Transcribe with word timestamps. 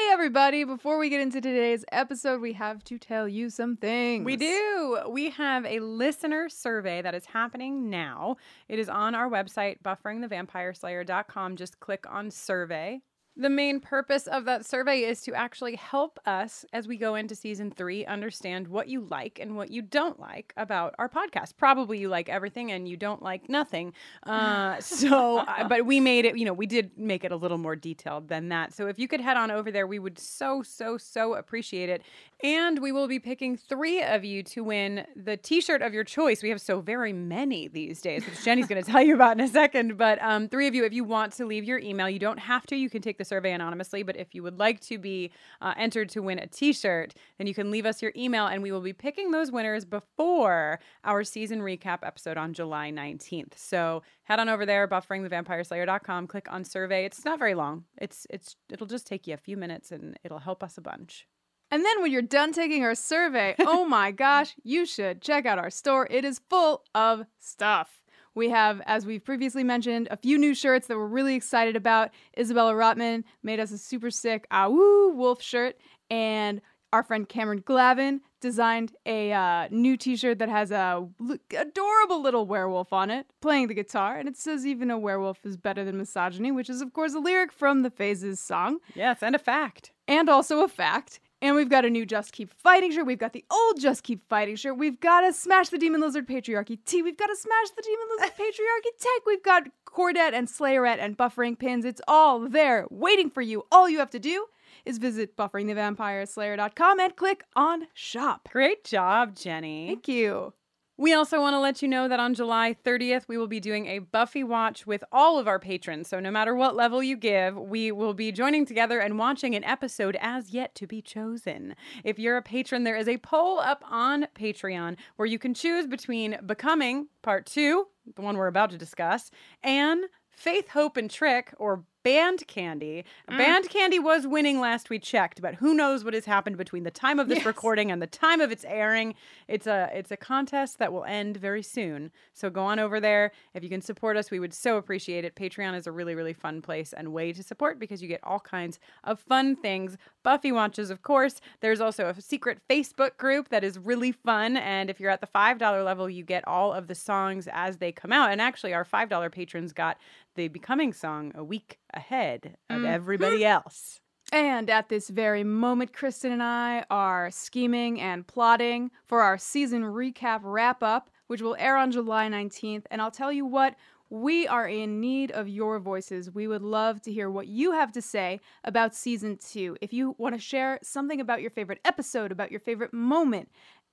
Hey, 0.00 0.12
everybody. 0.12 0.64
Before 0.64 0.98
we 0.98 1.10
get 1.10 1.20
into 1.20 1.42
today's 1.42 1.84
episode, 1.92 2.40
we 2.40 2.54
have 2.54 2.82
to 2.84 2.98
tell 2.98 3.28
you 3.28 3.50
some 3.50 3.76
things. 3.76 4.24
We 4.24 4.36
do. 4.36 4.98
We 5.10 5.28
have 5.30 5.66
a 5.66 5.80
listener 5.80 6.48
survey 6.48 7.02
that 7.02 7.14
is 7.14 7.26
happening 7.26 7.90
now. 7.90 8.36
It 8.66 8.78
is 8.78 8.88
on 8.88 9.14
our 9.14 9.28
website, 9.28 9.82
bufferingthevampireslayer.com. 9.82 11.56
Just 11.56 11.80
click 11.80 12.06
on 12.08 12.30
survey. 12.30 13.02
The 13.40 13.48
main 13.48 13.80
purpose 13.80 14.26
of 14.26 14.44
that 14.44 14.66
survey 14.66 15.00
is 15.04 15.22
to 15.22 15.32
actually 15.32 15.76
help 15.76 16.20
us 16.26 16.66
as 16.74 16.86
we 16.86 16.98
go 16.98 17.14
into 17.14 17.34
season 17.34 17.70
three 17.70 18.04
understand 18.04 18.68
what 18.68 18.86
you 18.86 19.06
like 19.10 19.38
and 19.40 19.56
what 19.56 19.70
you 19.70 19.80
don't 19.80 20.20
like 20.20 20.52
about 20.58 20.94
our 20.98 21.08
podcast. 21.08 21.56
Probably 21.56 21.96
you 21.96 22.10
like 22.10 22.28
everything 22.28 22.70
and 22.70 22.86
you 22.86 22.98
don't 22.98 23.22
like 23.22 23.48
nothing. 23.48 23.94
Uh, 24.24 24.78
so, 24.80 25.38
uh, 25.38 25.66
but 25.66 25.86
we 25.86 26.00
made 26.00 26.26
it, 26.26 26.36
you 26.36 26.44
know, 26.44 26.52
we 26.52 26.66
did 26.66 26.90
make 26.98 27.24
it 27.24 27.32
a 27.32 27.36
little 27.36 27.56
more 27.56 27.74
detailed 27.74 28.28
than 28.28 28.50
that. 28.50 28.74
So 28.74 28.88
if 28.88 28.98
you 28.98 29.08
could 29.08 29.22
head 29.22 29.38
on 29.38 29.50
over 29.50 29.70
there, 29.70 29.86
we 29.86 29.98
would 29.98 30.18
so, 30.18 30.62
so, 30.62 30.98
so 30.98 31.32
appreciate 31.32 31.88
it. 31.88 32.02
And 32.42 32.78
we 32.78 32.90
will 32.90 33.06
be 33.06 33.18
picking 33.18 33.56
three 33.56 34.02
of 34.02 34.24
you 34.24 34.42
to 34.44 34.64
win 34.64 35.06
the 35.14 35.36
t 35.36 35.60
shirt 35.60 35.82
of 35.82 35.92
your 35.92 36.04
choice. 36.04 36.42
We 36.42 36.48
have 36.48 36.60
so 36.60 36.80
very 36.80 37.12
many 37.12 37.68
these 37.68 38.00
days, 38.00 38.24
which 38.24 38.42
Jenny's 38.42 38.66
going 38.66 38.82
to 38.82 38.90
tell 38.90 39.02
you 39.02 39.14
about 39.14 39.38
in 39.38 39.44
a 39.44 39.48
second. 39.48 39.98
But 39.98 40.22
um, 40.22 40.48
three 40.48 40.66
of 40.66 40.74
you, 40.74 40.84
if 40.84 40.92
you 40.94 41.04
want 41.04 41.34
to 41.34 41.44
leave 41.44 41.64
your 41.64 41.78
email, 41.80 42.08
you 42.08 42.18
don't 42.18 42.38
have 42.38 42.64
to. 42.66 42.76
You 42.76 42.88
can 42.88 43.02
take 43.02 43.18
the 43.18 43.26
survey 43.26 43.52
anonymously. 43.52 44.02
But 44.02 44.16
if 44.16 44.34
you 44.34 44.42
would 44.42 44.58
like 44.58 44.80
to 44.82 44.96
be 44.96 45.32
uh, 45.60 45.74
entered 45.76 46.08
to 46.10 46.22
win 46.22 46.38
a 46.38 46.46
t 46.46 46.72
shirt, 46.72 47.14
then 47.36 47.46
you 47.46 47.52
can 47.52 47.70
leave 47.70 47.84
us 47.84 48.00
your 48.00 48.12
email 48.16 48.46
and 48.46 48.62
we 48.62 48.72
will 48.72 48.80
be 48.80 48.94
picking 48.94 49.32
those 49.32 49.52
winners 49.52 49.84
before 49.84 50.80
our 51.04 51.24
season 51.24 51.60
recap 51.60 51.98
episode 52.02 52.38
on 52.38 52.54
July 52.54 52.90
19th. 52.90 53.58
So 53.58 54.02
head 54.22 54.40
on 54.40 54.48
over 54.48 54.64
there, 54.64 54.88
bufferingthevampireslayer.com, 54.88 56.26
click 56.26 56.50
on 56.50 56.64
survey. 56.64 57.04
It's 57.04 57.24
not 57.24 57.38
very 57.38 57.54
long. 57.54 57.84
It's 57.98 58.26
it's 58.30 58.56
it'll 58.72 58.86
just 58.86 59.06
take 59.06 59.26
you 59.26 59.34
a 59.34 59.38
few 59.38 59.58
minutes 59.58 59.92
and 59.92 60.18
it'll 60.24 60.38
help 60.38 60.62
us 60.62 60.78
a 60.78 60.80
bunch. 60.80 61.26
And 61.70 61.84
then 61.84 62.02
when 62.02 62.10
you're 62.10 62.22
done 62.22 62.52
taking 62.52 62.84
our 62.84 62.94
survey, 62.94 63.54
oh 63.60 63.84
my 63.84 64.10
gosh, 64.24 64.54
you 64.64 64.86
should 64.86 65.22
check 65.22 65.46
out 65.46 65.58
our 65.58 65.70
store. 65.70 66.06
It 66.10 66.24
is 66.24 66.40
full 66.50 66.82
of 66.94 67.24
stuff. 67.38 68.02
We 68.34 68.48
have, 68.50 68.80
as 68.86 69.06
we've 69.06 69.24
previously 69.24 69.64
mentioned, 69.64 70.08
a 70.10 70.16
few 70.16 70.38
new 70.38 70.54
shirts 70.54 70.86
that 70.86 70.96
we're 70.96 71.06
really 71.06 71.34
excited 71.34 71.74
about. 71.76 72.10
Isabella 72.38 72.74
Rotman 72.74 73.24
made 73.42 73.58
us 73.60 73.72
a 73.72 73.78
super 73.78 74.10
sick 74.10 74.46
Awoo 74.52 75.14
wolf 75.14 75.42
shirt, 75.42 75.76
and 76.10 76.60
our 76.92 77.02
friend 77.02 77.28
Cameron 77.28 77.62
Glavin 77.62 78.20
designed 78.40 78.94
a 79.04 79.32
uh, 79.32 79.68
new 79.70 79.96
T-shirt 79.96 80.38
that 80.38 80.48
has 80.48 80.70
a 80.70 81.06
l- 81.20 81.36
adorable 81.56 82.22
little 82.22 82.46
werewolf 82.46 82.92
on 82.92 83.10
it 83.10 83.26
playing 83.40 83.66
the 83.68 83.74
guitar, 83.74 84.16
and 84.16 84.28
it 84.28 84.36
says 84.36 84.64
even 84.64 84.90
a 84.90 84.98
werewolf 84.98 85.44
is 85.44 85.56
better 85.56 85.84
than 85.84 85.98
misogyny, 85.98 86.50
which 86.52 86.70
is 86.70 86.80
of 86.80 86.92
course 86.92 87.14
a 87.14 87.18
lyric 87.18 87.52
from 87.52 87.82
the 87.82 87.90
Phases 87.90 88.40
song, 88.40 88.78
Yes, 88.94 89.18
and 89.22 89.34
a 89.34 89.38
fact. 89.40 89.90
and 90.08 90.28
also 90.28 90.62
a 90.62 90.68
fact. 90.68 91.20
And 91.42 91.56
we've 91.56 91.70
got 91.70 91.84
a 91.84 91.90
new 91.90 92.04
Just 92.04 92.32
Keep 92.32 92.52
Fighting 92.52 92.92
shirt. 92.92 93.06
We've 93.06 93.18
got 93.18 93.32
the 93.32 93.44
old 93.50 93.80
Just 93.80 94.02
Keep 94.02 94.28
Fighting 94.28 94.56
shirt. 94.56 94.76
We've 94.76 95.00
got 95.00 95.24
a 95.24 95.32
Smash 95.32 95.70
the 95.70 95.78
Demon 95.78 96.00
Lizard 96.00 96.28
Patriarchy 96.28 96.78
T. 96.84 97.02
We've 97.02 97.16
got 97.16 97.30
a 97.30 97.36
Smash 97.36 97.70
the 97.70 97.82
Demon 97.82 98.06
Lizard 98.16 98.34
Patriarchy 98.38 99.00
tech. 99.00 99.26
We've 99.26 99.42
got 99.42 99.62
Cordette 99.86 100.34
and 100.34 100.48
Slayerette 100.48 100.98
and 100.98 101.16
buffering 101.16 101.58
pins. 101.58 101.84
It's 101.84 102.02
all 102.06 102.40
there 102.48 102.86
waiting 102.90 103.30
for 103.30 103.40
you. 103.40 103.64
All 103.72 103.88
you 103.88 103.98
have 104.00 104.10
to 104.10 104.18
do 104.18 104.46
is 104.84 104.98
visit 104.98 105.36
bufferingthevampireslayer.com 105.36 107.00
and 107.00 107.16
click 107.16 107.44
on 107.56 107.86
shop. 107.94 108.48
Great 108.52 108.84
job, 108.84 109.34
Jenny. 109.34 109.88
Thank 109.88 110.08
you. 110.08 110.52
We 111.00 111.14
also 111.14 111.40
want 111.40 111.54
to 111.54 111.60
let 111.60 111.80
you 111.80 111.88
know 111.88 112.08
that 112.08 112.20
on 112.20 112.34
July 112.34 112.76
30th, 112.84 113.26
we 113.26 113.38
will 113.38 113.46
be 113.46 113.58
doing 113.58 113.86
a 113.86 114.00
Buffy 114.00 114.44
watch 114.44 114.86
with 114.86 115.02
all 115.10 115.38
of 115.38 115.48
our 115.48 115.58
patrons. 115.58 116.08
So, 116.08 116.20
no 116.20 116.30
matter 116.30 116.54
what 116.54 116.76
level 116.76 117.02
you 117.02 117.16
give, 117.16 117.56
we 117.56 117.90
will 117.90 118.12
be 118.12 118.30
joining 118.30 118.66
together 118.66 119.00
and 119.00 119.18
watching 119.18 119.54
an 119.54 119.64
episode 119.64 120.18
as 120.20 120.50
yet 120.50 120.74
to 120.74 120.86
be 120.86 121.00
chosen. 121.00 121.74
If 122.04 122.18
you're 122.18 122.36
a 122.36 122.42
patron, 122.42 122.84
there 122.84 122.98
is 122.98 123.08
a 123.08 123.16
poll 123.16 123.60
up 123.60 123.82
on 123.88 124.26
Patreon 124.38 124.98
where 125.16 125.24
you 125.24 125.38
can 125.38 125.54
choose 125.54 125.86
between 125.86 126.36
Becoming 126.44 127.08
Part 127.22 127.46
2, 127.46 127.86
the 128.14 128.20
one 128.20 128.36
we're 128.36 128.46
about 128.46 128.68
to 128.72 128.76
discuss, 128.76 129.30
and 129.62 130.04
Faith, 130.28 130.68
Hope, 130.68 130.98
and 130.98 131.10
Trick, 131.10 131.54
or 131.56 131.82
Band 132.02 132.46
Candy. 132.46 133.04
Mm. 133.30 133.38
Band 133.38 133.68
Candy 133.68 133.98
was 133.98 134.26
winning 134.26 134.60
last 134.60 134.90
we 134.90 134.98
checked, 134.98 135.42
but 135.42 135.56
who 135.56 135.74
knows 135.74 136.04
what 136.04 136.14
has 136.14 136.24
happened 136.24 136.56
between 136.56 136.84
the 136.84 136.90
time 136.90 137.18
of 137.18 137.28
this 137.28 137.38
Yes. 137.38 137.46
recording 137.46 137.90
and 137.90 138.00
the 138.00 138.06
time 138.06 138.40
of 138.40 138.50
its 138.50 138.64
airing. 138.64 139.14
It's 139.48 139.66
a 139.66 139.90
it's 139.92 140.10
a 140.10 140.16
contest 140.16 140.78
that 140.78 140.92
will 140.92 141.04
end 141.04 141.36
very 141.36 141.62
soon. 141.62 142.10
So 142.32 142.48
go 142.50 142.62
on 142.64 142.78
over 142.78 143.00
there. 143.00 143.32
If 143.54 143.62
you 143.62 143.68
can 143.68 143.82
support 143.82 144.16
us, 144.16 144.30
we 144.30 144.40
would 144.40 144.54
so 144.54 144.76
appreciate 144.76 145.24
it. 145.24 145.34
Patreon 145.34 145.74
is 145.76 145.86
a 145.86 145.92
really, 145.92 146.14
really 146.14 146.32
fun 146.32 146.62
place 146.62 146.92
and 146.92 147.12
way 147.12 147.32
to 147.32 147.42
support 147.42 147.78
because 147.78 148.00
you 148.02 148.08
get 148.08 148.20
all 148.22 148.40
kinds 148.40 148.78
of 149.04 149.20
fun 149.20 149.56
things. 149.56 149.96
Buffy 150.22 150.52
watches, 150.52 150.90
of 150.90 151.02
course. 151.02 151.40
There's 151.60 151.80
also 151.80 152.06
a 152.08 152.20
secret 152.20 152.58
Facebook 152.68 153.16
group 153.16 153.48
that 153.50 153.64
is 153.64 153.78
really 153.78 154.12
fun. 154.12 154.56
And 154.56 154.90
if 154.90 155.00
you're 155.00 155.10
at 155.10 155.20
the 155.20 155.26
$5 155.26 155.84
level, 155.84 156.08
you 156.10 156.24
get 156.24 156.46
all 156.46 156.72
of 156.72 156.86
the 156.88 156.94
songs 156.94 157.48
as 157.52 157.78
they 157.78 157.92
come 157.92 158.12
out. 158.12 158.30
And 158.30 158.40
actually, 158.40 158.74
our 158.74 158.84
$5 158.84 159.30
patrons 159.32 159.72
got 159.72 159.98
the 160.34 160.48
Becoming 160.48 160.92
song 160.92 161.32
a 161.34 161.44
week 161.44 161.78
ahead 161.92 162.56
of 162.68 162.78
mm-hmm. 162.78 162.86
everybody 162.86 163.44
else. 163.44 164.00
And 164.32 164.70
at 164.70 164.88
this 164.88 165.08
very 165.08 165.42
moment, 165.42 165.92
Kristin 165.92 166.32
and 166.32 166.42
I 166.42 166.84
are 166.88 167.30
scheming 167.30 168.00
and 168.00 168.26
plotting 168.26 168.92
for 169.06 169.22
our 169.22 169.36
season 169.36 169.82
recap 169.82 170.40
wrap 170.42 170.82
up, 170.82 171.10
which 171.26 171.42
will 171.42 171.56
air 171.58 171.76
on 171.76 171.90
July 171.90 172.28
19th. 172.28 172.84
And 172.90 173.02
I'll 173.02 173.10
tell 173.10 173.32
you 173.32 173.44
what, 173.44 173.74
we 174.08 174.46
are 174.46 174.68
in 174.68 175.00
need 175.00 175.30
of 175.30 175.48
your 175.48 175.78
voices. 175.78 176.30
We 176.30 176.48
would 176.48 176.62
love 176.62 177.00
to 177.02 177.12
hear 177.12 177.30
what 177.30 177.46
you 177.46 177.72
have 177.72 177.92
to 177.92 178.02
say 178.02 178.40
about 178.64 178.94
season 178.94 179.36
two. 179.36 179.76
If 179.80 179.92
you 179.92 180.14
want 180.18 180.34
to 180.34 180.40
share 180.40 180.78
something 180.82 181.20
about 181.20 181.40
your 181.40 181.50
favorite 181.50 181.80
episode, 181.84 182.32
about 182.32 182.50
your 182.50 182.60
favorite 182.60 182.92
moment, 182.92 183.48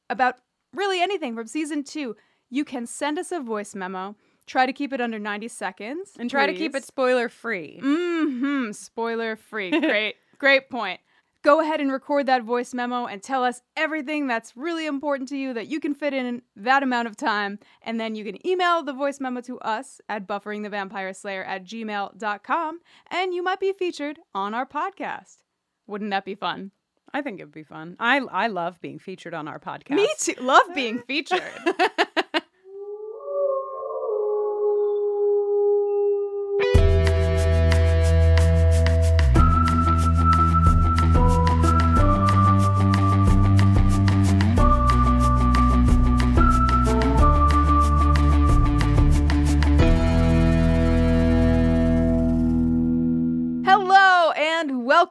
about 0.09 0.37
really 0.73 1.01
anything 1.01 1.35
from 1.35 1.47
season 1.47 1.83
two, 1.83 2.15
you 2.49 2.65
can 2.65 2.85
send 2.85 3.19
us 3.19 3.31
a 3.31 3.39
voice 3.39 3.75
memo. 3.75 4.15
Try 4.47 4.65
to 4.65 4.73
keep 4.73 4.93
it 4.93 5.01
under 5.01 5.19
90 5.19 5.49
seconds. 5.49 6.13
And 6.17 6.29
try 6.31 6.47
to 6.47 6.53
keep 6.53 6.73
it 6.73 6.85
spoiler 6.85 7.29
free. 7.29 7.79
Mm-hmm. 7.83 8.71
Spoiler 8.71 9.35
free. 9.35 9.69
Great, 9.79 10.15
great 10.39 10.69
point. 10.69 11.01
Go 11.43 11.61
ahead 11.61 11.79
and 11.79 11.91
record 11.91 12.25
that 12.25 12.43
voice 12.43 12.73
memo 12.73 13.05
and 13.05 13.21
tell 13.21 13.43
us 13.43 13.61
everything 13.75 14.27
that's 14.27 14.57
really 14.57 14.85
important 14.85 15.29
to 15.29 15.37
you 15.37 15.53
that 15.53 15.67
you 15.67 15.79
can 15.79 15.93
fit 15.93 16.13
in 16.13 16.41
that 16.55 16.81
amount 16.83 17.07
of 17.07 17.15
time. 17.15 17.59
And 17.81 17.99
then 17.99 18.15
you 18.15 18.25
can 18.25 18.45
email 18.45 18.83
the 18.83 18.91
voice 18.91 19.19
memo 19.19 19.41
to 19.41 19.59
us 19.59 20.01
at 20.09 20.27
bufferingthevampireslayer 20.27 21.45
at 21.47 21.63
gmail.com 21.63 22.79
and 23.11 23.33
you 23.33 23.43
might 23.43 23.59
be 23.59 23.71
featured 23.71 24.19
on 24.33 24.53
our 24.53 24.65
podcast. 24.65 25.37
Wouldn't 25.85 26.11
that 26.11 26.25
be 26.25 26.35
fun? 26.35 26.71
I 27.13 27.21
think 27.21 27.39
it 27.39 27.45
would 27.45 27.53
be 27.53 27.63
fun. 27.63 27.95
I 27.99 28.17
I 28.19 28.47
love 28.47 28.81
being 28.81 28.99
featured 28.99 29.33
on 29.33 29.47
our 29.47 29.59
podcast. 29.59 29.95
Me 29.95 30.09
too. 30.19 30.35
Love 30.41 30.65
being 30.75 30.99
featured. 31.07 31.41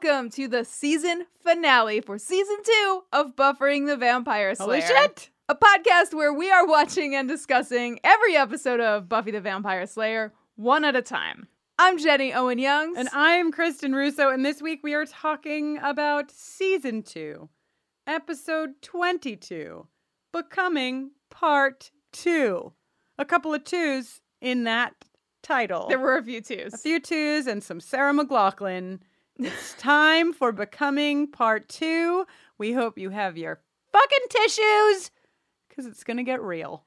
welcome 0.03 0.29
to 0.29 0.47
the 0.47 0.63
season 0.63 1.25
finale 1.41 2.01
for 2.01 2.19
season 2.19 2.57
two 2.63 3.03
of 3.11 3.35
Buffering 3.35 3.87
the 3.87 3.97
Vampire 3.97 4.53
Slayer. 4.53 4.67
Holy 4.67 4.81
shit! 4.81 5.31
A 5.49 5.55
podcast 5.55 6.13
where 6.13 6.31
we 6.31 6.51
are 6.51 6.67
watching 6.67 7.15
and 7.15 7.27
discussing 7.27 7.99
every 8.03 8.35
episode 8.35 8.79
of 8.79 9.09
Buffy 9.09 9.31
the 9.31 9.41
Vampire 9.41 9.87
Slayer 9.87 10.33
one 10.55 10.85
at 10.85 10.95
a 10.95 11.01
time. 11.01 11.47
I'm 11.79 11.97
Jenny 11.97 12.31
Owen 12.31 12.59
Youngs. 12.59 12.95
And 12.95 13.09
I'm 13.11 13.51
Kristin 13.51 13.95
Russo, 13.95 14.29
and 14.29 14.45
this 14.45 14.61
week 14.61 14.81
we 14.83 14.93
are 14.93 15.05
talking 15.05 15.79
about 15.81 16.29
season 16.29 17.01
two, 17.01 17.49
episode 18.05 18.79
22, 18.83 19.87
Becoming 20.31 21.11
Part 21.31 21.89
Two. 22.11 22.73
A 23.17 23.25
couple 23.25 23.51
of 23.51 23.63
twos 23.63 24.21
in 24.41 24.65
that 24.65 24.93
title. 25.41 25.87
there 25.87 25.97
were 25.97 26.17
a 26.17 26.23
few 26.23 26.41
twos. 26.41 26.75
a 26.75 26.77
few 26.77 26.99
twos 26.99 27.47
and 27.47 27.63
some 27.63 27.79
Sarah 27.79 28.13
McLachlan. 28.13 28.99
It's 29.39 29.75
time 29.75 30.33
for 30.33 30.51
Becoming 30.51 31.27
Part 31.27 31.69
Two. 31.69 32.25
We 32.57 32.73
hope 32.73 32.97
you 32.97 33.11
have 33.11 33.37
your 33.37 33.61
fucking 33.93 34.25
tissues 34.31 35.11
because 35.69 35.85
it's 35.85 36.03
going 36.03 36.17
to 36.17 36.23
get 36.23 36.41
real. 36.41 36.83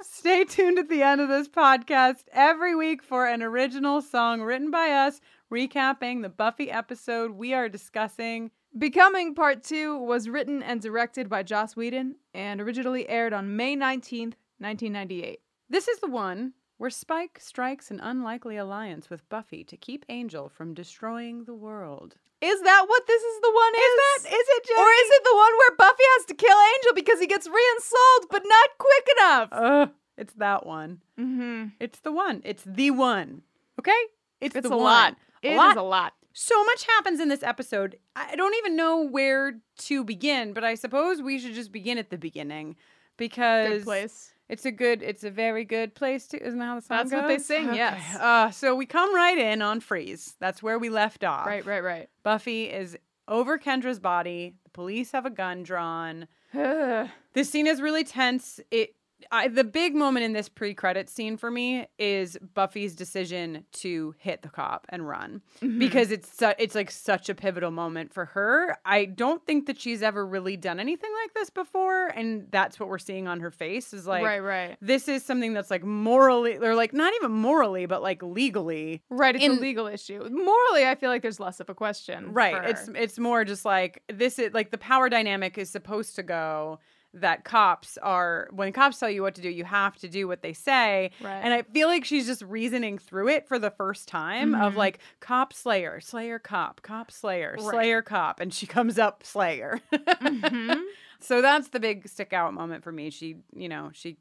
Stay 0.00 0.44
tuned 0.44 0.78
at 0.78 0.88
the 0.88 1.02
end 1.02 1.20
of 1.20 1.28
this 1.28 1.48
podcast 1.48 2.22
every 2.32 2.76
week 2.76 3.02
for 3.02 3.26
an 3.26 3.42
original 3.42 4.00
song 4.00 4.42
written 4.42 4.70
by 4.70 4.90
us, 4.90 5.20
recapping 5.52 6.22
the 6.22 6.28
Buffy 6.28 6.70
episode 6.70 7.32
we 7.32 7.52
are 7.52 7.68
discussing. 7.68 8.52
Becoming 8.78 9.34
Part 9.34 9.64
2 9.64 9.98
was 9.98 10.28
written 10.28 10.62
and 10.62 10.80
directed 10.80 11.28
by 11.28 11.42
Joss 11.42 11.74
Whedon 11.74 12.14
and 12.32 12.60
originally 12.60 13.08
aired 13.08 13.32
on 13.32 13.56
May 13.56 13.74
19th, 13.74 14.34
1998. 14.58 15.40
This 15.68 15.88
is 15.88 15.98
the 15.98 16.10
one 16.10 16.52
where 16.78 16.90
Spike 16.90 17.38
strikes 17.40 17.90
an 17.90 18.00
unlikely 18.00 18.56
alliance 18.56 19.08
with 19.10 19.28
Buffy 19.28 19.64
to 19.64 19.76
keep 19.76 20.04
Angel 20.08 20.48
from 20.48 20.74
destroying 20.74 21.44
the 21.44 21.54
world. 21.54 22.16
Is 22.42 22.60
that 22.62 22.84
what 22.86 23.06
this 23.06 23.22
is 23.22 23.40
the 23.40 23.50
one 23.52 23.74
is? 23.74 23.80
Is 23.80 24.22
that- 24.24 24.32
is 24.34 24.46
it, 24.48 24.64
just 24.66 24.78
Or 24.78 24.88
is 24.90 25.10
it 25.10 25.22
the 25.24 25.36
one 25.36 25.52
where 25.58 25.76
Buffy 25.76 26.02
has 26.16 26.24
to 26.26 26.34
kill 26.34 26.56
Angel 26.74 26.92
because 26.94 27.18
he 27.20 27.26
gets 27.26 27.46
reinstalled 27.48 28.26
but 28.30 28.42
not 28.44 28.68
quick 28.78 29.08
enough? 29.18 29.48
Ugh, 29.52 29.90
it's 30.18 30.34
that 30.34 30.66
one. 30.66 31.00
mm-hmm. 31.18 31.68
It's 31.80 32.00
the 32.00 32.12
one. 32.12 32.42
It's 32.44 32.62
the 32.66 32.90
one. 32.90 33.42
Okay? 33.78 33.92
It's, 34.40 34.54
It's 34.54 34.68
the 34.68 34.74
a 34.74 34.76
one. 34.76 34.84
lot. 34.84 35.16
It 35.42 35.56
A 35.56 35.70
is 35.70 35.76
a 35.76 35.82
lot. 35.82 36.12
So 36.34 36.62
much 36.64 36.84
happens 36.84 37.20
in 37.20 37.28
this 37.30 37.42
episode. 37.42 37.98
I 38.14 38.36
don't 38.36 38.54
even 38.56 38.76
know 38.76 39.00
where 39.00 39.58
to 39.78 40.04
begin, 40.04 40.52
but 40.52 40.62
I 40.64 40.74
suppose 40.74 41.22
we 41.22 41.38
should 41.38 41.54
just 41.54 41.72
begin 41.72 41.96
at 41.96 42.10
the 42.10 42.18
beginning 42.18 42.76
because 43.16 43.78
Good 43.78 43.84
place. 43.84 44.32
It's 44.48 44.64
a 44.64 44.70
good, 44.70 45.02
it's 45.02 45.24
a 45.24 45.30
very 45.30 45.64
good 45.64 45.94
place 45.94 46.26
to. 46.28 46.42
Isn't 46.44 46.58
that 46.58 46.64
how 46.64 46.74
the 46.76 46.82
song 46.82 46.96
That's 46.98 47.10
goes? 47.10 47.22
what 47.22 47.28
they 47.28 47.38
sing, 47.38 47.68
Okay. 47.68 47.76
yes. 47.76 48.16
Uh, 48.16 48.50
so 48.50 48.74
we 48.74 48.86
come 48.86 49.14
right 49.14 49.38
in 49.38 49.62
on 49.62 49.80
freeze. 49.80 50.34
That's 50.40 50.62
where 50.62 50.78
we 50.78 50.88
left 50.88 51.24
off. 51.24 51.46
Right, 51.46 51.64
right, 51.66 51.82
right. 51.82 52.08
Buffy 52.22 52.64
is 52.64 52.96
over 53.28 53.58
Kendra's 53.58 53.98
body. 53.98 54.54
The 54.64 54.70
police 54.70 55.12
have 55.12 55.26
a 55.26 55.30
gun 55.30 55.62
drawn. 55.62 56.28
This 57.34 57.50
scene 57.50 57.66
is 57.66 57.82
really 57.82 58.02
tense. 58.04 58.60
It 58.70 58.94
I, 59.32 59.48
the 59.48 59.64
big 59.64 59.94
moment 59.94 60.24
in 60.24 60.34
this 60.34 60.48
pre-credit 60.48 61.08
scene 61.08 61.36
for 61.36 61.50
me 61.50 61.86
is 61.98 62.36
Buffy's 62.54 62.94
decision 62.94 63.64
to 63.72 64.14
hit 64.18 64.42
the 64.42 64.48
cop 64.50 64.86
and 64.90 65.08
run 65.08 65.42
Mm-hmm. 65.62 65.78
because 65.78 66.10
it's 66.10 66.36
su- 66.38 66.52
it's 66.58 66.74
like 66.74 66.90
such 66.90 67.28
a 67.30 67.34
pivotal 67.34 67.70
moment 67.70 68.12
for 68.12 68.26
her. 68.26 68.76
I 68.84 69.06
don't 69.06 69.44
think 69.46 69.66
that 69.66 69.80
she's 69.80 70.02
ever 70.02 70.24
really 70.26 70.56
done 70.56 70.78
anything 70.78 71.10
like 71.24 71.32
this 71.34 71.48
before, 71.50 72.08
and 72.08 72.46
that's 72.50 72.78
what 72.78 72.88
we're 72.90 72.98
seeing 72.98 73.26
on 73.26 73.40
her 73.40 73.50
face 73.50 73.94
is 73.94 74.06
like 74.06 74.22
right, 74.24 74.40
right. 74.42 74.76
this 74.82 75.08
is 75.08 75.24
something 75.24 75.54
that's 75.54 75.70
like 75.70 75.82
morally 75.82 76.56
or 76.58 76.74
like 76.74 76.92
not 76.92 77.12
even 77.16 77.32
morally 77.32 77.86
but 77.86 78.02
like 78.02 78.22
legally 78.22 79.02
Right, 79.08 79.34
it's 79.34 79.44
in- 79.44 79.52
a 79.52 79.54
legal 79.60 79.86
issue. 79.86 80.28
Morally, 80.30 80.86
I 80.86 80.94
feel 80.94 81.08
like 81.10 81.22
there's 81.22 81.40
less 81.40 81.58
of 81.58 81.70
a 81.70 81.74
question. 81.74 82.32
Right. 82.32 82.68
It's 82.68 82.88
it's 82.94 83.18
more 83.18 83.44
just 83.44 83.64
like 83.64 84.02
this 84.12 84.38
is 84.38 84.52
like 84.52 84.70
the 84.70 84.78
power 84.78 85.08
dynamic 85.08 85.56
is 85.56 85.70
supposed 85.70 86.16
to 86.16 86.22
go 86.22 86.78
that 87.16 87.44
cops 87.44 87.96
are 87.98 88.48
when 88.52 88.72
cops 88.72 88.98
tell 88.98 89.10
you 89.10 89.22
what 89.22 89.34
to 89.34 89.40
do, 89.40 89.48
you 89.48 89.64
have 89.64 89.96
to 89.96 90.08
do 90.08 90.28
what 90.28 90.42
they 90.42 90.52
say. 90.52 91.10
Right. 91.20 91.40
And 91.42 91.52
I 91.54 91.62
feel 91.62 91.88
like 91.88 92.04
she's 92.04 92.26
just 92.26 92.42
reasoning 92.42 92.98
through 92.98 93.28
it 93.28 93.48
for 93.48 93.58
the 93.58 93.70
first 93.70 94.06
time 94.08 94.54
of 94.54 94.74
Mhm. 94.74 94.76
like 94.76 94.98
cop 95.20 95.52
slayer, 95.52 96.00
slayer 96.00 96.38
cop, 96.38 96.82
cop 96.82 97.10
slayer, 97.10 97.56
Right. 97.58 97.70
slayer 97.70 98.02
cop, 98.02 98.40
and 98.40 98.52
she 98.52 98.66
comes 98.66 98.98
up 98.98 99.22
slayer. 99.24 99.80
Mhm. 99.92 100.82
so 101.20 101.40
that's 101.42 101.68
the 101.68 101.80
big 101.80 102.08
stick 102.08 102.32
out 102.32 102.52
moment 102.54 102.84
for 102.84 102.92
me. 102.92 103.10
She, 103.10 103.36
you 103.54 103.68
know, 103.68 103.90
she 103.92 104.18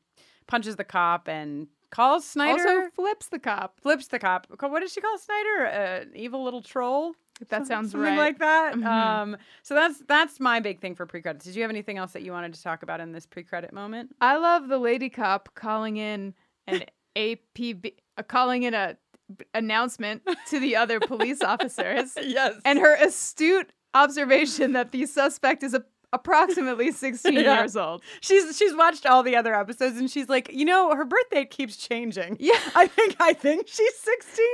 punches 0.48 0.76
the 0.76 0.84
cop 0.84 1.28
and 1.28 1.68
calls 1.90 2.26
Snyder. 2.26 2.62
also 2.62 2.90
flips 2.92 3.28
the 3.28 3.40
cop. 3.40 3.80
flips 3.82 4.08
the 4.08 4.20
cop. 4.20 4.48
What 4.60 4.80
does 4.82 4.92
she 4.94 5.02
call 5.02 5.18
Snyder? 5.18 5.66
An 5.66 6.12
evil 6.16 6.44
little 6.44 6.62
troll. 6.62 7.16
That 7.50 7.50
Some- 7.50 7.66
sounds 7.66 7.92
something 7.92 8.10
right. 8.12 8.18
like 8.18 8.40
that. 8.40 8.76
Mhm. 8.76 8.86
Um, 8.86 9.38
so 9.62 9.76
that's 9.76 10.00
that's 10.08 10.40
my 10.40 10.60
big 10.62 10.80
thing 10.80 10.96
for 10.96 11.06
pre-credits. 11.06 11.44
Did 11.46 11.56
you 11.56 11.62
have 11.64 11.72
anything 11.72 11.98
else 11.98 12.14
that 12.14 12.22
you 12.22 12.32
wanted 12.32 12.54
to 12.54 12.64
talk 12.64 12.82
about 12.82 13.00
in 13.02 13.12
this 13.12 13.26
pre-credit 13.26 13.74
moment? 13.74 14.16
I 14.22 14.38
love 14.38 14.68
the 14.70 14.78
lady 14.78 15.10
cop 15.10 15.54
calling 15.54 15.98
in 15.98 16.34
an 16.68 16.84
APB, 17.18 17.94
uh, 18.18 18.24
calling 18.24 18.64
in 18.64 18.74
a 18.74 18.96
b- 19.38 19.46
announcement 19.54 20.22
to 20.50 20.60
the 20.62 20.76
other 20.78 21.00
police 21.02 21.42
officers, 21.54 22.14
Yes. 22.22 22.56
and 22.64 22.80
her 22.80 22.96
astute 22.96 23.72
observation 23.94 24.74
that 24.74 24.92
the 24.92 25.06
suspect 25.06 25.64
is 25.64 25.74
a, 25.74 25.84
approximately 26.16 26.92
16 27.06 27.34
Yeah. 27.34 27.60
years 27.60 27.76
old. 27.78 28.02
she's 28.22 28.58
she's 28.58 28.76
watched 28.76 29.06
all 29.06 29.22
the 29.24 29.36
other 29.36 29.54
episodes 29.54 29.98
and 29.98 30.10
she's 30.10 30.30
like, 30.30 30.50
you 30.52 30.66
know, 30.66 30.96
her 30.96 31.06
birthday 31.06 31.46
keeps 31.46 31.78
changing. 31.78 32.38
Yeah. 32.40 32.60
I 32.76 32.88
think 32.88 33.16
I 33.20 33.34
think 33.34 33.68
she's 33.68 33.96
16. 33.96 34.46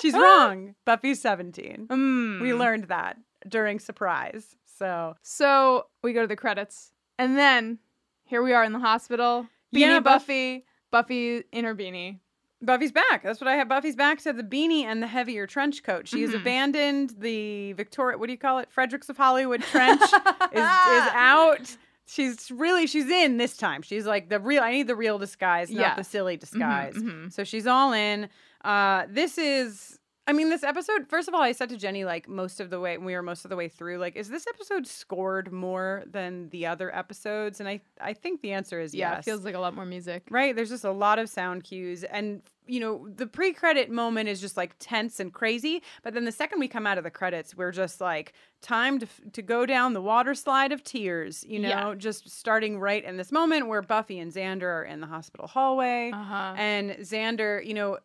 She's 0.00 0.14
wrong. 0.24 0.74
Buffy's 0.84 1.20
17. 1.20 1.88
Mm. 1.90 2.40
We 2.40 2.54
learned 2.54 2.84
that 2.84 3.16
during 3.48 3.78
surprise. 3.80 4.56
So 4.78 5.14
So 5.22 5.86
we 6.02 6.12
go 6.12 6.20
to 6.22 6.26
the 6.28 6.36
credits, 6.36 6.92
and 7.18 7.36
then 7.36 7.78
here 8.24 8.42
we 8.42 8.52
are 8.52 8.62
in 8.64 8.72
the 8.72 8.78
hospital. 8.78 9.46
Beanie 9.74 9.80
Yeah, 9.80 10.00
Buffy, 10.00 10.64
Buffy 10.90 11.42
in 11.52 11.64
her 11.64 11.74
beanie. 11.74 12.20
Buffy's 12.60 12.90
back. 12.92 13.22
That's 13.22 13.40
what 13.40 13.46
I 13.48 13.54
have. 13.56 13.68
Buffy's 13.68 13.94
back 13.96 14.20
to 14.22 14.32
the 14.32 14.42
beanie 14.42 14.82
and 14.82 15.00
the 15.02 15.06
heavier 15.06 15.46
trench 15.46 15.82
coat. 15.84 16.08
She 16.08 16.22
has 16.22 16.30
Mhm. 16.32 16.40
abandoned 16.40 17.14
the 17.18 17.72
Victoria. 17.74 18.18
What 18.18 18.26
do 18.26 18.32
you 18.32 18.38
call 18.38 18.58
it? 18.58 18.70
Fredericks 18.72 19.08
of 19.08 19.16
Hollywood 19.16 19.62
trench 19.62 20.00
is 20.52 20.58
is 20.58 21.08
out. 21.14 21.76
She's 22.06 22.50
really 22.50 22.86
she's 22.86 23.08
in 23.08 23.36
this 23.36 23.56
time. 23.56 23.82
She's 23.82 24.06
like 24.06 24.28
the 24.28 24.40
real. 24.40 24.62
I 24.62 24.72
need 24.72 24.86
the 24.88 24.96
real 24.96 25.18
disguise, 25.18 25.70
not 25.70 25.96
the 25.96 26.04
silly 26.04 26.36
disguise. 26.36 26.94
mhm. 26.94 27.32
So 27.32 27.44
she's 27.44 27.66
all 27.66 27.92
in. 27.92 28.28
Uh, 28.64 29.04
this 29.08 29.38
is. 29.38 29.98
I 30.28 30.32
mean, 30.32 30.50
this 30.50 30.62
episode. 30.62 31.08
First 31.08 31.26
of 31.26 31.34
all, 31.34 31.40
I 31.42 31.52
said 31.52 31.70
to 31.70 31.76
Jenny 31.76 32.04
like 32.04 32.28
most 32.28 32.60
of 32.60 32.68
the 32.70 32.78
way. 32.78 32.98
We 32.98 33.14
were 33.14 33.22
most 33.22 33.44
of 33.44 33.48
the 33.48 33.56
way 33.56 33.68
through. 33.68 33.98
Like, 33.98 34.14
is 34.14 34.28
this 34.28 34.46
episode 34.46 34.86
scored 34.86 35.50
more 35.50 36.04
than 36.06 36.50
the 36.50 36.66
other 36.66 36.94
episodes? 36.94 37.60
And 37.60 37.68
I 37.68 37.80
I 38.00 38.12
think 38.12 38.42
the 38.42 38.52
answer 38.52 38.78
is 38.78 38.94
Yeah, 38.94 39.12
yes. 39.12 39.20
it 39.26 39.30
feels 39.30 39.44
like 39.44 39.54
a 39.54 39.58
lot 39.58 39.74
more 39.74 39.86
music. 39.86 40.24
Right. 40.30 40.54
There's 40.54 40.68
just 40.68 40.84
a 40.84 40.92
lot 40.92 41.18
of 41.18 41.28
sound 41.30 41.64
cues. 41.64 42.04
And, 42.04 42.42
you 42.66 42.78
know, 42.78 43.08
the 43.08 43.26
pre 43.26 43.54
credit 43.54 43.90
moment 43.90 44.28
is 44.28 44.38
just 44.40 44.56
like 44.56 44.76
tense 44.78 45.18
and 45.18 45.32
crazy. 45.32 45.82
But 46.02 46.12
then 46.12 46.26
the 46.26 46.32
second 46.32 46.60
we 46.60 46.68
come 46.68 46.86
out 46.86 46.98
of 46.98 47.04
the 47.04 47.10
credits, 47.10 47.56
we're 47.56 47.72
just 47.72 47.98
like, 48.00 48.34
time 48.60 48.98
to, 48.98 49.06
to 49.32 49.40
go 49.40 49.64
down 49.64 49.94
the 49.94 50.02
water 50.02 50.34
slide 50.34 50.72
of 50.72 50.84
tears, 50.84 51.42
you 51.48 51.58
know, 51.58 51.68
Yeah. 51.68 51.94
just 51.96 52.28
starting 52.28 52.78
right 52.78 53.02
in 53.02 53.16
this 53.16 53.32
moment 53.32 53.66
where 53.68 53.80
Buffy 53.80 54.18
and 54.18 54.30
Xander 54.30 54.64
are 54.64 54.84
in 54.84 55.00
the 55.00 55.06
hospital 55.06 55.46
hallway. 55.46 56.10
Uh 56.12 56.22
huh. 56.22 56.54
And 56.58 56.90
Xander, 56.98 57.64
you 57.64 57.72
know, 57.72 57.98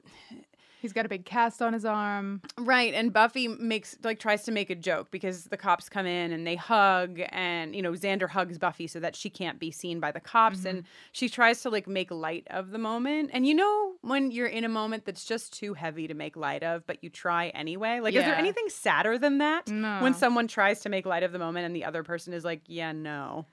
He's 0.84 0.92
got 0.92 1.06
a 1.06 1.10
big 1.10 1.24
cast 1.24 1.62
on 1.62 1.72
his 1.72 1.86
arm. 1.86 2.42
Right, 2.58 2.94
and 2.94 3.14
Buffy 3.14 3.48
makes 3.48 3.96
like 4.04 4.20
tries 4.20 4.44
to 4.44 4.52
make 4.52 4.70
a 4.70 4.76
joke 4.76 5.12
because 5.12 5.46
the 5.46 5.56
cops 5.56 5.88
come 5.88 6.06
in 6.06 6.34
and 6.34 6.46
they 6.46 6.58
hug 6.58 7.22
and 7.30 7.74
you 7.74 7.82
know 7.82 7.94
Xander 7.94 8.28
hugs 8.28 8.58
Buffy 8.58 8.88
so 8.88 9.00
that 9.00 9.16
she 9.16 9.30
can't 9.30 9.60
be 9.60 9.72
seen 9.72 10.02
by 10.02 10.12
the 10.12 10.20
cops 10.20 10.66
and 10.66 10.80
mm-hmm. 10.80 10.88
she 11.14 11.30
tries 11.30 11.62
to 11.62 11.70
like 11.70 11.88
make 11.88 12.12
light 12.12 12.46
of 12.50 12.72
the 12.72 12.78
moment. 12.78 13.30
And 13.32 13.48
you 13.48 13.56
know 13.56 13.94
when 14.02 14.32
you're 14.32 14.46
in 14.46 14.66
a 14.66 14.70
moment 14.70 15.06
that's 15.06 15.24
just 15.24 15.54
too 15.54 15.74
heavy 15.74 16.06
to 16.10 16.14
make 16.14 16.36
light 16.36 16.64
of 16.64 16.86
but 16.86 17.02
you 17.02 17.10
try 17.10 17.48
anyway? 17.48 18.02
Like 18.02 18.14
is 18.14 18.26
there 18.26 18.36
anything 18.36 18.68
sadder 18.68 19.18
than 19.18 19.38
that? 19.38 19.70
No. 19.70 20.02
When 20.02 20.14
someone 20.14 20.50
tries 20.50 20.82
to 20.82 20.90
make 20.90 21.06
light 21.06 21.24
of 21.24 21.32
the 21.32 21.40
moment 21.40 21.66
and 21.66 21.74
the 21.74 21.86
other 21.86 22.04
person 22.04 22.34
is 22.34 22.44
like, 22.44 22.60
"Yeah, 22.68 22.92
no." 22.92 23.46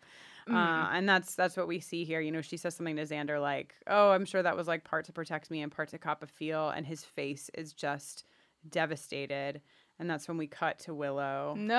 Mm. 0.50 0.54
Uh, 0.54 0.88
and 0.92 1.08
that's 1.08 1.34
that's 1.34 1.56
what 1.56 1.68
we 1.68 1.80
see 1.80 2.04
here. 2.04 2.20
You 2.20 2.32
know, 2.32 2.40
she 2.42 2.56
says 2.56 2.74
something 2.74 2.96
to 2.96 3.02
Xander 3.06 3.40
like, 3.40 3.74
"Oh, 3.86 4.10
I'm 4.10 4.24
sure 4.24 4.42
that 4.42 4.56
was 4.56 4.66
like 4.68 4.84
part 4.84 5.04
to 5.06 5.12
protect 5.12 5.50
me 5.50 5.62
and 5.62 5.70
part 5.70 5.88
to 5.90 5.98
cop 5.98 6.22
a 6.22 6.26
feel," 6.26 6.70
and 6.70 6.86
his 6.86 7.04
face 7.04 7.50
is 7.54 7.72
just 7.72 8.24
devastated. 8.68 9.60
And 9.98 10.08
that's 10.08 10.26
when 10.28 10.38
we 10.38 10.46
cut 10.46 10.78
to 10.80 10.94
Willow. 10.94 11.54
No. 11.58 11.76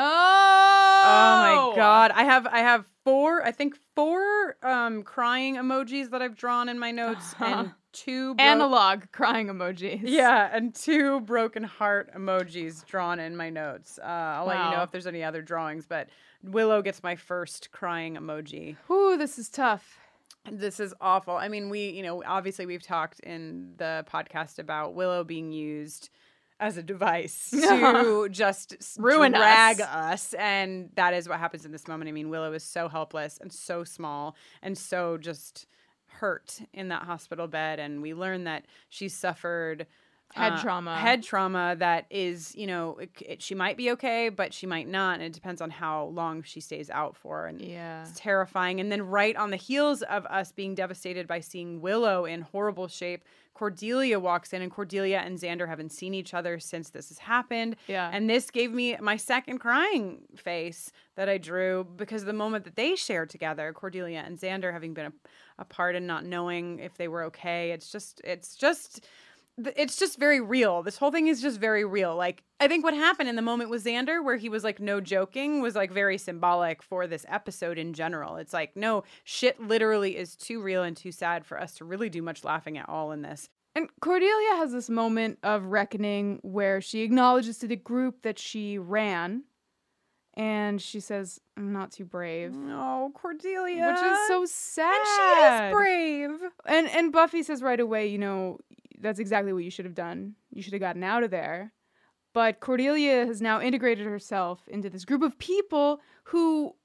Oh 1.03 1.69
my 1.71 1.75
god, 1.75 2.11
I 2.11 2.23
have 2.23 2.45
I 2.47 2.59
have 2.59 2.85
four, 3.03 3.43
I 3.43 3.51
think 3.51 3.75
four 3.95 4.57
um 4.61 5.01
crying 5.03 5.55
emojis 5.55 6.11
that 6.11 6.21
I've 6.21 6.35
drawn 6.35 6.69
in 6.69 6.77
my 6.77 6.91
notes, 6.91 7.33
and 7.39 7.71
two 7.93 8.35
bro- 8.35 8.45
Analog 8.45 9.03
crying 9.11 9.47
emojis. 9.47 10.01
yeah, 10.03 10.49
and 10.53 10.73
two 10.75 11.21
broken 11.21 11.63
heart 11.63 12.13
emojis 12.15 12.85
drawn 12.85 13.19
in 13.19 13.35
my 13.35 13.49
notes. 13.49 13.99
Uh, 14.01 14.05
I'll 14.05 14.45
let 14.45 14.63
you 14.65 14.71
know 14.77 14.83
if 14.83 14.91
there's 14.91 15.07
any 15.07 15.23
other 15.23 15.41
drawings, 15.41 15.87
but 15.87 16.07
Willow 16.43 16.81
gets 16.81 17.03
my 17.03 17.15
first 17.15 17.71
crying 17.71 18.15
emoji. 18.15 18.77
Ooh, 18.89 19.17
this 19.17 19.37
is 19.37 19.49
tough. 19.49 19.99
This 20.49 20.79
is 20.79 20.93
awful. 20.99 21.35
I 21.35 21.47
mean, 21.49 21.69
we, 21.69 21.89
you 21.89 22.01
know, 22.01 22.23
obviously 22.25 22.65
we've 22.65 22.81
talked 22.81 23.19
in 23.19 23.73
the 23.77 24.05
podcast 24.11 24.57
about 24.57 24.95
Willow 24.95 25.23
being 25.23 25.51
used 25.51 26.09
as 26.59 26.77
a 26.77 26.83
device 26.83 27.49
to 27.51 28.27
just 28.29 28.75
Ruin 28.97 29.33
drag 29.33 29.81
us. 29.81 29.87
us. 29.87 30.33
And 30.33 30.89
that 30.95 31.13
is 31.13 31.29
what 31.29 31.39
happens 31.39 31.65
in 31.65 31.71
this 31.71 31.87
moment. 31.87 32.07
I 32.07 32.11
mean, 32.11 32.29
Willow 32.29 32.53
is 32.53 32.63
so 32.63 32.87
helpless 32.87 33.37
and 33.39 33.51
so 33.51 33.83
small 33.83 34.35
and 34.61 34.77
so 34.77 35.17
just 35.17 35.67
hurt 36.07 36.59
in 36.73 36.89
that 36.89 37.03
hospital 37.03 37.47
bed. 37.47 37.79
And 37.79 38.01
we 38.01 38.13
learn 38.13 38.43
that 38.45 38.65
she 38.89 39.09
suffered 39.09 39.85
Head 40.33 40.53
uh, 40.53 40.61
trauma. 40.61 40.97
head 40.97 41.23
trauma 41.23 41.75
that 41.79 42.05
is, 42.09 42.55
you 42.55 42.67
know, 42.67 42.97
it, 42.97 43.09
it- 43.21 43.41
she 43.41 43.55
might 43.55 43.77
be 43.77 43.91
okay, 43.91 44.29
but 44.29 44.53
she 44.53 44.65
might 44.67 44.87
not, 44.87 45.15
and 45.15 45.23
it 45.23 45.33
depends 45.33 45.61
on 45.61 45.69
how 45.69 46.05
long 46.05 46.43
she 46.43 46.59
stays 46.61 46.89
out 46.89 47.15
for. 47.15 47.47
And 47.47 47.61
Yeah. 47.61 48.01
it's 48.03 48.19
terrifying. 48.19 48.79
And 48.79 48.91
then, 48.91 49.01
right 49.03 49.35
on 49.35 49.49
the 49.51 49.57
heels 49.57 50.01
of 50.03 50.25
us 50.27 50.51
being 50.51 50.75
devastated 50.75 51.27
by 51.27 51.39
seeing 51.41 51.81
Willow 51.81 52.25
in 52.25 52.41
horrible 52.41 52.87
shape, 52.87 53.23
Cordelia 53.53 54.19
walks 54.19 54.53
in, 54.53 54.61
and 54.61 54.71
Cordelia 54.71 55.19
and 55.19 55.37
Xander 55.37 55.67
haven't 55.67 55.91
seen 55.91 56.13
each 56.13 56.33
other 56.33 56.57
since 56.59 56.89
this 56.89 57.09
has 57.09 57.19
happened. 57.19 57.75
Yeah. 57.87 58.09
And 58.11 58.29
this 58.29 58.49
gave 58.49 58.71
me 58.71 58.95
my 59.01 59.17
second 59.17 59.59
crying 59.59 60.21
face 60.35 60.91
that 61.15 61.27
I 61.29 61.37
drew 61.37 61.83
because 61.97 62.23
the 62.25 62.33
moment 62.33 62.63
that 62.63 62.75
they 62.75 62.95
shared 62.95 63.29
together, 63.29 63.71
Cordelia 63.73 64.23
and 64.25 64.39
Xander 64.39 64.71
having 64.71 64.93
been 64.93 65.11
apart 65.59 65.95
and 65.95 66.07
not 66.07 66.25
knowing 66.25 66.79
if 66.79 66.95
they 66.97 67.07
were 67.07 67.23
okay, 67.25 67.71
it's 67.71 67.91
just, 67.91 68.21
it's 68.23 68.55
just. 68.55 69.05
It's 69.75 69.97
just 69.97 70.17
very 70.19 70.41
real. 70.41 70.83
This 70.83 70.97
whole 70.97 71.11
thing 71.11 71.27
is 71.27 71.41
just 71.41 71.59
very 71.59 71.85
real. 71.85 72.15
Like, 72.15 72.43
I 72.59 72.67
think 72.67 72.83
what 72.83 72.93
happened 72.93 73.29
in 73.29 73.35
the 73.35 73.41
moment 73.41 73.69
with 73.69 73.83
Xander, 73.83 74.23
where 74.23 74.37
he 74.37 74.49
was 74.49 74.63
like, 74.63 74.79
no 74.79 75.01
joking, 75.01 75.61
was 75.61 75.75
like 75.75 75.91
very 75.91 76.17
symbolic 76.17 76.83
for 76.83 77.07
this 77.07 77.25
episode 77.27 77.77
in 77.77 77.93
general. 77.93 78.37
It's 78.37 78.53
like, 78.53 78.75
no, 78.75 79.03
shit 79.23 79.59
literally 79.59 80.17
is 80.17 80.35
too 80.35 80.61
real 80.61 80.83
and 80.83 80.95
too 80.95 81.11
sad 81.11 81.45
for 81.45 81.59
us 81.59 81.73
to 81.75 81.85
really 81.85 82.09
do 82.09 82.21
much 82.21 82.43
laughing 82.43 82.77
at 82.77 82.89
all 82.89 83.11
in 83.11 83.21
this. 83.21 83.49
And 83.73 83.89
Cordelia 84.01 84.55
has 84.57 84.71
this 84.73 84.89
moment 84.89 85.39
of 85.43 85.65
reckoning 85.65 86.39
where 86.41 86.81
she 86.81 87.01
acknowledges 87.01 87.57
to 87.59 87.67
the 87.67 87.77
group 87.77 88.23
that 88.23 88.37
she 88.37 88.77
ran 88.77 89.43
and 90.35 90.81
she 90.81 90.99
says, 90.99 91.39
I'm 91.57 91.73
not 91.73 91.91
too 91.91 92.05
brave. 92.05 92.53
No, 92.53 93.11
Cordelia. 93.13 93.87
Which 93.87 94.01
is 94.01 94.27
so 94.27 94.45
sad. 94.45 94.95
And 94.95 95.07
she 95.07 95.65
is 95.65 95.73
brave. 95.73 96.51
And 96.65 96.87
and 96.89 97.11
Buffy 97.11 97.43
says 97.43 97.61
right 97.61 97.79
away, 97.79 98.07
you 98.07 98.17
know, 98.17 98.59
that's 99.01 99.19
exactly 99.19 99.51
what 99.53 99.63
you 99.63 99.71
should 99.71 99.85
have 99.85 99.95
done. 99.95 100.35
You 100.51 100.61
should 100.61 100.73
have 100.73 100.79
gotten 100.81 101.03
out 101.03 101.23
of 101.23 101.31
there. 101.31 101.73
But 102.33 102.59
Cordelia 102.61 103.25
has 103.25 103.41
now 103.41 103.59
integrated 103.59 104.05
herself 104.05 104.61
into 104.69 104.89
this 104.89 105.03
group 105.05 105.21
of 105.21 105.37
people 105.37 105.99
who 106.25 106.75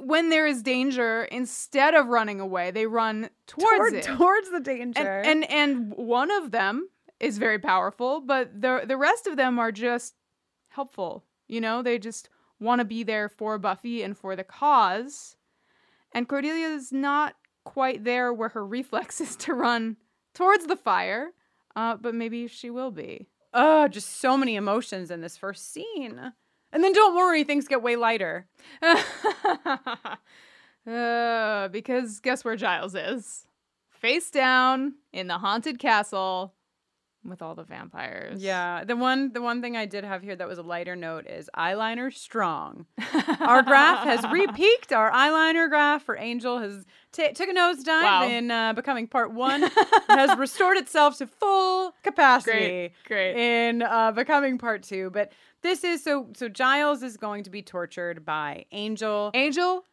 when 0.00 0.30
there 0.30 0.46
is 0.46 0.62
danger, 0.62 1.24
instead 1.24 1.94
of 1.94 2.08
running 2.08 2.40
away, 2.40 2.70
they 2.72 2.86
run 2.86 3.30
towards 3.46 3.76
Toward- 3.78 3.94
it. 3.94 4.02
towards 4.04 4.50
the 4.50 4.60
danger. 4.60 5.00
and, 5.24 5.44
and 5.44 5.50
and 5.50 5.94
one 5.94 6.30
of 6.30 6.50
them 6.50 6.88
is 7.20 7.38
very 7.38 7.58
powerful, 7.58 8.20
but 8.20 8.60
the 8.60 8.82
the 8.86 8.96
rest 8.96 9.26
of 9.26 9.36
them 9.36 9.58
are 9.58 9.70
just 9.72 10.14
helpful. 10.68 11.24
You 11.46 11.60
know, 11.60 11.82
they 11.82 11.98
just 11.98 12.28
want 12.58 12.80
to 12.80 12.84
be 12.84 13.02
there 13.04 13.28
for 13.28 13.58
Buffy 13.58 14.02
and 14.02 14.16
for 14.18 14.34
the 14.34 14.44
cause. 14.44 15.36
And 16.12 16.28
Cordelia 16.28 16.68
is 16.68 16.90
not 16.92 17.34
quite 17.64 18.02
there 18.04 18.32
where 18.32 18.48
her 18.50 18.66
reflex 18.78 19.20
is 19.20 19.36
to 19.36 19.54
run 19.54 19.96
towards 20.34 20.66
the 20.66 20.76
fire, 20.76 21.30
uh, 21.76 21.96
but 21.96 22.14
maybe 22.14 22.48
she 22.48 22.70
will 22.70 22.90
be. 22.90 23.28
oh, 23.54 23.86
just 23.88 24.20
so 24.20 24.36
many 24.36 24.56
emotions 24.56 25.10
in 25.10 25.20
this 25.20 25.36
first 25.36 25.72
scene. 25.72 26.32
And 26.72 26.82
then 26.84 26.92
don't 26.92 27.14
worry, 27.16 27.44
things 27.44 27.68
get 27.68 27.82
way 27.82 27.96
lighter. 27.96 28.48
uh, 30.86 31.68
because 31.68 32.20
guess 32.20 32.44
where 32.44 32.56
Giles 32.56 32.94
is? 32.94 33.46
Face 33.88 34.30
down 34.30 34.94
in 35.12 35.28
the 35.28 35.38
haunted 35.38 35.78
castle 35.78 36.55
with 37.28 37.42
all 37.42 37.54
the 37.54 37.64
vampires. 37.64 38.42
Yeah, 38.42 38.84
the 38.84 38.96
one 38.96 39.32
the 39.32 39.42
one 39.42 39.60
thing 39.62 39.76
I 39.76 39.86
did 39.86 40.04
have 40.04 40.22
here 40.22 40.36
that 40.36 40.46
was 40.48 40.58
a 40.58 40.62
lighter 40.62 40.96
note 40.96 41.26
is 41.26 41.48
eyeliner 41.56 42.12
strong. 42.12 42.86
Our 43.40 43.62
graph 43.62 44.04
has 44.04 44.24
re-peaked. 44.30 44.92
Our 44.92 45.10
eyeliner 45.10 45.68
graph 45.68 46.02
for 46.04 46.16
Angel 46.16 46.58
has 46.58 46.84
ta 47.12 47.28
took 47.34 47.48
a 47.48 47.52
nosedive 47.52 48.02
Wow. 48.02 48.28
in 48.28 48.50
uh, 48.50 48.72
becoming 48.72 49.06
part 49.06 49.32
one. 49.32 49.62
has 50.08 50.36
restored 50.38 50.76
itself 50.78 51.18
to 51.18 51.26
full 51.26 51.92
capacity. 52.02 52.58
Great, 52.58 52.92
great. 53.06 53.36
In 53.68 53.82
uh, 53.82 54.12
becoming 54.12 54.58
part 54.58 54.82
two, 54.82 55.10
but 55.10 55.32
this 55.62 55.84
is 55.84 56.02
so 56.04 56.28
so 56.36 56.48
Giles 56.48 57.02
is 57.02 57.16
going 57.16 57.44
to 57.44 57.50
be 57.50 57.62
tortured 57.62 58.24
by 58.24 58.66
Angel. 58.72 59.30
Angel 59.34 59.84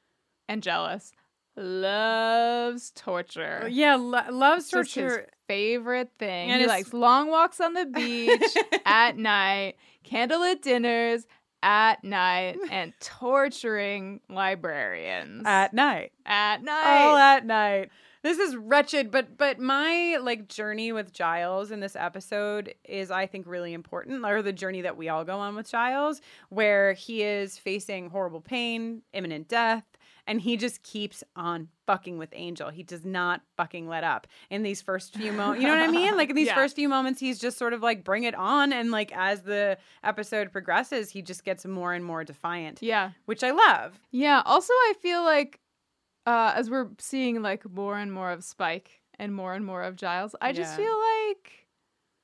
Angelus 0.49 1.11
loves 1.55 2.91
torture. 2.91 3.62
Oh, 3.63 3.67
yeah, 3.67 3.95
lo- 3.95 4.29
loves 4.31 4.65
It's 4.65 4.72
just 4.72 4.95
his 4.95 5.12
torture. 5.13 5.27
favorite 5.48 6.12
thing. 6.19 6.51
And 6.51 6.62
he 6.62 6.67
likes 6.67 6.93
long 6.93 7.29
walks 7.29 7.60
on 7.60 7.74
the 7.74 7.86
beach 7.86 8.57
at 8.86 9.17
night, 9.17 9.75
candlelit 10.05 10.62
dinners 10.62 11.25
at 11.62 12.03
night, 12.03 12.57
and 12.72 12.93
torturing 13.00 14.19
librarians 14.29 15.43
At 15.45 15.74
night. 15.74 16.12
at 16.25 16.63
night. 16.63 17.01
all 17.07 17.15
at 17.17 17.45
night. 17.45 17.89
This 18.22 18.38
is 18.38 18.55
wretched, 18.55 19.12
but 19.12 19.38
but 19.38 19.60
my 19.60 20.17
like 20.22 20.48
journey 20.48 20.93
with 20.93 21.12
Giles 21.12 21.72
in 21.72 21.81
this 21.81 21.93
episode 21.98 22.74
is 22.86 23.12
I 23.12 23.25
think 23.27 23.45
really 23.45 23.74
important, 23.74 24.24
or 24.25 24.41
the 24.41 24.53
journey 24.53 24.81
that 24.83 24.95
we 24.95 25.10
all 25.10 25.25
go 25.25 25.39
on 25.39 25.55
with 25.57 25.69
Giles, 25.69 26.22
where 26.48 26.93
he 26.93 27.22
is 27.22 27.57
facing 27.57 28.10
horrible 28.10 28.39
pain, 28.39 29.01
imminent 29.12 29.50
death, 29.50 29.83
and 30.27 30.39
he 30.41 30.55
just 30.57 30.83
keeps 30.83 31.23
on 31.35 31.67
fucking 31.85 32.17
with 32.17 32.29
Angel. 32.33 32.69
He 32.69 32.83
does 32.83 33.03
not 33.05 33.41
fucking 33.57 33.87
let 33.87 34.03
up 34.03 34.25
in 34.49 34.63
these 34.63 34.81
first 34.81 35.13
few 35.13 35.31
moments. 35.33 35.61
You 35.61 35.67
know 35.67 35.75
what 35.75 35.83
I 35.89 35.91
mean? 35.91 36.15
Like 36.15 36.29
in 36.29 36.35
these 36.37 36.47
Yeah. 36.47 36.55
first 36.55 36.75
few 36.75 36.87
moments, 36.89 37.19
he's 37.19 37.39
just 37.39 37.57
sort 37.57 37.73
of 37.73 37.81
like 37.81 38.03
bring 38.03 38.23
it 38.23 38.35
on, 38.35 38.71
and 38.73 38.89
like 38.91 39.11
as 39.15 39.41
the 39.41 39.77
episode 40.03 40.51
progresses, 40.51 41.09
he 41.09 41.21
just 41.21 41.43
gets 41.43 41.65
more 41.65 41.93
and 41.93 42.05
more 42.05 42.23
defiant, 42.23 42.79
yeah. 42.81 43.11
which 43.25 43.43
I 43.43 43.51
love. 43.51 43.99
Yeah. 44.11 44.41
Also, 44.45 44.71
I 44.73 44.93
feel 45.01 45.23
like 45.23 45.59
uh, 46.25 46.53
as 46.55 46.69
we're 46.69 46.89
seeing 46.99 47.41
like 47.41 47.69
more 47.69 47.97
and 47.97 48.11
more 48.13 48.31
of 48.31 48.43
Spike 48.43 49.01
and 49.19 49.35
more 49.35 49.53
and 49.53 49.65
more 49.65 49.83
of 49.83 49.95
Giles, 49.97 50.35
I 50.41 50.53
just 50.53 50.75
feel 50.77 50.97
like 51.27 51.62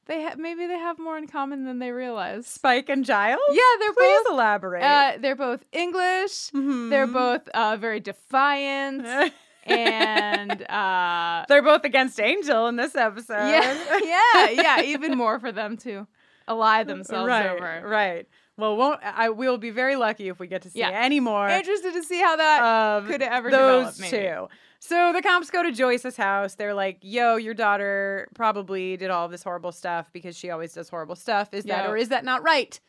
they 0.09 0.19
have 0.21 0.37
maybe 0.37 0.67
they 0.67 0.77
have 0.77 0.99
more 0.99 1.17
in 1.17 1.27
common 1.27 1.63
than 1.63 1.79
they 1.79 1.91
realize. 1.91 2.45
Spike 2.47 2.89
and 2.89 3.05
Giles. 3.05 3.39
Yeah, 3.51 3.61
they're 3.79 3.93
Please 3.93 4.21
both. 4.25 4.33
elaborate. 4.33 4.83
Uh, 4.83 5.13
they're 5.21 5.35
both 5.37 5.63
English. 5.71 6.49
They're 6.51 7.07
Mhm. 7.07 7.13
both 7.13 7.47
uh, 7.49 7.77
very 7.77 8.01
defiant, 8.01 9.05
and 9.65 10.63
uh, 10.69 11.45
They're 11.47 11.61
both 11.61 11.83
against 11.85 12.19
Angel 12.19 12.67
in 12.67 12.75
this 12.75 12.95
episode. 12.95 13.33
yeah, 13.49 13.99
yeah, 14.03 14.49
yeah. 14.49 14.81
Even 14.81 15.15
more 15.17 15.39
for 15.39 15.51
them 15.51 15.77
to 15.77 16.07
ally 16.47 16.83
themselves 16.83 17.27
right, 17.27 17.45
over. 17.51 17.81
Right. 17.87 18.27
Well, 18.57 18.75
won't 18.75 18.99
I? 19.03 19.29
We'll 19.29 19.57
be 19.57 19.69
very 19.69 19.95
lucky 19.95 20.27
if 20.27 20.39
we 20.39 20.47
get 20.47 20.63
to 20.63 20.69
see 20.69 20.79
Yeah. 20.79 20.89
any 20.89 21.19
more 21.21 21.47
Interested 21.47 21.93
to 21.93 22.03
see 22.03 22.19
how 22.19 22.35
that 22.35 23.05
could 23.07 23.21
ever 23.21 23.49
those 23.49 23.95
develop, 23.97 24.49
two. 24.49 24.55
So 24.79 25.11
the 25.13 25.21
cops 25.21 25.49
go 25.51 25.61
to 25.61 25.71
Joyce's 25.71 26.15
house. 26.17 26.55
They're 26.55 26.73
like, 26.73 26.99
"Yo, 27.01 27.35
your 27.35 27.53
daughter 27.53 28.29
probably 28.33 28.95
did 28.97 29.09
all 29.09 29.27
this 29.27 29.43
horrible 29.43 29.71
stuff 29.71 30.09
because 30.13 30.37
she 30.37 30.49
always 30.49 30.73
does 30.73 30.89
horrible 30.89 31.15
stuff. 31.15 31.53
Is 31.53 31.65
that 31.65 31.83
Yeah. 31.85 31.89
or 31.91 31.97
is 31.97 32.09
that 32.09 32.23
not 32.23 32.41
right?" 32.43 32.79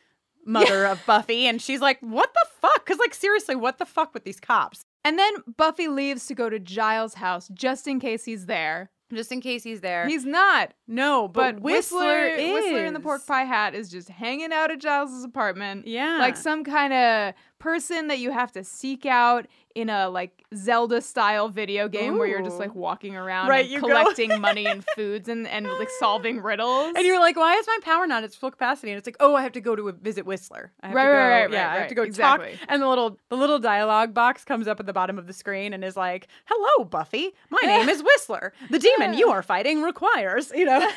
Mother 0.43 0.85
of 0.85 1.05
Buffy, 1.05 1.45
and 1.45 1.61
she's 1.61 1.81
like, 1.81 1.99
"What 1.99 2.33
the 2.33 2.47
fuck?" 2.61 2.83
Because 2.85 2.97
like 2.97 3.13
seriously, 3.13 3.55
what 3.55 3.77
the 3.77 3.85
fuck 3.85 4.13
with 4.13 4.23
these 4.23 4.39
cops? 4.39 4.85
And 5.03 5.19
then 5.19 5.33
Buffy 5.57 5.87
leaves 5.87 6.25
to 6.27 6.33
go 6.35 6.49
to 6.49 6.59
Giles' 6.59 7.15
house 7.15 7.47
just 7.53 7.87
in 7.87 7.99
case 7.99 8.25
he's 8.25 8.45
there. 8.47 8.89
Just 9.13 9.31
in 9.33 9.41
case 9.41 9.63
he's 9.63 9.81
there. 9.81 10.07
He's 10.07 10.23
not. 10.23 10.73
no, 10.87 11.27
But, 11.27 11.55
but, 11.55 11.61
Whistler, 11.63 12.27
is. 12.27 12.53
Whistler 12.53 12.85
in 12.85 12.93
the 12.93 12.99
pork 13.01 13.25
pie 13.27 13.43
hat 13.43 13.75
is 13.75 13.89
just 13.91 14.07
hanging 14.07 14.53
out 14.53 14.71
at 14.71 14.79
Giles' 14.79 15.25
apartment. 15.25 15.85
Yeah, 15.85 16.17
Like 16.19 16.37
some 16.37 16.63
kind 16.63 16.93
of 16.93 17.33
person 17.61 18.07
that 18.07 18.17
you 18.19 18.31
have 18.31 18.51
to 18.53 18.63
seek 18.63 19.05
out 19.05 19.45
in 19.73 19.89
a 19.89 20.09
like 20.09 20.43
Zelda 20.53 20.99
style 20.99 21.47
video 21.47 21.87
game 21.87 22.17
where 22.17 22.27
you're 22.27 22.41
just 22.41 22.59
like 22.59 22.75
walking 22.75 23.15
around 23.15 23.47
Right, 23.47 23.65
you 23.69 23.79
go- 23.79 23.87
collecting 23.87 24.41
money 24.41 24.65
and 24.65 24.83
foods 24.95 25.29
and, 25.29 25.47
and 25.47 25.65
like 25.65 25.87
solving 25.99 26.41
riddles. 26.41 26.93
And 26.97 27.05
you're 27.05 27.19
like, 27.21 27.37
why 27.37 27.55
is 27.55 27.65
my 27.67 27.77
power 27.81 28.05
not 28.05 28.23
at 28.25 28.33
full 28.33 28.51
capacity? 28.51 28.91
And 28.91 28.97
it's 28.97 29.07
like, 29.07 29.15
oh, 29.21 29.33
I 29.35 29.43
have 29.43 29.53
to 29.53 29.61
go 29.61 29.75
to 29.77 29.87
a 29.87 29.91
visit 29.93 30.25
Whistler. 30.25 30.71
I 30.83 30.87
have 30.87 30.95
Right, 30.95 31.03
to 31.05 31.07
go, 31.11 31.17
right, 31.17 31.41
right, 31.43 31.51
yeah, 31.51 31.67
right, 31.67 31.75
I 31.75 31.79
have 31.79 31.87
to 31.89 31.95
go 31.95 32.03
exactly. 32.03 32.51
talk. 32.57 32.67
And 32.67 32.81
the 32.81 32.87
little 32.89 33.17
the 33.29 33.37
little 33.37 33.59
dialogue 33.59 34.13
box 34.13 34.43
comes 34.43 34.67
up 34.67 34.79
at 34.81 34.87
the 34.87 34.93
bottom 34.93 35.17
of 35.17 35.27
the 35.27 35.33
screen 35.33 35.71
and 35.71 35.85
is 35.85 35.95
like, 35.95 36.27
hello, 36.45 36.83
Buffy. 36.83 37.31
My 37.49 37.61
name 37.63 37.87
is 37.87 38.03
Whistler. 38.03 38.51
The 38.71 38.79
demon 38.79 39.13
you 39.13 39.29
are 39.29 39.43
fighting 39.43 39.83
requires, 39.83 40.51
you 40.53 40.65
know. 40.65 40.79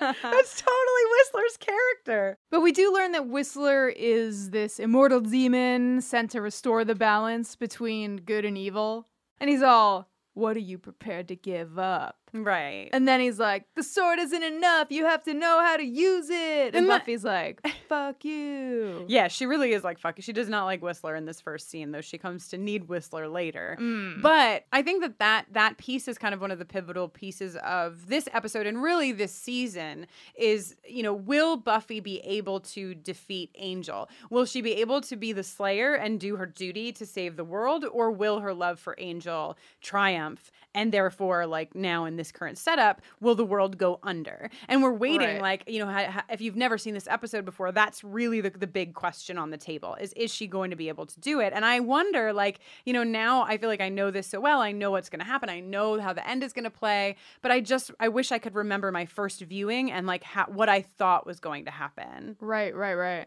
That's 0.00 0.60
totally 0.62 1.04
Whistler's 1.12 1.56
character. 1.58 2.38
But 2.50 2.60
we 2.60 2.72
do 2.72 2.92
learn 2.94 3.12
that 3.12 3.26
Whistler 3.28 3.88
is 3.90 4.50
this 4.50 4.78
immortal 4.78 4.99
demon 5.08 6.00
sent 6.00 6.30
to 6.32 6.42
restore 6.42 6.84
the 6.84 6.94
balance 6.94 7.56
between 7.56 8.18
good 8.18 8.44
and 8.44 8.58
evil. 8.58 9.08
And 9.38 9.48
he's 9.48 9.62
all, 9.62 10.10
What 10.34 10.56
are 10.56 10.60
you 10.60 10.78
prepared 10.78 11.28
to 11.28 11.36
give 11.36 11.78
up? 11.78 12.19
Right. 12.32 12.88
And 12.92 13.06
then 13.06 13.20
he's 13.20 13.38
like, 13.38 13.64
The 13.76 13.82
sword 13.82 14.18
isn't 14.18 14.42
enough. 14.42 14.90
You 14.90 15.04
have 15.06 15.22
to 15.24 15.34
know 15.34 15.60
how 15.62 15.76
to 15.76 15.84
use 15.84 16.28
it. 16.30 16.74
And, 16.74 16.76
And 16.76 16.86
Buffy's 16.86 17.24
like, 17.24 17.60
Fuck 17.88 18.24
you. 18.24 19.04
Yeah, 19.08 19.28
she 19.28 19.46
really 19.46 19.72
is 19.72 19.82
like 19.84 19.98
fuck. 19.98 20.16
you. 20.16 20.22
She 20.22 20.32
does 20.32 20.48
not 20.48 20.64
like 20.64 20.82
Whistler 20.82 21.16
in 21.16 21.24
this 21.24 21.40
first 21.40 21.70
scene, 21.70 21.90
though 21.90 22.00
she 22.00 22.18
comes 22.18 22.48
to 22.48 22.58
need 22.58 22.88
Whistler 22.88 23.28
later. 23.28 23.76
Mm. 23.80 24.22
But 24.22 24.66
I 24.72 24.82
think 24.82 25.02
that, 25.02 25.18
that 25.18 25.46
that 25.52 25.78
piece 25.78 26.06
is 26.08 26.18
kind 26.18 26.34
of 26.34 26.40
one 26.40 26.50
of 26.50 26.58
the 26.58 26.64
pivotal 26.64 27.08
pieces 27.08 27.56
of 27.56 28.06
this 28.08 28.28
episode 28.32 28.66
and 28.66 28.82
really 28.82 29.12
this 29.12 29.34
season 29.34 30.06
is, 30.36 30.76
you 30.88 31.02
know, 31.02 31.12
will 31.12 31.56
Buffy 31.56 32.00
be 32.00 32.20
able 32.20 32.60
to 32.60 32.94
defeat 32.94 33.50
Angel? 33.56 34.08
Will 34.30 34.44
she 34.44 34.60
be 34.60 34.74
able 34.74 35.00
to 35.02 35.16
be 35.16 35.32
the 35.32 35.42
slayer 35.42 35.94
and 35.94 36.20
do 36.20 36.36
her 36.36 36.46
duty 36.46 36.92
to 36.92 37.06
save 37.06 37.36
the 37.36 37.44
world 37.44 37.84
or 37.90 38.10
will 38.10 38.40
her 38.40 38.54
love 38.54 38.78
for 38.78 38.94
Angel 38.98 39.56
triumph 39.80 40.50
and 40.74 40.92
therefore 40.92 41.46
like 41.46 41.74
now 41.74 42.04
in 42.04 42.16
this 42.16 42.30
current 42.32 42.58
setup, 42.58 43.00
will 43.20 43.34
the 43.34 43.44
world 43.44 43.76
go 43.78 43.98
under? 44.02 44.50
And 44.68 44.82
we're 44.82 44.92
waiting, 44.92 45.28
Right. 45.28 45.40
like 45.42 45.64
you 45.68 45.78
know, 45.84 45.90
ha- 45.90 46.10
ha- 46.10 46.24
if 46.30 46.40
you've 46.40 46.56
never 46.56 46.78
seen 46.78 46.94
this 46.94 47.08
episode 47.08 47.44
before, 47.44 47.72
that's 47.72 48.04
really 48.04 48.40
the 48.40 48.50
the 48.50 48.66
big 48.66 48.94
question 48.94 49.38
on 49.38 49.50
the 49.50 49.56
table: 49.58 49.96
is 50.00 50.12
is 50.14 50.32
she 50.32 50.46
going 50.46 50.70
to 50.70 50.76
be 50.76 50.88
able 50.88 51.06
to 51.06 51.20
do 51.20 51.40
it? 51.40 51.52
And 51.54 51.64
I 51.64 51.80
wonder, 51.80 52.32
like 52.32 52.60
you 52.84 52.92
know, 52.92 53.02
now 53.04 53.42
I 53.42 53.58
feel 53.58 53.68
like 53.68 53.80
I 53.80 53.88
know 53.88 54.10
this 54.10 54.26
so 54.26 54.40
well. 54.40 54.60
I 54.60 54.72
know 54.72 54.90
what's 54.90 55.08
going 55.08 55.20
to 55.20 55.24
happen. 55.26 55.48
I 55.48 55.60
know 55.60 56.00
how 56.00 56.12
the 56.12 56.26
end 56.28 56.42
is 56.42 56.52
going 56.52 56.64
to 56.64 56.70
play. 56.70 57.16
But 57.42 57.50
I 57.50 57.60
just 57.60 57.90
I 58.00 58.08
wish 58.08 58.30
I 58.32 58.38
could 58.38 58.54
remember 58.54 58.92
my 58.92 59.06
first 59.06 59.40
viewing 59.40 59.90
and 59.90 60.06
like 60.06 60.22
ha- 60.24 60.46
what 60.48 60.68
I 60.68 60.82
thought 60.82 61.26
was 61.26 61.40
going 61.40 61.64
to 61.64 61.70
happen. 61.70 62.36
Right, 62.40 62.74
right, 62.74 62.94
right. 62.94 63.26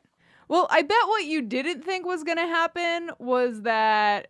Well, 0.50 0.68
I 0.70 0.82
bet 0.82 0.98
what 1.08 1.26
you 1.26 1.42
didn't 1.42 1.84
think 1.84 2.06
was 2.06 2.24
gonna 2.24 2.48
happen 2.48 3.12
was 3.18 3.62
that 3.62 4.28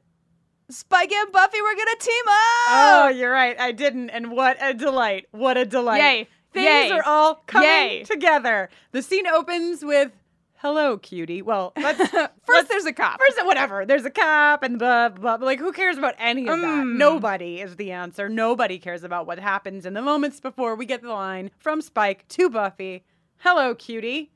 Spike 0.74 1.12
and 1.12 1.32
Buffy 1.32 1.62
were 1.62 1.75
gonna 1.75 1.98
team 2.00 2.24
up. 2.27 2.70
Oh, 2.70 3.12
you're 3.15 3.32
right. 3.32 3.60
I 3.60 3.72
didn't. 3.72 4.10
And 4.10 4.32
what 4.32 4.58
a 4.62 4.74
delight. 4.74 5.27
What 5.32 5.58
a 5.58 5.65
delight. 5.65 6.01
Yay. 6.01 6.27
Things 6.53 6.65
Yay. 6.65 6.92
are 6.92 7.03
all 7.03 7.36
coming 7.48 7.68
Yay. 7.70 8.03
together. 8.03 8.70
The 8.92 9.01
scene 9.01 9.25
opens 9.27 9.84
with 9.84 10.12
hello, 10.58 10.98
cutie. 10.98 11.42
Well, 11.42 11.74
let's 11.77 12.00
First, 12.10 12.32
let's- 12.48 12.70
there's 12.70 12.86
a 12.86 12.94
cop. 12.94 13.20
First, 13.20 13.46
whatever. 13.46 13.86
There's 13.86 14.06
a 14.06 14.10
cop 14.12 14.63
and 14.63 14.77
blah, 14.80 15.10
blah, 15.10 15.38
blah. 15.38 15.46
Like, 15.46 15.60
who 15.60 15.72
cares 15.72 15.98
about 15.98 16.15
any 16.20 16.48
of 16.48 16.60
that? 16.62 16.84
Mm. 16.86 16.98
Nobody 16.98 17.60
is 17.62 17.75
the 17.75 17.92
answer. 17.92 18.30
Nobody 18.30 18.77
cares 18.80 19.03
about 19.03 19.25
what 19.27 19.39
happens 19.39 19.86
in 19.86 19.94
the 19.94 20.01
moments 20.01 20.39
before 20.39 20.75
we 20.75 20.86
get 20.86 21.01
the 21.01 21.10
line 21.10 21.51
from 21.58 21.82
Spike 21.82 22.27
to 22.30 22.50
Buffy 22.50 23.03
Hello, 23.38 23.75
cutie. 23.75 24.32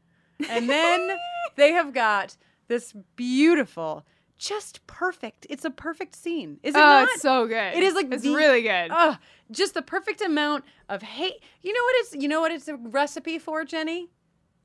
And 0.50 0.70
then 0.70 1.18
they 1.56 1.72
have 1.72 1.94
got 1.94 2.36
this 2.68 2.94
beautiful, 3.16 4.06
just 4.38 4.86
perfect. 4.88 5.48
It's 5.50 5.66
a 5.66 5.70
perfect 5.70 6.16
scene. 6.16 6.60
Is 6.64 6.76
it 6.76 6.78
oh, 6.78 6.82
not? 6.82 7.10
it's 7.10 7.22
so 7.22 7.48
good. 7.48 7.74
It 7.74 7.84
is 7.84 7.94
like 7.94 8.12
it's 8.12 8.24
the- 8.24 8.34
really 8.34 8.62
good. 8.62 8.92
Ugh, 8.92 9.18
just 9.52 9.74
the 9.74 9.82
perfect 9.82 10.22
amount 10.22 10.64
of 10.90 11.02
hate. 11.02 11.42
You 11.62 11.74
know 11.74 11.84
what 11.84 11.96
it's 11.98 12.16
you 12.16 12.28
know 12.28 12.42
what 12.42 12.52
it's 12.52 12.68
a 12.68 12.76
recipe 12.76 13.40
for, 13.40 13.66
Jenny? 13.66 14.10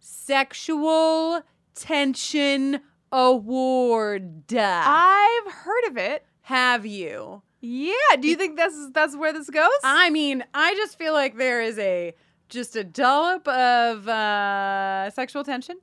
Sexual 0.01 1.43
tension 1.75 2.81
award. 3.11 4.53
I've 4.55 5.53
heard 5.53 5.85
of 5.89 5.97
it. 5.97 6.25
Have 6.43 6.85
you? 6.85 7.43
Yeah. 7.61 7.95
Do 8.19 8.29
you 8.29 8.37
think 8.37 8.57
that's 8.57 8.91
that's 8.91 9.17
where 9.17 9.33
this 9.33 9.49
goes? 9.49 9.69
I 9.85 10.11
mean, 10.11 10.45
I 10.53 10.75
just 10.75 10.99
feel 10.99 11.13
like 11.13 11.37
there 11.37 11.63
is 11.63 11.79
a 11.79 12.15
just 12.49 12.77
a 12.77 12.85
dollop 12.85 13.49
of 13.49 14.09
uh, 14.09 15.09
sexual 15.11 15.45
tension 15.45 15.79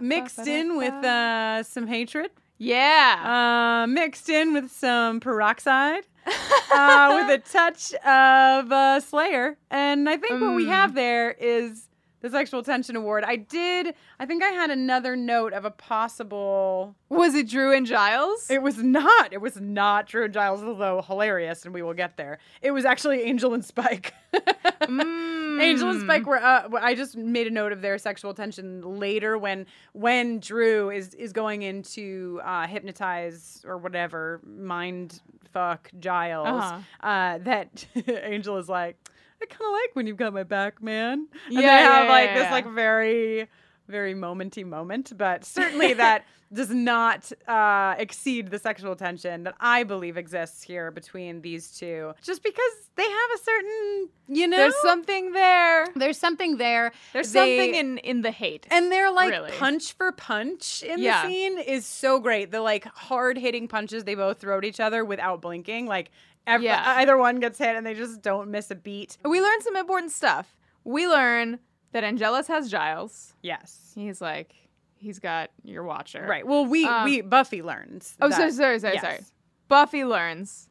mixed 0.00 0.46
in 0.46 0.76
with 0.76 0.94
uh, 1.04 1.62
some 1.64 1.86
hatred, 1.86 2.30
yeah. 2.58 3.82
uh, 3.84 3.86
mixed 3.86 4.28
in 4.28 4.52
with 4.52 4.70
some 4.70 5.20
peroxide. 5.20 6.04
uh, 6.70 7.12
with 7.26 7.40
a 7.40 7.50
touch 7.50 7.94
of 8.04 8.70
uh, 8.70 9.00
Slayer. 9.00 9.56
And 9.70 10.06
I 10.10 10.18
think 10.18 10.42
what 10.42 10.54
we 10.54 10.66
Mm. 10.66 10.68
have 10.68 10.94
there 10.94 11.30
is 11.30 11.87
the 12.20 12.30
Sexual 12.30 12.62
Tension 12.62 12.96
Award. 12.96 13.24
I 13.24 13.36
did, 13.36 13.94
I 14.18 14.26
think 14.26 14.42
I 14.42 14.48
had 14.48 14.70
another 14.70 15.16
note 15.16 15.52
of 15.52 15.64
a 15.64 15.70
possible. 15.70 16.94
was 17.08 17.34
it 17.34 17.48
Dru 17.48 17.72
and 17.72 17.86
Giles? 17.86 18.50
It 18.50 18.62
was 18.62 18.78
not. 18.78 19.32
It 19.32 19.40
was 19.40 19.60
not 19.60 20.06
Dru 20.06 20.24
and 20.24 20.34
Giles, 20.34 20.62
although 20.62 21.02
hilarious, 21.02 21.64
and 21.64 21.72
we 21.72 21.82
will 21.82 21.94
get 21.94 22.16
there. 22.16 22.38
It 22.62 22.72
was 22.72 22.84
actually 22.84 23.22
Angel 23.22 23.54
and 23.54 23.64
Spike. 23.64 24.14
Mm. 24.80 25.60
Angel 25.60 25.90
and 25.90 26.00
Spike 26.00 26.24
were. 26.26 26.42
Uh, 26.42 26.68
I 26.80 26.94
just 26.94 27.16
made 27.16 27.46
a 27.46 27.50
note 27.50 27.72
of 27.72 27.82
their 27.82 27.98
sexual 27.98 28.32
tension 28.32 28.98
later 28.98 29.36
when 29.36 29.66
when 29.92 30.38
Dru 30.40 30.90
is 30.90 31.14
is 31.14 31.32
going 31.32 31.62
into 31.62 32.40
uh, 32.44 32.66
hypnotize 32.66 33.62
or 33.66 33.76
whatever 33.76 34.40
mind 34.46 35.20
fuck 35.52 35.90
Giles. 35.98 36.46
Uh-huh. 36.46 37.06
uh 37.06 37.38
that 37.38 37.86
Angel 38.22 38.56
is 38.56 38.68
like, 38.68 38.96
I 39.42 39.46
kind 39.46 39.62
of 39.62 39.72
like 39.72 39.90
when 39.94 40.06
you've 40.06 40.16
got 40.16 40.32
my 40.32 40.42
back, 40.44 40.82
man. 40.82 41.28
And 41.46 41.54
Yeah, 41.54 41.60
they 41.60 41.66
yeah, 41.66 41.80
have 42.00 42.08
like 42.08 42.30
yeah, 42.30 42.38
this 42.42 42.50
like 42.50 42.66
very 42.72 43.48
very 43.88 44.14
momenty 44.14 44.64
moment, 44.66 45.12
but 45.16 45.46
certainly 45.46 45.94
that 45.94 46.26
does 46.52 46.68
not 46.70 47.30
uh, 47.46 47.94
exceed 47.98 48.50
the 48.50 48.58
sexual 48.58 48.94
tension 48.96 49.44
that 49.44 49.54
I 49.60 49.82
believe 49.82 50.18
exists 50.18 50.62
here 50.62 50.90
between 50.90 51.40
these 51.40 51.70
two. 51.78 52.12
Just 52.22 52.42
because 52.42 52.72
they 52.96 53.02
have 53.08 53.30
a 53.34 53.38
certain, 53.38 54.08
you 54.28 54.46
know, 54.46 54.56
There's 54.58 54.76
something 54.82 55.32
there. 55.32 55.86
there's 55.96 56.18
something 56.18 56.58
there. 56.58 56.92
There's 57.14 57.32
They- 57.32 57.38
something 57.56 57.74
in 57.74 57.98
in 57.98 58.20
the 58.22 58.30
hate. 58.30 58.66
and 58.70 58.92
they're 58.92 59.10
like 59.10 59.30
Really. 59.30 59.52
punch 59.52 59.92
for 59.94 60.12
punch 60.12 60.82
in 60.82 60.98
Yeah. 60.98 61.22
the 61.22 61.28
scene 61.28 61.58
is 61.58 61.86
so 61.86 62.18
great. 62.20 62.50
The 62.50 62.60
like 62.60 62.84
hard 62.84 63.38
hitting 63.38 63.68
punches 63.68 64.04
they 64.04 64.14
both 64.14 64.38
throw 64.38 64.58
at 64.58 64.64
each 64.66 64.80
other 64.80 65.02
without 65.02 65.40
blinking. 65.40 65.86
Like 65.86 66.10
ev- 66.48 66.62
Yeah. 66.62 66.82
either 66.96 67.16
one 67.16 67.40
gets 67.40 67.58
hit 67.58 67.76
and 67.76 67.86
they 67.86 67.94
just 67.94 68.22
don't 68.22 68.50
miss 68.50 68.70
a 68.70 68.74
beat. 68.74 69.16
we 69.24 69.40
learn 69.40 69.60
some 69.60 69.76
important 69.76 70.12
stuff. 70.12 70.56
We 70.84 71.06
learn 71.06 71.58
that 71.92 72.04
Angelus 72.04 72.46
has 72.48 72.70
Giles. 72.70 73.34
Yes. 73.42 73.92
He's 73.94 74.20
like, 74.20 74.54
he's 74.96 75.18
got 75.18 75.50
your 75.64 75.84
watcher. 75.84 76.26
Right. 76.28 76.46
Well, 76.46 76.66
we 76.66 76.84
Um, 76.86 77.04
we 77.04 77.20
Buffy 77.20 77.62
learns. 77.62 78.16
Oh, 78.20 78.28
that- 78.28 78.36
sorry, 78.36 78.52
sorry, 78.52 78.78
sorry, 78.80 78.94
yes. 78.94 79.02
sorry. 79.02 79.20
Buffy 79.68 80.04
learns 80.04 80.68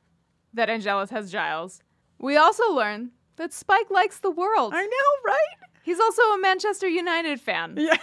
that 0.53 0.69
Angelus 0.69 1.09
has 1.11 1.31
Giles. 1.31 1.81
We 2.19 2.35
also 2.35 2.71
learn 2.73 3.11
that 3.35 3.53
Spike 3.53 3.89
likes 3.91 4.19
the 4.19 4.31
world. 4.31 4.73
I 4.75 4.81
know, 4.81 5.09
right? 5.31 5.69
He's 5.83 5.99
also 5.99 6.21
a 6.23 6.37
Manchester 6.39 6.87
United 6.87 7.39
fan, 7.39 7.75
Yeah. 7.77 7.97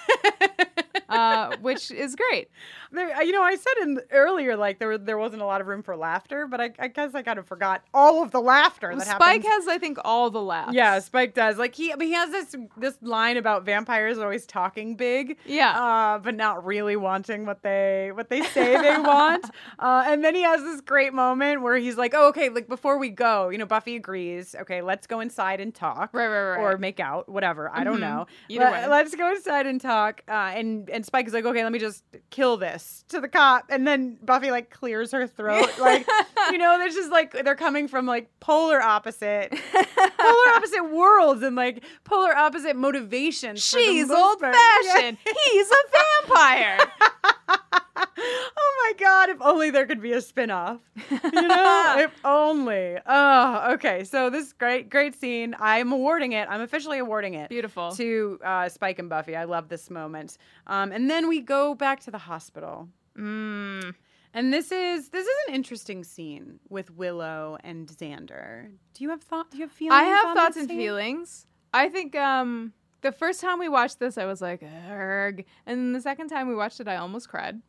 uh, 1.09 1.57
which 1.61 1.91
is 1.91 2.15
great. 2.17 2.49
There, 2.95 3.23
you 3.23 3.33
know, 3.33 3.43
I 3.43 3.57
said 3.57 3.73
in 3.83 4.01
earlier 4.11 4.57
like 4.57 4.79
there 4.79 4.97
there 4.99 5.19
wasn't 5.19 5.43
a 5.43 5.47
lot 5.47 5.61
of 5.61 5.67
room 5.67 5.83
for 5.83 5.97
laughter, 5.97 6.47
but 6.47 6.61
I, 6.61 6.71
I 6.79 6.89
guess 6.89 7.15
I 7.15 7.23
kind 7.23 7.39
of 7.39 7.47
forgot 7.47 7.83
all 7.93 8.23
of 8.23 8.31
the 8.31 8.41
laughter 8.41 8.95
that 8.97 9.07
happened. 9.07 9.23
Spike 9.23 9.43
happens. 9.45 9.65
has, 9.67 9.69
I 9.69 9.79
think, 9.79 9.99
all 10.05 10.31
the 10.31 10.41
laughs. 10.43 10.73
yeah, 10.75 10.99
Spike 11.01 11.35
does. 11.35 11.59
Like 11.59 11.75
he, 11.75 11.91
but 11.91 12.03
he 12.07 12.13
has 12.13 12.31
this 12.31 12.55
this 12.77 12.97
line 13.03 13.37
about 13.37 13.65
vampires 13.65 14.19
always 14.19 14.47
talking 14.47 14.95
big, 14.97 15.37
Yeah. 15.47 15.71
uh, 15.79 16.19
but 16.19 16.35
not 16.37 16.65
really 16.65 16.97
wanting 16.97 17.47
what 17.47 17.63
they 17.63 18.11
what 18.15 18.29
they 18.31 18.43
say 18.43 18.81
they 18.81 18.97
want. 18.99 19.45
Uh, 19.79 20.05
and 20.07 20.25
then 20.25 20.35
he 20.35 20.43
has 20.43 20.63
this 20.63 20.81
great 20.81 21.13
moment 21.13 21.63
where 21.63 21.77
he's 21.77 21.97
like, 21.97 22.15
"Oh, 22.15 22.29
okay, 22.29 22.49
like 22.49 22.69
before 22.69 22.99
we 22.99 23.09
go, 23.11 23.49
you 23.49 23.59
know, 23.59 23.67
Buffy 23.67 23.97
agrees. 23.97 24.55
Okay, 24.61 24.83
let's 24.83 25.07
go 25.07 25.21
inside 25.21 25.61
and 25.61 25.75
talk, 25.75 26.11
Right, 26.13 26.29
right, 26.29 26.51
right. 26.57 26.61
or 26.61 26.79
make 26.79 27.01
out, 27.01 27.29
whatever. 27.29 27.71
I 27.73 27.83
don't 27.85 27.97
Mhm. 27.97 28.01
know. 28.01 28.27
Either 28.49 28.67
way. 28.71 28.87
Let, 28.87 29.07
us 29.07 29.15
go 29.15 29.31
inside 29.35 29.67
and 29.67 29.81
talk. 29.81 30.23
Uh, 30.29 30.33
and 30.55 30.89
and 30.91 31.05
Spike 31.05 31.27
is 31.27 31.33
like, 31.33 31.45
okay, 31.45 31.63
let 31.65 31.73
me 31.73 31.79
just 31.79 32.05
kill 32.31 32.57
this 32.57 32.84
to 33.09 33.21
the 33.21 33.29
cop, 33.29 33.67
and 33.69 33.87
then 33.87 34.19
Buffy 34.23 34.51
like 34.51 34.71
clears 34.71 35.13
her 35.13 35.27
throat, 35.27 35.71
like 35.79 36.07
you 36.51 36.59
know, 36.59 36.79
there's 36.79 36.95
just 36.95 37.11
like 37.11 37.33
they're 37.45 37.55
coming 37.55 37.89
from 37.89 38.07
like 38.07 38.29
polar 38.41 38.81
opposite, 38.81 39.51
polar 39.73 40.49
opposite 40.55 40.91
worlds, 40.91 41.43
and 41.43 41.57
like 41.57 41.85
polar 42.05 42.37
opposite 42.37 42.77
motivations. 42.77 43.65
She's 43.65 44.11
old 44.11 44.41
fashioned. 44.41 45.19
He's 45.25 45.71
a 45.71 46.27
vampire. 46.27 46.79
oh 47.49 48.83
my 48.83 48.93
god, 48.99 49.29
if 49.31 49.41
only 49.41 49.71
there 49.71 49.87
could 49.87 50.01
be 50.01 50.13
a 50.13 50.21
spin-off. 50.21 50.81
You 51.11 51.19
know? 51.33 51.95
if 51.99 52.13
only. 52.25 52.97
Oh, 53.07 53.73
okay. 53.73 54.05
So 54.05 54.31
this 54.31 54.53
great, 54.53 54.91
great 54.91 55.19
scene. 55.19 55.55
I'm 55.59 55.93
awarding 55.93 56.33
it. 56.33 56.49
I'm 56.51 56.61
officially 56.61 56.99
awarding 56.99 57.35
it. 57.35 57.49
Beautiful. 57.49 57.93
To 57.93 58.39
uh, 58.45 58.69
Spike 58.69 58.99
and 58.99 59.09
Buffy. 59.09 59.37
I 59.37 59.45
love 59.45 59.69
this 59.69 59.91
moment. 59.91 60.39
Um, 60.67 60.93
and 60.93 61.11
then 61.11 61.29
we 61.29 61.41
go 61.41 61.75
back 61.75 62.01
to 62.01 62.11
the 62.11 62.19
hospital. 62.19 62.89
Mm. 63.19 63.95
And 64.35 64.53
this 64.53 64.73
is 64.73 65.11
this 65.11 65.27
is 65.27 65.35
an 65.49 65.55
interesting 65.55 66.03
scene 66.03 66.59
with 66.69 66.91
Willow 66.91 67.57
and 67.63 67.87
Xander. 67.87 68.69
Do 68.93 69.05
you 69.05 69.11
have 69.11 69.23
thought? 69.23 69.53
Do 69.53 69.59
you 69.59 69.63
have 69.65 69.73
feelings? 69.73 69.95
I 69.95 70.05
have 70.05 70.37
thoughts 70.37 70.57
and 70.57 70.69
feelings. 70.69 71.47
I 71.73 71.89
think 71.89 72.17
um 72.17 72.73
the 73.05 73.13
first 73.13 73.41
time 73.41 73.61
we 73.61 73.69
watched 73.69 74.01
this, 74.01 74.19
I 74.19 74.25
was 74.27 74.41
like, 74.43 74.63
"Erg," 74.91 75.45
and 75.67 75.79
then 75.79 75.93
the 75.93 76.01
second 76.01 76.29
time 76.29 76.49
we 76.49 76.57
watched 76.57 76.81
it, 76.81 76.89
I 76.89 76.97
almost 76.97 77.29
cried. 77.29 77.61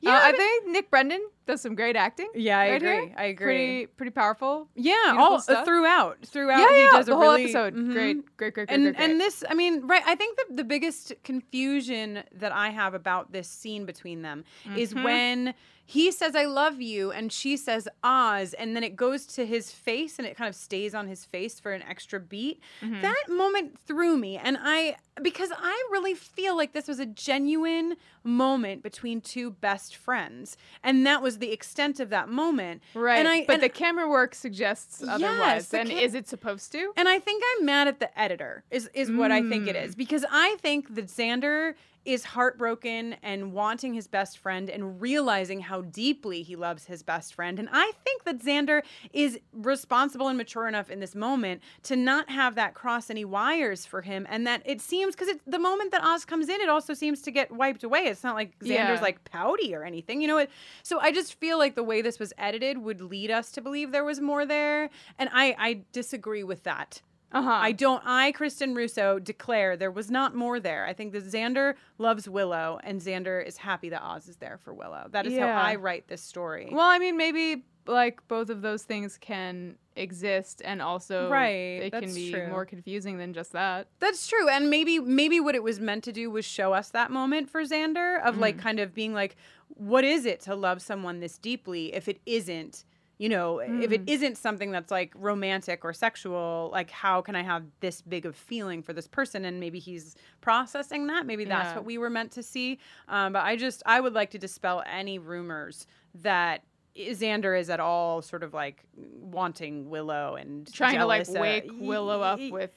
Yeah, 0.00 0.16
Uh, 0.16 0.20
I 0.24 0.32
think 0.32 0.66
Nick 0.66 0.90
Brendon 0.90 1.20
does 1.46 1.60
some 1.60 1.76
great 1.76 1.94
acting. 1.94 2.28
Yeah, 2.34 2.58
I 2.58 2.70
right 2.70 2.82
agree. 2.82 2.90
here. 3.06 3.14
I 3.16 3.24
agree. 3.26 3.46
Pretty, 3.46 3.86
pretty 3.86 4.10
powerful. 4.10 4.68
Yeah, 4.74 5.14
all 5.16 5.34
uh, 5.34 5.40
stuff. 5.40 5.64
throughout, 5.64 6.18
throughout. 6.26 6.58
yeah, 6.58 6.74
he 6.74 6.82
yeah, 6.84 6.90
does 6.90 7.06
the 7.06 7.12
a 7.12 7.16
whole 7.16 7.24
really- 7.30 7.44
episode. 7.44 7.74
Mhm. 7.76 7.92
Great, 7.92 8.16
great, 8.36 8.54
great, 8.54 8.54
great, 8.54 8.70
and 8.70 8.82
great, 8.84 8.96
great. 8.96 9.10
and 9.10 9.20
this 9.20 9.44
i 9.48 9.54
mean 9.54 9.86
right 9.86 10.02
i 10.06 10.14
think 10.16 10.36
the, 10.48 10.56
the 10.56 10.64
biggest 10.64 11.12
confusion 11.24 12.22
that 12.34 12.52
i 12.52 12.70
have 12.70 12.92
about 12.94 13.32
this 13.32 13.48
scene 13.48 13.84
between 13.86 14.22
them 14.22 14.44
is 14.76 14.94
Mhm. 14.94 15.04
when 15.04 15.54
he 15.90 16.10
says 16.12 16.36
i 16.36 16.44
love 16.44 16.82
you 16.82 17.10
and 17.10 17.32
she 17.32 17.56
says 17.56 17.88
oz 18.04 18.52
and 18.54 18.76
then 18.76 18.84
it 18.84 18.94
goes 18.94 19.24
to 19.24 19.46
his 19.46 19.72
face 19.72 20.18
and 20.18 20.26
it 20.28 20.36
kind 20.36 20.48
of 20.48 20.54
stays 20.54 20.94
on 20.94 21.06
his 21.08 21.24
face 21.24 21.58
for 21.58 21.72
an 21.72 21.82
extra 21.88 22.20
beat 22.20 22.60
Mhm. 22.82 23.00
that 23.00 23.24
moment 23.28 23.78
threw 23.86 24.16
me 24.18 24.36
and 24.36 24.58
i 24.60 24.96
because 25.22 25.50
i 25.58 25.84
really 25.90 26.14
feel 26.14 26.56
like 26.56 26.72
this 26.72 26.88
was 26.88 26.98
a 26.98 27.06
genuine 27.06 27.96
moment 28.24 28.82
between 28.82 29.20
two 29.20 29.50
best 29.50 29.96
friends 29.96 30.56
and 30.82 31.06
that 31.06 31.22
was 31.22 31.38
the 31.38 31.50
extent 31.52 32.00
of 32.00 32.10
that 32.10 32.28
moment 32.28 32.82
right, 32.94 33.18
and 33.18 33.28
I- 33.28 33.44
but 33.46 33.60
the 33.60 33.68
camera 33.68 34.08
work 34.08 34.34
suggests 34.34 35.02
otherwise. 35.06 35.68
the 35.68 35.80
and 35.80 35.90
is 35.90 36.14
it 36.14 36.28
supposed 36.28 36.72
to? 36.72 36.92
And 36.96 37.08
I 37.08 37.18
think 37.18 37.42
I'm 37.58 37.64
mad 37.66 37.88
at 37.88 38.00
the 38.00 38.18
editor 38.18 38.64
is 38.70 38.90
is 38.94 39.10
what 39.10 39.30
I 39.32 39.40
think 39.48 39.66
it 39.68 39.76
Mm. 39.76 39.96
because 39.96 40.24
I 40.30 40.56
think 40.60 40.94
that 40.94 41.06
Xander 41.06 41.74
is 42.04 42.24
heartbroken 42.24 43.16
and 43.22 43.52
wanting 43.52 43.92
his 43.92 44.06
best 44.06 44.38
friend 44.38 44.70
and 44.70 45.00
realizing 45.00 45.60
how 45.60 45.82
deeply 45.82 46.42
he 46.42 46.56
loves 46.56 46.86
his 46.86 47.02
best 47.02 47.34
friend. 47.34 47.58
And 47.58 47.68
I 47.70 47.92
think 48.02 48.24
that 48.24 48.38
Xander 48.38 48.82
is 49.12 49.38
responsible 49.52 50.28
and 50.28 50.38
mature 50.38 50.66
enough 50.68 50.88
in 50.90 51.00
this 51.00 51.14
moment 51.14 51.60
to 51.82 51.96
not 51.96 52.30
have 52.30 52.54
that 52.54 52.72
cross 52.72 53.10
any 53.10 53.26
wires 53.26 53.84
for 53.84 54.00
him. 54.02 54.26
And 54.30 54.46
that 54.46 54.62
it 54.64 54.80
seems 54.80 55.07
because 55.16 55.34
the 55.46 55.58
moment 55.58 55.90
that 55.92 56.02
Oz 56.04 56.24
comes 56.24 56.48
in, 56.48 56.60
it 56.60 56.68
also 56.68 56.94
seems 56.94 57.22
to 57.22 57.30
get 57.30 57.50
wiped 57.50 57.84
away. 57.84 58.00
It's 58.06 58.24
not 58.24 58.34
like 58.34 58.58
Xander's 58.60 58.68
Yeah. 58.68 58.98
like 59.00 59.24
pouty 59.24 59.74
or 59.74 59.84
anything, 59.84 60.20
you 60.20 60.28
know. 60.28 60.38
It, 60.38 60.50
so 60.82 60.98
I 61.00 61.12
just 61.12 61.34
feel 61.34 61.58
like 61.58 61.74
the 61.74 61.82
way 61.82 62.02
this 62.02 62.18
was 62.18 62.32
edited 62.38 62.78
would 62.78 63.00
lead 63.00 63.30
us 63.30 63.50
to 63.52 63.60
believe 63.60 63.92
there 63.92 64.04
was 64.04 64.20
more 64.20 64.44
there, 64.46 64.90
and 65.18 65.28
I 65.32 65.54
I 65.58 65.80
disagree 65.92 66.44
with 66.44 66.62
that. 66.64 67.02
Uh 67.30 67.42
huh. 67.42 67.50
I 67.60 67.72
don't. 67.72 68.02
I, 68.06 68.32
Kristin 68.32 68.74
Russo, 68.74 69.18
declare 69.18 69.76
there 69.76 69.90
was 69.90 70.10
not 70.10 70.34
more 70.34 70.58
there. 70.58 70.86
I 70.86 70.94
think 70.94 71.12
that 71.12 71.26
Xander 71.26 71.74
loves 71.98 72.26
Willow, 72.26 72.80
and 72.82 73.02
Xander 73.02 73.44
is 73.46 73.58
happy 73.58 73.90
that 73.90 74.02
Oz 74.02 74.28
is 74.28 74.36
there 74.36 74.56
for 74.64 74.72
Willow. 74.72 75.08
That 75.10 75.26
is 75.26 75.34
Yeah. 75.34 75.52
how 75.54 75.60
I 75.60 75.74
write 75.74 76.08
this 76.08 76.22
story. 76.22 76.70
Well, 76.72 76.86
I 76.88 76.98
mean, 76.98 77.18
maybe 77.18 77.64
like 77.88 78.26
both 78.28 78.50
of 78.50 78.62
those 78.62 78.82
things 78.84 79.18
can 79.18 79.76
exist, 79.96 80.62
and 80.64 80.80
also 80.80 81.28
Right, 81.30 81.82
it 81.82 81.92
can 81.92 82.14
be 82.14 82.30
true. 82.30 82.48
more 82.48 82.64
confusing 82.64 83.18
than 83.18 83.32
just 83.32 83.52
that. 83.52 83.88
That's 83.98 84.28
true, 84.28 84.48
and 84.48 84.70
maybe 84.70 84.98
maybe 85.00 85.40
what 85.40 85.54
it 85.54 85.62
was 85.62 85.80
meant 85.80 86.04
to 86.04 86.12
do 86.12 86.30
was 86.30 86.44
show 86.44 86.72
us 86.72 86.90
that 86.90 87.10
moment 87.10 87.50
for 87.50 87.62
Xander 87.64 88.22
of 88.22 88.38
like 88.38 88.58
kind 88.58 88.78
of 88.78 88.94
being 88.94 89.14
like, 89.14 89.36
what 89.68 90.04
is 90.04 90.26
it 90.26 90.40
to 90.42 90.54
love 90.54 90.80
someone 90.82 91.20
this 91.20 91.38
deeply 91.38 91.94
if 91.94 92.08
it 92.08 92.20
isn't. 92.26 92.84
You 93.20 93.28
know, 93.28 93.58
if 93.58 93.90
it 93.90 94.02
isn't 94.06 94.38
something 94.38 94.70
that's 94.70 94.92
like 94.92 95.12
romantic 95.16 95.84
or 95.84 95.92
sexual, 95.92 96.70
like 96.72 96.88
how 96.88 97.20
can 97.20 97.34
I 97.34 97.42
have 97.42 97.64
this 97.80 98.00
big 98.00 98.24
of 98.24 98.36
feeling 98.36 98.80
for 98.80 98.92
this 98.92 99.08
person? 99.08 99.44
And 99.44 99.58
maybe 99.58 99.80
he's 99.80 100.14
processing 100.40 101.08
that. 101.08 101.26
Maybe 101.26 101.44
that's 101.44 101.70
Yeah. 101.70 101.74
what 101.78 101.84
we 101.84 101.98
were 101.98 102.10
meant 102.10 102.30
to 102.32 102.44
see. 102.44 102.78
Um, 103.08 103.32
but 103.32 103.42
I 103.42 103.56
just, 103.56 103.82
I 103.86 103.98
would 103.98 104.12
like 104.14 104.30
to 104.30 104.38
dispel 104.38 104.84
any 104.86 105.18
rumors 105.18 105.88
that 106.14 106.62
Xander 106.98 107.58
is 107.58 107.70
at 107.70 107.80
all 107.80 108.22
sort 108.22 108.42
of 108.42 108.52
like 108.52 108.82
wanting 108.96 109.88
Willow 109.88 110.34
and 110.36 110.70
Trying 110.72 110.98
to 110.98 111.06
like 111.06 111.28
wake 111.28 111.70
Willow 111.78 112.20
up 112.20 112.40
with 112.50 112.72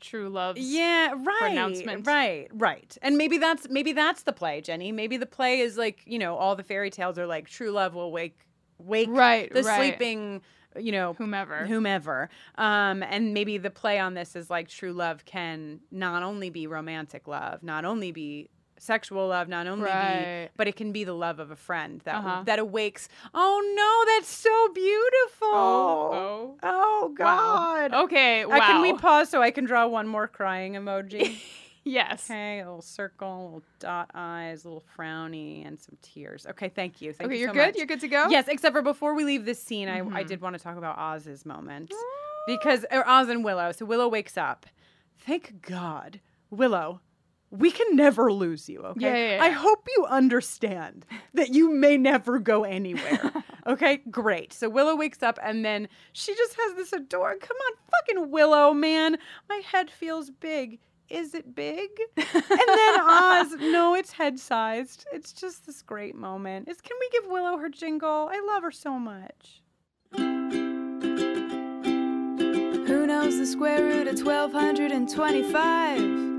true 0.00 0.28
love's 0.28 0.58
yeah 0.60 1.12
right 1.16 1.38
pronouncement. 1.38 2.04
right 2.04 2.48
right 2.54 2.98
and 3.02 3.16
maybe 3.16 3.38
that's 3.38 3.68
maybe 3.70 3.92
that's 3.92 4.24
the 4.24 4.32
play 4.32 4.60
jenny 4.60 4.90
maybe 4.90 5.16
the 5.16 5.26
play 5.26 5.60
is 5.60 5.78
like 5.78 6.00
you 6.06 6.18
know 6.18 6.34
all 6.36 6.56
the 6.56 6.64
fairy 6.64 6.90
tales 6.90 7.16
are 7.20 7.26
like 7.26 7.48
true 7.48 7.70
love 7.70 7.94
will 7.94 8.10
wake 8.10 8.36
wake 8.78 9.08
Right, 9.08 9.48
the 9.54 9.62
right. 9.62 9.76
sleeping 9.92 10.42
you 10.76 10.90
know 10.90 11.12
whomever. 11.12 11.66
whomever 11.66 12.30
um 12.56 13.04
and 13.04 13.32
maybe 13.32 13.58
the 13.58 13.70
play 13.70 14.00
on 14.00 14.14
this 14.14 14.34
is 14.34 14.50
like 14.50 14.66
true 14.66 14.92
love 14.92 15.24
can 15.24 15.78
not 15.92 16.24
only 16.24 16.50
be 16.50 16.66
romantic 16.66 17.28
love 17.28 17.62
not 17.62 17.84
only 17.84 18.10
be 18.10 18.48
sexual 18.82 19.28
love 19.28 19.48
not 19.48 19.66
only 19.68 19.84
Right. 19.84 20.46
be 20.46 20.52
but 20.56 20.66
it 20.66 20.74
can 20.76 20.90
be 20.90 21.04
the 21.04 21.12
love 21.14 21.38
of 21.38 21.50
a 21.52 21.56
friend 21.56 22.00
that 22.04 22.16
Uh-huh. 22.16 22.42
that 22.46 22.58
awakes 22.58 23.08
oh 23.32 23.62
no 23.76 24.12
that's 24.14 24.28
so 24.28 24.68
beautiful 24.74 25.48
Oh, 25.48 26.56
oh 26.62 27.12
god 27.16 27.92
wow. 27.92 28.02
Okay, 28.04 28.44
wow. 28.44 28.56
uh, 28.56 28.60
can 28.60 28.82
we 28.82 28.92
pause 28.94 29.28
so 29.28 29.40
I 29.40 29.50
can 29.52 29.64
draw 29.64 29.86
one 29.86 30.08
more 30.08 30.26
crying 30.26 30.72
emoji? 30.74 31.38
yes. 31.84 32.28
okay, 32.30 32.60
a 32.60 32.64
little 32.64 32.82
circle, 32.82 33.28
a 33.28 33.44
little 33.44 33.62
dot 33.78 34.10
eyes, 34.14 34.64
a 34.64 34.68
little 34.68 34.84
frowny, 34.96 35.66
and 35.66 35.80
some 35.80 35.96
tears. 36.02 36.46
Okay, 36.50 36.68
thank 36.68 37.00
you. 37.00 37.12
Thank 37.12 37.28
Okay, 37.28 37.36
you 37.36 37.40
you're 37.42 37.50
so 37.50 37.54
good. 37.54 37.66
much. 37.66 37.76
You're 37.76 37.86
good 37.86 38.00
to 38.00 38.08
go. 38.08 38.28
Yes, 38.28 38.46
except 38.48 38.74
for 38.74 38.82
before 38.82 39.14
we 39.14 39.24
leave 39.24 39.44
this 39.44 39.62
scene, 39.62 39.88
I, 39.88 40.02
I 40.12 40.22
did 40.22 40.40
want 40.40 40.56
to 40.56 40.62
talk 40.62 40.76
about 40.76 40.98
Oz's 40.98 41.44
moment 41.46 41.92
because 42.46 42.84
or 42.90 43.06
Oz 43.08 43.28
and 43.28 43.44
Willow. 43.44 43.72
So 43.72 43.84
Willow 43.84 44.08
wakes 44.08 44.36
up. 44.36 44.66
Thank 45.18 45.62
God, 45.62 46.20
Willow. 46.50 47.00
We 47.52 47.70
can 47.70 47.94
never 47.94 48.32
lose 48.32 48.66
you, 48.66 48.80
okay? 48.80 49.00
Yeah, 49.00 49.36
yeah, 49.36 49.44
I 49.44 49.50
hope 49.50 49.86
you 49.94 50.06
understand 50.06 51.04
that 51.34 51.50
you 51.50 51.70
may 51.70 51.98
never 51.98 52.38
go 52.38 52.64
anywhere. 52.64 53.30
okay, 53.66 53.98
great. 54.10 54.54
So 54.54 54.70
Willow 54.70 54.96
wakes 54.96 55.22
up 55.22 55.38
and 55.42 55.62
then 55.62 55.88
she 56.14 56.34
just 56.34 56.56
has 56.58 56.74
this 56.76 56.94
adorable. 56.94 57.46
Come 57.46 57.58
on, 57.58 57.72
fucking 57.90 58.30
Willow, 58.30 58.72
man. 58.72 59.18
My 59.50 59.60
head 59.70 59.90
feels 59.90 60.30
big. 60.30 60.78
Is 61.10 61.34
it 61.34 61.54
big? 61.54 61.90
and 62.16 62.26
then 62.26 63.00
Oz, 63.02 63.54
no, 63.60 63.94
it's 63.94 64.12
head 64.12 64.40
sized. 64.40 65.04
It's 65.12 65.34
just 65.34 65.66
this 65.66 65.82
great 65.82 66.14
moment. 66.14 66.70
Is 66.70 66.80
can 66.80 66.96
we 66.98 67.10
give 67.10 67.26
Willow 67.30 67.58
her 67.58 67.68
jingle? 67.68 68.30
I 68.32 68.40
love 68.46 68.62
her 68.62 68.70
so 68.70 68.98
much. 68.98 69.60
Who 72.86 73.06
knows 73.06 73.36
the 73.36 73.44
square 73.44 73.84
root 73.84 74.08
of 74.08 74.24
1225? 74.24 76.31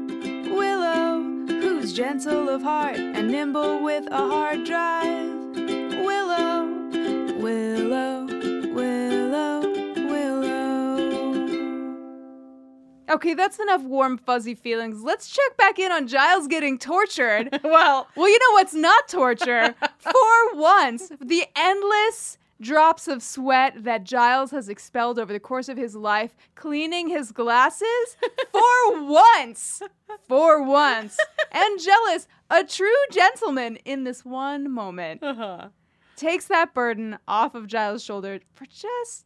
Willow, 0.54 1.22
who's 1.48 1.94
gentle 1.94 2.50
of 2.50 2.62
heart 2.62 2.98
and 2.98 3.30
nimble 3.32 3.82
with 3.84 4.06
a 4.12 4.18
hard 4.18 4.64
drive. 4.66 5.32
Willow, 5.56 6.66
Willow, 7.40 8.26
Willow, 8.74 9.62
Willow. 10.08 10.94
Okay, 13.10 13.34
that's 13.34 13.60
enough 13.60 13.82
warm, 13.84 14.18
fuzzy 14.18 14.56
feelings. 14.56 15.04
Let's 15.04 15.30
check 15.30 15.58
back 15.58 15.78
in 15.80 15.92
on 15.92 16.08
Giles 16.08 16.48
getting 16.48 16.78
tortured. 16.78 17.60
Well, 17.64 18.08
Well, 18.16 18.30
you 18.30 18.38
know 18.40 18.52
what's 18.54 18.74
not 18.74 19.08
torture? 19.08 19.76
For 20.00 20.56
once, 20.56 21.12
the 21.20 21.46
endless 21.56 22.38
drops 22.62 23.08
of 23.08 23.22
sweat 23.22 23.84
that 23.84 24.04
Giles 24.04 24.52
has 24.52 24.70
expelled 24.70 25.20
over 25.20 25.34
the 25.34 25.40
course 25.40 25.70
of 25.70 25.78
his 25.78 25.96
life, 25.96 26.36
cleaning 26.56 27.10
his 27.10 27.32
glasses. 27.32 28.18
For 28.52 29.04
once, 29.04 29.82
for 30.28 30.62
once, 30.62 31.18
Angelus, 31.52 32.28
a 32.50 32.64
true 32.64 32.94
gentleman 33.12 33.78
in 33.78 34.04
this 34.04 34.24
one 34.24 34.72
moment 34.72 35.24
uh-huh. 35.24 35.70
takes 36.16 36.46
that 36.48 36.74
burden 36.74 37.18
off 37.28 37.56
of 37.56 37.68
Giles' 37.68 38.04
shoulder 38.04 38.40
for 38.54 38.66
just 38.66 39.26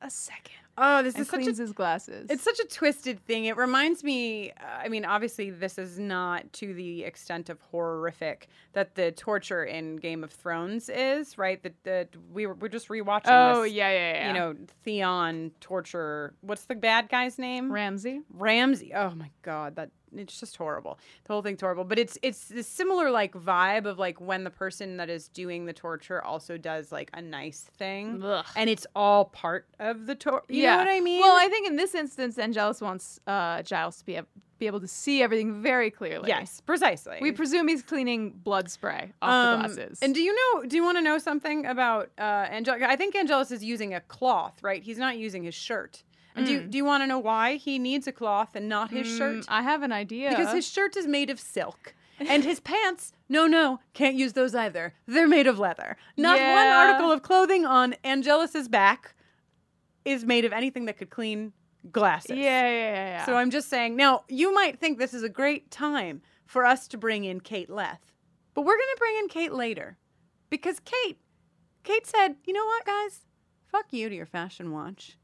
a 0.00 0.08
second 0.08 0.59
oh, 0.80 1.02
this 1.02 1.14
and 1.14 1.22
is 1.22 1.28
such 1.28 1.40
a 1.40 1.42
cleans 1.42 1.58
his 1.58 1.72
glasses. 1.72 2.26
It's 2.30 2.42
such 2.42 2.58
a 2.58 2.66
twisted 2.66 3.24
thing. 3.26 3.44
It 3.44 3.56
reminds 3.56 4.02
me, 4.02 4.50
uh, 4.50 4.54
I 4.84 4.88
mean, 4.88 5.04
obviously, 5.04 5.50
this 5.50 5.78
is 5.78 5.98
not 5.98 6.52
to 6.54 6.74
the 6.74 7.04
extent 7.04 7.50
of 7.50 7.60
horrific 7.60 8.48
that 8.72 8.94
the 8.94 9.12
torture 9.12 9.64
in 9.64 9.96
Game 9.96 10.24
of 10.24 10.32
Thrones 10.32 10.88
is, 10.88 11.38
right? 11.38 11.62
That 11.62 11.74
the, 11.84 12.08
we 12.32 12.46
were, 12.46 12.54
we're 12.54 12.68
just 12.68 12.88
rewatching 12.88 13.26
oh 13.26 13.62
this, 13.62 13.72
yeah, 13.72 13.90
yeah, 13.90 14.12
yeah. 14.12 14.28
you 14.28 14.34
know, 14.34 14.56
Theon 14.84 15.52
torture. 15.60 16.34
What's 16.40 16.64
the 16.64 16.74
bad 16.74 17.08
guy's 17.08 17.38
name? 17.38 17.70
Ramsay. 17.70 18.22
Ramsay. 18.32 18.92
Oh 18.94 19.10
my 19.10 19.30
god, 19.42 19.76
that 19.76 19.90
it's 20.16 20.38
just 20.40 20.56
horrible. 20.56 20.98
The 21.24 21.32
whole 21.32 21.42
thing's 21.42 21.60
horrible. 21.60 21.84
But 21.84 21.98
it's 21.98 22.18
it's 22.22 22.46
this 22.48 22.66
similar 22.66 23.10
like 23.10 23.32
vibe 23.32 23.86
of 23.86 23.98
like 23.98 24.20
when 24.20 24.44
the 24.44 24.50
person 24.50 24.96
that 24.98 25.08
is 25.10 25.28
doing 25.28 25.66
the 25.66 25.72
torture 25.72 26.22
also 26.24 26.56
does 26.56 26.92
like 26.92 27.10
a 27.14 27.22
nice 27.22 27.60
thing. 27.78 28.22
Ugh. 28.22 28.44
And 28.56 28.68
it's 28.70 28.86
all 28.94 29.26
part 29.26 29.66
of 29.78 30.06
the 30.06 30.14
torture. 30.14 30.44
You 30.48 30.64
know 30.66 30.76
what 30.78 30.88
I 30.88 31.00
mean? 31.00 31.20
Well, 31.20 31.36
I 31.38 31.48
think 31.48 31.66
in 31.66 31.76
this 31.76 31.94
instance, 31.94 32.38
Angelus 32.38 32.80
wants 32.80 33.20
uh, 33.26 33.62
Giles 33.62 33.98
to 33.98 34.06
be, 34.06 34.16
ab- 34.16 34.26
be 34.58 34.66
able 34.66 34.80
to 34.80 34.88
see 34.88 35.22
everything 35.22 35.62
very 35.62 35.90
clearly. 35.90 36.28
yes, 36.28 36.60
precisely. 36.60 37.18
We 37.20 37.32
presume 37.32 37.66
he's 37.68 37.82
cleaning 37.82 38.30
blood 38.30 38.70
spray 38.70 39.12
off 39.22 39.30
Um, 39.30 39.62
the 39.62 39.68
glasses. 39.74 39.98
And 40.02 40.14
do 40.14 40.20
you 40.20 40.34
know? 40.34 40.64
Do 40.66 40.76
you 40.76 40.82
want 40.82 40.98
to 40.98 41.02
know 41.02 41.18
something 41.18 41.64
about 41.66 42.10
uh, 42.18 42.22
Angelus? 42.50 42.82
I 42.86 42.96
think 42.96 43.14
Angelus 43.16 43.50
is 43.50 43.64
using 43.64 43.94
a 43.94 44.00
cloth, 44.02 44.62
right? 44.62 44.82
He's 44.82 44.98
not 44.98 45.16
using 45.16 45.42
his 45.44 45.54
shirt. 45.54 46.02
And 46.36 46.46
do 46.46 46.52
you, 46.52 46.60
do 46.62 46.78
you 46.78 46.84
want 46.84 47.02
to 47.02 47.06
know 47.06 47.18
why 47.18 47.56
he 47.56 47.78
needs 47.78 48.06
a 48.06 48.12
cloth 48.12 48.54
and 48.54 48.68
not 48.68 48.90
his 48.90 49.06
shirt? 49.06 49.38
Mm, 49.38 49.44
I 49.48 49.62
have 49.62 49.82
an 49.82 49.92
idea. 49.92 50.30
Because 50.30 50.52
his 50.52 50.66
shirt 50.66 50.96
is 50.96 51.06
made 51.06 51.28
of 51.30 51.40
silk. 51.40 51.94
And 52.20 52.44
his 52.44 52.60
pants, 52.60 53.12
no, 53.28 53.46
no, 53.46 53.80
can't 53.94 54.14
use 54.14 54.34
those 54.34 54.54
either. 54.54 54.94
They're 55.06 55.26
made 55.26 55.46
of 55.46 55.58
leather. 55.58 55.96
Not 56.16 56.38
one 56.38 56.66
article 56.66 57.10
of 57.10 57.22
clothing 57.22 57.64
on 57.64 57.94
Angelus's 58.04 58.68
back 58.68 59.14
is 60.04 60.24
made 60.24 60.44
of 60.44 60.52
anything 60.52 60.84
that 60.84 60.98
could 60.98 61.10
clean 61.10 61.52
glasses. 61.90 62.36
yeah, 62.36 62.62
yeah, 62.68 62.70
yeah, 62.70 62.92
yeah. 63.06 63.26
So 63.26 63.36
I'm 63.36 63.50
just 63.50 63.68
saying, 63.70 63.96
now 63.96 64.24
you 64.28 64.52
might 64.54 64.78
think 64.78 64.98
this 64.98 65.14
is 65.14 65.22
a 65.22 65.28
great 65.30 65.70
time 65.70 66.20
for 66.44 66.66
us 66.66 66.86
to 66.88 66.98
bring 66.98 67.24
in 67.24 67.40
Kate 67.40 67.70
Leth, 67.70 68.12
but 68.54 68.62
we're 68.62 68.76
going 68.76 68.94
to 68.94 68.98
bring 68.98 69.16
in 69.18 69.28
Kate 69.28 69.52
later 69.52 69.96
because 70.50 70.78
Kate, 70.80 71.18
Kate 71.84 72.06
said, 72.06 72.36
you 72.44 72.52
know 72.52 72.66
what, 72.66 72.84
guys? 72.84 73.20
Fuck 73.66 73.86
you 73.92 74.08
to 74.10 74.14
your 74.14 74.26
fashion 74.26 74.72
watch. 74.72 75.16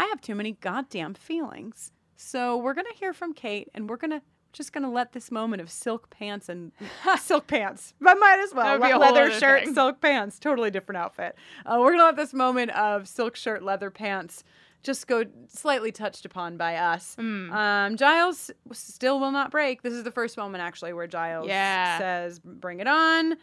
I 0.00 0.06
have 0.06 0.20
too 0.20 0.34
many 0.34 0.52
goddamn 0.52 1.14
feelings. 1.14 1.92
So 2.16 2.56
we're 2.56 2.74
going 2.74 2.86
to 2.90 2.98
hear 2.98 3.12
from 3.12 3.34
Kate 3.34 3.68
and 3.74 3.88
we're 3.88 3.96
going 3.98 4.10
to 4.12 4.22
just 4.52 4.72
going 4.72 4.82
to 4.82 4.90
let 4.90 5.12
this 5.12 5.30
moment 5.30 5.62
of 5.62 5.70
silk 5.70 6.10
pants 6.10 6.48
and 6.48 6.72
silk 7.20 7.46
pants. 7.46 7.94
I 8.04 8.14
might 8.14 8.40
as 8.40 8.52
well. 8.54 8.78
Be 8.78 8.88
Le- 8.92 8.96
a 8.96 8.98
leather 8.98 9.30
shirt, 9.30 9.64
thing. 9.64 9.74
silk 9.74 10.00
pants. 10.00 10.38
Totally 10.40 10.70
different 10.72 10.96
outfit. 10.98 11.36
Uh, 11.64 11.76
we're 11.78 11.90
going 11.90 11.98
to 12.00 12.04
let 12.06 12.16
this 12.16 12.32
moment 12.34 12.72
of 12.72 13.06
silk 13.06 13.36
shirt, 13.36 13.62
leather 13.62 13.90
pants 13.90 14.42
just 14.82 15.06
go 15.06 15.24
slightly 15.46 15.92
touched 15.92 16.24
upon 16.24 16.56
by 16.56 16.74
us. 16.76 17.14
Hmm. 17.16 17.52
Um, 17.52 17.96
Giles 17.96 18.50
still 18.72 19.20
will 19.20 19.30
not 19.30 19.50
break. 19.50 19.82
This 19.82 19.92
is 19.92 20.02
the 20.04 20.10
first 20.10 20.36
moment 20.38 20.62
actually 20.62 20.94
where 20.94 21.06
Giles 21.06 21.46
Yeah. 21.46 21.98
says, 21.98 22.38
"Bring 22.40 22.80
it 22.80 22.88
on," 22.88 23.36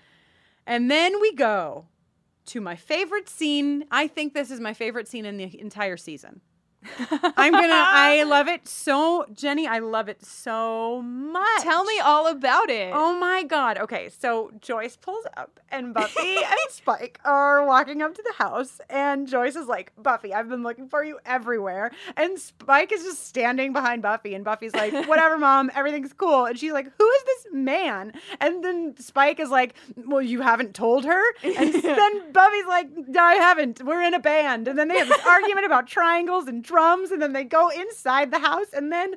and 0.65 0.89
then 0.91 1.21
we 1.21 1.33
go 1.35 1.85
to 2.47 2.61
my 2.61 2.75
favorite 2.75 3.29
scene. 3.29 3.85
I 3.91 4.07
think 4.07 4.33
this 4.33 4.51
is 4.51 4.59
my 4.59 4.73
favorite 4.73 5.07
scene 5.07 5.25
in 5.25 5.37
the 5.37 5.59
entire 5.59 5.97
season. 5.97 6.41
I'm 6.99 7.51
gonna. 7.53 7.73
I 7.73 8.23
love 8.27 8.47
it 8.47 8.67
so, 8.67 9.25
Jenny. 9.33 9.67
I 9.67 9.79
love 9.79 10.09
it 10.09 10.23
so 10.23 11.01
much. 11.01 11.61
Tell 11.61 11.83
me 11.83 11.99
all 11.99 12.27
about 12.27 12.69
it. 12.69 12.91
Oh 12.93 13.17
my 13.17 13.43
god. 13.43 13.77
Okay, 13.77 14.09
so 14.09 14.51
Joyce 14.61 14.95
pulls 14.95 15.25
up 15.35 15.59
and 15.69 15.93
Buffy 15.93 16.37
and 16.37 16.57
Spike 16.69 17.19
are 17.25 17.65
walking 17.65 18.01
up 18.01 18.13
to 18.15 18.23
the 18.23 18.43
house 18.43 18.79
and 18.89 19.27
Joyce 19.27 19.55
is 19.55 19.67
like, 19.67 19.91
"Buffy, 20.01 20.33
I've 20.33 20.49
been 20.49 20.63
looking 20.63 20.87
for 20.87 21.03
you 21.03 21.19
everywhere." 21.25 21.91
And 22.15 22.39
Spike 22.39 22.91
is 22.91 23.03
just 23.03 23.25
standing 23.25 23.73
behind 23.73 24.01
Buffy 24.01 24.33
and 24.35 24.45
Buffy's 24.45 24.73
like, 24.73 24.93
"Whatever, 25.07 25.37
mom, 25.37 25.71
everything's 25.75 26.13
cool." 26.13 26.45
And 26.45 26.57
she's 26.57 26.73
like, 26.73 26.87
"Who 26.97 27.09
is 27.09 27.23
this 27.23 27.47
man?" 27.53 28.13
And 28.39 28.63
then 28.63 28.95
Spike 28.97 29.39
is 29.39 29.49
like, 29.49 29.75
"Well, 30.05 30.21
you 30.21 30.41
haven't 30.41 30.73
told 30.73 31.05
her?" 31.05 31.21
And 31.43 31.73
then 31.73 32.31
Buffy's 32.31 32.67
like, 32.67 32.89
"No, 33.07 33.23
I 33.23 33.35
haven't. 33.35 33.83
We're 33.83 34.01
in 34.03 34.13
a 34.13 34.19
band." 34.19 34.67
And 34.67 34.77
then 34.77 34.87
they 34.87 34.97
have 34.97 35.07
this 35.09 35.25
argument 35.25 35.65
about 35.65 35.87
triangles 35.87 36.47
and 36.47 36.63
drums 36.67 37.09
and 37.11 37.19
then 37.21 37.33
they 37.33 37.43
go 37.43 37.69
inside 37.69 38.29
the 38.31 38.39
house 38.39 38.67
and 38.73 38.91
then 38.91 39.15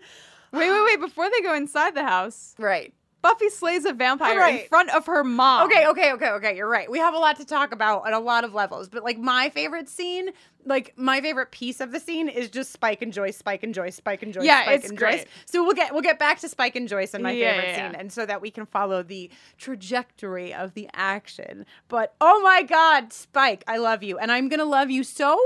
Wait, 0.52 0.68
wait, 0.68 0.84
wait. 0.84 1.00
Before 1.00 1.28
they 1.30 1.42
go 1.42 1.54
inside 1.54 1.94
the 1.94 2.02
house, 2.02 2.54
Right. 2.58 2.92
Buffy 3.22 3.50
slays 3.50 3.84
a 3.84 3.92
vampire 3.92 4.42
in 4.48 4.66
front 4.66 4.88
of 4.94 5.04
her 5.04 5.22
mom. 5.22 5.66
Okay, 5.66 5.86
okay, 5.88 6.10
okay, 6.14 6.30
okay. 6.30 6.56
You're 6.56 6.70
right. 6.70 6.90
We 6.90 6.98
have 7.00 7.12
a 7.12 7.18
lot 7.18 7.36
to 7.36 7.44
talk 7.44 7.70
about 7.70 8.06
at 8.06 8.14
a 8.14 8.18
lot 8.18 8.44
of 8.44 8.54
levels, 8.54 8.88
but 8.88 9.04
like 9.04 9.18
my 9.18 9.50
favorite 9.50 9.90
scene, 9.90 10.30
like 10.64 10.94
my 10.96 11.20
favorite 11.20 11.50
piece 11.50 11.80
of 11.80 11.92
the 11.92 12.00
scene 12.00 12.30
is 12.30 12.48
just 12.48 12.72
Spike 12.72 13.02
and 13.02 13.12
Joyce, 13.12 13.36
Spike 13.36 13.62
and 13.62 13.74
Joyce, 13.74 13.96
Spike 13.96 14.22
and 14.22 14.32
Joyce, 14.32 14.46
Yeah, 14.46 14.62
Spike 14.62 14.78
it's 14.80 14.88
and 14.88 14.96
great. 14.98 15.18
Joyce. 15.18 15.26
So 15.44 15.62
we'll 15.62 15.74
get 15.74 15.92
we'll 15.92 16.00
get 16.00 16.18
back 16.18 16.40
to 16.40 16.48
Spike 16.48 16.76
and 16.76 16.88
Joyce 16.88 17.12
and 17.12 17.22
my 17.22 17.32
Yeah, 17.32 17.50
favorite 17.52 17.68
yeah. 17.76 17.90
scene, 17.90 18.00
and 18.00 18.10
so 18.10 18.24
that 18.24 18.40
we 18.40 18.50
can 18.50 18.64
follow 18.64 19.02
the 19.02 19.30
trajectory 19.58 20.52
of 20.54 20.72
the 20.74 20.88
action. 20.94 21.66
But 21.88 22.14
oh 22.22 22.40
my 22.40 22.62
God, 22.62 23.12
Spike, 23.12 23.64
I 23.68 23.76
love 23.76 24.02
you, 24.02 24.16
and 24.18 24.32
I'm 24.32 24.48
gonna 24.48 24.64
love 24.64 24.90
you 24.90 25.04
so 25.04 25.38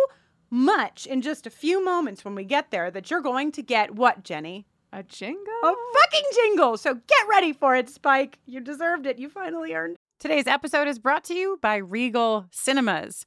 much 0.55 1.05
in 1.05 1.21
just 1.21 1.47
a 1.47 1.51
few 1.51 1.85
moments 1.85 2.25
when 2.25 2.37
we 2.37 2.45
get 2.45 2.71
there 2.71 2.88
that 2.88 3.11
you're 3.11 3.21
going 3.21 3.51
to 3.51 3.62
get 3.62 3.97
what, 3.97 4.23
Jenny? 4.23 4.67
A 4.93 5.03
jingle? 5.03 5.53
A 5.64 5.75
fucking 5.95 6.31
jingle. 6.33 6.77
So 6.77 6.95
get 6.95 7.29
ready 7.29 7.53
for 7.53 7.75
it, 7.75 7.88
Spike. 7.90 8.38
You 8.47 8.61
deserved 8.61 9.05
it. 9.05 9.19
You 9.19 9.29
finally 9.29 9.75
earned. 9.75 9.97
Today's 10.21 10.47
episode 10.47 10.87
is 10.87 11.01
brought 11.01 11.25
to 11.25 11.35
you 11.35 11.59
by 11.61 11.77
Regal 11.77 12.47
Cinemas. 12.53 13.27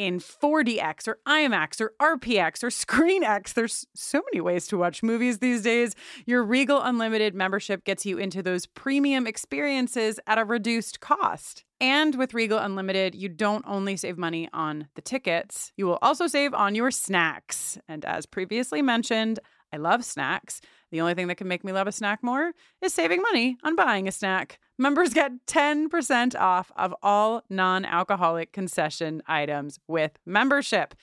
in 0.00 0.18
4DX 0.18 1.08
or 1.08 1.18
IMAX 1.28 1.78
or 1.78 1.92
RPX 2.00 2.64
or 2.64 2.68
ScreenX. 2.68 3.52
There's 3.52 3.86
so 3.94 4.22
many 4.32 4.40
ways 4.40 4.66
to 4.68 4.78
watch 4.78 5.02
movies 5.02 5.40
these 5.40 5.60
days. 5.60 5.94
Your 6.24 6.42
Regal 6.42 6.80
Unlimited 6.80 7.34
membership 7.34 7.84
gets 7.84 8.06
you 8.06 8.16
into 8.16 8.42
those 8.42 8.64
premium 8.64 9.26
experiences 9.26 10.18
at 10.26 10.38
a 10.38 10.44
reduced 10.46 11.00
cost. 11.00 11.66
And 11.82 12.14
with 12.14 12.32
Regal 12.32 12.58
Unlimited, 12.58 13.14
you 13.14 13.28
don't 13.28 13.64
only 13.68 13.94
save 13.94 14.16
money 14.16 14.48
on 14.54 14.88
the 14.94 15.02
tickets, 15.02 15.70
you 15.76 15.84
will 15.84 15.98
also 16.00 16.26
save 16.26 16.54
on 16.54 16.74
your 16.74 16.90
snacks. 16.90 17.76
And 17.86 18.02
as 18.06 18.24
previously 18.24 18.80
mentioned, 18.80 19.38
I 19.70 19.76
love 19.76 20.02
snacks. 20.02 20.62
The 20.90 21.00
only 21.00 21.14
thing 21.14 21.28
that 21.28 21.36
can 21.36 21.48
make 21.48 21.64
me 21.64 21.72
love 21.72 21.86
a 21.86 21.92
snack 21.92 22.22
more 22.22 22.52
is 22.82 22.92
saving 22.92 23.22
money 23.22 23.56
on 23.62 23.76
buying 23.76 24.08
a 24.08 24.12
snack. 24.12 24.58
Members 24.78 25.14
get 25.14 25.46
10% 25.46 26.38
off 26.38 26.72
of 26.76 26.94
all 27.02 27.44
non 27.48 27.84
alcoholic 27.84 28.52
concession 28.52 29.22
items 29.26 29.78
with 29.86 30.18
membership. 30.26 30.94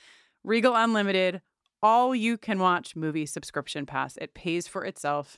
Regal 0.43 0.75
Unlimited, 0.75 1.41
all 1.81 2.15
you 2.15 2.37
can 2.37 2.59
watch 2.59 2.95
movie 2.95 3.25
subscription 3.25 3.85
pass. 3.85 4.17
It 4.17 4.33
pays 4.33 4.67
for 4.67 4.83
itself 4.83 5.37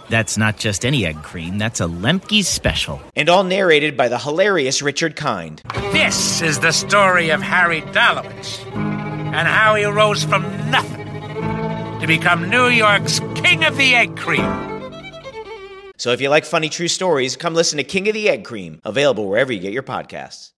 That's 0.11 0.37
not 0.37 0.57
just 0.57 0.83
any 0.83 1.05
egg 1.05 1.23
cream, 1.23 1.57
that's 1.57 1.79
a 1.79 1.85
Lemke's 1.85 2.45
special. 2.49 3.01
and 3.15 3.29
all 3.29 3.45
narrated 3.45 3.95
by 3.95 4.09
the 4.09 4.19
hilarious 4.19 4.81
Richard 4.81 5.15
Kind. 5.15 5.61
This 5.93 6.41
is 6.41 6.59
the 6.59 6.73
story 6.73 7.29
of 7.29 7.41
Harry 7.41 7.79
Dalowitz 7.81 8.59
and 8.75 9.47
how 9.47 9.75
he 9.75 9.85
rose 9.85 10.25
from 10.25 10.41
nothing 10.69 11.07
to 12.01 12.05
become 12.07 12.49
New 12.49 12.67
York's 12.67 13.21
King 13.35 13.63
of 13.63 13.77
the 13.77 13.95
Egg 13.95 14.17
Cream. 14.17 14.43
So 15.95 16.11
if 16.11 16.19
you 16.19 16.27
like 16.27 16.43
funny 16.43 16.67
true 16.67 16.89
stories, 16.89 17.37
come 17.37 17.53
listen 17.53 17.77
to 17.77 17.83
King 17.85 18.09
of 18.09 18.13
the 18.13 18.27
Egg 18.27 18.43
Cream, 18.43 18.81
available 18.83 19.29
wherever 19.29 19.53
you 19.53 19.59
get 19.61 19.71
your 19.71 19.81
podcasts. 19.81 20.51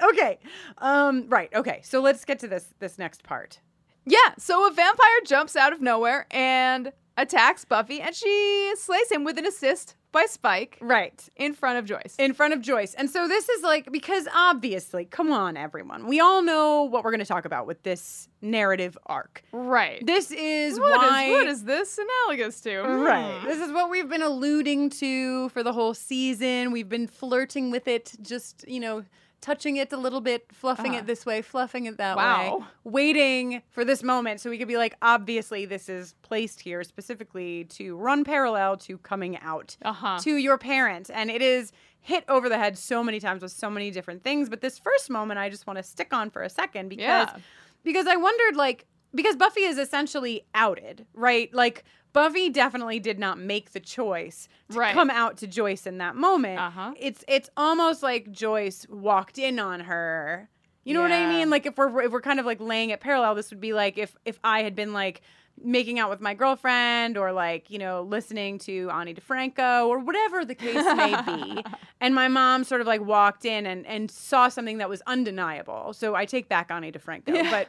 Okay. 0.00 0.38
Um 0.78 1.26
right. 1.28 1.52
Okay. 1.52 1.80
So 1.82 2.00
let's 2.00 2.24
get 2.24 2.38
to 2.38 2.46
this 2.46 2.72
this 2.78 2.98
next 2.98 3.24
part. 3.24 3.58
Yeah, 4.04 4.34
so 4.38 4.68
a 4.68 4.70
vampire 4.72 5.20
jumps 5.26 5.56
out 5.56 5.72
of 5.72 5.80
nowhere 5.80 6.28
and 6.30 6.92
attacks 7.16 7.64
Buffy, 7.64 8.00
and 8.00 8.14
she 8.14 8.72
slays 8.76 9.10
him 9.10 9.24
with 9.24 9.38
an 9.38 9.46
assist 9.46 9.94
by 10.12 10.24
Spike 10.26 10.78
Right. 10.80 11.28
in 11.36 11.52
front 11.52 11.78
of 11.78 11.84
Joyce. 11.84 12.14
in 12.18 12.32
front 12.32 12.54
of 12.54 12.60
Joyce. 12.62 12.94
And 12.94 13.10
so 13.10 13.28
this 13.28 13.48
is 13.50 13.62
like 13.62 13.90
because 13.92 14.26
obviously, 14.34 15.04
come 15.04 15.30
on 15.30 15.56
everyone. 15.56 16.06
We 16.06 16.20
all 16.20 16.42
know 16.42 16.84
what 16.84 17.04
we're 17.04 17.10
going 17.10 17.20
to 17.20 17.26
talk 17.26 17.44
about 17.44 17.66
with 17.66 17.82
this 17.82 18.28
narrative 18.40 18.96
arc. 19.06 19.42
right. 19.52 20.04
This 20.06 20.30
is 20.30 20.78
What 20.78 20.92
is- 21.02 21.10
why 21.10 21.30
what 21.32 21.46
is 21.48 21.64
this 21.64 21.98
analogous 21.98 22.60
to? 22.62 22.80
Right. 22.82 23.40
Hmm. 23.40 23.46
This 23.46 23.60
is 23.60 23.72
what 23.72 23.90
we've 23.90 24.08
been 24.08 24.22
alluding 24.22 24.90
to 24.90 25.48
for 25.50 25.62
the 25.62 25.72
whole 25.72 25.92
season. 25.94 26.70
We've 26.72 26.88
been 26.88 27.08
flirting 27.08 27.70
with 27.70 27.86
it, 27.88 28.12
just, 28.22 28.64
you 28.68 28.80
know, 28.80 29.04
touching 29.40 29.76
it 29.76 29.92
a 29.92 29.96
little 29.96 30.20
bit, 30.20 30.46
fluffing 30.52 30.92
Uh-huh. 30.92 30.98
it 31.00 31.06
this 31.06 31.24
way, 31.26 31.42
fluffing 31.42 31.86
it 31.86 31.98
that 31.98 32.16
way. 32.16 32.52
Waiting 32.84 33.62
for 33.70 33.84
this 33.84 34.02
moment 34.02 34.40
so 34.40 34.48
we 34.50 34.58
could 34.58 34.68
be 34.68 34.76
like, 34.76 34.96
obviously, 35.02 35.66
this 35.66 35.88
is 35.88 36.14
placed 36.22 36.60
here 36.60 36.82
specifically 36.82 37.64
to 37.64 37.96
run 37.96 38.24
parallel 38.24 38.76
to 38.78 38.98
coming 38.98 39.38
out 39.38 39.76
Uh-huh. 39.82 40.18
to 40.22 40.36
your 40.36 40.58
parent. 40.58 41.10
And 41.12 41.30
it 41.30 41.42
is 41.42 41.72
hit 42.00 42.24
over 42.28 42.48
the 42.48 42.56
head 42.58 42.78
so 42.78 43.02
many 43.04 43.18
times 43.20 43.42
with 43.42 43.52
so 43.52 43.68
many 43.68 43.90
different 43.90 44.22
things. 44.22 44.48
But 44.48 44.60
this 44.60 44.78
first 44.78 45.10
moment, 45.10 45.38
I 45.38 45.50
just 45.50 45.66
want 45.66 45.76
to 45.78 45.82
stick 45.82 46.12
on 46.14 46.30
for 46.30 46.42
a 46.42 46.48
second 46.48 46.88
because 46.88 47.02
Yeah. 47.04 47.36
because 47.82 48.06
I 48.06 48.16
wondered 48.16 48.56
like 48.56 48.86
because 49.14 49.36
Buffy 49.36 49.62
is 49.62 49.78
essentially 49.78 50.44
outed, 50.54 51.06
right? 51.14 51.52
Like 51.54 51.84
Buffy 52.16 52.48
definitely 52.48 52.98
did 52.98 53.18
not 53.18 53.38
make 53.38 53.72
the 53.72 53.80
choice 53.80 54.48
to 54.70 54.78
Right. 54.78 54.94
come 54.94 55.10
out 55.10 55.36
to 55.36 55.46
Joyce 55.46 55.86
in 55.86 55.98
that 55.98 56.16
moment. 56.16 56.58
Uh-huh. 56.58 56.94
It's 56.98 57.22
it's 57.28 57.50
almost 57.58 58.02
like 58.02 58.32
Joyce 58.32 58.86
walked 58.88 59.36
in 59.38 59.58
on 59.58 59.80
her 59.80 60.48
You 60.84 60.94
know 60.94 61.02
what 61.02 61.12
I 61.12 61.26
mean? 61.28 61.50
Like 61.50 61.66
if 61.66 61.76
we're 61.76 62.00
if 62.00 62.12
we're 62.12 62.22
kind 62.22 62.40
of 62.40 62.46
like 62.46 62.58
laying 62.58 62.88
it 62.88 63.00
parallel, 63.00 63.34
this 63.34 63.50
would 63.50 63.60
be 63.60 63.74
like 63.74 63.98
if 63.98 64.16
if 64.24 64.38
I 64.42 64.62
had 64.62 64.74
been 64.74 64.94
like 64.94 65.20
making 65.62 65.98
out 65.98 66.08
with 66.08 66.20
my 66.22 66.32
girlfriend 66.32 67.18
or 67.18 67.32
like 67.32 67.70
you 67.70 67.78
know 67.78 68.00
listening 68.02 68.58
to 68.60 68.88
Ani 68.90 69.12
DiFranco 69.12 69.86
or 69.86 69.98
whatever 69.98 70.44
the 70.46 70.54
case 70.54 70.84
may 70.96 71.20
be, 71.26 71.62
and 72.00 72.14
my 72.14 72.28
mom 72.28 72.64
sort 72.64 72.80
of 72.80 72.86
like 72.86 73.02
walked 73.02 73.44
in 73.44 73.66
and 73.66 73.86
and 73.86 74.10
saw 74.10 74.48
something 74.48 74.78
that 74.78 74.88
was 74.88 75.02
undeniable. 75.06 75.92
So 75.92 76.14
I 76.14 76.24
take 76.24 76.48
back 76.48 76.70
Ani 76.70 76.90
DiFranco, 76.92 77.50
but. 77.50 77.68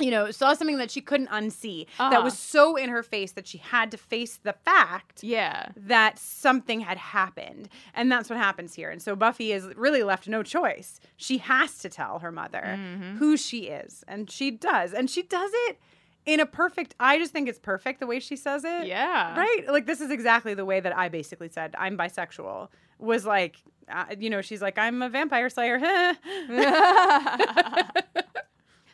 You 0.00 0.10
know, 0.10 0.30
saw 0.30 0.54
something 0.54 0.78
that 0.78 0.90
she 0.90 1.00
couldn't 1.00 1.28
unsee 1.28 1.86
that 1.98 2.12
Uh-huh. 2.14 2.22
was 2.24 2.38
so 2.38 2.76
in 2.76 2.88
her 2.90 3.02
face 3.02 3.32
that 3.32 3.46
she 3.46 3.58
had 3.58 3.90
to 3.90 3.96
face 3.98 4.38
the 4.42 4.52
fact 4.54 5.22
Yeah. 5.22 5.68
that 5.76 6.18
something 6.18 6.80
had 6.80 6.96
happened. 6.98 7.68
And 7.94 8.10
that's 8.10 8.30
what 8.30 8.38
happens 8.38 8.74
here. 8.74 8.90
And 8.90 9.02
so 9.02 9.14
Buffy 9.14 9.52
is 9.52 9.66
really 9.76 10.02
left 10.02 10.26
no 10.28 10.42
choice. 10.42 11.00
She 11.16 11.38
has 11.38 11.78
to 11.78 11.88
tell 11.88 12.20
her 12.20 12.32
mother 12.32 12.62
Mm-hmm. 12.78 13.16
who 13.18 13.36
she 13.36 13.68
is. 13.68 14.04
And 14.08 14.30
she 14.30 14.50
does. 14.50 14.92
And 14.94 15.10
she 15.10 15.22
does 15.22 15.50
it 15.68 15.78
in 16.26 16.40
a 16.40 16.46
perfect, 16.46 16.94
I 17.00 17.18
just 17.18 17.32
think 17.32 17.48
it's 17.48 17.58
perfect 17.58 18.00
the 18.00 18.06
way 18.06 18.20
she 18.20 18.36
says 18.36 18.64
it. 18.64 18.86
Yeah. 18.86 19.38
Right? 19.38 19.64
Like, 19.68 19.86
this 19.86 20.00
is 20.00 20.10
exactly 20.10 20.54
the 20.54 20.64
way 20.64 20.80
that 20.80 20.96
I 20.96 21.08
basically 21.08 21.48
said, 21.48 21.74
I'm 21.78 21.96
bisexual. 21.96 22.68
Was 22.98 23.24
like, 23.24 23.56
uh, 23.90 24.04
you 24.18 24.28
know, 24.30 24.42
she's 24.42 24.60
like, 24.62 24.78
I'm 24.78 25.00
a 25.02 25.08
vampire 25.08 25.48
slayer. 25.48 25.78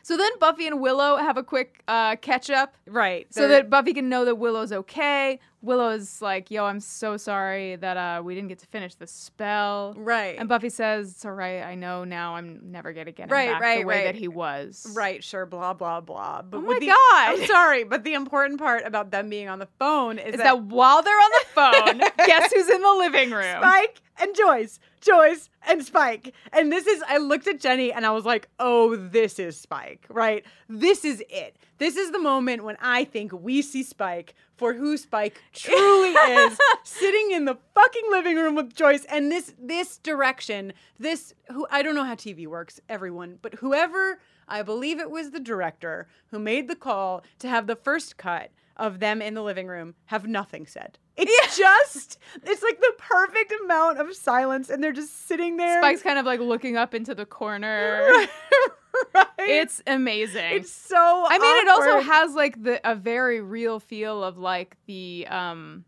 So 0.07 0.15
then 0.15 0.31
Buffy 0.39 0.65
and 0.65 0.79
Willow 0.79 1.17
have 1.17 1.35
a 1.35 1.43
quick 1.43 1.83
uh, 1.85 2.15
catch 2.15 2.49
up. 2.49 2.77
right. 2.87 3.27
So 3.29 3.49
that 3.49 3.69
Buffy 3.69 3.93
can 3.93 4.07
know 4.07 4.23
that 4.23 4.35
Willow's 4.35 4.71
okay. 4.71 5.37
Willow's 5.67 6.21
like, 6.21 6.49
yo, 6.49 6.65
I'm 6.65 6.79
so 6.79 7.17
sorry 7.17 7.75
that 7.75 7.97
uh, 7.97 8.21
we 8.23 8.33
didn't 8.33 8.47
get 8.49 8.59
to 8.59 8.67
finish 8.67 8.95
the 8.95 9.05
spell. 9.05 9.93
Right. 9.97 10.35
And 10.39 10.49
Buffy 10.49 10.69
says, 10.69 11.11
it's 11.11 11.25
all 11.25 11.33
right. 11.33 11.61
I 11.61 11.75
know 11.75 12.03
now 12.03 12.35
I'm 12.35 12.71
never 12.71 12.93
going 12.93 13.05
to 13.05 13.11
get 13.11 13.25
him 13.25 13.29
Right, 13.33 13.51
back 13.51 13.61
right, 13.61 13.79
the 13.81 13.85
way 13.85 13.95
right. 13.97 14.03
that 14.05 14.15
he 14.15 14.27
was. 14.27 14.87
Right, 14.95 15.23
sure, 15.23 15.45
blah 15.45 15.73
blah 15.73 16.01
blah. 16.01 16.41
But 16.41 16.57
Oh 16.57 16.61
my 16.61 16.79
the- 16.79 16.87
God. 16.87 16.95
I'm 17.13 17.45
sorry, 17.45 17.83
but 17.83 18.03
the 18.03 18.13
important 18.15 18.59
part 18.59 18.83
about 18.85 19.11
them 19.11 19.29
being 19.29 19.49
on 19.49 19.59
the 19.59 19.67
phone 19.77 20.17
is, 20.17 20.35
Is 20.35 20.41
that 20.41 20.63
while 20.63 21.03
they're 21.03 21.13
on 21.13 21.31
the 21.31 21.45
phone, 21.53 22.25
guess 22.25 22.51
who's 22.53 22.69
in 22.69 22.81
the 22.81 22.93
living 22.97 23.31
room? 23.31 23.57
Spike 23.59 24.01
and 24.19 24.35
Joyce, 24.35 24.79
Joyce 25.01 25.49
and 25.67 25.83
Spike. 25.83 26.33
And 26.53 26.71
this 26.71 26.87
is, 26.87 27.03
I 27.07 27.17
looked 27.17 27.47
at 27.47 27.59
Jenny 27.59 27.91
and 27.93 28.05
I 28.05 28.11
was 28.11 28.25
like, 28.25 28.47
oh, 28.59 28.95
this 28.95 29.37
is 29.37 29.55
Spike, 29.59 30.05
right? 30.09 30.43
This 30.69 31.05
is 31.05 31.23
it. 31.29 31.57
This 31.77 31.95
is 31.97 32.11
the 32.11 32.17
moment 32.19 32.63
when 32.63 32.77
I 32.81 33.03
think 33.03 33.31
we 33.31 33.61
see 33.61 33.83
Spike 33.83 34.33
for 34.57 34.73
who 34.73 34.97
Spike 34.97 35.41
truly 35.53 36.09
is, 36.11 36.57
sitting 36.83 37.31
in 37.31 37.45
the 37.45 37.57
fucking 37.73 38.05
living 38.09 38.35
room 38.35 38.55
with 38.55 38.75
Joyce. 38.75 39.05
And 39.05 39.31
this, 39.31 39.53
this 39.59 39.97
direction, 39.99 40.73
this, 40.99 41.33
who, 41.51 41.67
I 41.71 41.81
don't 41.81 41.95
know 41.95 42.03
how 42.03 42.15
TV 42.15 42.47
works, 42.47 42.79
everyone, 42.89 43.37
but 43.41 43.55
whoever, 43.55 44.19
I 44.47 44.63
believe 44.63 44.99
it 44.99 45.11
was 45.11 45.31
the 45.31 45.39
director 45.39 46.07
who 46.31 46.39
made 46.39 46.67
the 46.67 46.75
call 46.75 47.23
to 47.39 47.47
have 47.47 47.67
the 47.67 47.75
first 47.75 48.17
cut 48.17 48.51
of 48.75 48.99
them 48.99 49.21
in 49.21 49.33
the 49.33 49.41
living 49.41 49.67
room 49.67 49.95
have 50.05 50.27
nothing 50.27 50.65
said. 50.65 50.97
It's 51.19 51.57
just, 51.57 52.19
it's 52.43 52.61
like 52.61 52.79
the 52.79 52.93
perfect 52.97 53.51
amount 53.63 53.99
of 53.99 54.15
silence, 54.15 54.69
and 54.69 54.83
they're 54.83 54.91
just 54.91 55.27
sitting 55.27 55.57
there. 55.57 55.81
Spike's 55.81 56.03
kind 56.03 56.19
of 56.19 56.25
like 56.27 56.39
looking 56.39 56.77
up 56.77 56.93
into 56.93 57.15
the 57.15 57.25
corner. 57.25 58.27
right? 59.15 59.27
It's 59.39 59.81
amazing. 59.87 60.53
it's 60.55 60.71
so. 60.71 61.25
I 61.29 61.37
mean, 61.37 61.55
it 61.65 61.69
also 61.69 61.99
has 62.01 62.33
like 62.35 62.61
the 62.63 62.79
a 62.89 62.95
very 62.95 63.41
real 63.41 63.79
feel 63.79 64.23
of 64.23 64.37
like 64.37 64.77
the 64.87 65.27
um 65.29 65.85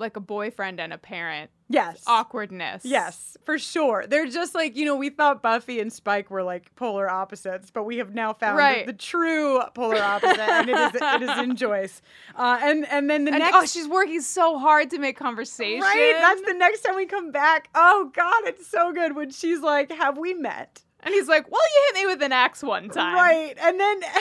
like 0.00 0.16
a 0.16 0.20
boyfriend 0.20 0.78
and 0.78 0.92
a 0.92 0.98
parent 0.98 1.50
yes, 1.68 2.04
awkwardness. 2.06 2.84
yes, 2.84 3.36
for 3.44 3.58
sure. 3.58 4.04
They're 4.08 4.26
just 4.28 4.54
like 4.54 4.76
you 4.76 4.84
know, 4.84 4.94
we 4.94 5.10
thought 5.10 5.42
Buffy 5.42 5.80
and 5.80 5.92
Spike 5.92 6.30
were 6.30 6.44
like 6.44 6.72
polar 6.76 7.10
opposites, 7.10 7.72
but 7.72 7.82
we 7.82 7.96
have 7.98 8.14
now 8.14 8.32
found 8.32 8.56
Right. 8.58 8.86
the, 8.86 8.92
the 8.92 8.98
true 8.98 9.60
polar 9.74 10.00
opposite, 10.00 10.38
and 10.38 10.68
it 10.70 10.76
is 10.78 10.92
it 11.02 11.22
is 11.22 11.38
in 11.38 11.56
Joyce. 11.56 12.00
Uh, 12.36 12.60
and 12.62 12.86
and 12.86 13.10
then 13.10 13.24
the 13.24 13.32
And 13.32 13.40
next. 13.40 13.56
oh, 13.56 13.66
she's 13.66 13.88
working 13.88 14.20
so 14.20 14.56
hard 14.56 14.88
to 14.90 14.98
make 14.98 15.16
conversation. 15.18 15.80
Right, 15.80 16.14
that's 16.20 16.42
the 16.42 16.54
next 16.54 16.82
time 16.82 16.94
we 16.94 17.06
come 17.06 17.32
back. 17.32 17.68
Oh 17.74 18.12
God, 18.14 18.42
it's 18.46 18.68
so 18.68 18.92
good 18.92 19.16
when 19.16 19.30
she's 19.30 19.58
like, 19.60 19.90
"Have 19.90 20.16
we 20.16 20.32
met?" 20.34 20.82
And 21.08 21.14
he's 21.14 21.28
like, 21.28 21.50
"Well, 21.50 21.60
you 21.74 21.82
hit 21.94 22.02
me 22.02 22.06
with 22.06 22.22
an 22.22 22.32
axe 22.32 22.62
one 22.62 22.88
time." 22.90 23.14
Right, 23.16 23.54
and 23.60 23.80
then 23.80 24.00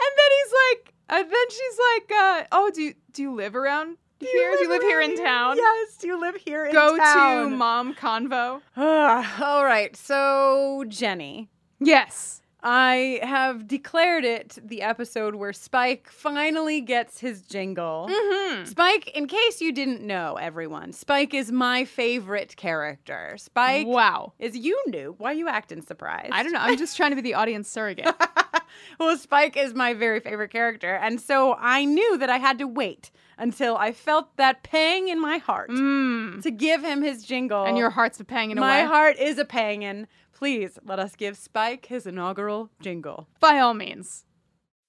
And 0.00 0.10
then 0.16 0.30
he's 0.38 0.52
like, 0.52 0.94
and 1.10 1.32
then 1.32 1.50
she's 1.50 1.78
like, 1.94 2.12
uh, 2.12 2.44
"Oh, 2.52 2.70
do 2.74 2.82
you 2.82 2.94
do 3.12 3.22
you 3.22 3.34
live 3.34 3.56
around 3.56 3.96
here? 4.20 4.52
Do 4.56 4.62
you 4.62 4.68
live 4.68 4.82
here 4.82 5.00
in 5.00 5.16
town? 5.16 5.56
Yes, 5.56 5.96
do 5.96 6.06
you 6.06 6.20
live 6.20 6.36
here 6.36 6.66
in 6.66 6.72
Go 6.72 6.96
town? 6.96 7.50
to 7.50 7.56
mom 7.56 7.94
convo." 7.94 8.60
All 8.76 9.64
right, 9.64 9.96
so 9.96 10.84
Jenny, 10.88 11.48
Yes. 11.80 12.42
I 12.60 13.20
have 13.22 13.68
declared 13.68 14.24
it 14.24 14.58
the 14.60 14.82
episode 14.82 15.36
where 15.36 15.52
Spike 15.52 16.08
finally 16.10 16.80
gets 16.80 17.20
his 17.20 17.42
jingle. 17.42 18.08
Mm-hmm. 18.10 18.64
Spike, 18.64 19.08
in 19.16 19.28
case 19.28 19.60
you 19.60 19.70
didn't 19.72 20.00
know, 20.02 20.34
everyone, 20.36 20.92
Spike 20.92 21.34
is 21.34 21.52
my 21.52 21.84
favorite 21.84 22.56
character. 22.56 23.36
Spike 23.38 23.86
Wow. 23.86 24.32
is 24.40 24.56
you 24.56 24.80
knew. 24.88 25.14
Why 25.18 25.30
are 25.30 25.34
you 25.34 25.48
acting 25.48 25.82
surprised? 25.82 26.30
I 26.32 26.42
don't 26.42 26.52
know. 26.52 26.58
I'm 26.60 26.76
just 26.76 26.96
trying 26.96 27.10
to 27.10 27.16
be 27.16 27.22
the 27.22 27.34
audience 27.34 27.68
surrogate. 27.70 28.12
well, 28.98 29.16
Spike 29.16 29.56
is 29.56 29.72
my 29.74 29.94
very 29.94 30.18
favorite 30.18 30.50
character, 30.50 30.96
and 30.96 31.20
so 31.20 31.54
I 31.60 31.84
knew 31.84 32.18
that 32.18 32.28
I 32.30 32.38
had 32.38 32.58
to 32.58 32.66
wait 32.66 33.12
until 33.40 33.76
I 33.76 33.92
felt 33.92 34.36
that 34.36 34.64
pang 34.64 35.06
in 35.06 35.20
my 35.20 35.38
heart 35.38 35.70
to 35.70 36.50
give 36.50 36.82
him 36.82 37.02
his 37.02 37.22
jingle. 37.24 37.62
Mm. 37.64 37.68
and 37.68 37.78
your 37.78 37.90
heart's 37.90 38.18
a 38.18 38.24
panging 38.24 38.56
my 38.58 38.78
away. 38.80 38.88
heart 38.88 39.16
is 39.16 39.38
a 39.38 39.44
pangin'. 39.44 40.08
Please 40.38 40.78
let 40.84 40.98
us 41.00 41.16
give 41.16 41.36
Spike 41.36 41.86
his 41.86 42.06
inaugural 42.06 42.70
jingle. 42.80 43.26
By 43.40 43.58
all 43.58 43.74
means. 43.74 44.24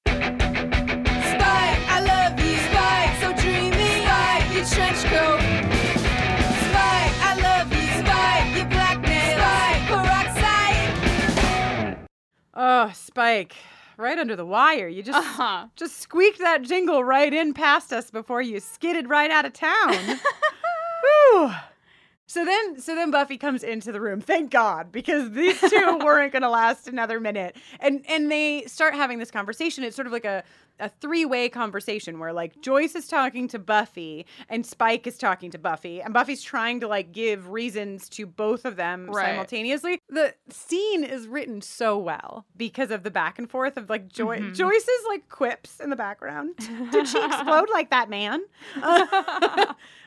Spike, 0.06 0.30
I 1.90 2.02
love 2.06 2.40
you. 2.40 2.56
Spike, 2.70 3.16
so 3.20 3.34
dreamy. 3.42 4.04
Spike, 4.04 4.54
your 4.54 4.64
trench 4.66 5.04
coat. 5.06 5.40
Spike, 6.70 7.16
I 7.26 7.34
love 7.42 7.74
you. 7.74 7.88
Spike, 7.98 8.56
your 8.58 8.68
blackmail. 8.70 9.38
Spike, 9.40 9.82
peroxide. 9.88 10.90
Oh, 12.54 12.92
Spike, 12.94 13.56
right 13.98 14.20
under 14.20 14.36
the 14.36 14.46
wire. 14.46 14.88
You 14.88 15.02
just 15.02 15.18
Uh-huh. 15.18 15.66
just 15.76 15.98
squeaked 15.98 16.38
that 16.40 16.62
jingle 16.62 17.04
right 17.04 17.34
in 17.34 17.56
past 17.56 17.92
us 17.92 18.12
before 18.12 18.44
you 18.44 18.60
skidded 18.60 19.10
right 19.10 19.32
out 19.32 19.46
of 19.46 19.54
town. 19.54 19.94
Whew. 21.02 21.52
So 22.30 22.46
then, 22.46 22.80
so 22.80 22.94
then 22.94 23.10
Buffy 23.10 23.40
comes 23.40 23.64
into 23.64 23.92
the 23.92 24.00
room. 24.00 24.22
Thank 24.22 24.52
God, 24.52 24.92
because 24.92 25.32
these 25.32 25.60
two 25.60 25.98
weren't 26.06 26.32
going 26.32 26.44
to 26.44 26.50
last 26.50 26.88
another 26.88 27.20
minute. 27.20 27.56
And 27.80 28.06
and 28.08 28.32
they 28.32 28.66
start 28.68 28.94
having 28.94 29.18
this 29.18 29.32
conversation. 29.32 29.84
It's 29.84 29.96
sort 29.96 30.06
of 30.06 30.14
like 30.14 30.26
a 30.26 30.44
a 30.80 30.90
three 30.90 31.26
way 31.26 31.50
conversation 31.50 32.20
where 32.20 32.34
like 32.34 32.62
Joyce 32.62 32.96
is 32.96 33.08
talking 33.08 33.48
to 33.50 33.60
Buffy 33.60 34.26
and 34.50 34.66
Spike 34.66 35.08
is 35.08 35.18
talking 35.18 35.52
to 35.52 35.58
Buffy, 35.58 36.02
and 36.02 36.14
Buffy's 36.14 36.42
trying 36.42 36.80
to 36.82 36.88
like 36.88 37.12
give 37.12 37.50
reasons 37.50 38.10
to 38.10 38.26
both 38.26 38.66
of 38.66 38.76
them 38.76 39.08
Right. 39.08 39.28
simultaneously. 39.28 40.02
The 40.10 40.34
scene 40.50 41.04
is 41.04 41.28
written 41.28 41.62
so 41.62 41.98
well 41.98 42.46
because 42.58 42.92
of 42.92 43.04
the 43.04 43.12
back 43.12 43.38
and 43.40 43.50
forth 43.50 43.78
of 43.78 43.90
like 43.90 44.08
Joy- 44.10 44.40
mm-hmm. 44.40 44.54
Joyce's 44.54 45.06
like 45.08 45.30
quips 45.30 45.80
in 45.80 45.90
the 45.90 45.96
background. 45.96 46.56
Did 46.92 47.08
she 47.08 47.24
explode 47.24 47.70
like 47.72 47.90
that 47.90 48.10
man? 48.10 48.42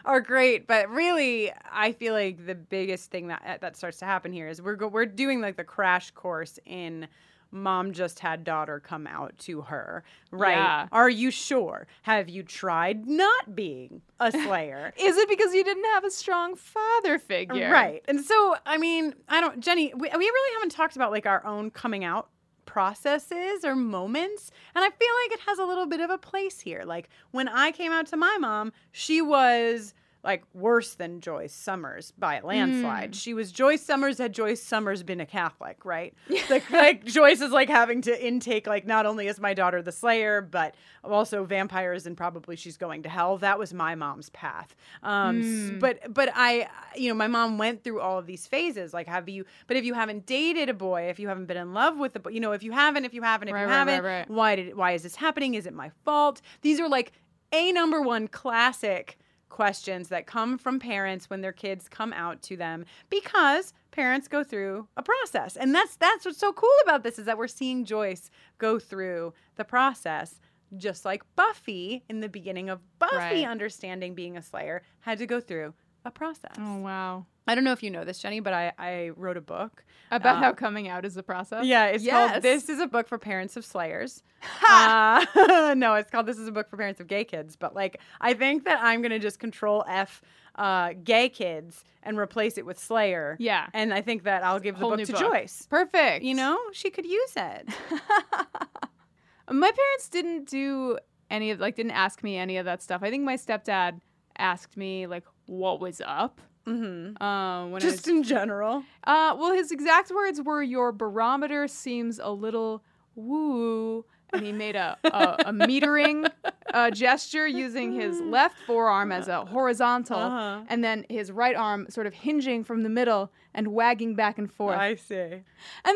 are 0.04 0.20
great, 0.20 0.66
but 0.66 0.88
really, 0.90 1.52
I 1.70 1.92
feel 1.92 2.12
like 2.14 2.46
the 2.46 2.54
biggest 2.54 3.10
thing 3.10 3.28
that 3.28 3.58
that 3.60 3.76
starts 3.76 3.98
to 3.98 4.04
happen 4.04 4.32
here 4.32 4.48
is 4.48 4.60
we're 4.60 4.76
go- 4.76 4.88
we're 4.88 5.06
doing 5.06 5.40
like 5.40 5.56
the 5.56 5.64
crash 5.64 6.10
course 6.12 6.58
in 6.64 7.06
mom 7.52 7.92
just 7.92 8.18
had 8.18 8.42
daughter 8.44 8.80
come 8.80 9.06
out 9.06 9.38
to 9.40 9.62
her, 9.62 10.02
right? 10.30 10.56
Yeah. 10.56 10.88
Are 10.90 11.10
you 11.10 11.30
sure? 11.30 11.86
Have 12.02 12.28
you 12.28 12.42
tried 12.42 13.06
not 13.06 13.54
being 13.54 14.02
a 14.18 14.32
slayer? 14.32 14.92
Is 14.98 15.16
it 15.16 15.28
because 15.28 15.54
you 15.54 15.62
didn't 15.62 15.84
have 15.84 16.04
a 16.04 16.10
strong 16.10 16.56
father 16.56 17.18
figure? 17.18 17.70
Right. 17.70 18.02
And 18.08 18.20
so, 18.20 18.56
I 18.66 18.78
mean, 18.78 19.14
I 19.28 19.40
don't, 19.40 19.60
Jenny, 19.60 19.92
we, 19.94 20.08
we 20.08 20.16
really 20.16 20.54
haven't 20.54 20.72
talked 20.72 20.96
about 20.96 21.10
like 21.12 21.26
our 21.26 21.44
own 21.46 21.70
coming 21.70 22.04
out 22.04 22.28
processes 22.64 23.64
or 23.64 23.76
moments. 23.76 24.50
And 24.74 24.84
I 24.84 24.88
feel 24.88 25.14
like 25.24 25.32
it 25.32 25.40
has 25.46 25.58
a 25.58 25.64
little 25.64 25.86
bit 25.86 26.00
of 26.00 26.10
a 26.10 26.18
place 26.18 26.60
here. 26.60 26.84
Like 26.86 27.10
when 27.30 27.48
I 27.48 27.70
came 27.70 27.92
out 27.92 28.06
to 28.06 28.16
my 28.16 28.38
mom, 28.40 28.72
she 28.92 29.20
was 29.20 29.94
like 30.24 30.44
worse 30.54 30.94
than 30.94 31.20
Joyce 31.20 31.52
Summers 31.52 32.12
by 32.16 32.36
a 32.36 32.46
landslide. 32.46 33.14
She 33.16 33.34
was 33.34 33.50
Joyce 33.50 33.82
Summers 33.82 34.18
had 34.18 34.32
Joyce 34.32 34.62
Summers 34.62 35.02
been 35.02 35.20
a 35.20 35.26
Catholic, 35.26 35.84
right? 35.84 36.14
like 36.50 36.70
like 36.70 37.04
Joyce 37.04 37.40
is 37.40 37.50
like 37.50 37.68
having 37.68 38.02
to 38.02 38.24
intake 38.26 38.66
like 38.68 38.86
not 38.86 39.04
only 39.04 39.26
is 39.26 39.40
my 39.40 39.52
daughter 39.52 39.82
the 39.82 39.90
slayer, 39.90 40.40
but 40.40 40.76
also 41.02 41.44
vampires 41.44 42.06
and 42.06 42.16
probably 42.16 42.54
she's 42.54 42.76
going 42.76 43.02
to 43.02 43.08
hell. 43.08 43.36
That 43.38 43.58
was 43.58 43.74
my 43.74 43.96
mom's 43.96 44.28
path. 44.30 44.76
Um 45.02 45.40
s- 45.42 45.72
but 45.80 46.14
but 46.14 46.30
I 46.34 46.68
you 46.94 47.08
know, 47.08 47.14
my 47.16 47.26
mom 47.26 47.58
went 47.58 47.82
through 47.82 48.00
all 48.00 48.18
of 48.18 48.26
these 48.26 48.46
phases. 48.46 48.94
Like 48.94 49.08
have 49.08 49.28
you 49.28 49.44
but 49.66 49.76
if 49.76 49.84
you 49.84 49.94
haven't 49.94 50.26
dated 50.26 50.68
a 50.68 50.74
boy, 50.74 51.08
if 51.08 51.18
you 51.18 51.26
haven't 51.26 51.46
been 51.46 51.56
in 51.56 51.74
love 51.74 51.96
with 51.98 52.14
a 52.14 52.20
boy, 52.20 52.30
you 52.30 52.38
know, 52.40 52.52
if 52.52 52.62
you 52.62 52.70
haven't, 52.70 53.04
if 53.04 53.12
you 53.12 53.22
haven't, 53.22 53.48
if 53.48 53.54
Right, 53.54 53.62
you 53.62 53.66
right, 53.66 53.72
haven't, 53.74 54.04
right. 54.04 54.30
why 54.30 54.54
did 54.54 54.76
why 54.76 54.92
is 54.92 55.02
this 55.02 55.16
happening? 55.16 55.54
Is 55.54 55.66
it 55.66 55.74
my 55.74 55.90
fault? 56.04 56.40
These 56.60 56.78
are 56.78 56.88
like 56.88 57.10
a 57.52 57.72
number 57.72 58.00
one 58.00 58.28
classic 58.28 59.18
questions 59.52 60.08
that 60.08 60.26
come 60.26 60.58
from 60.58 60.80
parents 60.80 61.30
when 61.30 61.42
their 61.42 61.52
kids 61.52 61.88
come 61.88 62.12
out 62.12 62.42
to 62.42 62.56
them 62.56 62.84
because 63.10 63.72
parents 63.92 64.26
go 64.26 64.42
through 64.42 64.88
a 64.96 65.02
process. 65.02 65.56
And 65.56 65.74
that's 65.74 65.94
that's 65.96 66.24
what's 66.24 66.38
so 66.38 66.52
cool 66.52 66.70
about 66.82 67.02
this 67.04 67.18
is 67.18 67.26
that 67.26 67.38
we're 67.38 67.46
seeing 67.46 67.84
Joyce 67.84 68.30
go 68.58 68.78
through 68.80 69.34
the 69.56 69.64
process 69.64 70.40
just 70.78 71.04
like 71.04 71.22
Buffy 71.36 72.02
in 72.08 72.20
the 72.20 72.30
beginning 72.30 72.70
of 72.70 72.80
Buffy 72.98 73.16
Right. 73.16 73.44
understanding 73.46 74.14
being 74.14 74.38
a 74.38 74.42
slayer 74.42 74.82
had 75.00 75.18
to 75.18 75.26
go 75.26 75.38
through 75.38 75.74
a 76.04 76.10
process. 76.10 76.52
Oh 76.58 76.76
wow. 76.78 77.26
I 77.46 77.56
don't 77.56 77.64
know 77.64 77.72
if 77.72 77.82
you 77.82 77.90
know 77.90 78.04
this, 78.04 78.20
Jenny, 78.20 78.38
but 78.38 78.52
I, 78.52 78.72
I 78.78 79.08
wrote 79.16 79.36
a 79.36 79.40
book 79.40 79.84
About 80.12 80.38
how 80.38 80.52
coming 80.52 80.86
out 80.88 81.04
is 81.04 81.16
a 81.16 81.24
process. 81.24 81.64
yeah, 81.66 81.86
it's 81.86 82.04
Yes. 82.04 82.30
called 82.30 82.42
This 82.44 82.68
is 82.68 82.78
a 82.78 82.86
Book 82.86 83.08
for 83.08 83.18
Parents 83.18 83.56
of 83.56 83.64
Slayers. 83.64 84.22
uh, 84.68 85.26
no, 85.76 85.94
it's 85.94 86.08
called 86.08 86.26
This 86.26 86.38
is 86.38 86.46
a 86.46 86.52
Book 86.52 86.70
for 86.70 86.76
Parents 86.76 87.00
of 87.00 87.08
Gay 87.08 87.24
Kids. 87.24 87.56
But 87.56 87.74
like, 87.74 88.00
I 88.20 88.34
think 88.34 88.64
that 88.64 88.78
I'm 88.80 89.02
going 89.02 89.10
to 89.10 89.18
just 89.18 89.40
control 89.40 89.84
F 89.88 90.22
uh, 90.54 90.92
gay 91.02 91.28
kids 91.28 91.82
and 92.04 92.16
replace 92.16 92.58
it 92.58 92.64
with 92.66 92.78
Slayer. 92.78 93.36
Yeah. 93.40 93.66
And 93.72 93.92
I 93.92 94.02
think 94.02 94.22
that 94.22 94.44
I'll 94.44 94.60
give 94.60 94.76
the 94.76 94.80
Whole 94.82 94.96
book 94.96 95.06
to 95.06 95.12
book. 95.12 95.20
Joyce. 95.20 95.66
Perfect. 95.68 96.24
You 96.24 96.34
know, 96.34 96.56
she 96.72 96.90
could 96.90 97.06
use 97.06 97.32
it. 97.36 97.68
My 99.50 99.70
parents 99.70 100.08
didn't 100.10 100.48
do 100.48 100.98
any 101.30 101.50
of 101.50 101.58
like 101.60 101.74
didn't 101.74 101.92
ask 101.92 102.22
me 102.22 102.36
any 102.36 102.56
of 102.58 102.64
that 102.66 102.82
stuff. 102.82 103.02
I 103.02 103.10
think 103.10 103.24
my 103.24 103.36
stepdad 103.36 104.00
asked 104.38 104.76
me 104.76 105.06
like 105.06 105.24
what 105.52 105.80
was 105.80 106.00
up. 106.06 106.40
Mm-hmm. 106.66 107.22
Uh, 107.22 107.66
when 107.68 107.80
Just 107.80 108.06
was- 108.06 108.08
in 108.08 108.22
general. 108.22 108.84
Uh, 109.04 109.34
well, 109.38 109.52
his 109.52 109.70
exact 109.72 110.10
words 110.10 110.40
were, 110.40 110.62
"Your 110.62 110.92
barometer 110.92 111.66
seems 111.68 112.18
a 112.18 112.30
little 112.30 112.82
woo," 113.16 114.04
and 114.32 114.46
he 114.46 114.52
made 114.52 114.76
a 114.76 114.96
a, 115.04 115.08
a 115.46 115.52
metering 115.52 116.30
uh, 116.72 116.90
gesture 116.90 117.46
using 117.46 117.92
his 117.92 118.20
left 118.36 118.56
forearm 118.66 119.10
as 119.12 119.28
a 119.28 119.44
horizontal, 119.44 120.18
Uh-huh. 120.18 120.64
and 120.68 120.82
then 120.84 121.04
his 121.08 121.32
right 121.32 121.56
arm 121.56 121.86
sort 121.90 122.06
of 122.06 122.14
hinging 122.14 122.62
from 122.64 122.82
the 122.84 122.88
middle 122.88 123.32
and 123.54 123.68
wagging 123.68 124.14
back 124.14 124.38
and 124.38 124.50
forth. 124.50 124.78
I 124.78 124.94
see. 124.94 125.14
And 125.16 125.42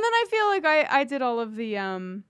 then 0.05 0.13
I 0.21 0.25
feel 0.31 0.47
like 0.47 0.65
I, 0.67 1.01
I 1.01 1.05
did 1.05 1.23
all 1.23 1.39
of 1.41 1.55
the 1.57 1.79
um 1.79 2.25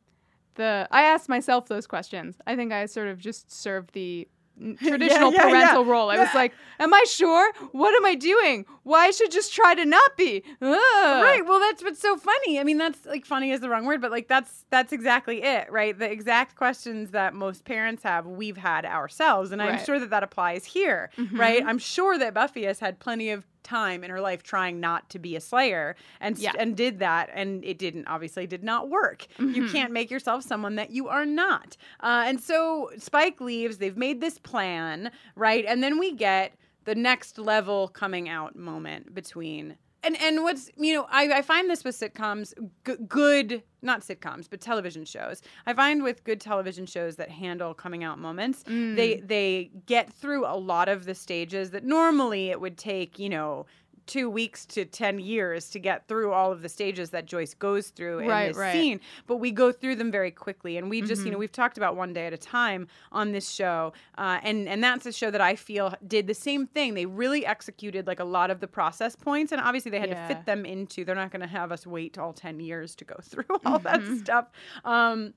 the 0.56 0.86
I 0.90 1.02
asked 1.02 1.28
myself 1.28 1.68
those 1.68 1.86
questions. 1.86 2.36
I 2.46 2.54
think 2.54 2.72
I 2.72 2.86
sort 2.86 3.08
of 3.08 3.18
just 3.18 3.50
served 3.50 3.92
the 3.94 4.28
traditional 4.78 5.32
yeah, 5.32 5.42
parental 5.42 5.84
yeah. 5.84 5.90
role. 5.90 6.10
I 6.10 6.18
was 6.18 6.34
like, 6.34 6.52
am 6.78 6.92
I 6.92 7.04
sure? 7.08 7.52
What 7.72 7.94
am 7.94 8.04
I 8.06 8.14
doing? 8.14 8.64
Why 8.82 9.06
I 9.06 9.10
should 9.10 9.30
just 9.30 9.54
try 9.54 9.74
to 9.74 9.84
not 9.84 10.16
be? 10.16 10.42
Ugh. 10.62 10.72
Right. 10.72 11.42
Well, 11.44 11.60
that's 11.60 11.82
what's 11.82 12.00
so 12.00 12.16
funny. 12.16 12.58
I 12.58 12.64
mean, 12.64 12.78
that's 12.78 13.04
like 13.06 13.26
funny 13.26 13.50
is 13.50 13.60
the 13.60 13.68
wrong 13.68 13.84
word, 13.84 14.00
but 14.00 14.10
like 14.10 14.28
that's 14.28 14.64
that's 14.70 14.92
exactly 14.92 15.42
it, 15.42 15.70
right? 15.70 15.98
The 15.98 16.10
exact 16.10 16.56
questions 16.56 17.10
that 17.10 17.34
most 17.34 17.64
parents 17.64 18.02
have, 18.02 18.26
we've 18.26 18.56
had 18.56 18.84
ourselves, 18.84 19.52
and 19.52 19.62
I'm 19.62 19.82
sure 19.84 19.98
that 19.98 20.10
that 20.10 20.22
applies 20.22 20.64
here, 20.64 21.10
mm-hmm. 21.16 21.38
right? 21.38 21.62
I'm 21.64 21.78
sure 21.78 22.18
that 22.18 22.34
Buffy 22.34 22.64
has 22.64 22.80
had 22.80 22.98
plenty 22.98 23.30
of 23.30 23.44
time 23.66 24.02
in 24.04 24.10
her 24.10 24.20
life 24.20 24.42
trying 24.42 24.80
not 24.80 25.10
to 25.10 25.18
be 25.18 25.36
a 25.36 25.40
slayer 25.40 25.96
and 26.20 26.38
Yeah. 26.38 26.52
and 26.58 26.76
did 26.76 27.00
that 27.00 27.28
and 27.34 27.64
it 27.64 27.78
didn't 27.78 28.06
obviously 28.06 28.46
did 28.46 28.62
not 28.64 28.88
work. 28.88 29.26
You 29.38 29.68
can't 29.68 29.92
make 29.92 30.10
yourself 30.10 30.42
someone 30.44 30.76
that 30.76 30.90
you 30.90 31.08
are 31.08 31.26
not. 31.26 31.76
Uh, 32.00 32.24
and 32.26 32.40
so 32.40 32.90
spike 32.98 33.40
leaves 33.40 33.78
they've 33.78 33.96
made 33.96 34.20
this 34.20 34.38
plan 34.38 35.10
right? 35.34 35.64
And 35.66 35.82
then 35.82 35.98
we 35.98 36.12
get 36.12 36.52
the 36.84 36.94
next 36.94 37.38
level 37.38 37.88
coming 37.88 38.28
out 38.28 38.54
moment 38.56 39.12
between 39.14 39.76
and 40.06 40.20
and 40.20 40.42
what's 40.42 40.70
you 40.76 40.94
know 40.94 41.06
I, 41.10 41.38
I 41.38 41.42
find 41.42 41.68
this 41.68 41.84
with 41.84 41.98
sitcoms 41.98 42.54
g- 42.86 42.96
good 43.08 43.62
not 43.82 44.00
sitcoms 44.00 44.48
but 44.48 44.60
television 44.60 45.04
shows. 45.04 45.42
I 45.66 45.74
find 45.74 46.02
with 46.02 46.24
good 46.24 46.40
television 46.40 46.86
shows 46.86 47.16
that 47.16 47.30
handle 47.30 47.74
coming 47.74 48.04
out 48.04 48.18
moments 48.18 48.62
they 48.62 48.72
mm. 48.72 49.28
they 49.28 49.70
get 49.86 50.12
through 50.12 50.46
a 50.46 50.56
lot 50.56 50.88
of 50.88 51.04
the 51.04 51.14
stages 51.14 51.70
that 51.70 51.84
normally 51.84 52.50
it 52.50 52.60
would 52.60 52.78
take 52.78 53.18
you 53.18 53.28
know 53.28 53.66
two 54.06 54.30
weeks 54.30 54.64
to 54.66 54.84
10 54.84 55.18
years 55.18 55.68
to 55.70 55.78
get 55.80 56.06
through 56.06 56.32
all 56.32 56.52
of 56.52 56.62
the 56.62 56.68
stages 56.68 57.10
that 57.10 57.26
Joyce 57.26 57.54
goes 57.54 57.88
through 57.88 58.20
in 58.20 58.28
Right, 58.28 58.48
this 58.48 58.56
right. 58.56 58.72
scene 58.72 59.00
but 59.26 59.36
we 59.36 59.50
go 59.50 59.72
through 59.72 59.96
them 59.96 60.10
very 60.12 60.30
quickly 60.30 60.76
and 60.76 60.88
we 60.88 61.02
just 61.02 61.24
you 61.24 61.30
know 61.30 61.36
Mhm. 61.36 61.40
we've 61.40 61.52
talked 61.52 61.76
about 61.76 61.96
one 61.96 62.12
day 62.12 62.26
at 62.26 62.32
a 62.32 62.38
time 62.38 62.86
on 63.10 63.32
this 63.32 63.50
show 63.50 63.92
uh, 64.16 64.38
and 64.42 64.68
and 64.68 64.82
that's 64.82 65.06
a 65.06 65.12
show 65.12 65.30
that 65.30 65.40
I 65.40 65.56
feel 65.56 65.94
did 66.06 66.26
the 66.28 66.34
same 66.34 66.66
thing 66.66 66.94
they 66.94 67.06
really 67.06 67.44
executed 67.44 68.06
like 68.06 68.20
a 68.20 68.24
lot 68.24 68.50
of 68.50 68.60
the 68.60 68.68
process 68.68 69.16
points 69.16 69.50
and 69.52 69.60
obviously 69.60 69.90
they 69.90 70.00
had 70.00 70.10
Yeah. 70.10 70.28
to 70.28 70.34
fit 70.34 70.46
them 70.46 70.64
into 70.64 71.04
they're 71.04 71.14
not 71.14 71.30
going 71.30 71.42
to 71.42 71.46
have 71.48 71.72
us 71.72 71.86
wait 71.86 72.16
all 72.18 72.32
10 72.32 72.60
years 72.60 72.94
to 72.96 73.04
go 73.04 73.16
through 73.22 73.44
all 73.64 73.78
that 73.80 74.00
Mm-hmm. 74.00 74.16
stuff 74.18 74.46
um 74.84 75.34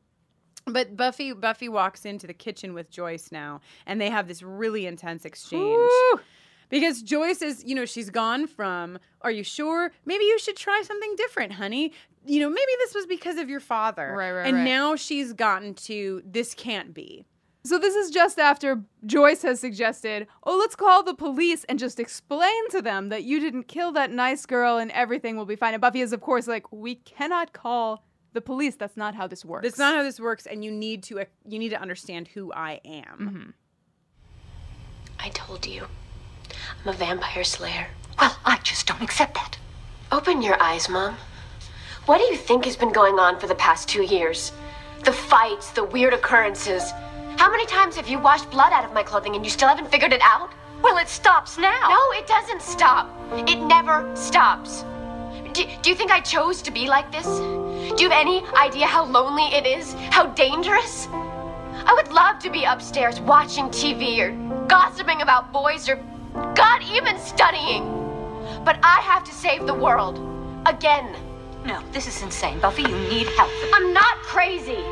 but 0.65 0.95
Buffy 0.95 1.33
Buffy 1.33 1.69
walks 1.69 2.05
into 2.05 2.27
the 2.27 2.33
kitchen 2.33 2.73
with 2.75 2.91
Joyce 2.91 3.31
now 3.31 3.61
and 3.87 3.99
they 3.99 4.09
have 4.11 4.27
this 4.27 4.43
really 4.43 4.85
intense 4.85 5.25
exchange. 5.25 5.63
Woo! 5.63 6.19
Because 6.69 7.01
Joyce 7.01 7.41
is, 7.41 7.63
you 7.63 7.75
know, 7.75 7.85
she's 7.85 8.09
gone 8.09 8.47
from, 8.47 8.99
are 9.21 9.31
you 9.31 9.43
sure? 9.43 9.91
Maybe 10.05 10.23
you 10.25 10.39
should 10.39 10.55
try 10.55 10.81
something 10.85 11.15
different, 11.15 11.53
honey. 11.53 11.93
You 12.25 12.41
know, 12.41 12.49
maybe 12.49 12.71
this 12.79 12.93
was 12.93 13.05
because 13.07 13.37
of 13.37 13.49
your 13.49 13.59
father. 13.59 14.13
Right, 14.15 14.31
right, 14.31 14.47
And 14.47 14.57
right. 14.57 14.63
now 14.63 14.95
she's 14.95 15.33
gotten 15.33 15.73
to, 15.75 16.21
this 16.25 16.53
can't 16.53 16.93
be. 16.93 17.25
So 17.65 17.77
this 17.77 17.95
is 17.95 18.09
just 18.09 18.39
after 18.39 18.81
Joyce 19.05 19.41
has 19.41 19.59
suggested, 19.59 20.27
"Oh, 20.43 20.57
let's 20.57 20.77
call 20.77 21.03
the 21.03 21.13
police 21.13 21.65
and 21.65 21.77
just 21.77 21.99
explain 21.99 22.69
to 22.69 22.81
them 22.81 23.09
that 23.09 23.25
you 23.25 23.39
didn't 23.41 23.63
kill 23.63 23.91
that 23.91 24.11
nice 24.11 24.45
girl 24.45 24.77
and 24.77 24.89
everything 24.91 25.35
will 25.35 25.45
be 25.45 25.57
fine." 25.57 25.73
And 25.73 25.81
Buffy 25.81 25.99
is 25.99 26.13
of 26.13 26.21
course 26.21 26.47
like, 26.47 26.71
"We 26.71 26.95
cannot 26.95 27.51
call 27.51 28.05
the 28.31 28.39
police. 28.39 28.77
That's 28.77 28.95
not 28.95 29.13
how 29.13 29.27
this 29.27 29.43
works." 29.43 29.63
That's 29.63 29.77
not 29.77 29.93
how 29.93 30.03
this 30.03 30.21
works, 30.21 30.45
and 30.45 30.63
you 30.63 30.71
need 30.71 31.03
to 31.03 31.25
you 31.45 31.59
need 31.59 31.69
to 31.69 31.81
understand 31.81 32.29
who 32.29 32.53
I 32.53 32.79
am. 32.85 33.19
Mm-hmm. 33.19 33.49
I 35.19 35.29
told 35.29 35.65
you. 35.67 35.85
I'm 36.81 36.89
a 36.89 36.93
vampire 36.93 37.43
slayer. 37.43 37.87
Well, 38.19 38.37
I 38.45 38.57
just 38.63 38.87
don't 38.87 39.01
accept 39.01 39.35
that. 39.35 39.57
Open 40.11 40.41
your 40.41 40.61
eyes, 40.61 40.89
Mom. 40.89 41.15
What 42.05 42.17
do 42.17 42.23
you 42.25 42.35
think 42.35 42.65
has 42.65 42.75
been 42.75 42.91
going 42.91 43.19
on 43.19 43.39
for 43.39 43.47
the 43.47 43.55
past 43.55 43.87
two 43.87 44.03
years? 44.03 44.51
The 45.05 45.13
fights, 45.13 45.71
the 45.71 45.83
weird 45.83 46.13
occurrences. 46.13 46.91
How 47.37 47.49
many 47.49 47.65
times 47.67 47.95
have 47.95 48.07
you 48.07 48.19
washed 48.19 48.49
blood 48.51 48.73
out 48.73 48.83
of 48.83 48.93
my 48.93 49.03
clothing 49.03 49.35
and 49.35 49.45
you 49.45 49.51
still 49.51 49.67
haven't 49.69 49.91
figured 49.91 50.11
it 50.11 50.21
out? 50.23 50.51
Well, 50.81 50.97
it 50.97 51.07
stops 51.07 51.57
now. 51.57 51.87
No, 51.89 52.19
it 52.19 52.27
doesn't 52.27 52.61
stop. 52.61 53.09
It 53.47 53.59
never 53.59 54.09
stops. 54.15 54.83
Do, 55.53 55.65
do 55.81 55.89
you 55.89 55.95
think 55.95 56.11
I 56.11 56.19
chose 56.19 56.61
to 56.63 56.71
be 56.71 56.87
like 56.87 57.11
this? 57.11 57.25
Do 57.25 58.03
you 58.03 58.09
have 58.09 58.19
any 58.19 58.43
idea 58.55 58.85
how 58.85 59.05
lonely 59.05 59.45
it 59.55 59.65
is? 59.65 59.93
How 60.09 60.27
dangerous? 60.27 61.07
I 61.11 61.93
would 61.95 62.11
love 62.11 62.39
to 62.39 62.49
be 62.49 62.65
upstairs 62.65 63.19
watching 63.21 63.65
TV 63.65 64.19
or 64.19 64.65
gossiping 64.67 65.21
about 65.21 65.51
boys 65.51 65.89
or, 65.89 66.03
God, 66.33 66.83
even 66.83 67.17
studying. 67.19 67.83
But 68.63 68.79
I 68.83 69.01
have 69.01 69.23
to 69.25 69.31
save 69.31 69.65
the 69.65 69.73
world. 69.73 70.19
Again. 70.65 71.15
No, 71.65 71.83
this 71.91 72.07
is 72.07 72.21
insane. 72.21 72.59
Buffy, 72.59 72.83
you 72.83 72.97
need 73.09 73.27
help. 73.27 73.51
I'm 73.73 73.93
not 73.93 74.17
crazy. 74.23 74.83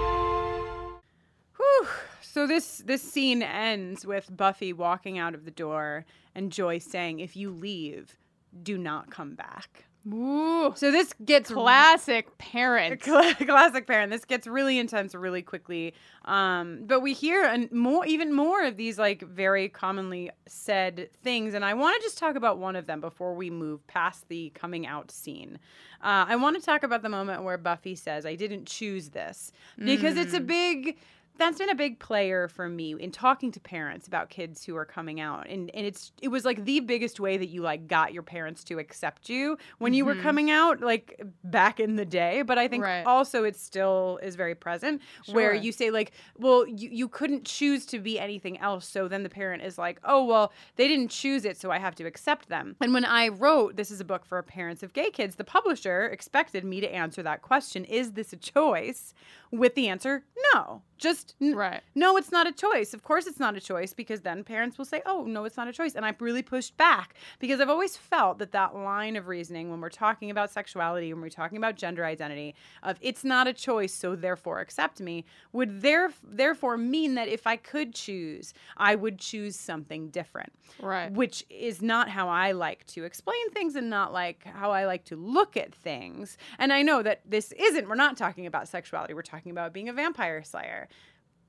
Whew. 1.57 1.88
So 2.21 2.45
this 2.45 2.79
this 2.85 3.01
scene 3.01 3.41
ends 3.41 4.05
with 4.05 4.35
Buffy 4.35 4.73
walking 4.73 5.17
out 5.17 5.33
of 5.33 5.45
the 5.45 5.51
door 5.51 6.05
and 6.35 6.51
Joyce 6.51 6.85
saying, 6.85 7.19
"If 7.19 7.35
you 7.35 7.49
leave, 7.49 8.17
do 8.61 8.77
not 8.77 9.09
come 9.09 9.33
back." 9.35 9.86
Ooh. 10.14 10.74
So 10.76 10.91
this 10.91 11.14
gets 11.26 11.49
classic 11.49 12.38
parent. 12.38 13.01
Classic 13.01 13.86
parent. 13.88 14.12
This 14.12 14.26
gets 14.26 14.47
really 14.47 14.78
intense 14.80 15.14
really 15.16 15.41
quickly. 15.41 15.93
Um, 16.26 16.84
but 16.86 17.01
we 17.01 17.14
hear 17.14 17.43
and 17.43 17.72
more, 17.72 18.05
even 18.05 18.34
more 18.34 18.64
of 18.64 18.78
these 18.78 18.97
like 18.99 19.22
very 19.22 19.70
commonly 19.70 20.30
said 20.47 21.10
things, 21.24 21.53
and 21.53 21.64
I 21.66 21.74
want 21.74 21.99
to 22.01 22.05
just 22.05 22.18
talk 22.18 22.36
about 22.36 22.58
one 22.58 22.76
of 22.76 22.86
them 22.86 23.01
before 23.01 23.34
we 23.34 23.49
move 23.49 23.86
past 23.88 24.28
the 24.30 24.51
coming 24.53 24.86
out 24.88 25.12
scene. 25.12 25.60
Uh, 26.01 26.26
I 26.28 26.36
want 26.36 26.55
to 26.58 26.62
talk 26.62 26.84
about 26.84 27.01
the 27.01 27.10
moment 27.10 27.43
where 27.43 27.58
Buffy 27.58 27.95
says, 27.95 28.26
"I 28.26 28.36
didn't 28.36 28.66
choose 28.68 29.10
this," 29.10 29.51
because 29.78 30.16
it's 30.18 30.34
a 30.34 30.39
Mm. 30.39 30.47
big. 30.47 30.97
That's 31.38 31.57
been 31.57 31.69
a 31.69 31.75
big 31.75 31.99
player 31.99 32.47
for 32.47 32.67
me 32.67 32.93
in 32.99 33.11
talking 33.11 33.51
to 33.51 33.59
parents 33.59 34.07
about 34.07 34.29
kids 34.29 34.63
who 34.65 34.75
are 34.75 34.85
coming 34.85 35.19
out, 35.19 35.47
and 35.47 35.69
and 35.73 35.85
it's 35.85 36.11
it 36.21 36.29
was 36.29 36.45
like 36.45 36.65
the 36.65 36.79
biggest 36.79 37.19
way 37.19 37.38
that 37.38 37.47
you 37.47 37.61
like 37.61 37.88
got 37.88 38.13
your 38.13 38.23
parents 38.23 38.63
to 38.65 38.79
accept 38.79 39.29
you 39.29 39.57
when 39.77 39.93
you 39.93 40.03
were 40.05 40.15
Mhm. 40.15 40.21
coming 40.21 40.51
out, 40.51 40.81
like 40.81 41.21
back 41.43 41.79
in 41.79 41.95
the 41.95 42.05
day. 42.05 42.41
But 42.41 42.57
I 42.57 42.67
think 42.67 42.83
Right. 42.83 43.03
also 43.05 43.43
it 43.43 43.55
still 43.55 44.19
is 44.23 44.35
very 44.35 44.55
present 44.55 45.01
where 45.31 45.53
you 45.53 45.71
say 45.71 45.91
like 45.91 46.11
well 46.38 46.67
you, 46.67 46.89
you 46.91 47.07
couldn't 47.07 47.45
choose 47.45 47.85
to 47.88 47.99
be 47.99 48.19
anything 48.19 48.57
else 48.59 48.88
so 48.88 49.07
then 49.07 49.23
the 49.23 49.29
parent 49.29 49.61
is 49.63 49.77
like 49.77 49.99
oh 50.03 50.23
well 50.23 50.51
they 50.75 50.88
didn't 50.88 51.09
choose 51.09 51.45
it 51.45 51.57
so 51.57 51.69
i 51.71 51.77
have 51.77 51.95
to 51.95 52.05
accept 52.05 52.49
them 52.49 52.75
and 52.81 52.93
when 52.93 53.05
i 53.05 53.27
wrote 53.27 53.75
this 53.75 53.91
is 53.91 53.99
a 53.99 54.05
book 54.05 54.25
for 54.25 54.41
parents 54.43 54.83
of 54.83 54.93
gay 54.93 55.09
kids 55.11 55.35
the 55.35 55.43
publisher 55.43 56.05
expected 56.05 56.63
me 56.63 56.79
to 56.81 56.93
answer 56.93 57.21
that 57.23 57.41
question 57.41 57.83
is 57.85 58.13
this 58.13 58.33
a 58.33 58.38
choice 58.38 59.13
with 59.51 59.75
the 59.75 59.88
answer 59.88 60.23
no 60.53 60.81
just 60.97 61.26
n- 61.41 61.55
Right. 61.55 61.82
no, 61.95 62.17
it's 62.17 62.32
not 62.32 62.47
a 62.47 62.51
choice. 62.51 62.93
Of 62.93 63.03
course, 63.03 63.28
it's 63.28 63.39
not 63.39 63.55
a 63.55 63.59
choice 63.59 63.93
because 63.93 64.21
then 64.21 64.43
parents 64.43 64.78
will 64.78 64.86
say, 64.86 65.01
"Oh, 65.05 65.23
no, 65.23 65.45
it's 65.45 65.57
not 65.57 65.67
a 65.67 65.73
choice." 65.73 65.95
And 65.95 66.05
I've 66.05 66.21
really 66.21 66.41
pushed 66.41 66.78
back 66.78 67.13
because 67.39 67.59
I've 67.59 67.69
always 67.69 67.95
felt 67.97 68.38
that 68.39 68.51
that 68.51 68.75
line 68.75 69.15
of 69.15 69.28
reasoning 69.28 69.69
when 69.71 69.82
we're 69.82 69.89
talking 69.89 70.30
about 70.32 70.51
sexuality, 70.51 71.13
when 71.13 71.21
we're 71.21 71.30
talking 71.30 71.57
about 71.57 71.75
gender 71.75 72.05
identity, 72.05 72.55
of 72.84 72.97
it's 73.01 73.23
not 73.23 73.47
a 73.47 73.53
choice, 73.53 73.93
so 73.93 74.15
therefore 74.15 74.59
accept 74.59 74.99
me, 74.99 75.25
would 75.51 75.82
there 75.82 76.11
therefore 76.23 76.78
mean 76.78 77.15
that 77.15 77.28
if 77.28 77.45
I 77.47 77.55
could 77.57 77.93
choose, 77.93 78.53
I 78.78 78.95
would 78.95 79.19
choose 79.19 79.55
something 79.57 80.09
different. 80.09 80.53
Right. 80.82 81.11
Which 81.11 81.45
is 81.49 81.82
not 81.82 82.09
how 82.09 82.30
I 82.30 82.51
like 82.51 82.86
to 82.88 83.03
explain 83.03 83.49
things 83.51 83.75
and 83.75 83.89
not 83.89 84.13
like 84.13 84.43
how 84.45 84.71
I 84.71 84.86
like 84.86 85.03
to 85.05 85.15
look 85.15 85.57
at 85.57 85.73
things. 85.73 86.38
And 86.59 86.71
I 86.73 86.82
know 86.82 87.01
that 87.03 87.21
this 87.25 87.51
isn't, 87.53 87.88
we're 87.88 87.95
not 87.95 88.17
talking 88.17 88.45
about 88.45 88.67
sexuality, 88.67 89.13
we're 89.13 89.21
talking 89.21 89.51
about 89.51 89.73
being 89.73 89.89
a 89.89 89.93
vampire 89.93 90.43
slayer. 90.43 90.88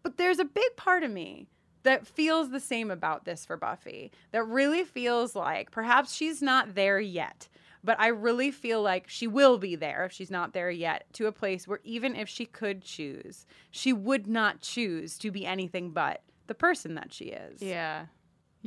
But 0.02 0.16
there's 0.16 0.38
a 0.38 0.44
big 0.44 0.76
part 0.76 1.02
of 1.02 1.10
me 1.10 1.48
that 1.82 2.06
feels 2.06 2.50
the 2.50 2.60
same 2.60 2.90
about 2.90 3.24
this 3.24 3.44
for 3.44 3.56
Buffy. 3.56 4.12
That 4.32 4.44
really 4.44 4.84
feels 4.84 5.34
like 5.34 5.70
perhaps 5.70 6.14
she's 6.14 6.42
not 6.42 6.74
there 6.74 7.00
yet, 7.00 7.48
but 7.84 7.98
I 8.00 8.08
really 8.08 8.50
feel 8.50 8.82
like 8.82 9.08
she 9.08 9.26
will 9.26 9.58
be 9.58 9.76
there 9.76 10.04
if 10.04 10.12
she's 10.12 10.30
not 10.30 10.52
there 10.52 10.70
yet 10.70 11.04
to 11.14 11.26
a 11.26 11.32
place 11.32 11.66
where 11.66 11.80
even 11.84 12.16
if 12.16 12.28
she 12.28 12.46
could 12.46 12.82
choose, 12.82 13.46
she 13.70 13.92
would 13.92 14.26
not 14.26 14.60
choose 14.60 15.18
to 15.18 15.30
be 15.30 15.46
anything 15.46 15.90
but 15.90 16.22
the 16.46 16.54
person 16.54 16.94
that 16.96 17.12
she 17.12 17.26
is. 17.26 17.62
Yeah. 17.62 18.06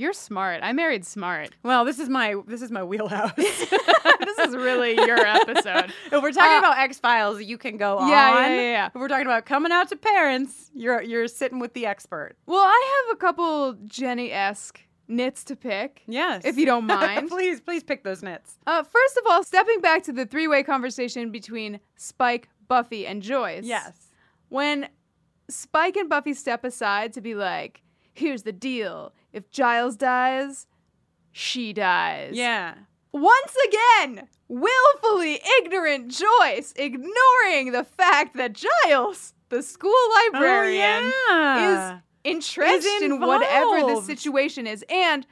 You're 0.01 0.13
smart. 0.13 0.61
I 0.63 0.73
married 0.73 1.05
smart. 1.05 1.51
Well, 1.61 1.85
this 1.85 1.99
is 1.99 2.09
my 2.09 2.35
this 2.47 2.63
is 2.63 2.71
my 2.71 2.83
wheelhouse. 2.83 3.33
this 3.37 4.39
is 4.39 4.55
really 4.55 4.95
your 4.95 5.19
episode. 5.19 5.93
if 6.11 6.21
we're 6.23 6.31
talking 6.31 6.55
Uh, 6.55 6.59
about 6.59 6.79
X 6.79 6.97
Files, 6.99 7.41
you 7.43 7.57
can 7.57 7.77
go 7.77 7.99
Yeah, 7.99 8.31
on. 8.31 8.35
yeah, 8.43 8.47
yeah, 8.55 8.61
yeah. 8.61 8.87
If 8.87 8.95
we're 8.95 9.07
talking 9.07 9.27
about 9.27 9.45
coming 9.45 9.71
out 9.71 9.89
to 9.89 9.95
parents, 9.95 10.71
you're 10.73 11.03
you're 11.03 11.27
sitting 11.27 11.59
with 11.59 11.73
the 11.73 11.85
expert. 11.85 12.33
Well, 12.47 12.63
I 12.63 13.03
have 13.07 13.15
a 13.15 13.19
couple 13.19 13.73
Jenny 13.85 14.31
esque 14.31 14.79
nits 15.07 15.43
to 15.43 15.55
pick. 15.55 16.01
Yes. 16.07 16.45
If 16.45 16.57
you 16.57 16.65
don't 16.65 16.87
mind. 16.87 17.29
please, 17.35 17.61
please 17.61 17.83
pick 17.83 18.03
those 18.03 18.23
nits. 18.23 18.57
Uh, 18.65 18.81
first 18.81 19.17
of 19.17 19.23
all, 19.29 19.43
stepping 19.43 19.81
back 19.81 20.01
to 20.03 20.11
the 20.11 20.25
three 20.25 20.47
way 20.47 20.63
conversation 20.63 21.29
between 21.31 21.79
Spike, 21.95 22.49
Buffy, 22.67 23.05
and 23.05 23.21
Joyce. 23.21 23.65
Yes. 23.65 23.93
When 24.49 24.89
Spike 25.49 25.95
and 25.95 26.09
Buffy 26.09 26.33
step 26.33 26.63
aside 26.63 27.13
to 27.13 27.21
be 27.21 27.35
like, 27.35 27.81
here's 28.13 28.43
the 28.43 28.51
deal 28.51 29.13
if 29.33 29.49
Giles 29.51 29.95
dies, 29.95 30.67
she 31.31 31.73
dies. 31.73 32.33
Yeah. 32.35 32.75
Once 33.13 33.55
again, 33.67 34.27
willfully 34.47 35.41
ignorant 35.59 36.09
Joyce 36.11 36.73
ignoring 36.75 37.71
the 37.71 37.83
fact 37.83 38.35
that 38.37 38.53
Giles, 38.53 39.33
the 39.49 39.61
school 39.63 39.93
librarian, 40.33 41.03
Oh, 41.03 41.25
yeah. 41.29 41.95
is 41.97 42.01
entrenched 42.23 42.85
Is 42.85 43.01
in 43.01 43.19
whatever 43.19 43.81
the 43.95 44.01
situation 44.01 44.67
is. 44.67 44.83
And 44.89 45.25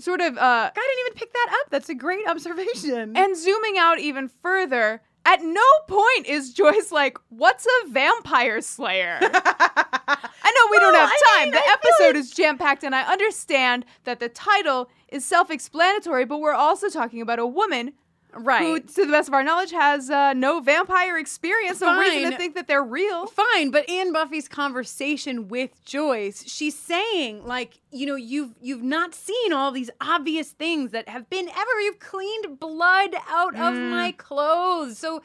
sort 0.00 0.20
of 0.20 0.36
uh 0.38 0.70
I 0.70 0.72
didn't 0.74 1.06
even 1.06 1.14
pick 1.18 1.32
that 1.32 1.58
up. 1.60 1.70
That's 1.70 1.88
a 1.88 1.94
great 1.94 2.26
observation. 2.28 3.16
and 3.16 3.36
zooming 3.36 3.76
out 3.78 3.98
even 3.98 4.28
further, 4.28 5.02
at 5.24 5.42
no 5.42 5.64
point 5.88 6.26
is 6.26 6.52
Joyce 6.54 6.92
like, 6.92 7.18
"What's 7.30 7.66
a 7.66 7.88
vampire 7.88 8.60
slayer?" 8.60 9.18
I 10.58 10.64
know 10.66 10.70
we 10.70 10.78
don't 10.78 10.94
have 10.94 11.10
I 11.12 11.36
time. 11.36 11.44
mean, 11.46 11.50
the 11.52 11.58
I 11.58 11.76
episode 11.80 12.16
is 12.16 12.30
jam 12.30 12.58
packed, 12.58 12.84
and 12.84 12.94
I 12.94 13.02
understand 13.10 13.84
that 14.04 14.20
the 14.20 14.28
title 14.28 14.90
is 15.08 15.24
self 15.24 15.50
explanatory, 15.50 16.24
but 16.24 16.38
we're 16.40 16.52
also 16.52 16.88
talking 16.88 17.20
about 17.20 17.38
a 17.38 17.46
woman. 17.46 17.92
Right. 18.34 18.60
Who, 18.62 18.80
to 18.80 19.06
the 19.06 19.10
best 19.10 19.28
of 19.28 19.32
our 19.34 19.42
knowledge, 19.42 19.70
has 19.72 20.10
uh, 20.10 20.34
no 20.34 20.60
vampire 20.60 21.16
experience, 21.16 21.80
no 21.80 21.98
reason 21.98 22.30
to 22.30 22.36
think 22.36 22.54
that 22.56 22.68
they're 22.68 22.84
real. 22.84 23.26
Fine, 23.26 23.70
but 23.70 23.86
in 23.88 24.12
Buffy's 24.12 24.48
conversation 24.48 25.48
with 25.48 25.82
Joyce, 25.86 26.44
she's 26.46 26.78
saying 26.78 27.46
like, 27.46 27.80
you 27.90 28.04
know, 28.06 28.16
you've 28.16 28.54
you've 28.60 28.82
not 28.82 29.14
seen 29.14 29.54
all 29.54 29.72
these 29.72 29.88
obvious 30.02 30.50
things 30.50 30.90
that 30.90 31.08
have 31.08 31.30
been 31.30 31.48
ever 31.48 31.80
you've 31.80 32.00
cleaned 32.00 32.60
blood 32.60 33.14
out 33.30 33.54
of 33.54 33.74
Mm. 33.74 33.90
my 33.90 34.12
clothes. 34.12 34.98
So 34.98 35.22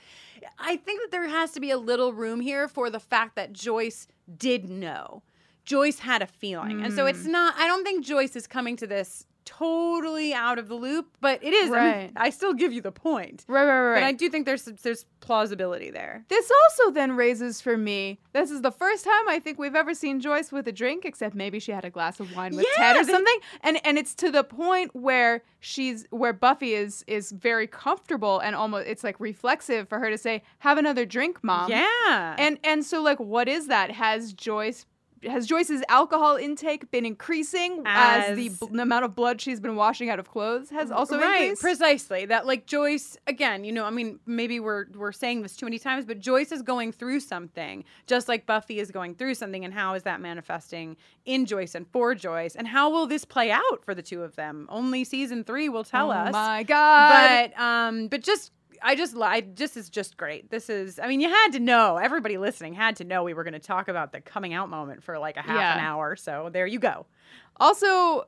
I 0.58 0.78
think 0.78 1.02
that 1.02 1.12
there 1.12 1.28
has 1.28 1.52
to 1.52 1.60
be 1.60 1.72
a 1.72 1.78
little 1.78 2.14
room 2.14 2.40
here 2.40 2.70
for 2.70 2.90
the 2.90 3.00
fact 3.02 3.36
that 3.36 3.52
Joyce 3.52 4.08
did 4.38 4.70
know. 4.70 5.24
Joyce 5.66 6.00
had 6.00 6.22
a 6.22 6.28
feeling. 6.28 6.82
And 6.84 6.94
so 6.94 7.06
Mm. 7.06 7.10
it's 7.12 7.26
not 7.26 7.56
I 7.58 7.68
don't 7.68 7.84
think 7.84 8.04
Joyce 8.06 8.36
is 8.36 8.48
coming 8.48 8.76
to 8.78 8.88
this 8.88 9.26
totally 9.46 10.34
out 10.34 10.60
of 10.60 10.68
the 10.68 10.76
loop, 10.76 11.08
but 11.22 11.44
it 11.44 11.54
is. 11.54 11.72
I, 11.72 11.92
mean, 12.04 12.12
I 12.16 12.30
still 12.30 12.54
give 12.54 12.74
you 12.74 12.82
the 12.82 12.92
point. 12.92 13.46
Right, 13.48 13.66
right, 13.66 13.82
right. 13.92 13.96
But 13.96 14.04
I 14.04 14.12
do 14.12 14.30
think 14.30 14.46
there's 14.46 14.64
there's 14.64 15.06
plausibility 15.20 15.90
there. 15.90 16.26
This 16.28 16.52
also 16.64 16.92
then 16.92 17.14
raises 17.16 17.62
for 17.62 17.78
me. 17.78 18.20
This 18.34 18.52
is 18.52 18.62
the 18.62 18.72
first 18.72 19.06
time 19.06 19.28
I 19.30 19.40
think 19.40 19.58
we've 19.58 19.76
ever 19.76 19.94
seen 19.94 20.20
Joyce 20.20 20.52
with 20.52 20.68
a 20.68 20.72
drink, 20.72 21.06
except 21.06 21.34
maybe 21.36 21.60
she 21.60 21.72
had 21.72 21.86
a 21.86 21.90
glass 21.90 22.20
of 22.20 22.36
wine 22.36 22.56
with 22.56 22.66
Yeah, 22.78 22.84
Ted 22.94 22.98
or 22.98 23.06
they- 23.06 23.12
something. 23.12 23.38
And 23.62 23.80
and 23.86 23.98
it's 23.98 24.14
to 24.16 24.32
the 24.32 24.44
point 24.44 24.96
where 24.96 25.44
she's 25.60 26.06
where 26.10 26.34
Buffy 26.34 26.74
is 26.74 27.04
is 27.08 27.32
very 27.32 27.68
comfortable 27.68 28.40
and 28.40 28.56
almost 28.56 28.88
it's 28.88 29.04
like 29.04 29.20
reflexive 29.20 29.88
for 29.88 30.00
her 30.00 30.10
to 30.10 30.18
say, 30.18 30.44
"Have 30.60 30.78
another 30.78 31.06
drink, 31.06 31.44
mom." 31.44 31.70
Yeah. 31.70 32.36
And 32.38 32.60
and 32.64 32.86
so 32.86 33.02
like, 33.02 33.20
what 33.20 33.48
is 33.48 33.68
that? 33.68 33.92
Has 33.92 34.34
Joyce? 34.34 34.86
Has 35.26 35.48
Joyce's 35.48 35.84
alcohol 35.90 36.36
intake 36.36 36.92
been 36.92 37.06
increasing 37.06 37.82
as, 37.86 38.36
the, 38.36 38.48
As- 38.48 38.58
bl- 38.60 38.80
amount 38.80 39.06
of 39.06 39.16
blood 39.16 39.42
she's 39.42 39.60
been 39.60 39.76
washing 39.76 40.10
out 40.10 40.20
of 40.20 40.30
clothes 40.30 40.70
has 40.70 40.92
also 40.92 41.20
right, 41.20 41.42
increased? 41.42 41.62
precisely. 41.62 42.26
That 42.26 42.46
like 42.46 42.66
Joyce 42.66 43.18
again, 43.28 43.64
you 43.64 43.72
know, 43.72 43.86
I 43.86 43.90
mean, 43.90 44.20
maybe 44.26 44.60
we're 44.60 44.86
we're 44.96 45.12
saying 45.12 45.42
this 45.42 45.56
too 45.56 45.66
many 45.66 45.80
times, 45.80 46.06
but 46.06 46.20
Joyce 46.20 46.52
is 46.52 46.62
going 46.62 46.92
through 46.92 47.20
something, 47.20 47.84
just 48.08 48.28
like 48.28 48.46
Buffy 48.46 48.80
is 48.80 48.92
going 48.92 49.16
through 49.16 49.36
something, 49.36 49.64
and 49.66 49.74
how 49.74 49.94
is 49.94 50.04
that 50.04 50.22
manifesting 50.22 50.98
in 51.26 51.46
Joyce 51.46 51.76
and 51.76 51.88
for 51.92 52.16
Joyce, 52.16 52.56
and 52.56 52.68
how 52.68 52.90
will 52.90 53.08
this 53.08 53.26
play 53.26 53.52
out 53.52 53.84
for 53.84 53.96
the 53.96 54.02
two 54.02 54.24
of 54.24 54.36
them? 54.36 54.68
Only 54.70 55.04
season 55.04 55.44
three 55.44 55.70
will 55.70 55.84
tell 55.84 56.10
oh 56.10 56.16
us. 56.16 56.34
my 56.34 56.64
god! 56.64 57.52
But 57.54 57.62
um, 57.62 58.08
but 58.08 58.22
just. 58.22 58.52
I 58.82 58.96
just 58.96 59.16
I 59.16 59.42
just 59.42 59.78
is 59.78 59.90
just 59.90 60.18
great. 60.18 60.50
This 60.50 60.70
is, 60.70 61.00
I 61.00 61.08
mean, 61.08 61.20
you 61.22 61.30
had 61.30 61.50
to 61.54 61.60
know, 61.60 61.98
everybody 61.98 62.38
listening 62.38 62.74
had 62.74 62.96
to 62.98 63.04
know 63.04 63.24
we 63.24 63.34
were 63.34 63.44
going 63.44 63.54
to 63.54 63.60
talk 63.60 63.88
about 63.88 64.12
the 64.12 64.22
coming 64.22 64.54
out 64.54 64.70
moment 64.70 65.04
for 65.04 65.20
like 65.20 65.38
a 65.38 65.42
half 65.42 65.78
an 65.78 65.84
hour. 65.84 66.16
So 66.16 66.50
there 66.52 66.66
you 66.68 66.80
go. 66.80 67.06
Also, 67.58 68.26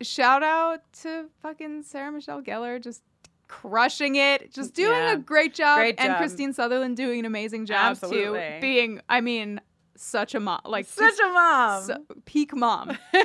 shout 0.00 0.42
out 0.42 0.80
to 1.02 1.26
fucking 1.42 1.82
Sarah 1.82 2.10
Michelle 2.12 2.42
Gellar 2.42 2.80
just 2.82 3.02
crushing 3.48 4.16
it, 4.16 4.52
just 4.52 4.74
doing 4.74 4.90
Yeah. 4.90 5.12
a 5.12 5.16
great 5.18 5.54
job, 5.54 5.78
Great 5.78 5.98
job, 5.98 6.06
and. 6.06 6.16
Kristine 6.16 6.52
Sutherland 6.54 6.96
doing 6.96 7.20
an 7.20 7.24
amazing 7.26 7.66
job 7.66 7.92
Absolutely. 7.92 8.38
too. 8.40 8.58
Being, 8.60 9.00
I 9.08 9.20
mean, 9.20 9.60
such 9.96 10.34
a 10.34 10.40
mom, 10.40 10.60
like 10.64 10.86
Such 10.86 11.18
a 11.20 11.28
mom. 11.32 11.82
so- 11.84 12.04
peak 12.24 12.54
mom. 12.54 12.96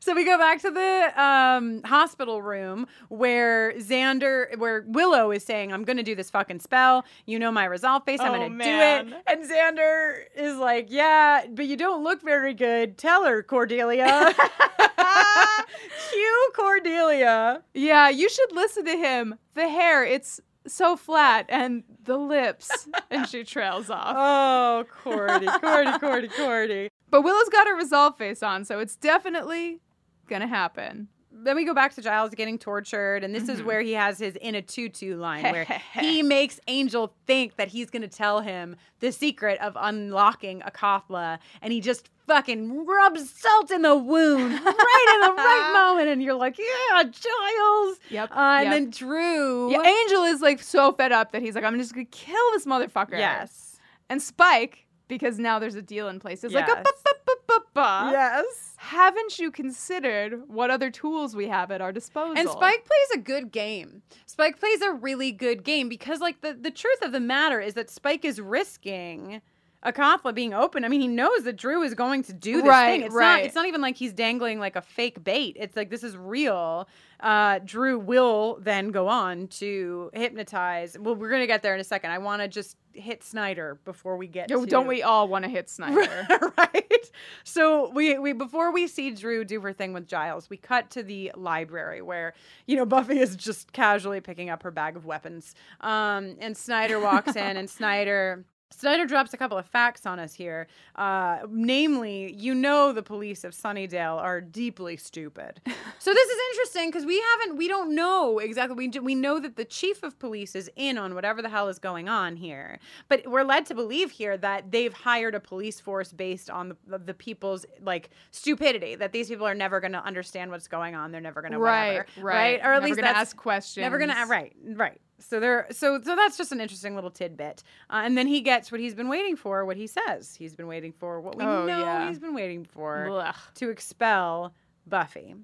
So 0.00 0.14
we 0.14 0.24
go 0.24 0.38
back 0.38 0.62
to 0.62 0.70
the 0.70 1.22
um, 1.22 1.82
hospital 1.82 2.40
room 2.40 2.86
where 3.08 3.72
Xander, 3.74 4.56
where 4.56 4.84
Willow 4.86 5.32
is 5.32 5.44
saying, 5.44 5.72
I'm 5.72 5.82
going 5.84 5.96
to 5.98 6.02
do 6.04 6.14
this 6.14 6.30
fucking 6.30 6.60
spell. 6.60 7.04
You 7.26 7.38
know 7.40 7.50
my 7.50 7.64
resolve 7.64 8.04
face. 8.04 8.20
I'm 8.20 8.32
Oh, 8.32 8.36
going 8.38 8.58
to 8.58 8.64
do 8.64 8.70
it. 8.70 9.22
And 9.26 9.50
Xander 9.50 10.20
is 10.36 10.56
like, 10.56 10.86
Yeah, 10.88 11.44
but 11.52 11.66
you 11.66 11.76
don't 11.76 12.04
look 12.04 12.22
very 12.22 12.54
good. 12.54 12.96
Tell 12.96 13.24
her, 13.24 13.42
Cordelia. 13.42 14.32
Cue 16.10 16.50
Cordelia. 16.54 17.62
yeah, 17.74 18.08
you 18.08 18.28
should 18.28 18.52
listen 18.52 18.84
to 18.84 18.96
him. 18.96 19.34
The 19.54 19.68
hair, 19.68 20.04
it's 20.04 20.40
so 20.68 20.96
flat, 20.96 21.46
and 21.48 21.82
the 22.04 22.16
lips, 22.16 22.88
and 23.10 23.26
she 23.28 23.44
trails 23.44 23.90
off. 23.90 24.14
Oh, 24.16 24.84
Cordy, 25.02 25.46
Cordy, 25.46 25.98
Cordy, 25.98 26.28
Cordy. 26.28 26.88
But 27.10 27.22
Willow's 27.22 27.48
got 27.48 27.66
her 27.66 27.76
resolve 27.76 28.16
face 28.16 28.42
on, 28.42 28.64
so 28.64 28.78
it's 28.80 28.96
definitely 28.96 29.80
gonna 30.28 30.46
happen. 30.48 31.08
then 31.38 31.54
we 31.54 31.64
go 31.66 31.74
back 31.74 31.94
to 31.94 32.00
Giles 32.02 32.30
getting 32.34 32.58
tortured, 32.58 33.22
and 33.22 33.34
this 33.34 33.48
is 33.48 33.60
Mhm. 33.60 33.64
where 33.66 33.80
he 33.82 33.92
has 33.92 34.18
his 34.18 34.36
in 34.36 34.54
a 34.54 34.62
tutu 34.62 35.16
line 35.16 35.42
where 35.52 35.66
he 35.92 36.22
makes 36.22 36.58
Angel 36.66 37.14
think 37.26 37.56
that 37.56 37.68
he's 37.68 37.90
gonna 37.90 38.08
tell 38.08 38.40
him 38.40 38.74
the 39.00 39.12
secret 39.12 39.60
of 39.60 39.76
unlocking 39.78 40.62
Acathla, 40.62 41.38
and 41.60 41.72
he 41.74 41.80
just 41.82 42.08
fucking 42.26 42.86
rubs 42.86 43.30
salt 43.30 43.70
in 43.70 43.82
the 43.82 43.96
wound 43.96 44.52
right 44.64 45.12
in 45.14 45.20
the 45.20 45.34
right 45.34 45.70
moment, 45.72 46.08
and 46.08 46.22
you're 46.22 46.34
like, 46.34 46.58
yeah, 46.58 47.02
Giles. 47.02 47.98
Yep. 48.10 48.30
Uh, 48.30 48.34
and 48.34 48.64
yep. 48.64 48.72
then 48.72 48.90
Dru. 48.90 49.70
Yeah, 49.72 49.82
Angel 49.82 50.24
is 50.24 50.40
like 50.40 50.62
so 50.62 50.92
fed 50.92 51.12
up 51.12 51.32
that 51.32 51.42
he's 51.42 51.54
like, 51.54 51.64
I'm 51.64 51.78
just 51.78 51.94
gonna 51.94 52.04
kill 52.06 52.50
this 52.52 52.66
motherfucker. 52.66 53.18
Yes. 53.18 53.78
And 54.08 54.22
Spike, 54.22 54.86
because 55.08 55.38
now 55.38 55.58
there's 55.58 55.74
a 55.74 55.82
deal 55.82 56.08
in 56.08 56.20
place, 56.20 56.44
is 56.44 56.52
like, 56.52 56.66
Yes. 56.66 56.84
"Ba-ba-ba-ba-ba." 56.84 58.10
Yes. 58.12 58.74
haven't 58.78 59.38
you 59.38 59.50
considered 59.50 60.42
what 60.48 60.70
other 60.70 60.90
tools 60.90 61.34
we 61.34 61.48
have 61.48 61.70
at 61.70 61.80
our 61.80 61.92
disposal? 61.92 62.38
And 62.38 62.48
Spike 62.48 62.84
plays 62.84 63.10
a 63.14 63.18
good 63.18 63.50
game. 63.50 64.02
Spike 64.26 64.60
plays 64.60 64.80
a 64.82 64.92
really 64.92 65.32
good 65.32 65.64
game 65.64 65.88
because, 65.88 66.20
like, 66.20 66.40
the, 66.40 66.54
the 66.54 66.70
truth 66.70 67.02
of 67.02 67.12
the 67.12 67.20
matter 67.20 67.60
is 67.60 67.74
that 67.74 67.90
Spike 67.90 68.24
is 68.24 68.40
risking 68.40 69.40
Acathla 69.86 70.34
being 70.34 70.52
open. 70.52 70.84
I 70.84 70.88
mean, 70.88 71.00
he 71.00 71.08
knows 71.08 71.44
that 71.44 71.56
Dru 71.56 71.82
is 71.82 71.94
going 71.94 72.22
to 72.24 72.32
do 72.32 72.56
this 72.56 72.68
Right, 72.68 72.90
thing. 72.98 73.02
It's 73.02 73.14
not. 73.14 73.20
right. 73.20 73.44
It's 73.44 73.54
not 73.54 73.66
even 73.66 73.80
like 73.80 73.96
he's 73.96 74.12
dangling 74.12 74.58
like 74.58 74.74
a 74.76 74.82
fake 74.82 75.22
bait. 75.22 75.56
It's 75.58 75.76
like 75.76 75.90
this 75.90 76.02
is 76.02 76.16
real. 76.16 76.88
Uh, 77.20 77.60
Dru 77.64 77.98
will 77.98 78.58
then 78.60 78.90
go 78.90 79.08
on 79.08 79.46
to 79.48 80.10
hypnotize. 80.12 80.98
Well, 80.98 81.14
we're 81.14 81.30
gonna 81.30 81.46
get 81.46 81.62
there 81.62 81.74
in 81.74 81.80
a 81.80 81.84
second. 81.84 82.10
I 82.10 82.18
want 82.18 82.42
to 82.42 82.48
just 82.48 82.76
hit 82.92 83.22
Snyder 83.22 83.78
before 83.84 84.16
we 84.16 84.26
get. 84.26 84.48
To... 84.48 84.66
don't 84.66 84.86
we 84.86 85.02
all 85.02 85.28
want 85.28 85.44
to 85.44 85.50
hit 85.50 85.70
Snyder? 85.76 86.26
right? 86.58 87.10
So 87.44 87.90
we 87.90 88.18
we 88.18 88.32
before 88.32 88.72
we 88.72 88.86
see 88.88 89.12
Dru 89.12 89.44
do 89.44 89.60
her 89.60 89.72
thing 89.72 89.92
with 89.92 90.06
Giles, 90.08 90.50
we 90.50 90.56
cut 90.56 90.90
to 90.90 91.02
the 91.02 91.32
library 91.36 92.02
where 92.02 92.34
you 92.66 92.76
know 92.76 92.84
Buffy 92.84 93.18
is 93.20 93.36
just 93.36 93.72
casually 93.72 94.20
picking 94.20 94.50
up 94.50 94.62
her 94.62 94.70
bag 94.70 94.96
of 94.96 95.06
weapons, 95.06 95.54
um, 95.80 96.36
and 96.40 96.56
Snyder 96.56 96.98
walks 97.00 97.36
in, 97.36 97.56
and 97.56 97.70
Snyder. 97.70 98.44
Snyder 98.70 99.06
drops 99.06 99.32
a 99.32 99.36
couple 99.36 99.56
of 99.56 99.64
facts 99.64 100.06
on 100.06 100.18
us 100.18 100.34
here. 100.34 100.66
Uh, 100.96 101.38
namely, 101.48 102.34
you 102.36 102.54
know 102.54 102.92
the 102.92 103.02
police 103.02 103.44
of 103.44 103.52
Sunnydale 103.52 104.18
are 104.20 104.40
deeply 104.40 104.96
stupid. 104.96 105.60
so 105.98 106.12
this 106.12 106.28
is 106.28 106.38
interesting 106.50 106.88
because 106.88 107.06
we 107.06 107.22
haven't, 107.32 107.56
we 107.56 107.68
don't 107.68 107.94
know 107.94 108.38
exactly. 108.38 108.76
We 108.76 108.88
do, 108.88 109.02
we 109.02 109.14
know 109.14 109.38
that 109.38 109.56
the 109.56 109.64
chief 109.64 110.02
of 110.02 110.18
police 110.18 110.56
is 110.56 110.70
in 110.74 110.98
on 110.98 111.14
whatever 111.14 111.42
the 111.42 111.48
hell 111.48 111.68
is 111.68 111.78
going 111.78 112.08
on 112.08 112.36
here, 112.36 112.78
but 113.08 113.26
we're 113.26 113.44
led 113.44 113.66
to 113.66 113.74
believe 113.74 114.10
here 114.10 114.36
that 114.38 114.72
they've 114.72 114.92
hired 114.92 115.34
a 115.34 115.40
police 115.40 115.80
force 115.80 116.12
based 116.12 116.50
on 116.50 116.76
the, 116.86 116.98
the 116.98 117.14
people's 117.14 117.66
like 117.80 118.10
stupidity. 118.32 118.96
That 118.96 119.12
these 119.12 119.28
people 119.28 119.46
are 119.46 119.54
never 119.54 119.80
going 119.80 119.92
to 119.92 120.04
understand 120.04 120.50
what's 120.50 120.68
going 120.68 120.94
on. 120.94 121.12
They're 121.12 121.20
never 121.20 121.40
going 121.40 121.52
to 121.52 121.58
Right, 121.58 122.04
whatever, 122.16 122.26
right. 122.26 122.60
Or 122.60 122.72
at 122.72 122.74
Never 122.74 122.86
least 122.86 122.96
gonna 122.96 123.08
that's 123.08 123.28
ask 123.30 123.36
questions. 123.36 123.82
Never 123.82 123.98
going 123.98 124.10
to 124.10 124.26
right, 124.26 124.54
right. 124.64 125.00
So 125.18 125.40
there, 125.40 125.66
so 125.70 126.00
so 126.02 126.14
that's 126.14 126.36
just 126.36 126.52
an 126.52 126.60
interesting 126.60 126.94
little 126.94 127.10
tidbit. 127.10 127.62
Uh, 127.90 128.02
and 128.04 128.16
then 128.18 128.26
he 128.26 128.40
gets 128.42 128.70
what 128.70 128.80
he's 128.80 128.94
been 128.94 129.08
waiting 129.08 129.34
for. 129.36 129.64
What 129.64 129.76
he 129.76 129.86
says 129.86 130.34
he's 130.36 130.54
been 130.54 130.66
waiting 130.66 130.92
for. 130.92 131.20
What 131.20 131.36
we 131.36 131.42
Oh, 131.44 131.64
know 131.66 131.78
yeah. 131.78 132.08
he's 132.08 132.18
been 132.18 132.34
waiting 132.34 132.64
for 132.64 133.06
Blech. 133.08 133.36
to 133.54 133.70
expel 133.70 134.52
Buffy, 134.86 135.34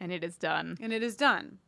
And 0.00 0.12
it 0.12 0.22
is 0.22 0.36
done. 0.36 0.76
and 0.80 0.92
it 0.92 1.02
is 1.02 1.16
done. 1.16 1.58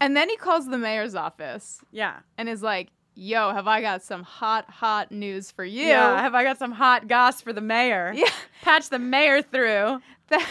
And 0.00 0.16
then 0.16 0.28
he 0.28 0.36
calls 0.36 0.66
the 0.68 0.78
mayor's 0.78 1.14
office 1.14 1.80
Yeah. 1.90 2.20
and 2.38 2.48
is 2.48 2.62
like, 2.62 2.88
Yo, 3.14 3.52
have 3.52 3.68
I 3.68 3.80
got 3.82 4.02
some 4.02 4.22
hot, 4.22 4.68
hot 4.70 5.12
news 5.12 5.50
for 5.50 5.64
you? 5.64 5.86
Yeah. 5.86 6.20
Have 6.20 6.34
I 6.34 6.44
got 6.44 6.58
some 6.58 6.72
hot 6.72 7.08
goss 7.08 7.40
for 7.42 7.52
the 7.52 7.60
mayor? 7.60 8.12
Yeah. 8.14 8.30
Patch 8.62 8.88
the 8.88 8.98
mayor 8.98 9.42
through. 9.42 10.00
that, 10.28 10.48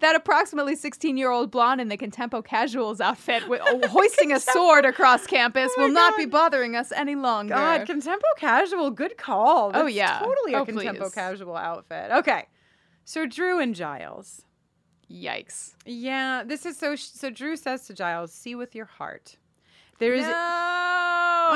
that 0.00 0.14
approximately 0.14 0.76
16 0.76 1.16
year 1.16 1.30
old 1.30 1.50
blonde 1.50 1.80
in 1.80 1.88
the 1.88 1.96
Contempo 1.96 2.44
Casuals 2.44 3.00
outfit 3.00 3.48
with, 3.48 3.62
oh, 3.64 3.80
hoisting 3.88 4.32
a 4.32 4.38
sword 4.40 4.84
across 4.84 5.26
campus 5.26 5.70
Oh 5.78 5.82
will 5.82 5.92
not 5.92 6.14
be 6.18 6.26
bothering 6.26 6.76
us 6.76 6.92
any 6.92 7.14
longer. 7.14 7.54
God, 7.54 7.86
contempo 7.86 8.18
casual, 8.36 8.90
good 8.90 9.16
call. 9.16 9.70
Oh, 9.72 9.86
yeah. 9.86 10.18
totally 10.18 10.52
a 10.52 10.58
Oh, 10.58 10.66
contempo 10.66 10.98
please. 11.04 11.14
casual 11.14 11.56
outfit. 11.56 12.10
Okay, 12.10 12.44
so 13.06 13.24
Dru 13.24 13.60
and 13.60 13.74
Giles. 13.74 14.42
Yikes. 15.10 15.74
Yeah, 15.86 16.42
this 16.44 16.66
is 16.66 16.76
so. 16.78 16.96
So 16.96 17.30
Dru 17.30 17.56
says 17.56 17.86
to 17.86 17.94
Giles, 17.94 18.32
"See 18.32 18.54
with 18.54 18.74
your 18.74 18.86
heart." 18.86 19.36
There 20.04 20.14
is. 20.14 20.26
no. 20.26 20.30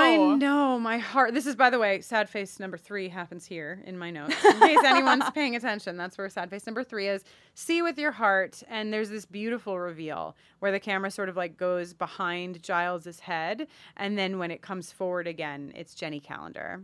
I 0.01 0.35
know 0.39 0.79
my 0.79 0.99
heart. 0.99 1.35
This 1.35 1.47
is, 1.47 1.57
by 1.57 1.71
the 1.71 1.79
way, 1.79 2.01
sad 2.03 2.29
face 2.29 2.61
number 2.61 2.77
three 2.77 3.09
happens 3.09 3.45
here 3.47 3.83
in 3.85 3.99
my 3.99 4.11
notes. 4.11 4.37
In 4.45 4.61
case 4.61 4.79
anyone's 4.85 5.29
paying 5.31 5.57
attention, 5.57 5.97
that's 5.97 6.17
where 6.17 6.29
sad 6.29 6.51
face 6.51 6.67
number 6.67 6.85
three 6.85 7.09
is. 7.09 7.25
See 7.55 7.83
with 7.83 7.99
your 7.99 8.13
heart, 8.13 8.63
and 8.69 8.93
there's 8.93 9.09
this 9.11 9.25
beautiful 9.27 9.79
reveal 9.79 10.37
where 10.61 10.71
the 10.71 10.79
camera 10.79 11.11
sort 11.11 11.29
of 11.29 11.37
like 11.37 11.57
goes 11.57 11.95
behind 11.95 12.63
Giles's 12.63 13.21
head, 13.21 13.67
and 13.97 14.17
then 14.19 14.39
when 14.39 14.51
it 14.51 14.63
comes 14.63 14.93
forward 14.93 15.27
again, 15.27 15.73
it's 15.75 15.95
Jenny 15.95 16.21
Calendar. 16.21 16.83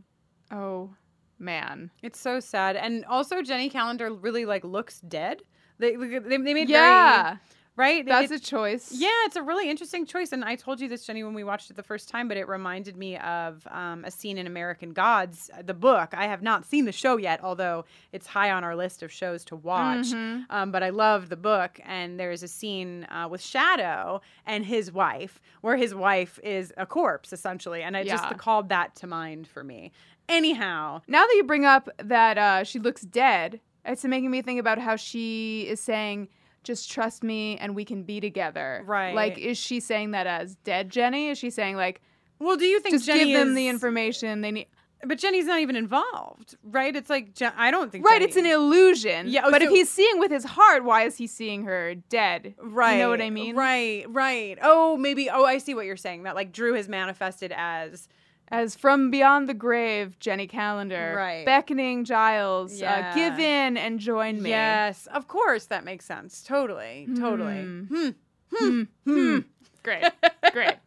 Oh, 0.51 0.91
man. 1.39 1.91
It's 2.03 2.19
so 2.19 2.41
sad, 2.41 2.75
and 2.77 3.05
also 3.05 3.43
Jenny 3.43 3.69
Calendar 3.71 4.13
really 4.13 4.45
like 4.45 4.65
looks 4.65 5.01
dead. 5.01 5.43
They 5.79 5.95
they, 5.97 6.19
they 6.19 6.39
made 6.55 6.69
Yeah. 6.69 7.23
very 7.23 7.39
right. 7.77 8.05
That's 8.07 8.31
it- 8.31 8.41
a 8.41 8.43
choice. 8.43 8.93
yeah, 8.93 9.09
it's 9.27 9.37
a 9.37 9.43
really 9.43 9.69
interesting 9.71 10.07
choice. 10.07 10.33
And 10.33 10.45
I 10.45 10.57
told 10.57 10.81
you 10.81 10.89
this, 10.89 11.05
Jenny, 11.07 11.23
when 11.25 11.35
we 11.35 11.45
watched 11.45 11.71
it 11.71 11.77
the 11.77 11.83
first 11.83 12.09
time, 12.09 12.29
but 12.29 12.37
it 12.37 12.49
reminded 12.49 12.97
me 12.97 13.17
of 13.19 13.67
um, 13.71 14.05
a 14.05 14.11
scene 14.11 14.39
in 14.39 14.47
American 14.47 14.93
Gods, 14.93 15.51
uh, 15.57 15.63
the 15.63 15.75
book. 15.75 16.11
I 16.13 16.27
have 16.27 16.43
not 16.43 16.65
seen 16.65 16.85
the 16.85 16.93
show 16.93 17.17
yet, 17.17 17.41
although 17.43 17.85
it's 18.13 18.27
high 18.27 18.51
on 18.51 18.65
our 18.65 18.77
list 18.77 19.03
of 19.03 19.11
shows 19.13 19.45
to 19.47 19.57
watch. 19.57 20.07
Mhm. 20.07 20.45
Um, 20.51 20.71
but 20.71 20.83
I 20.83 20.91
love 20.91 21.29
the 21.29 21.37
book. 21.37 21.81
And 21.85 22.19
there's 22.21 22.43
a 22.43 22.49
scene 22.49 23.05
uh, 23.11 23.29
with 23.31 23.43
Shadow 23.43 24.21
and 24.47 24.65
his 24.65 24.93
wife, 24.93 25.41
where 25.61 25.77
his 25.77 25.95
wife 25.95 26.39
is 26.43 26.73
a 26.77 26.87
corpse, 26.87 27.33
essentially. 27.33 27.83
And 27.83 27.97
I 27.97 28.05
just 28.05 28.37
called 28.39 28.69
that 28.69 28.95
to 28.97 29.07
mind 29.07 29.47
for 29.49 29.65
me. 29.65 29.93
Anyhow, 30.29 31.03
Now 31.07 31.27
that 31.27 31.35
you 31.37 31.45
bring 31.45 31.65
up 31.67 31.89
that 31.99 32.39
uh, 32.39 32.65
she 32.65 32.79
looks 32.79 33.03
dead, 33.03 33.61
it's 33.85 34.05
making 34.05 34.31
me 34.31 34.41
think 34.41 34.59
about 34.59 34.79
how 34.79 34.97
she 34.97 35.67
is 35.69 35.81
saying, 35.81 36.29
just 36.65 36.91
trust 36.91 37.23
me 37.23 37.57
and 37.59 37.75
we 37.77 37.85
can 37.85 38.03
be 38.03 38.21
together. 38.21 38.83
Right. 38.87 39.15
Like, 39.15 39.39
is 39.39 39.57
she 39.59 39.79
saying 39.81 40.11
that 40.13 40.27
as 40.27 40.57
dead 40.57 40.91
Jenny? 40.91 41.29
Is 41.29 41.39
she 41.39 41.51
saying, 41.51 41.77
like, 41.77 42.01
well, 42.41 42.57
do 42.57 42.65
you 42.65 42.81
think 42.81 42.95
just 42.95 43.07
Jenny 43.07 43.27
give 43.27 43.39
them 43.39 43.51
is- 43.51 43.55
the 43.55 43.69
information 43.69 44.41
they 44.41 44.51
need? 44.51 44.67
But 45.07 45.19
Jenny's 45.19 45.45
not 45.45 45.61
even 45.61 45.77
involved, 45.77 46.57
right? 46.65 46.97
It's 46.97 47.11
like 47.11 47.35
Je- 47.35 47.51
I 47.59 47.71
don't 47.71 47.93
think 47.93 48.07
Right, 48.07 48.15
Jenny- 48.15 48.25
it's 48.25 48.37
an 48.37 48.47
illusion. 48.47 49.29
Yeah, 49.29 49.43
oh, 49.45 49.51
but 49.51 49.61
if 49.61 49.69
he's 49.69 49.91
seeing 49.91 50.19
with 50.19 50.31
his 50.31 50.45
heart, 50.45 50.83
why 50.83 51.03
is 51.03 51.19
he 51.19 51.27
seeing 51.27 51.65
her 51.65 51.95
dead? 51.95 52.55
Right. 52.59 52.95
You 52.95 52.99
know 53.01 53.11
what 53.11 53.21
I 53.21 53.29
mean? 53.29 53.55
Right, 53.55 54.07
right. 54.09 54.59
Oh, 54.63 54.97
maybe. 54.97 55.29
Oh, 55.29 55.45
I 55.45 55.59
see 55.59 55.75
what 55.75 55.85
you're 55.85 55.99
saying. 55.99 56.23
That 56.23 56.35
like 56.35 56.53
Dru 56.53 56.73
has 56.73 56.89
manifested 56.89 57.53
as. 57.55 58.09
As 58.49 58.77
from 58.77 59.11
beyond 59.11 59.49
the 59.49 59.55
grave, 59.55 60.19
Jenny 60.19 60.47
Calendar, 60.47 61.15
Right. 61.17 61.45
beckoning 61.47 62.05
Giles, 62.05 62.81
Yeah. 62.81 63.11
uh, 63.11 63.15
give 63.15 63.39
in 63.39 63.77
and 63.77 63.99
join 63.99 64.43
me. 64.43 64.51
Yes, 64.51 65.07
of 65.07 65.27
course 65.29 65.67
that 65.67 65.85
makes 65.85 66.05
sense. 66.05 66.43
Totally, 66.43 67.09
totally. 67.19 67.63
Hmm. 67.63 68.09
Hmm. 68.55 68.83
Hmm. 69.05 69.39
Great, 69.83 70.05
great. 70.53 70.75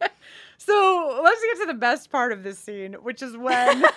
So 0.68 1.20
let's 1.24 1.40
get 1.42 1.60
to 1.62 1.66
the 1.66 1.74
best 1.78 2.10
part 2.10 2.30
of 2.30 2.42
this 2.42 2.58
scene, 2.58 2.92
which 2.94 3.22
is 3.22 3.36
when 3.36 3.80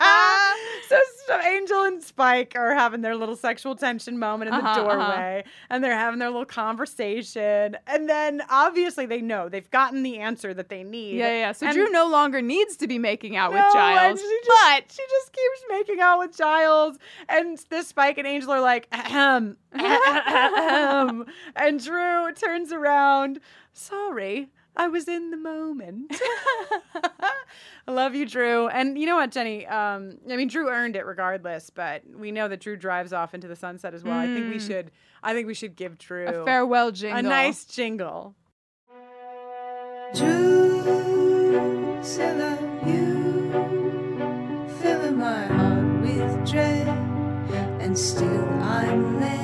so, 0.88 0.98
so 1.26 1.40
Angel 1.40 1.84
and 1.84 2.02
Spike 2.02 2.52
are 2.56 2.74
having 2.74 3.00
their 3.00 3.16
little 3.16 3.36
sexual 3.36 3.74
tension 3.74 4.18
moment 4.18 4.50
in 4.50 4.54
the 4.58 4.62
Uh-huh, 4.64 4.80
uh-huh. 4.82 4.96
doorway, 4.96 5.44
and 5.70 5.82
they're 5.82 5.96
having 5.96 6.18
their 6.18 6.28
little 6.30 6.44
conversation, 6.44 7.76
and 7.86 8.08
then 8.08 8.42
obviously 8.50 9.06
they 9.06 9.20
know 9.22 9.48
they've 9.48 9.70
gotten 9.70 10.02
the 10.02 10.18
answer 10.18 10.52
that 10.52 10.68
they 10.68 10.82
need. 10.84 11.16
Yeah, 11.16 11.30
yeah. 11.32 11.52
So 11.52 11.66
And- 11.66 11.74
Dru 11.74 11.88
no 11.90 12.06
longer 12.08 12.42
needs 12.42 12.76
to 12.78 12.86
be 12.86 12.98
making 12.98 13.36
out 13.36 13.50
with 13.52 13.60
No, 13.60 13.64
and 13.66 13.72
Giles. 13.74 14.20
she 14.20 14.40
just, 14.44 14.96
she 14.96 15.02
just 15.08 15.32
keeps 15.32 15.62
making 15.70 16.00
out 16.00 16.18
with 16.18 16.36
Giles, 16.36 16.98
and 17.28 17.58
this 17.70 17.88
Spike 17.88 18.18
and 18.18 18.26
Angel 18.26 18.50
are 18.52 18.60
like, 18.60 18.88
ahem, 18.92 19.56
ahem. 19.74 21.24
and 21.56 21.82
Dru 21.82 22.32
turns 22.34 22.72
around. 22.72 23.40
Sorry, 23.72 24.48
I 24.76 24.88
was 24.88 25.08
in 25.08 25.30
the 25.30 25.36
moment. 25.36 26.12
I 27.86 27.90
love 27.92 28.14
you, 28.14 28.24
Dru. 28.26 28.68
And 28.68 28.96
you 28.98 29.04
know 29.06 29.16
what, 29.16 29.30
Jenny? 29.32 29.66
Um, 29.66 30.18
I 30.30 30.36
mean, 30.36 30.48
Dru 30.48 30.68
earned 30.68 30.96
it 30.96 31.04
regardless, 31.04 31.70
but 31.70 32.02
we 32.14 32.30
know 32.30 32.48
that 32.48 32.60
Dru 32.60 32.76
drives 32.76 33.12
off 33.12 33.34
into 33.34 33.48
the 33.48 33.56
sunset 33.56 33.94
as 33.94 34.02
well. 34.04 34.16
I 34.18 34.26
think 34.26 34.48
we 34.48 34.56
Mm. 34.58 34.66
should. 34.66 34.90
I 35.22 35.34
think 35.34 35.46
we 35.46 35.54
should 35.54 35.76
give 35.76 35.98
Dru 35.98 36.26
A 36.26 36.44
farewell 36.44 36.92
jingle. 36.92 37.18
a 37.18 37.22
nice 37.22 37.64
jingle. 37.64 38.34
Drusilla, 42.00 42.58
you 42.86 43.50
filling 44.80 45.18
my 45.18 45.46
heart 45.46 46.02
with 46.02 46.50
dread, 46.50 46.88
and 47.80 47.96
still 47.98 48.48
I'm 48.62 49.20
led 49.20 49.39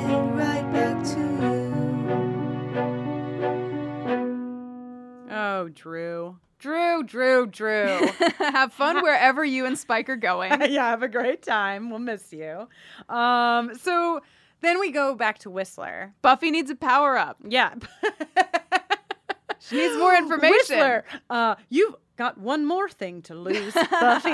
Oh, 5.66 5.68
Dru. 5.68 6.36
Dru, 6.60 7.02
Dru, 7.02 7.46
Dru. 7.46 8.08
Have 8.38 8.72
fun 8.72 9.02
wherever 9.02 9.44
you 9.44 9.66
and 9.66 9.76
Spike 9.76 10.08
are 10.08 10.16
going. 10.16 10.52
yeah, 10.70 10.88
have 10.88 11.02
a 11.02 11.08
great 11.08 11.42
time. 11.42 11.90
We'll 11.90 11.98
miss 11.98 12.32
you. 12.32 12.68
Um, 13.08 13.74
so 13.74 14.20
then 14.60 14.78
we 14.78 14.92
go 14.92 15.16
back 15.16 15.40
to 15.40 15.50
Whistler. 15.50 16.14
Buffy 16.22 16.52
needs 16.52 16.70
a 16.70 16.76
power 16.76 17.16
up. 17.18 17.38
Yeah. 17.46 17.74
She 19.58 19.76
needs 19.78 19.96
more 19.96 20.14
information. 20.14 20.52
Whistler, 20.52 21.04
uh, 21.28 21.56
you've 21.70 21.96
got 22.16 22.38
one 22.38 22.64
more 22.64 22.88
thing 22.88 23.22
to 23.22 23.34
lose, 23.34 23.74
Buffy. 23.74 24.30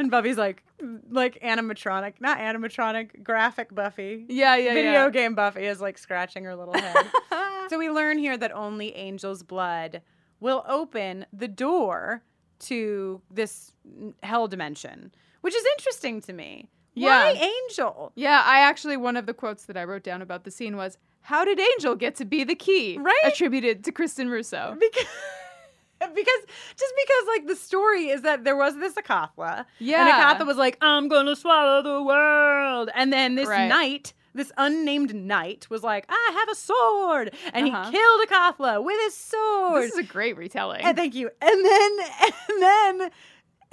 and 0.00 0.10
Buffy's 0.10 0.38
like, 0.38 0.64
like 1.08 1.40
animatronic, 1.40 2.14
not 2.18 2.38
animatronic, 2.38 3.22
graphic 3.22 3.72
Buffy. 3.72 4.24
Yeah, 4.28 4.56
yeah, 4.56 4.74
Video 4.74 4.92
yeah. 4.92 5.10
game 5.10 5.36
Buffy 5.36 5.66
is 5.66 5.80
like 5.80 5.98
scratching 5.98 6.42
her 6.44 6.56
little 6.56 6.74
head. 6.74 7.06
so 7.68 7.78
we 7.78 7.90
learn 7.90 8.18
here 8.18 8.36
that 8.36 8.50
only 8.50 8.92
Angel's 8.96 9.44
blood 9.44 10.02
will 10.42 10.64
open 10.68 11.24
the 11.32 11.48
door 11.48 12.22
to 12.58 13.20
this 13.30 13.72
hell 14.22 14.48
dimension, 14.48 15.12
which 15.40 15.54
is 15.54 15.64
interesting 15.76 16.20
to 16.22 16.32
me. 16.32 16.68
Yeah. 16.94 17.08
Why 17.32 17.50
Angel? 17.68 18.12
Yeah, 18.16 18.42
I 18.44 18.58
actually 18.60 18.96
one 18.98 19.16
of 19.16 19.24
the 19.26 19.32
quotes 19.34 19.64
that 19.66 19.76
I 19.76 19.84
wrote 19.84 20.02
down 20.02 20.20
about 20.20 20.44
the 20.44 20.50
scene 20.50 20.76
was 20.76 20.98
"How 21.22 21.44
did 21.44 21.58
Angel 21.58 21.94
get 21.94 22.16
to 22.16 22.24
be 22.26 22.44
the 22.44 22.54
key?" 22.54 22.98
Right? 23.00 23.14
attributed 23.24 23.84
to 23.84 23.92
Kristin 23.92 24.28
Russo. 24.30 24.76
Because, 26.02 26.14
because 26.16 26.40
just 26.76 26.94
because 27.06 27.24
like 27.28 27.46
the 27.46 27.54
story 27.56 28.08
is 28.08 28.22
that 28.22 28.42
there 28.42 28.56
was 28.56 28.74
this 28.76 28.94
Acathla. 28.94 29.58
And 29.58 29.66
Yeah. 29.78 30.34
Acathla 30.36 30.44
was 30.46 30.56
like, 30.56 30.76
I'm 30.80 31.06
gonna 31.08 31.36
swallow 31.36 31.80
the 31.82 32.02
world. 32.02 32.90
And 32.94 33.12
then 33.12 33.36
this 33.36 33.46
Right. 33.48 33.68
knight, 33.68 34.12
this 34.34 34.50
unnamed 34.56 35.14
knight, 35.14 35.68
was 35.70 35.82
like, 35.82 36.06
I 36.08 36.30
have 36.34 36.48
a 36.48 36.54
sword. 36.54 37.34
And 37.52 37.68
Uh-huh. 37.68 37.84
he 37.90 37.90
killed 37.96 38.28
Acathla 38.28 38.82
with 38.82 39.00
his 39.02 39.14
sword. 39.16 39.82
This 39.84 39.92
is 39.92 39.98
a 39.98 40.02
great 40.02 40.36
retelling. 40.36 40.82
And 40.82 40.96
thank 40.96 41.14
you. 41.14 41.30
And 41.40 41.64
then 41.64 41.98
and 42.22 42.62
then 42.62 43.10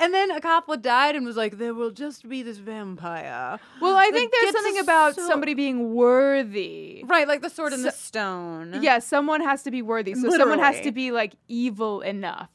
and 0.02 0.14
then 0.14 0.32
Acathla 0.40 0.82
died 0.82 1.16
and 1.18 1.26
was 1.26 1.36
like, 1.36 1.58
there 1.58 1.74
will 1.74 1.92
just 1.92 2.28
be 2.30 2.42
this 2.42 2.58
vampire. 2.58 3.60
well, 3.82 3.98
I 3.98 4.10
think 4.12 4.32
there's 4.32 4.54
something 4.54 4.80
about 4.80 5.16
sword." 5.16 5.28
somebody 5.28 5.54
being 5.54 5.94
worthy. 5.94 7.04
Right, 7.06 7.28
like 7.28 7.42
the 7.42 7.50
sword 7.50 7.74
and 7.74 7.84
the 7.84 7.92
stone. 7.92 8.80
Yeah, 8.82 9.00
someone 9.00 9.42
has 9.42 9.64
to 9.64 9.72
be 9.72 9.82
worthy. 9.82 10.14
So 10.16 10.30
someone 10.30 10.60
has 10.60 10.80
to 10.82 10.92
be 10.92 11.12
like 11.12 11.34
evil 11.50 12.00
enough. 12.02 12.50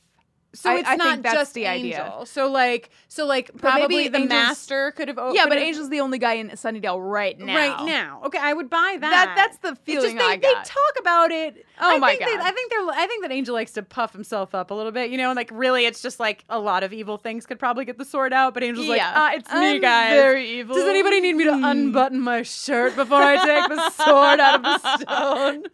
So 0.54 0.70
I- 0.70 0.74
it's 0.76 0.88
I 0.88 0.96
not 0.96 1.22
just 1.22 1.54
the 1.54 1.66
idea. 1.66 2.04
Angel. 2.04 2.26
So 2.26 2.50
like, 2.50 2.90
so 3.08 3.26
like, 3.26 3.50
But 3.52 3.60
probably 3.60 4.08
the 4.08 4.16
Angel's- 4.18 4.28
master 4.30 4.90
could 4.92 5.08
have. 5.08 5.18
Opened 5.18 5.36
yeah, 5.36 5.46
but 5.46 5.58
Angel's 5.58 5.88
the 5.90 6.00
only 6.00 6.18
guy 6.18 6.34
in 6.34 6.50
Sunnydale 6.50 6.98
right 7.00 7.38
now. 7.38 7.54
Right 7.54 7.86
now, 7.86 8.20
okay, 8.26 8.38
I 8.40 8.52
would 8.52 8.70
buy 8.70 8.96
that. 9.00 9.10
That 9.10 9.34
that's 9.36 9.58
the 9.58 9.74
feeling 9.84 10.16
just 10.16 10.28
they, 10.30 10.36
they 10.38 10.54
talk 10.54 10.94
about 11.00 11.30
it. 11.30 11.66
Oh 11.80 11.96
I 11.96 11.98
my 11.98 12.16
God. 12.16 12.28
I 12.40 12.50
think 12.52 12.70
they're. 12.70 12.86
I 12.88 13.06
think 13.06 13.22
that 13.22 13.32
Angel 13.32 13.54
likes 13.54 13.72
to 13.72 13.82
puff 13.82 14.12
himself 14.12 14.54
up 14.54 14.70
a 14.70 14.74
little 14.74 14.92
bit. 14.92 15.10
You 15.10 15.18
know, 15.18 15.32
like 15.32 15.50
really, 15.52 15.86
it's 15.86 16.00
just 16.00 16.20
like 16.20 16.44
a 16.48 16.58
lot 16.58 16.82
of 16.84 16.92
evil 16.92 17.16
things 17.16 17.46
could 17.46 17.58
probably 17.58 17.84
get 17.84 17.98
the 17.98 18.04
sword 18.04 18.32
out. 18.32 18.54
But 18.54 18.62
Angel's 18.62 18.86
like, 18.88 19.00
ah, 19.02 19.32
it's 19.34 19.50
me, 19.52 19.74
I'm 19.76 19.80
guys. 19.80 20.10
very 20.12 20.48
evil. 20.60 20.76
Does 20.76 20.88
anybody 20.88 21.20
need 21.20 21.34
me 21.34 21.44
to 21.44 21.54
Hmm. 21.54 21.64
unbutton 21.64 22.20
my 22.20 22.42
shirt 22.42 22.94
before 22.96 23.20
I 23.22 23.36
take 23.44 23.68
the 23.68 23.90
sword 24.04 24.40
out 24.40 24.54
of 24.56 24.62
the 24.62 24.98
stone? 24.98 25.64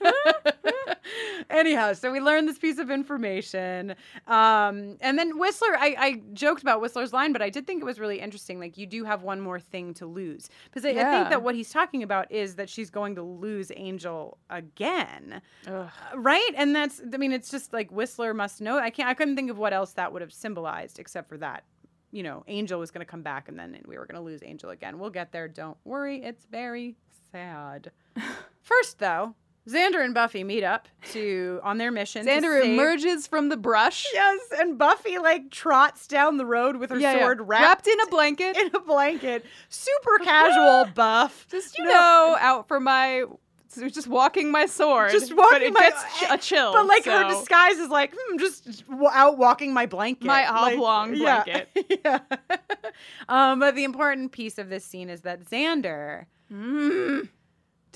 Anyhow, 1.50 1.92
so 1.92 2.10
we 2.12 2.20
learned 2.20 2.48
this 2.48 2.58
piece 2.58 2.78
of 2.78 2.90
information. 2.90 3.94
Um, 4.26 4.96
and 5.00 5.18
then 5.18 5.38
Whistler, 5.38 5.76
I, 5.78 5.94
I 5.98 6.22
joked 6.32 6.62
about 6.62 6.80
Whistler's 6.80 7.12
line, 7.12 7.32
but 7.32 7.42
I 7.42 7.50
did 7.50 7.66
think 7.66 7.82
it 7.82 7.84
was 7.84 7.98
really 8.00 8.20
interesting. 8.20 8.58
Like, 8.58 8.76
you 8.76 8.86
do 8.86 9.04
have 9.04 9.22
one 9.22 9.40
more 9.40 9.60
thing 9.60 9.94
to 9.94 10.06
lose. 10.06 10.48
Because 10.64 10.84
I, 10.84 10.90
I 10.90 10.94
think 11.12 11.30
that 11.30 11.42
what 11.42 11.54
he's 11.54 11.70
talking 11.70 12.02
about 12.02 12.30
is 12.32 12.56
that 12.56 12.68
she's 12.68 12.90
going 12.90 13.14
to 13.16 13.22
lose 13.22 13.70
Angel 13.76 14.38
again. 14.50 15.40
Uh, 15.66 15.88
Right? 16.14 16.50
And 16.56 16.74
that's, 16.74 17.00
I 17.12 17.16
mean, 17.16 17.32
it's 17.32 17.50
just 17.50 17.72
like 17.72 17.90
Whistler 17.90 18.34
must 18.34 18.60
know. 18.60 18.78
I 18.78 18.90
can't, 18.90 19.08
I 19.08 19.14
couldn't 19.14 19.36
think 19.36 19.50
of 19.50 19.58
what 19.58 19.72
else 19.72 19.92
that 19.92 20.12
would 20.12 20.22
have 20.22 20.32
symbolized 20.32 20.98
except 20.98 21.28
for 21.28 21.38
that. 21.38 21.64
You 22.12 22.22
know, 22.22 22.44
Angel 22.48 22.78
was 22.78 22.90
going 22.90 23.04
to 23.04 23.10
come 23.10 23.22
back 23.22 23.48
and 23.48 23.58
then 23.58 23.78
we 23.86 23.98
were 23.98 24.06
going 24.06 24.14
to 24.16 24.22
lose 24.24 24.40
Angel 24.42 24.70
again. 24.70 24.98
We'll 24.98 25.10
get 25.10 25.32
there. 25.32 25.48
Don't 25.48 25.76
worry. 25.84 26.22
It's 26.22 26.46
very 26.46 26.96
sad. 27.32 27.90
First, 28.62 28.98
though, 28.98 29.34
Xander 29.68 30.04
and 30.04 30.14
Buffy 30.14 30.44
meet 30.44 30.62
up 30.62 30.86
to 31.12 31.60
on 31.64 31.78
their 31.78 31.90
mission. 31.90 32.24
Xander 32.26 32.62
save- 32.62 32.72
emerges 32.74 33.26
from 33.26 33.48
the 33.48 33.56
brush. 33.56 34.06
Yes, 34.14 34.40
and 34.58 34.78
Buffy 34.78 35.18
like 35.18 35.50
trots 35.50 36.06
down 36.06 36.36
the 36.36 36.46
road 36.46 36.76
with 36.76 36.90
her 36.90 36.98
Yeah, 36.98 37.14
yeah. 37.14 37.20
sword 37.20 37.40
wrapped, 37.48 37.62
Wrapped 37.62 37.86
in 37.88 38.00
a 38.00 38.06
blanket. 38.06 38.56
in 38.58 38.70
a 38.74 38.80
blanket. 38.80 39.44
Super 39.68 40.18
casual 40.22 40.86
buff. 40.94 41.46
Just 41.50 41.76
you 41.78 41.84
No. 41.84 41.90
know, 41.92 42.36
out 42.38 42.68
for 42.68 42.78
my 42.80 43.24
just 43.92 44.06
walking 44.06 44.50
my 44.50 44.64
sword. 44.64 45.10
Just 45.10 45.30
but 45.30 45.38
walking 45.52 45.66
it 45.68 45.74
my- 45.74 45.80
gets 45.80 46.02
ch- 46.18 46.24
a 46.30 46.38
chill. 46.38 46.72
But 46.72 46.86
like 46.86 47.04
her 47.04 47.28
disguise 47.28 47.76
is 47.76 47.90
like, 47.90 48.14
hmm, 48.16 48.38
just 48.38 48.86
w- 48.88 49.10
out 49.12 49.36
walking 49.36 49.74
my 49.74 49.84
blanket. 49.84 50.24
My 50.24 50.48
Like, 50.48 50.74
oblong 50.78 51.14
yeah, 51.14 51.44
blanket. 51.44 52.00
yeah. 52.04 52.20
um, 53.28 53.58
but 53.60 53.74
the 53.74 53.84
important 53.84 54.32
piece 54.32 54.56
of 54.58 54.68
this 54.70 54.84
scene 54.84 55.10
is 55.10 55.22
that 55.22 55.44
Xander 55.44 56.24
Mm. 56.52 57.28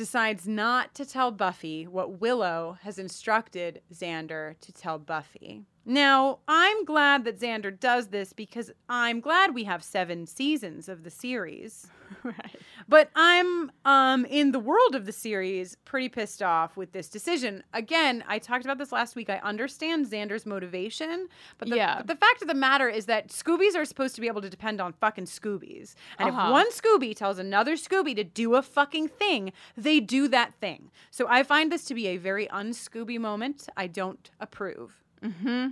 Decides 0.00 0.48
not 0.48 0.94
to 0.94 1.04
tell 1.04 1.30
Buffy 1.30 1.86
what 1.86 2.22
Willow 2.22 2.78
has 2.84 2.98
instructed 2.98 3.82
Xander 3.92 4.58
to 4.60 4.72
tell 4.72 4.98
Buffy. 4.98 5.66
Now, 5.86 6.38
I'm 6.46 6.84
glad 6.84 7.24
that 7.24 7.40
Xander 7.40 7.78
does 7.78 8.08
this 8.08 8.32
because 8.32 8.70
I'm 8.88 9.20
glad 9.20 9.54
we 9.54 9.64
have 9.64 9.82
seven 9.82 10.26
seasons 10.26 10.88
of 10.88 11.04
the 11.04 11.10
series. 11.10 11.88
Right. 12.24 12.56
But 12.88 13.08
I'm 13.14 13.70
um 13.84 14.24
in 14.26 14.50
the 14.50 14.58
world 14.58 14.96
of 14.96 15.06
the 15.06 15.12
series 15.12 15.76
pretty 15.84 16.08
pissed 16.08 16.42
off 16.42 16.76
with 16.76 16.90
this 16.90 17.08
decision. 17.08 17.62
Again, 17.72 18.24
I 18.26 18.40
talked 18.40 18.64
about 18.64 18.78
this 18.78 18.90
last 18.90 19.14
week. 19.14 19.30
I 19.30 19.36
understand 19.44 20.06
Xander's 20.06 20.44
motivation, 20.44 21.28
but 21.56 21.68
the, 21.70 21.76
Yeah. 21.76 21.98
but 21.98 22.08
the 22.08 22.16
fact 22.16 22.42
of 22.42 22.48
the 22.48 22.54
matter 22.54 22.88
is 22.88 23.06
that 23.06 23.28
Scoobies 23.28 23.76
are 23.76 23.84
supposed 23.84 24.16
to 24.16 24.20
be 24.20 24.26
able 24.26 24.42
to 24.42 24.50
depend 24.50 24.80
on 24.80 24.92
fucking 24.92 25.26
Scoobies. 25.26 25.94
And 26.18 26.30
Uh-huh. 26.30 26.46
if 26.48 26.52
one 26.52 26.70
Scooby 26.72 27.14
tells 27.14 27.38
another 27.38 27.74
Scooby 27.76 28.16
to 28.16 28.24
do 28.24 28.56
a 28.56 28.60
fucking 28.62 29.06
thing, 29.08 29.52
they 29.76 30.00
do 30.00 30.26
that 30.28 30.54
thing. 30.54 30.90
So 31.12 31.26
I 31.28 31.44
find 31.44 31.70
this 31.70 31.84
to 31.86 31.94
be 31.94 32.08
a 32.08 32.16
very 32.16 32.50
un-Scooby 32.50 33.20
moment. 33.20 33.68
I 33.76 33.86
don't 33.86 34.30
approve. 34.40 35.04
Mm-hmm. 35.22 35.68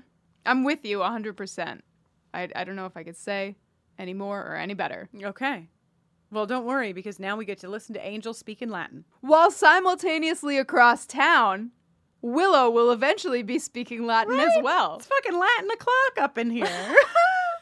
I'm 0.46 0.64
with 0.64 0.84
you 0.84 0.98
100%. 0.98 1.80
I, 2.34 2.48
I 2.54 2.64
don't 2.64 2.76
know 2.76 2.86
if 2.86 2.96
I 2.96 3.02
could 3.02 3.16
say 3.16 3.56
any 3.98 4.14
more 4.14 4.40
or 4.40 4.56
any 4.56 4.74
better. 4.74 5.08
Okay. 5.22 5.68
Well, 6.30 6.46
don't 6.46 6.66
worry 6.66 6.92
because 6.92 7.18
now 7.18 7.36
we 7.36 7.44
get 7.44 7.58
to 7.60 7.68
listen 7.68 7.94
to 7.94 8.06
Angel 8.06 8.34
speak 8.34 8.60
in 8.60 8.70
Latin. 8.70 9.04
While 9.20 9.50
simultaneously 9.50 10.58
across 10.58 11.06
town, 11.06 11.70
Willow 12.20 12.68
will 12.68 12.90
eventually 12.90 13.42
be 13.42 13.58
speaking 13.58 14.06
Latin 14.06 14.38
as 14.38 14.52
well. 14.62 14.96
It's 14.96 15.06
fucking 15.06 15.38
Latin 15.38 15.70
o'clock 15.70 16.18
up 16.18 16.36
in 16.36 16.50
here. 16.50 16.66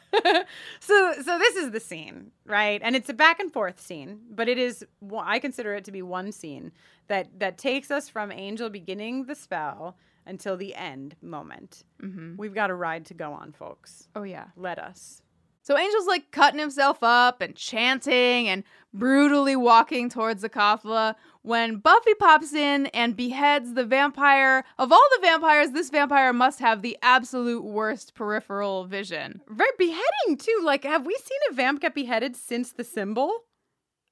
so 0.79 1.13
so 1.21 1.37
this 1.37 1.55
is 1.55 1.71
the 1.71 1.79
scene, 1.79 2.31
right? 2.45 2.81
And 2.83 2.95
it's 2.95 3.09
a 3.09 3.13
back 3.13 3.39
and 3.39 3.51
forth 3.51 3.79
scene, 3.79 4.19
but 4.29 4.47
it 4.47 4.57
is 4.57 4.85
I 5.17 5.39
consider 5.39 5.75
it 5.75 5.85
to 5.85 5.91
be 5.91 6.01
one 6.01 6.31
scene 6.31 6.71
that 7.07 7.39
that 7.39 7.57
takes 7.57 7.91
us 7.91 8.09
from 8.09 8.31
Angel 8.31 8.69
beginning 8.69 9.25
the 9.25 9.35
spell 9.35 9.97
until 10.27 10.57
the 10.57 10.75
end 10.75 11.15
moment. 11.21 11.83
Mm-hmm. 12.01 12.35
We've 12.37 12.53
got 12.53 12.69
a 12.69 12.75
ride 12.75 13.05
to 13.07 13.13
go 13.13 13.33
on, 13.33 13.53
folks. 13.53 14.07
Oh, 14.15 14.23
yeah. 14.23 14.47
Let 14.55 14.79
us. 14.79 15.21
So 15.67 15.75
Angel's 15.75 16.07
like 16.07 16.31
cutting 16.31 16.61
himself 16.61 16.99
up 17.01 17.41
and 17.41 17.53
chanting 17.53 18.47
and 18.47 18.63
brutally 18.93 19.57
walking 19.57 20.09
towards 20.09 20.41
Akathla 20.41 21.15
when 21.41 21.79
Buffy 21.79 22.13
pops 22.13 22.53
in 22.53 22.85
and 22.87 23.17
beheads 23.17 23.73
the 23.73 23.83
vampire. 23.83 24.63
Of 24.77 24.93
all 24.93 25.07
the 25.15 25.27
vampires, 25.27 25.71
this 25.71 25.89
vampire 25.89 26.31
must 26.31 26.59
have 26.59 26.81
the 26.81 26.97
absolute 27.01 27.65
worst 27.65 28.15
peripheral 28.15 28.85
vision. 28.85 29.41
Right, 29.49 29.77
beheading 29.77 30.37
too. 30.37 30.61
Like, 30.63 30.85
have 30.85 31.05
we 31.05 31.15
seen 31.15 31.39
a 31.49 31.53
vamp 31.53 31.81
get 31.81 31.93
beheaded 31.93 32.37
since 32.37 32.71
the 32.71 32.85
symbol? 32.85 33.43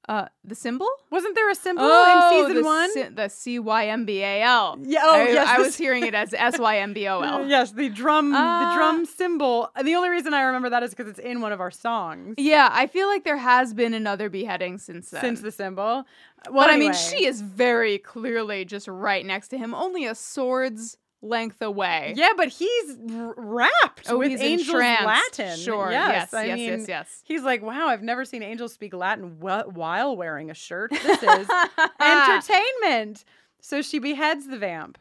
Uh, 0.08 0.28
the 0.44 0.54
symbol? 0.54 0.88
Wasn't 1.10 1.34
there 1.34 1.50
a 1.50 1.56
symbol 1.56 1.84
Oh, 1.84 2.32
in 2.40 2.48
season 2.48 2.62
the 2.62 2.64
one? 2.64 2.92
sy- 2.94 3.10
the 3.10 3.28
C 3.28 3.58
Y 3.58 3.88
M 3.88 4.06
B 4.06 4.22
A 4.22 4.42
L. 4.44 4.78
Yeah, 4.84 5.00
oh, 5.04 5.16
I, 5.16 5.30
yes, 5.30 5.48
I 5.48 5.58
was 5.60 5.76
hearing 5.76 6.06
it 6.06 6.14
as 6.14 6.32
S 6.38 6.60
Y 6.60 6.78
M 6.78 6.94
B 6.94 7.08
O 7.08 7.22
Uh, 7.22 7.40
yes, 7.48 7.72
the 7.72 7.90
drum, 7.90 8.32
the 8.32 8.38
Uh, 8.38 8.76
drum 8.76 9.06
symbol. 9.06 9.72
And 9.76 9.88
The 9.88 9.96
only 9.96 10.10
reason 10.10 10.34
I 10.36 10.44
remember 10.44 10.70
that 10.70 10.84
is 10.84 10.92
because 10.92 11.08
it's 11.10 11.18
in 11.20 11.42
one 11.42 11.52
of 11.52 11.60
our 11.60 11.72
songs. 11.72 12.36
Yeah, 12.38 12.70
I 12.72 12.86
feel 12.86 13.08
like 13.08 13.24
there 13.24 13.38
has 13.38 13.74
been 13.74 13.94
another 13.96 14.30
beheading 14.30 14.78
since 14.78 15.10
then. 15.10 15.22
Since 15.22 15.42
the 15.42 15.52
symbol. 15.52 16.06
but 16.44 16.54
Well, 16.54 16.70
I 16.70 16.78
mean, 16.78 16.94
she 16.94 17.26
is 17.26 17.42
very 17.42 17.98
clearly 17.98 18.64
just 18.66 18.88
right 18.88 19.26
next 19.26 19.48
to 19.50 19.58
him, 19.58 19.74
only 19.74 20.06
a 20.06 20.14
sword's 20.14 20.98
length 21.26 21.62
away. 21.62 22.14
Yeah, 22.16 22.30
but 22.38 22.48
he's 22.50 22.98
wrapped 23.36 24.06
Oh, 24.10 24.20
with 24.20 24.30
he's 24.30 24.42
Angel's. 24.42 24.70
Latin. 24.80 25.58
Sure, 25.58 25.90
Yes, 25.92 26.12
yes, 26.32 26.34
I 26.34 26.46
yes, 26.46 26.56
mean, 26.58 26.70
yes, 26.80 26.88
yes. 26.88 27.22
He's 27.26 27.44
like, 27.44 27.62
wow, 27.62 27.88
I've 27.88 28.04
never 28.04 28.24
seen 28.26 28.44
angels 28.44 28.74
speak 28.74 28.94
Latin 28.94 29.38
wh- 29.42 29.68
while 29.76 30.16
wearing 30.16 30.50
a 30.52 30.54
shirt. 30.54 30.92
This 30.92 31.22
is 31.24 31.48
entertainment. 32.00 33.26
So 33.62 33.82
she 33.82 34.00
beheads 34.00 34.48
the 34.48 34.58
vamp, 34.58 34.98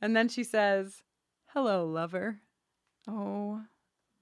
and 0.00 0.14
then 0.16 0.28
she 0.28 0.44
says, 0.44 1.02
"Hello, 1.46 1.86
lover." 1.86 2.40
Oh 3.08 3.62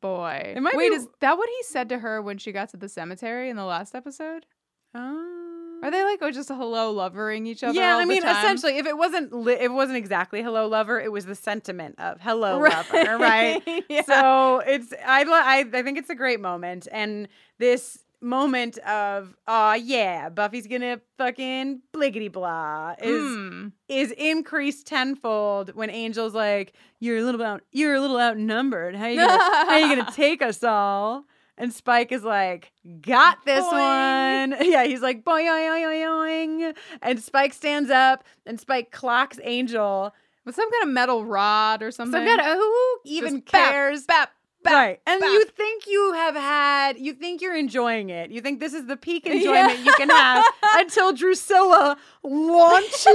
boy. 0.00 0.54
It 0.56 0.60
might 0.62 0.74
Wait, 0.76 0.90
be- 0.90 0.96
is 0.96 1.08
that 1.20 1.36
what 1.36 1.48
he 1.48 1.62
said 1.64 1.88
to 1.90 1.98
her 1.98 2.20
when 2.22 2.38
she 2.38 2.52
got 2.52 2.70
to 2.70 2.76
the 2.76 2.88
cemetery 2.88 3.50
in 3.50 3.56
the 3.56 3.64
last 3.64 3.94
episode? 3.94 4.46
Um, 4.94 5.41
Are 5.82 5.90
they 5.90 6.04
like 6.04 6.20
oh 6.22 6.30
just 6.30 6.48
a 6.50 6.54
hello 6.54 6.90
lovering 6.92 7.46
each 7.46 7.62
other? 7.64 7.74
yeah, 7.80 7.96
I 7.96 8.04
mean, 8.04 8.22
essentially, 8.24 8.78
if 8.78 8.86
it 8.86 8.96
wasn't 8.96 9.32
li- 9.32 9.54
if 9.54 9.62
it 9.62 9.72
wasn't 9.72 9.96
exactly 9.98 10.42
"hello, 10.42 10.68
lover," 10.68 11.00
it 11.00 11.10
was 11.10 11.26
the 11.26 11.34
sentiment 11.34 11.96
of 11.98 12.20
"hello, 12.20 12.60
Right. 12.60 12.72
lover," 12.92 13.18
right? 13.18 13.62
Yeah. 13.88 14.02
So 14.02 14.60
it's 14.66 14.92
I, 15.04 15.24
li- 15.24 15.30
I 15.32 15.66
I 15.78 15.82
think 15.82 15.98
it's 15.98 16.10
a 16.10 16.14
great 16.14 16.40
moment, 16.40 16.86
and 16.92 17.26
this 17.58 17.98
moment 18.20 18.78
of 18.78 19.34
oh 19.48 19.72
yeah, 19.72 20.28
Buffy's 20.28 20.68
gonna 20.68 21.00
fucking 21.18 21.82
bliggity 21.92 22.30
blah 22.30 22.94
is 23.02 23.20
Hmm. 23.24 23.68
is 23.88 24.12
increased 24.12 24.86
tenfold 24.86 25.74
when 25.74 25.90
Angel's 25.90 26.32
like, 26.34 26.74
"You're 27.00 27.16
a 27.16 27.22
little 27.22 27.42
out, 27.42 27.62
you're 27.72 27.94
a 27.94 28.00
little 28.00 28.20
outnumbered. 28.20 28.94
How 28.94 29.06
you 29.08 29.16
gonna, 29.26 29.38
how 29.66 29.76
you 29.76 29.96
gonna 29.96 30.12
take 30.14 30.40
us 30.42 30.62
all?" 30.62 31.24
And 31.58 31.72
Spike 31.72 32.12
is 32.12 32.24
like, 32.24 32.72
"Got 33.02 33.44
this 33.44 33.64
Boing. 33.64 34.50
one." 34.50 34.56
Yeah, 34.70 34.84
he's 34.84 35.02
like, 35.02 35.22
"Boing, 35.24 35.44
boing, 35.46 35.84
boing, 35.84 36.62
boing." 36.62 36.76
And 37.02 37.22
Spike 37.22 37.52
stands 37.52 37.90
up, 37.90 38.24
and 38.46 38.58
Spike 38.58 38.90
clocks 38.90 39.38
Angel. 39.42 40.14
with 40.44 40.54
some 40.54 40.70
kind 40.72 40.84
of 40.84 40.88
metal 40.90 41.24
rod 41.24 41.82
or 41.82 41.90
something. 41.90 42.12
Some 42.12 42.26
kind 42.26 42.40
of 42.40 42.46
who 42.56 42.98
even 43.04 43.40
Just 43.40 43.52
bap, 43.52 43.70
cares? 43.72 44.04
Bap, 44.06 44.30
bap, 44.64 44.72
right. 44.72 45.00
And 45.06 45.20
bap. 45.20 45.30
you 45.30 45.44
think 45.44 45.86
you 45.86 46.12
have 46.14 46.34
had, 46.34 46.98
you 46.98 47.12
think 47.12 47.42
you're 47.42 47.54
enjoying 47.56 48.10
it. 48.10 48.30
You 48.30 48.40
think 48.40 48.58
this 48.58 48.72
is 48.72 48.86
the 48.86 48.96
peak 48.96 49.26
enjoyment 49.26 49.78
you 49.84 49.92
can 49.94 50.08
have 50.08 50.44
until 50.74 51.12
Drusilla 51.12 51.96
launches 52.24 53.06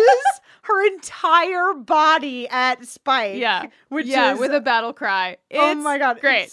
her 0.61 0.88
entire 0.88 1.73
body 1.73 2.47
at 2.49 2.85
Spike. 2.85 3.38
Yeah. 3.38 3.65
which 3.89 4.05
yeah, 4.05 4.33
is 4.33 4.39
with 4.39 4.53
a 4.53 4.61
battle 4.61 4.93
cry. 4.93 5.38
oh 5.53 5.75
my 5.75 5.97
god, 5.97 6.21
great. 6.21 6.51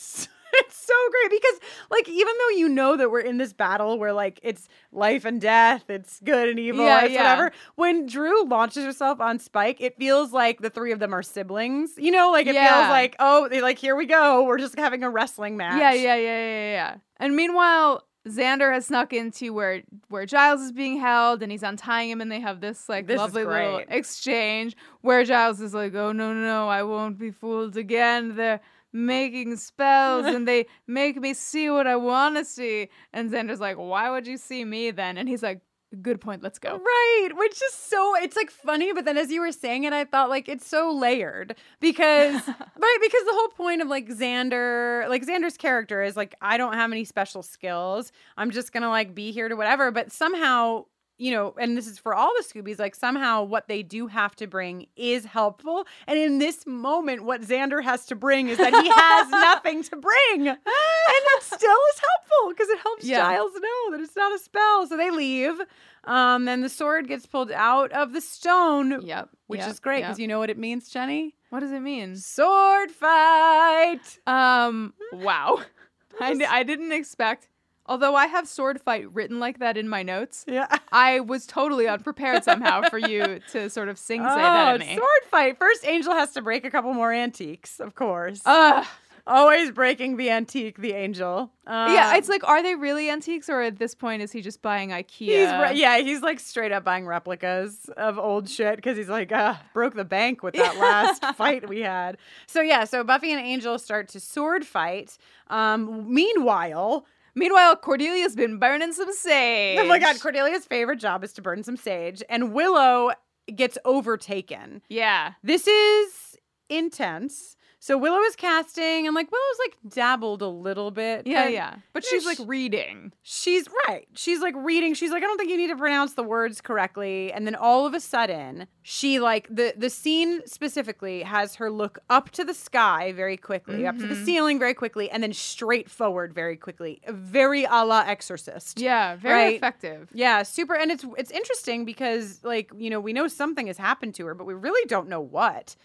It's, 0.66 0.76
so 0.84 0.94
great 1.11 1.30
because 1.40 1.61
like 1.90 2.09
even 2.09 2.34
though 2.38 2.57
you 2.57 2.68
know 2.68 2.96
that 2.96 3.11
we're 3.11 3.20
in 3.20 3.38
this 3.38 3.52
battle 3.52 3.98
where 3.98 4.12
like 4.12 4.38
it's 4.42 4.68
life 4.92 5.24
and 5.24 5.40
death, 5.40 5.84
it's 5.88 6.20
good 6.20 6.48
and 6.48 6.59
evil, 6.59 6.84
Yeah, 6.84 7.05
it's 7.05 7.14
yeah. 7.14 7.22
whatever. 7.22 7.52
When 7.76 8.07
Dru 8.07 8.44
launches 8.44 8.84
herself 8.84 9.20
on 9.20 9.38
Spike, 9.38 9.80
it 9.80 9.96
feels 9.96 10.32
like 10.32 10.61
the 10.61 10.70
three 10.70 10.92
of 10.92 10.98
them 10.98 11.14
are 11.14 11.22
siblings. 11.22 11.92
You 11.96 12.11
know, 12.11 12.30
like 12.30 12.46
it 12.46 12.55
Yeah. 12.55 12.80
feels 12.80 12.90
like 12.90 13.16
oh, 13.18 13.48
they 13.48 13.62
like 13.62 13.78
here 13.78 13.96
we 13.96 14.07
go, 14.07 14.44
we're 14.44 14.59
just 14.59 14.78
having 14.78 15.02
a 15.02 15.11
wrestling 15.11 15.57
match. 15.57 15.78
Yeah, 15.80 15.92
yeah, 15.92 16.16
yeah, 16.16 16.38
yeah, 16.46 16.70
yeah. 16.72 16.96
And 17.18 17.34
meanwhile, 17.34 18.05
Xander 18.28 18.72
has 18.72 18.86
snuck 18.86 19.12
into 19.12 19.52
where 19.52 19.82
where 20.09 20.24
Giles 20.26 20.61
is 20.62 20.72
being 20.72 20.98
held, 20.98 21.42
and 21.42 21.52
he's 21.52 21.62
untying 21.62 22.11
him, 22.11 22.20
and 22.20 22.32
they 22.32 22.40
have 22.40 22.61
this 22.61 22.88
like 22.88 23.07
This 23.07 23.18
lovely 23.18 23.44
little 23.44 23.82
exchange 23.88 24.76
where 25.02 25.24
Giles 25.24 25.61
is 25.61 25.74
like, 25.74 25.94
"Oh 25.94 26.12
no, 26.12 26.32
no, 26.32 26.40
no, 26.40 26.68
I 26.68 26.82
won't 26.84 27.18
be 27.18 27.30
fooled 27.30 27.76
again. 27.76 28.36
They're 28.36 28.61
making 28.95 29.57
spells, 29.57 30.24
and 30.24 30.49
they 30.49 30.66
make 30.86 31.20
me 31.20 31.34
see 31.34 31.68
what 31.68 31.86
I 31.86 31.97
want 31.97 32.36
to 32.36 32.45
see." 32.45 32.88
And 33.12 33.30
Xander's 33.30 33.61
like, 33.61 33.76
"Why 33.76 34.11
would 34.11 34.26
you 34.26 34.38
see 34.38 34.64
me 34.64 34.90
then?" 34.92 35.18
And 35.18 35.28
he's 35.28 35.42
like, 35.42 35.61
"Good 36.01 36.20
point. 36.20 36.42
Let's 36.42 36.59
go." 36.59 36.78
Right, 36.78 37.28
which 37.34 37.61
is 37.62 37.74
so 37.74 38.14
it's 38.16 38.36
like 38.36 38.51
funny, 38.51 38.92
but 38.92 39.05
then 39.05 39.18
as 39.18 39.30
you 39.30 39.40
were 39.40 39.53
saying 39.53 39.84
it, 39.84 39.92
I 39.92 40.05
thought 40.05 40.30
like 40.30 40.49
it's 40.49 40.66
so 40.66 40.90
layered 40.92 41.57
because 41.80 42.34
right 42.49 42.99
because 43.03 43.24
the 43.24 43.32
whole 43.34 43.49
point 43.49 43.82
of 43.82 43.88
like 43.88 44.09
Xander, 44.09 45.09
like 45.09 45.26
Xander's 45.26 45.57
character 45.57 46.03
is 46.03 46.16
like 46.16 46.34
I 46.40 46.57
don't 46.57 46.74
have 46.74 46.92
any 46.92 47.05
special 47.05 47.42
skills. 47.42 48.12
I'm 48.36 48.51
just 48.51 48.72
gonna 48.72 48.88
like 48.90 49.14
be 49.14 49.32
here 49.32 49.49
to 49.49 49.57
whatever, 49.57 49.90
but 49.90 50.12
somehow. 50.12 50.86
You 51.17 51.31
know, 51.31 51.55
and 51.61 51.77
this 51.77 51.87
is 51.87 51.99
for 51.99 52.15
all 52.15 52.33
the 52.37 52.45
Scoobies, 52.45 52.79
like 52.79 52.95
somehow 52.95 53.45
what 53.45 53.69
they 53.69 53.83
do 53.85 54.09
have 54.09 54.35
to 54.37 54.49
bring 54.49 54.87
is 54.97 55.25
helpful. 55.25 55.87
And 56.09 56.19
in 56.19 56.39
this 56.39 56.67
moment, 56.67 57.25
what 57.25 57.41
Xander 57.43 57.83
has 57.85 58.05
to 58.07 58.17
bring 58.17 58.49
is 58.49 58.59
that 58.59 58.73
he 58.73 58.91
has 58.93 59.31
nothing 59.31 59.85
to 59.85 59.97
bring. 59.97 60.49
And 60.49 60.59
it 60.67 61.43
still 61.43 61.57
is 61.59 62.01
helpful 62.01 62.49
because 62.51 62.69
it 62.69 62.79
helps 62.81 63.05
Yeah. 63.05 63.19
Giles 63.19 63.53
know 63.55 63.91
that 63.93 64.01
it's 64.01 64.17
not 64.17 64.35
a 64.35 64.39
spell. 64.39 64.87
So 64.87 64.97
they 64.97 65.11
leave. 65.11 65.61
Um, 66.05 66.45
then 66.45 66.61
the 66.61 66.69
sword 66.69 67.09
gets 67.09 67.27
pulled 67.27 67.53
out 67.53 67.93
of 67.93 68.12
the 68.12 68.21
stone. 68.21 69.01
Yep. 69.03 69.29
Which 69.47 69.61
yep, 69.61 69.71
is 69.71 69.81
great 69.81 70.01
yep. 70.01 70.09
because 70.09 70.19
you 70.19 70.27
know 70.27 70.39
what 70.39 70.51
it 70.51 70.59
means, 70.59 70.89
Jenny? 70.89 71.37
What 71.51 71.61
does 71.61 71.73
it 71.73 71.81
mean? 71.81 72.17
Sword 72.17 72.91
fight. 72.91 74.19
Um. 74.27 74.95
Wow. 75.12 75.61
I 76.21 76.62
didn't 76.62 76.93
expect. 76.93 77.49
Although 77.87 78.14
I 78.14 78.26
have 78.26 78.49
sword 78.49 78.80
fight 78.80 79.12
written 79.12 79.39
like 79.41 79.59
that 79.59 79.76
in 79.76 79.89
my 79.89 80.03
notes, 80.03 80.45
Yeah. 80.49 80.66
I 80.93 81.20
was 81.20 81.47
totally 81.47 81.87
unprepared 81.87 82.43
somehow 82.45 82.82
for 82.89 82.99
you 82.99 83.41
to 83.53 83.68
sort 83.68 83.89
of 83.89 83.99
sing 83.99 84.22
say 84.22 84.28
oh, 84.30 84.37
that 84.37 84.74
at 84.74 84.80
me. 84.80 84.97
sword 84.97 85.24
fight. 85.30 85.59
First, 85.59 85.87
Angel 85.87 86.14
has 86.14 86.32
to 86.32 86.43
break 86.43 86.64
a 86.64 86.70
couple 86.70 86.95
more 86.95 87.12
antiques, 87.12 87.80
of 87.80 87.95
course. 87.95 88.41
Ugh. 88.47 88.87
Always 89.26 89.70
breaking 89.70 90.18
the 90.18 90.28
antique, 90.28 90.76
the 90.78 90.93
angel. 90.93 91.51
yeah, 91.66 92.11
Um, 92.11 92.16
it's 92.18 92.28
like, 92.28 92.47
are 92.47 92.62
they 92.62 92.74
really 92.74 93.09
antiques, 93.09 93.49
or 93.49 93.62
at 93.62 93.78
this 93.78 93.95
point 93.95 94.20
is 94.20 94.30
he 94.32 94.43
just 94.43 94.61
buying 94.61 94.91
IKEA? 94.91 95.09
He's 95.18 95.49
re- 95.51 95.72
yeah, 95.80 95.97
he's 95.97 96.20
like 96.20 96.39
straight 96.41 96.72
up 96.72 96.85
buying 96.85 97.07
replicas 97.07 97.89
of 97.97 98.18
old 98.18 98.51
shit 98.51 98.76
because 98.76 98.99
he's 98.99 99.09
like, 99.09 99.30
ah, 99.32 99.62
broke 99.72 99.95
the 99.95 100.05
bank 100.05 100.43
with 100.43 100.53
that 100.57 100.76
last 100.76 101.24
fight 101.37 101.66
we 101.70 101.80
had. 101.80 102.18
So 102.47 102.61
yeah, 102.61 102.85
so 102.85 103.03
Buffy 103.03 103.32
and 103.32 103.41
Angel 103.41 103.78
start 103.78 104.09
to 104.09 104.20
sword 104.20 104.66
fight. 104.66 105.16
Um, 105.49 106.12
meanwhile, 106.12 107.07
Meanwhile, 107.35 107.76
Cordelia's 107.76 108.37
been 108.37 108.59
burning 108.59 108.93
some 108.93 109.12
sage. 109.12 109.78
oh 109.80 109.87
my 109.87 109.99
god, 109.99 110.16
Cordelia's 110.16 110.66
favorite 110.66 111.01
job 111.01 111.24
is 111.24 111.32
to 111.35 111.43
burn 111.43 111.62
some 111.62 111.76
sage, 111.76 112.22
and 112.28 112.53
Willow 112.53 113.11
gets 113.55 113.76
overtaken. 113.85 114.82
Yeah. 114.89 115.32
This 115.43 115.66
is 115.66 116.37
intense. 116.68 117.57
So 117.87 117.99
Willow 117.99 118.20
is 118.22 118.35
casting, 118.35 119.07
and 119.07 119.14
like 119.14 119.30
Willow's 119.30 119.59
like 119.59 119.76
dabbled 119.95 120.41
a 120.41 120.49
little 120.49 120.91
bit. 120.91 121.26
Yeah, 121.26 121.45
but- 121.45 121.53
yeah. 121.53 121.74
But 121.93 122.03
she's 122.03 122.24
like 122.24 122.39
reading. 122.47 123.12
She's 123.22 123.68
right. 123.87 124.09
She's 124.14 124.41
like 124.41 124.55
reading. 124.57 124.95
She's 124.95 125.11
like, 125.11 125.22
I 125.22 125.26
don't 125.26 125.37
think 125.37 125.51
you 125.51 125.59
need 125.59 125.68
to 125.68 125.76
pronounce 125.76 126.14
the 126.14 126.22
words 126.22 126.62
correctly. 126.62 127.30
And 127.30 127.47
then 127.47 127.55
all 127.55 127.85
of 127.85 127.93
a 127.93 128.01
sudden, 128.01 128.68
she 128.80 129.20
like 129.20 129.49
the 129.55 129.74
the 129.76 129.91
scene 129.91 130.41
specifically 130.47 131.24
has 131.24 131.57
her 131.57 131.70
look 131.70 131.99
up 132.09 132.30
to 132.30 132.43
the 132.43 132.55
sky 132.55 133.12
very 133.12 133.37
quickly, 133.37 133.87
up 133.87 133.99
to 133.99 134.07
the 134.07 134.14
Mhm. 134.14 134.24
ceiling 134.24 134.59
very 134.59 134.72
quickly, 134.72 135.11
and 135.11 135.22
then 135.22 135.35
straight 135.35 135.91
forward 135.91 136.32
very 136.32 136.57
quickly. 136.57 137.03
Very 137.07 137.64
a 137.64 137.85
la 137.85 138.01
Exorcist. 138.07 138.80
Yeah, 138.80 139.16
very 139.16 139.35
Right. 139.35 139.57
effective. 139.57 140.09
Yeah, 140.14 140.43
super. 140.43 140.74
And 140.74 140.91
it's 140.91 141.05
it's 141.18 141.30
interesting 141.30 141.85
because 141.85 142.43
like 142.45 142.70
you 142.78 142.89
know 142.89 142.99
we 142.99 143.12
know 143.12 143.28
something 143.28 143.66
has 143.66 143.76
happened 143.76 144.14
to 144.14 144.24
her, 144.24 144.35
but 144.35 144.47
we 144.47 144.55
really 144.55 144.87
don't 144.87 145.07
know 145.11 145.20
what 145.20 145.76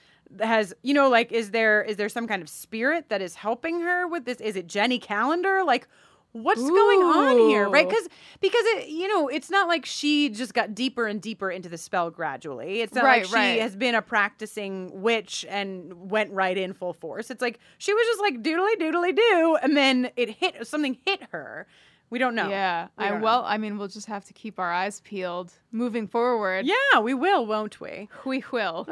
has 0.41 0.73
you 0.83 0.93
know 0.93 1.09
like 1.09 1.31
is 1.31 1.51
there 1.51 1.83
is 1.83 1.97
there 1.97 2.09
some 2.09 2.27
kind 2.27 2.41
of 2.41 2.49
spirit 2.49 3.09
that 3.09 3.21
is 3.21 3.35
helping 3.35 3.81
her 3.81 4.07
with 4.07 4.25
this? 4.25 4.39
Is 4.39 4.55
it 4.55 4.67
Jenny 4.67 4.99
Calendar? 4.99 5.63
Like 5.63 5.87
what's 6.31 6.61
going 6.61 6.99
on 7.01 7.39
here 7.49 7.67
right 7.67 7.89
because 7.89 8.07
because 8.39 8.63
it 8.65 8.87
you 8.87 9.07
know 9.07 9.27
it's 9.27 9.49
not 9.49 9.67
like 9.67 9.83
she 9.83 10.29
just 10.29 10.53
got 10.53 10.75
deeper 10.75 11.07
and 11.07 11.23
deeper 11.23 11.49
into 11.49 11.67
the 11.67 11.77
spell 11.77 12.11
gradually 12.11 12.81
it's 12.81 12.93
not 12.93 13.03
Right, 13.03 13.23
like 13.23 13.29
she 13.29 13.33
right. 13.35 13.61
has 13.61 13.75
been 13.75 13.95
a 13.95 14.01
practicing 14.03 15.01
witch 15.01 15.43
and 15.49 16.11
went 16.11 16.31
right 16.31 16.55
in 16.55 16.73
full 16.73 16.93
force 16.93 17.31
it's 17.31 17.41
like 17.41 17.57
she 17.79 17.95
was 17.95 18.05
just 18.05 18.21
like 18.21 18.43
doodly 18.43 18.75
doodly 18.79 19.15
do 19.15 19.57
and 19.63 19.75
then 19.75 20.11
it 20.15 20.29
hit 20.29 20.67
something 20.67 20.99
hit 21.03 21.23
her 21.31 21.65
we 22.09 22.19
don't 22.19 22.35
know 22.35 22.49
Yeah. 22.49 22.87
We 22.97 23.05
I 23.05 23.09
don't 23.09 23.19
know. 23.19 23.25
well, 23.25 23.43
I 23.45 23.57
mean, 23.57 23.77
we'll 23.77 23.87
just 23.87 24.07
have 24.07 24.25
to 24.25 24.33
keep 24.33 24.59
our 24.59 24.71
eyes 24.71 25.01
peeled 25.01 25.51
moving 25.71 26.07
forward. 26.07 26.65
yeah 26.65 26.99
we 27.01 27.13
will 27.13 27.45
won't 27.45 27.79
we 27.79 28.09
We 28.25 28.43
will. 28.51 28.87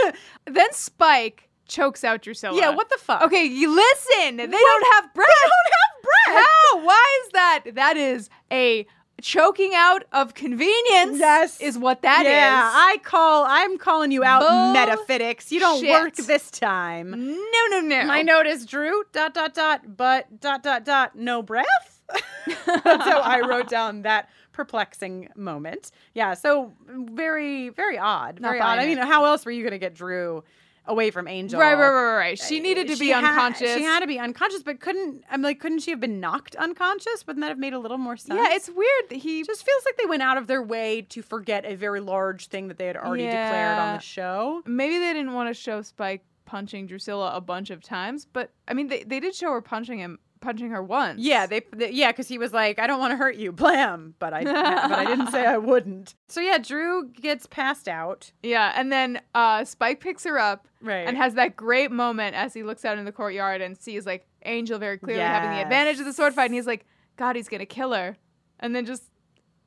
then 0.46 0.72
Spike 0.72 1.48
chokes 1.68 2.04
out 2.04 2.22
Drusilla. 2.22 2.56
yeah 2.58 2.70
what 2.70 2.88
the 2.90 2.98
fuck 2.98 3.22
Okay, 3.22 3.44
you 3.44 3.74
listen. 3.74 4.36
They 4.36 4.46
What? 4.46 4.50
don't 4.50 4.92
have 4.94 5.14
breath. 5.14 5.28
they 5.42 5.48
don't 5.48 5.72
have 5.80 6.02
breath 6.02 6.44
How? 6.72 6.84
Why 6.86 7.20
is 7.26 7.32
that? 7.32 7.60
That 7.74 7.96
is 7.96 8.28
a 8.50 8.86
choking 9.20 9.72
out 9.74 10.02
of 10.12 10.34
convenience. 10.34 11.18
Yes. 11.18 11.60
Is 11.60 11.78
what 11.78 12.02
that 12.02 12.26
is. 12.26 12.32
yeah, 12.32 12.70
I 12.74 12.96
call. 13.04 13.44
I'm 13.46 13.78
calling 13.78 14.10
you 14.10 14.24
out, 14.24 14.40
Bull 14.40 14.72
metaphysics. 14.72 15.52
You 15.52 15.60
don't 15.60 15.86
work 15.88 16.16
this 16.16 16.50
time. 16.50 17.10
No, 17.12 17.66
no, 17.70 17.80
no. 17.80 18.04
My 18.06 18.22
note 18.22 18.46
is 18.46 18.66
Dru. 18.66 19.04
Dot 19.12 19.32
dot 19.32 19.54
dot. 19.54 19.96
But 19.96 20.40
dot 20.40 20.62
dot 20.64 20.84
dot. 20.84 21.14
No 21.14 21.40
breath. 21.42 21.91
How 22.84 23.20
I 23.20 23.40
wrote 23.40 23.68
down 23.68 24.02
that 24.02 24.28
perplexing 24.52 25.28
moment. 25.36 25.90
Yeah. 26.14 26.34
So 26.34 26.72
very 26.88 27.70
very 27.70 27.98
odd. 27.98 28.40
Not 28.40 28.48
Very 28.50 28.60
odd. 28.60 28.78
I 28.78 28.86
mean, 28.86 28.98
how 28.98 29.24
else 29.24 29.44
were 29.44 29.52
you 29.52 29.64
gonna 29.64 29.78
get 29.78 29.94
Dru 29.94 30.42
away 30.86 31.10
from 31.10 31.28
Angel? 31.28 31.60
Right, 31.60 31.74
right, 31.74 31.88
right, 31.90 32.16
right. 32.16 32.38
She 32.38 32.58
uh, 32.58 32.62
needed 32.62 32.88
to 32.88 32.94
She 32.96 33.00
be 33.04 33.08
had- 33.10 33.24
unconscious. 33.24 33.74
she 33.74 33.82
had 33.82 34.00
to 34.00 34.06
be 34.06 34.18
unconscious, 34.18 34.62
but 34.62 34.80
couldn't. 34.80 35.24
I'm 35.30 35.40
like, 35.42 35.60
couldn't 35.60 35.78
she 35.80 35.90
have 35.92 36.00
been 36.00 36.20
knocked 36.20 36.54
unconscious? 36.56 37.26
Wouldn't 37.26 37.42
that 37.42 37.48
have 37.48 37.58
made 37.58 37.72
a 37.72 37.78
little 37.78 37.98
more 37.98 38.16
sense? 38.16 38.38
yeah, 38.38 38.54
it's 38.54 38.68
weird 38.68 39.08
that 39.10 39.16
he 39.16 39.42
just 39.44 39.64
feels 39.64 39.82
like 39.86 39.96
they 39.96 40.06
went 40.06 40.22
out 40.22 40.36
of 40.36 40.46
their 40.48 40.62
way 40.62 41.02
to 41.02 41.22
forget 41.22 41.64
a 41.64 41.74
very 41.76 42.00
large 42.00 42.48
thing 42.48 42.68
that 42.68 42.78
they 42.78 42.86
had 42.86 42.96
already 42.96 43.24
declared 43.24 43.78
on 43.78 43.94
the 43.96 44.02
show. 44.02 44.62
maybe 44.66 44.98
they 44.98 45.12
didn't 45.12 45.32
want 45.32 45.48
to 45.48 45.54
show 45.54 45.82
Spike 45.82 46.24
punching 46.44 46.86
Drusilla 46.88 47.34
a 47.34 47.40
bunch 47.40 47.70
of 47.70 47.82
times, 47.82 48.26
but 48.30 48.50
I 48.68 48.74
mean, 48.74 48.88
they, 48.88 49.04
they 49.04 49.20
did 49.20 49.34
show 49.34 49.52
her 49.52 49.62
punching 49.62 49.98
him, 50.00 50.18
punching 50.42 50.68
her 50.70 50.82
once. 50.82 51.20
Yeah, 51.20 51.46
they, 51.46 51.62
they 51.74 51.90
yeah, 51.90 52.12
because 52.12 52.28
he 52.28 52.36
was 52.36 52.52
like, 52.52 52.78
I 52.78 52.86
don't 52.86 53.00
want 53.00 53.12
to 53.12 53.16
hurt 53.16 53.36
you, 53.36 53.52
blam, 53.62 54.14
but 54.18 54.34
I 54.34 54.44
but 54.44 54.54
I 54.92 55.04
didn't 55.06 55.28
say 55.28 55.46
I 55.46 55.56
wouldn't. 55.56 56.14
So 56.28 56.40
yeah, 56.40 56.58
Dru 56.58 57.08
gets 57.08 57.46
passed 57.46 57.88
out. 57.88 58.32
Yeah, 58.42 58.72
and 58.76 58.92
then 58.92 59.22
uh, 59.34 59.64
Spike 59.64 60.00
picks 60.00 60.24
her 60.24 60.38
up 60.38 60.68
Right. 60.82 61.06
and 61.06 61.16
has 61.16 61.34
that 61.34 61.56
great 61.56 61.90
moment 61.90 62.34
as 62.36 62.52
he 62.52 62.62
looks 62.62 62.84
out 62.84 62.98
in 62.98 63.04
the 63.04 63.12
courtyard 63.12 63.60
and 63.62 63.78
sees 63.78 64.04
like 64.04 64.26
Angel 64.44 64.78
very 64.78 64.98
clearly 64.98 65.22
having 65.22 65.50
the 65.50 65.62
advantage 65.62 65.98
of 66.00 66.04
the 66.04 66.12
sword 66.12 66.34
fight, 66.34 66.46
and 66.46 66.54
he's 66.54 66.66
like, 66.66 66.84
God, 67.16 67.36
he's 67.36 67.48
gonna 67.48 67.64
kill 67.64 67.92
her, 67.94 68.16
and 68.60 68.74
then 68.76 68.84
just 68.84 69.04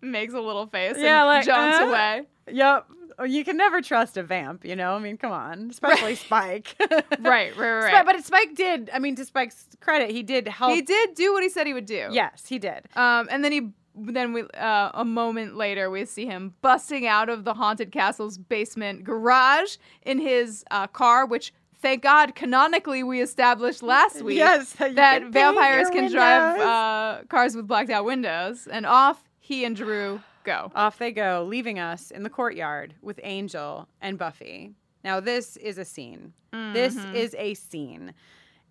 makes 0.01 0.33
a 0.33 0.39
little 0.41 0.67
face 0.67 0.95
Yeah, 0.99 1.21
and 1.21 1.27
like, 1.27 1.45
jumps 1.45 1.79
uh? 1.79 1.85
away. 1.87 2.21
Yep. 2.51 2.85
You 3.23 3.45
can 3.45 3.55
never 3.57 3.81
trust 3.81 4.17
a 4.17 4.23
vamp, 4.23 4.65
you 4.65 4.75
know? 4.75 4.95
I 4.95 4.99
mean, 4.99 5.17
come 5.17 5.31
on. 5.31 5.69
Especially 5.69 6.15
Spike. 6.15 6.75
Right, 7.19 7.55
right, 7.55 7.55
right. 7.57 7.91
Spike- 7.91 8.05
but 8.05 8.25
Spike 8.25 8.55
did, 8.55 8.89
I 8.93 8.99
mean, 8.99 9.15
to 9.15 9.25
Spike's 9.25 9.67
credit, 9.79 10.11
he 10.11 10.21
did 10.23 10.47
help. 10.47 10.73
He 10.73 10.81
did 10.81 11.15
do 11.15 11.33
what 11.33 11.43
he 11.43 11.49
said 11.49 11.65
he 11.67 11.73
would 11.73 11.85
do. 11.85 12.09
Yes, 12.11 12.45
he 12.47 12.59
did. 12.59 12.87
Um, 12.95 13.27
and 13.31 13.43
then 13.43 13.51
he, 13.51 13.69
then 13.95 14.33
we, 14.33 14.43
uh, 14.57 14.91
a 14.93 15.05
moment 15.05 15.55
later, 15.55 15.89
we 15.89 16.05
see 16.05 16.25
him 16.25 16.53
busting 16.61 17.07
out 17.07 17.29
of 17.29 17.45
the 17.45 17.53
haunted 17.53 17.91
castle's 17.91 18.37
basement 18.37 19.03
garage 19.03 19.77
in 20.03 20.19
his 20.19 20.63
uh, 20.71 20.87
car, 20.87 21.25
which. 21.25 21.53
Thank 21.81 22.01
God, 22.01 22.33
canonically, 22.33 23.03
we 23.03 23.21
established 23.21 23.83
last 23.83 24.23
week 24.23 24.37
Yes, 24.37 24.71
that 24.73 24.95
can 24.95 25.31
vampires 25.31 25.87
can 25.91 26.09
drive 26.11 26.59
uh, 26.59 27.23
cars 27.29 27.55
with 27.55 27.67
blacked 27.67 27.91
out 27.91 28.05
windows. 28.05 28.65
And 28.65 28.87
off 28.87 29.21
he 29.39 29.65
and 29.65 29.75
Dru 29.75 30.19
go. 30.45 30.71
Off 30.75 30.97
they 30.97 31.11
go, 31.11 31.45
leaving 31.47 31.79
us 31.79 32.11
in 32.11 32.23
the 32.23 32.29
courtyard 32.29 32.93
with 33.01 33.19
Angel 33.23 33.87
and 34.01 34.17
Buffy. 34.17 34.71
Now, 35.03 35.19
this 35.19 35.57
is 35.57 35.77
a 35.77 35.85
scene. 35.85 36.33
This 36.51 36.95
Mhm. 36.95 37.13
is 37.13 37.35
a 37.37 37.53
scene. 37.53 38.13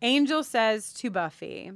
Angel 0.03 0.43
says 0.43 0.93
to 0.95 1.11
Buffy, 1.11 1.73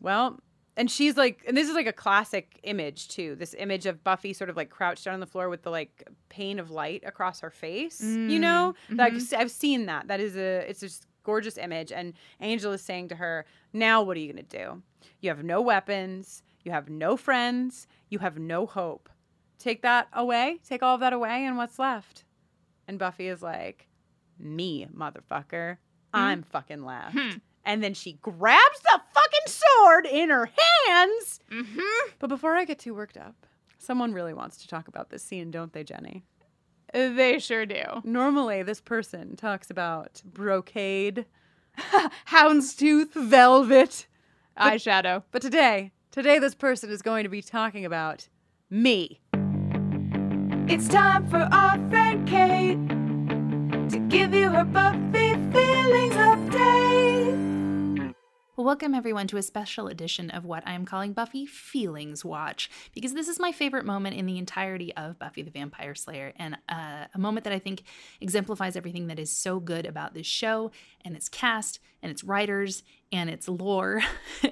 Well, 0.00 0.40
and 0.76 0.90
she's 0.90 1.16
like, 1.16 1.44
and 1.46 1.56
this 1.56 1.68
is 1.68 1.74
like 1.74 1.86
a 1.86 1.92
classic 1.92 2.58
image 2.64 3.08
too. 3.08 3.36
This 3.36 3.54
image 3.56 3.86
of 3.86 4.02
Buffy 4.02 4.32
sort 4.32 4.50
of 4.50 4.56
like 4.56 4.68
crouched 4.70 5.04
down 5.04 5.14
on 5.14 5.20
the 5.20 5.26
floor 5.26 5.48
with 5.48 5.62
the 5.62 5.70
like 5.70 6.06
pane 6.28 6.58
of 6.58 6.70
light 6.72 7.02
across 7.06 7.40
her 7.40 7.50
face. 7.50 8.02
You 8.02 8.38
know, 8.40 8.74
Mm, 8.90 8.98
like 8.98 9.12
mhm. 9.14 9.38
I've 9.38 9.52
seen 9.52 9.86
that. 9.86 10.08
That 10.08 10.18
is 10.20 10.36
a 10.36 10.68
it's 10.68 10.80
just 10.80 11.06
gorgeous 11.22 11.56
image. 11.56 11.92
And 11.92 12.12
Angel 12.40 12.72
is 12.72 12.82
saying 12.82 13.08
to 13.08 13.14
her, 13.14 13.46
"Now 13.72 14.02
what 14.02 14.16
are 14.16 14.20
you 14.20 14.32
gonna 14.32 14.42
do? 14.42 14.82
You 15.20 15.30
have 15.30 15.44
no 15.44 15.62
weapons. 15.62 16.42
You 16.64 16.72
have 16.72 16.88
no 16.90 17.16
friends. 17.16 17.86
You 18.10 18.18
have 18.18 18.36
no 18.38 18.66
hope. 18.66 19.08
Take 19.58 19.82
that 19.82 20.08
away. 20.12 20.60
Take 20.66 20.82
all 20.82 20.94
of 20.94 21.00
that 21.00 21.12
away, 21.12 21.44
and 21.44 21.56
what's 21.56 21.78
left?" 21.78 22.24
And 22.86 22.98
Buffy 22.98 23.28
is 23.28 23.42
like, 23.42 23.88
"Me, 24.38 24.86
motherfucker. 24.94 25.78
I'm 26.12 26.42
fucking 26.42 26.84
left." 26.84 27.18
Hmm. 27.18 27.38
And 27.64 27.82
then 27.82 27.94
she 27.94 28.14
grabs 28.20 28.80
the 28.82 29.00
fucking 29.14 29.46
sword 29.46 30.06
in 30.06 30.28
her 30.28 30.46
hands. 30.46 31.40
Mm-hmm. 31.50 32.10
But 32.18 32.28
before 32.28 32.56
I 32.56 32.64
get 32.64 32.78
too 32.78 32.94
worked 32.94 33.16
up, 33.16 33.46
someone 33.78 34.12
really 34.12 34.34
wants 34.34 34.58
to 34.58 34.68
talk 34.68 34.86
about 34.86 35.10
this 35.10 35.22
scene, 35.22 35.50
don't 35.50 35.72
they, 35.72 35.82
Jenny? 35.82 36.24
They 36.92 37.38
sure 37.40 37.66
do. 37.66 37.82
Normally, 38.04 38.62
this 38.62 38.80
person 38.80 39.34
talks 39.34 39.68
about 39.70 40.22
brocade, 40.24 41.26
houndstooth, 42.28 43.12
velvet, 43.14 44.06
eyeshadow. 44.56 45.24
But 45.32 45.42
today, 45.42 45.90
today, 46.12 46.38
this 46.38 46.54
person 46.54 46.90
is 46.90 47.02
going 47.02 47.24
to 47.24 47.28
be 47.28 47.42
talking 47.42 47.84
about 47.84 48.28
me. 48.70 49.20
It's 50.66 50.88
time 50.88 51.28
for 51.28 51.46
our 51.52 51.78
friend 51.90 52.26
Kate 52.26 52.78
to 53.90 53.98
give 54.08 54.32
you 54.32 54.48
her 54.48 54.64
Buffy 54.64 55.34
feelings 55.52 56.14
update. 56.14 58.14
Welcome 58.56 58.94
everyone 58.94 59.26
to 59.26 59.36
a 59.36 59.42
special 59.42 59.88
edition 59.88 60.30
of 60.30 60.46
what 60.46 60.66
I 60.66 60.72
am 60.72 60.86
calling 60.86 61.12
Buffy 61.12 61.44
Feelings 61.44 62.24
Watch, 62.24 62.70
because 62.94 63.12
this 63.12 63.28
is 63.28 63.38
my 63.38 63.52
favorite 63.52 63.84
moment 63.84 64.16
in 64.16 64.24
the 64.24 64.38
entirety 64.38 64.96
of 64.96 65.18
Buffy 65.18 65.42
the 65.42 65.50
Vampire 65.50 65.94
Slayer, 65.94 66.32
and 66.36 66.56
uh, 66.66 67.08
a 67.14 67.18
moment 67.18 67.44
that 67.44 67.52
I 67.52 67.58
think 67.58 67.82
exemplifies 68.22 68.74
everything 68.74 69.08
that 69.08 69.18
is 69.18 69.30
so 69.30 69.60
good 69.60 69.84
about 69.84 70.14
this 70.14 70.26
show, 70.26 70.70
and 71.04 71.14
its 71.14 71.28
cast, 71.28 71.78
and 72.02 72.10
its 72.10 72.24
writers, 72.24 72.84
and 73.12 73.28
its 73.28 73.48
lore. 73.48 74.00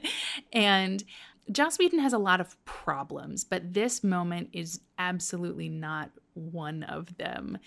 and 0.52 1.02
Joss 1.50 1.78
Whedon 1.78 1.98
has 1.98 2.12
a 2.12 2.18
lot 2.18 2.40
of 2.40 2.62
problems, 2.64 3.44
but 3.44 3.74
this 3.74 4.04
moment 4.04 4.50
is 4.52 4.80
absolutely 4.98 5.68
not 5.68 6.10
one 6.34 6.82
of 6.82 7.16
them. 7.18 7.58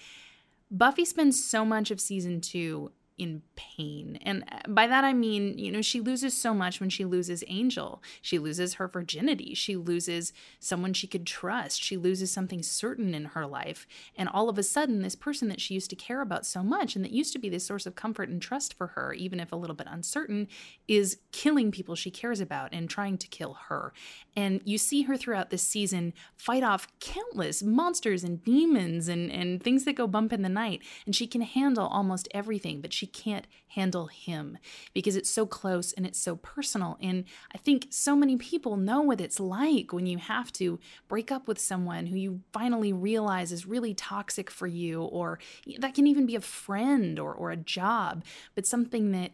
Buffy 0.72 1.06
spends 1.06 1.44
so 1.44 1.66
much 1.66 1.92
of 1.92 2.02
season 2.02 2.42
two 2.42 2.92
in 3.18 3.42
pain. 3.56 4.20
And 4.22 4.44
uh, 4.52 4.68
by 4.68 4.88
that 4.88 5.04
I 5.04 5.14
mean, 5.14 5.58
you 5.58 5.72
know, 5.72 5.82
she 5.82 6.02
loses 6.02 6.36
so 6.36 6.54
much 6.54 6.80
when 6.80 6.90
she 6.90 7.06
loses 7.06 7.44
Angel. 7.48 8.04
She 8.22 8.38
loses 8.38 8.76
her 8.76 8.88
virginity. 8.88 9.54
She 9.54 9.76
loses 9.76 10.34
someone 10.60 10.94
she 10.94 11.08
could 11.08 11.26
trust. 11.26 11.82
She 11.82 11.96
loses 11.96 12.32
something 12.32 12.62
certain 12.62 13.14
in 13.14 13.26
her 13.26 13.46
life. 13.46 13.88
And 14.18 14.28
all 14.28 14.50
of 14.50 14.58
a 14.58 14.64
sudden, 14.64 15.02
this 15.02 15.16
person 15.16 15.48
that 15.48 15.62
she 15.62 15.74
used 15.74 15.90
to 15.92 15.96
care 15.96 16.22
about 16.22 16.46
so 16.46 16.62
much 16.62 16.96
and 16.96 17.06
that 17.06 17.12
used 17.12 17.32
to 17.34 17.40
be 17.40 17.50
this 17.50 17.66
source 17.66 17.86
of 17.86 17.96
comfort 17.96 18.28
and 18.28 18.42
trust 18.42 18.74
for 18.74 18.88
her, 18.88 19.14
even 19.14 19.40
if 19.40 19.52
a 19.52 19.56
little 19.56 19.76
bit 19.76 19.88
uncertain, 19.90 20.48
is 20.88 21.20
killing 21.32 21.72
people 21.72 21.96
she 21.96 22.12
cares 22.12 22.42
about 22.42 22.74
and 22.74 22.90
trying 22.90 23.18
to 23.18 23.28
kill 23.28 23.54
her. 23.70 23.94
And 24.36 24.60
you 24.66 24.78
see 24.78 25.04
her 25.04 25.16
throughout 25.16 25.50
this 25.50 25.64
season 25.64 26.14
fight 26.36 26.64
off 26.64 26.88
countless 27.00 27.64
monsters 27.64 28.24
and 28.24 28.44
demons 28.44 29.08
and, 29.08 29.32
and 29.32 29.64
things 29.64 29.86
that 29.86 29.96
go 29.96 30.08
bump 30.08 30.34
in 30.34 30.42
the 30.42 30.50
night. 30.50 30.82
And 31.06 31.16
she 31.16 31.28
can 31.28 31.42
handle 31.42 31.88
almost 31.88 32.28
everything, 32.34 32.82
but 32.82 32.94
she 33.06 33.12
can't 33.12 33.46
handle 33.68 34.08
him 34.08 34.58
because 34.94 35.16
it's 35.16 35.30
so 35.30 35.46
close 35.46 35.94
and 35.94 36.06
it's 36.08 36.20
so 36.20 36.38
personal. 36.38 36.98
And 37.02 37.26
I 37.54 37.58
think 37.60 37.88
so 37.92 38.16
many 38.16 38.36
people 38.36 38.78
know 38.78 39.02
what 39.02 39.22
it's 39.22 39.40
like 39.40 39.94
when 39.94 40.08
you 40.08 40.18
have 40.18 40.52
to 40.54 40.80
break 41.08 41.32
up 41.32 41.48
with 41.48 41.60
someone 41.60 42.08
who 42.08 42.18
you 42.18 42.42
finally 42.52 42.94
realize 42.94 43.52
is 43.52 43.68
really 43.68 43.94
toxic 43.94 44.50
for 44.50 44.66
you, 44.66 45.04
or 45.04 45.40
that 45.78 45.94
can 45.94 46.08
even 46.08 46.26
be 46.26 46.36
a 46.36 46.42
friend 46.42 47.20
or, 47.20 47.34
or 47.34 47.52
a 47.52 47.58
job, 47.58 48.24
but 48.56 48.66
something 48.66 49.12
that 49.12 49.32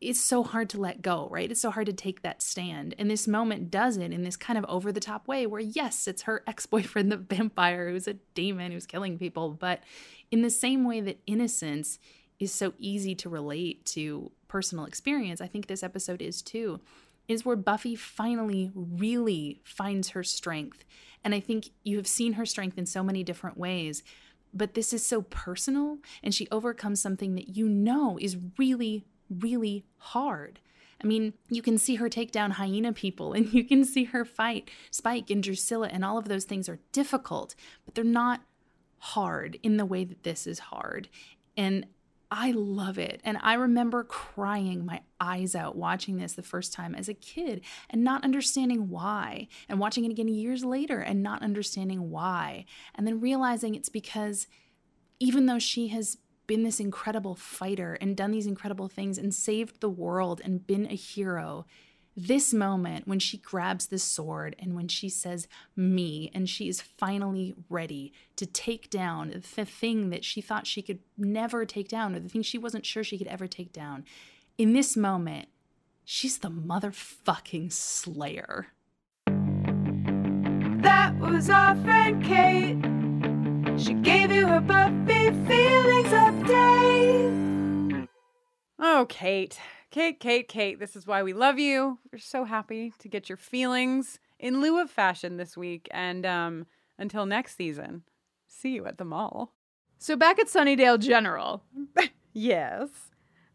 it's 0.00 0.20
so 0.20 0.42
hard 0.42 0.68
to 0.70 0.80
let 0.80 1.00
go, 1.00 1.28
right? 1.30 1.50
It's 1.50 1.60
so 1.60 1.70
hard 1.70 1.86
to 1.86 1.92
take 1.92 2.22
that 2.22 2.42
stand. 2.42 2.94
And 2.98 3.08
this 3.08 3.28
moment 3.28 3.70
does 3.70 3.96
it 3.96 4.12
in 4.12 4.24
this 4.24 4.36
kind 4.36 4.58
of 4.58 4.64
over 4.64 4.90
the 4.90 4.98
top 4.98 5.28
way 5.28 5.46
where, 5.46 5.60
yes, 5.60 6.08
it's 6.08 6.22
her 6.22 6.42
ex 6.46 6.66
boyfriend, 6.66 7.12
the 7.12 7.18
vampire, 7.18 7.90
who's 7.90 8.08
a 8.08 8.14
demon 8.34 8.72
who's 8.72 8.86
killing 8.86 9.18
people. 9.18 9.50
But 9.50 9.80
in 10.30 10.42
the 10.42 10.50
same 10.50 10.84
way 10.84 11.00
that 11.02 11.20
innocence 11.26 11.98
is 12.42 12.52
so 12.52 12.74
easy 12.78 13.14
to 13.14 13.28
relate 13.28 13.84
to 13.86 14.30
personal 14.48 14.84
experience, 14.84 15.40
I 15.40 15.46
think 15.46 15.66
this 15.66 15.82
episode 15.82 16.20
is 16.20 16.42
too, 16.42 16.80
is 17.28 17.44
where 17.44 17.56
Buffy 17.56 17.94
finally 17.94 18.70
really 18.74 19.60
finds 19.64 20.10
her 20.10 20.24
strength. 20.24 20.84
And 21.24 21.34
I 21.34 21.40
think 21.40 21.70
you 21.84 21.96
have 21.96 22.06
seen 22.06 22.34
her 22.34 22.44
strength 22.44 22.76
in 22.76 22.86
so 22.86 23.02
many 23.02 23.22
different 23.22 23.56
ways. 23.56 24.02
But 24.52 24.74
this 24.74 24.92
is 24.92 25.06
so 25.06 25.22
personal, 25.22 25.98
and 26.22 26.34
she 26.34 26.48
overcomes 26.50 27.00
something 27.00 27.36
that 27.36 27.56
you 27.56 27.68
know 27.68 28.18
is 28.20 28.36
really, 28.58 29.06
really 29.30 29.84
hard. 29.96 30.58
I 31.02 31.06
mean, 31.06 31.32
you 31.48 31.62
can 31.62 31.78
see 31.78 31.94
her 31.94 32.08
take 32.08 32.32
down 32.32 32.52
hyena 32.52 32.92
people 32.92 33.32
and 33.32 33.52
you 33.52 33.64
can 33.64 33.84
see 33.84 34.04
her 34.04 34.24
fight 34.24 34.70
Spike 34.90 35.30
and 35.30 35.42
Drusilla, 35.42 35.88
and 35.88 36.04
all 36.04 36.18
of 36.18 36.28
those 36.28 36.44
things 36.44 36.68
are 36.68 36.80
difficult, 36.92 37.54
but 37.84 37.94
they're 37.94 38.04
not 38.04 38.42
hard 38.98 39.58
in 39.62 39.78
the 39.78 39.86
way 39.86 40.04
that 40.04 40.22
this 40.22 40.46
is 40.46 40.58
hard. 40.58 41.08
And 41.56 41.86
I 42.34 42.52
love 42.52 42.98
it. 42.98 43.20
And 43.24 43.36
I 43.42 43.54
remember 43.54 44.04
crying 44.04 44.86
my 44.86 45.02
eyes 45.20 45.54
out 45.54 45.76
watching 45.76 46.16
this 46.16 46.32
the 46.32 46.42
first 46.42 46.72
time 46.72 46.94
as 46.94 47.06
a 47.06 47.14
kid 47.14 47.60
and 47.90 48.02
not 48.02 48.24
understanding 48.24 48.88
why, 48.88 49.48
and 49.68 49.78
watching 49.78 50.06
it 50.06 50.10
again 50.10 50.28
years 50.28 50.64
later 50.64 50.98
and 50.98 51.22
not 51.22 51.42
understanding 51.42 52.10
why, 52.10 52.64
and 52.94 53.06
then 53.06 53.20
realizing 53.20 53.74
it's 53.74 53.90
because 53.90 54.46
even 55.20 55.44
though 55.44 55.58
she 55.58 55.88
has 55.88 56.16
been 56.46 56.62
this 56.62 56.80
incredible 56.80 57.34
fighter 57.34 57.98
and 58.00 58.16
done 58.16 58.30
these 58.30 58.46
incredible 58.46 58.88
things 58.88 59.18
and 59.18 59.34
saved 59.34 59.80
the 59.80 59.90
world 59.90 60.40
and 60.42 60.66
been 60.66 60.86
a 60.86 60.94
hero, 60.94 61.66
this 62.16 62.52
moment 62.52 63.08
when 63.08 63.18
she 63.18 63.38
grabs 63.38 63.86
the 63.86 63.98
sword 63.98 64.54
and 64.58 64.74
when 64.74 64.88
she 64.88 65.08
says 65.08 65.48
me 65.74 66.30
and 66.34 66.48
she 66.48 66.68
is 66.68 66.80
finally 66.80 67.54
ready 67.70 68.12
to 68.36 68.44
take 68.44 68.90
down 68.90 69.42
the 69.56 69.64
thing 69.64 70.10
that 70.10 70.24
she 70.24 70.40
thought 70.40 70.66
she 70.66 70.82
could 70.82 70.98
never 71.16 71.64
take 71.64 71.88
down 71.88 72.14
or 72.14 72.20
the 72.20 72.28
thing 72.28 72.42
she 72.42 72.58
wasn't 72.58 72.84
sure 72.84 73.02
she 73.02 73.18
could 73.18 73.28
ever 73.28 73.46
take 73.46 73.72
down 73.72 74.04
in 74.58 74.74
this 74.74 74.96
moment 74.96 75.48
she's 76.04 76.38
the 76.38 76.50
motherfucking 76.50 77.72
slayer 77.72 78.66
That 80.82 81.16
was 81.20 81.48
our 81.48 81.76
friend 81.76 82.24
Kate. 82.24 82.82
She 83.80 83.94
gave 83.94 84.32
you 84.32 84.48
her 84.48 84.60
Buffy 84.60 85.30
feelings 85.46 86.08
update. 86.08 88.08
Oh, 88.80 89.06
Kate. 89.08 89.60
Kate, 89.92 90.18
Kate, 90.18 90.48
Kate, 90.48 90.80
this 90.80 90.96
is 90.96 91.06
why 91.06 91.22
we 91.22 91.34
love 91.34 91.58
you. 91.58 91.98
We're 92.10 92.18
so 92.18 92.44
happy 92.44 92.94
to 92.98 93.08
get 93.08 93.28
your 93.28 93.36
feelings 93.36 94.18
in 94.38 94.62
lieu 94.62 94.80
of 94.80 94.90
fashion 94.90 95.36
this 95.36 95.54
week. 95.54 95.86
And 95.90 96.24
um, 96.24 96.66
until 96.98 97.26
next 97.26 97.58
season, 97.58 98.04
see 98.46 98.70
you 98.70 98.86
at 98.86 98.96
the 98.96 99.04
mall. 99.04 99.52
So 99.98 100.16
back 100.16 100.38
at 100.38 100.46
Sunnydale 100.46 100.98
General. 100.98 101.62
yes. 102.32 102.88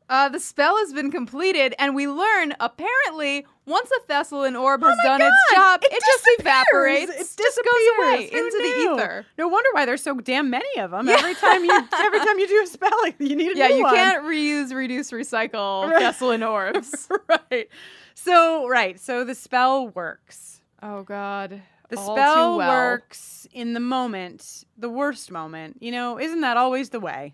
Uh, 0.10 0.30
the 0.30 0.40
spell 0.40 0.78
has 0.78 0.94
been 0.94 1.12
completed, 1.12 1.76
and 1.78 1.94
we 1.94 2.08
learn 2.08 2.54
apparently 2.62 3.46
once 3.66 3.90
a 3.92 4.12
Thessalon 4.12 4.56
orb 4.60 4.82
has 4.82 4.98
done 5.04 5.20
its 5.22 5.36
Oh 5.52 5.56
job, 5.56 5.82
it, 5.84 5.92
just 6.06 6.30
evaporates, 6.40 7.12
It 7.12 7.38
just 7.38 7.58
goes 7.58 7.98
away 8.00 8.30
Who 8.32 8.38
into 8.46 8.58
knew? 8.58 8.96
the 8.96 9.02
ether. 9.02 9.26
No 9.38 9.50
wonder 9.50 9.68
why 9.74 9.86
there's 9.86 10.02
so 10.02 10.16
damn 10.16 10.50
many 10.50 10.80
of 10.80 10.92
them. 10.92 11.10
Every 11.10 11.36
time 11.36 11.66
you 11.66 11.72
every 11.94 12.20
time 12.20 12.40
you 12.40 12.48
do 12.48 12.62
a 12.64 12.68
spell, 12.68 13.08
you 13.20 13.36
need 13.36 13.52
a 13.56 13.58
Yeah, 13.60 13.68
you 13.68 13.84
one. 13.84 13.94
can't 13.96 14.24
reuse, 14.24 14.74
reduce, 14.74 15.12
recycle 15.12 15.90
Right. 15.92 16.02
Thessalon 16.02 16.50
orbs. 16.50 17.10
right. 17.52 17.68
So 18.14 18.66
right. 18.70 18.98
So 18.98 19.26
the 19.26 19.36
spell 19.36 19.90
works. 19.90 20.62
Oh 20.82 21.04
God. 21.04 21.62
The 21.90 21.98
All 21.98 22.16
spell 22.16 22.58
well. 22.58 22.70
works 22.92 23.46
in 23.52 23.74
the 23.74 23.80
moment, 23.82 24.64
the 24.78 24.90
worst 24.90 25.32
moment. 25.32 25.78
You 25.82 25.92
know, 25.92 26.18
isn't 26.20 26.42
that 26.42 26.56
always 26.58 26.90
the 26.92 27.00
way? 27.02 27.34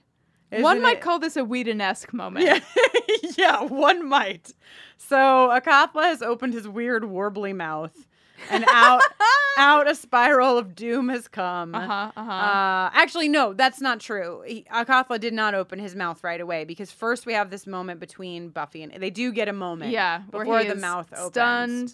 One 0.62 0.78
Isn't 0.78 0.84
might 0.84 0.98
it? 0.98 1.02
call 1.02 1.20
this 1.20 1.36
a 1.36 1.44
Whedon-esque 1.44 2.14
moment. 2.14 2.46
Yeah, 2.46 2.60
yeah, 3.38 3.64
one 3.64 4.08
might. 4.08 4.54
So 4.98 5.50
Acathla 5.50 6.04
has 6.04 6.22
opened 6.22 6.54
his 6.54 6.68
weird 6.68 7.04
warbly 7.04 7.56
mouth, 7.56 8.08
and 8.50 8.66
out, 8.70 9.02
out 9.58 9.90
a 9.90 9.96
spiral 9.96 10.58
of 10.58 10.76
doom 10.76 11.10
has 11.10 11.28
come. 11.28 11.76
Uh-huh, 11.76 12.12
uh-huh. 12.16 12.32
Uh, 12.32 12.90
actually, 12.94 13.30
no, 13.30 13.54
that's 13.54 13.82
not 13.82 14.00
true. 14.00 14.44
He, 14.46 14.66
Acathla 14.74 15.20
did 15.20 15.34
not 15.34 15.56
open 15.56 15.80
his 15.80 15.96
mouth 15.96 16.24
right 16.24 16.40
away 16.40 16.66
because 16.66 16.92
first 16.92 17.26
we 17.26 17.34
have 17.34 17.50
this 17.50 17.66
moment 17.68 18.00
between 18.00 18.50
Buffy 18.50 18.84
and 18.84 18.94
they 18.94 19.10
do 19.10 19.32
get 19.32 19.48
a 19.48 19.54
moment. 19.54 19.92
Yeah, 19.92 20.20
before 20.30 20.60
he 20.60 20.68
the 20.68 20.76
mouth 20.76 21.12
opens. 21.14 21.32
stunned, 21.32 21.94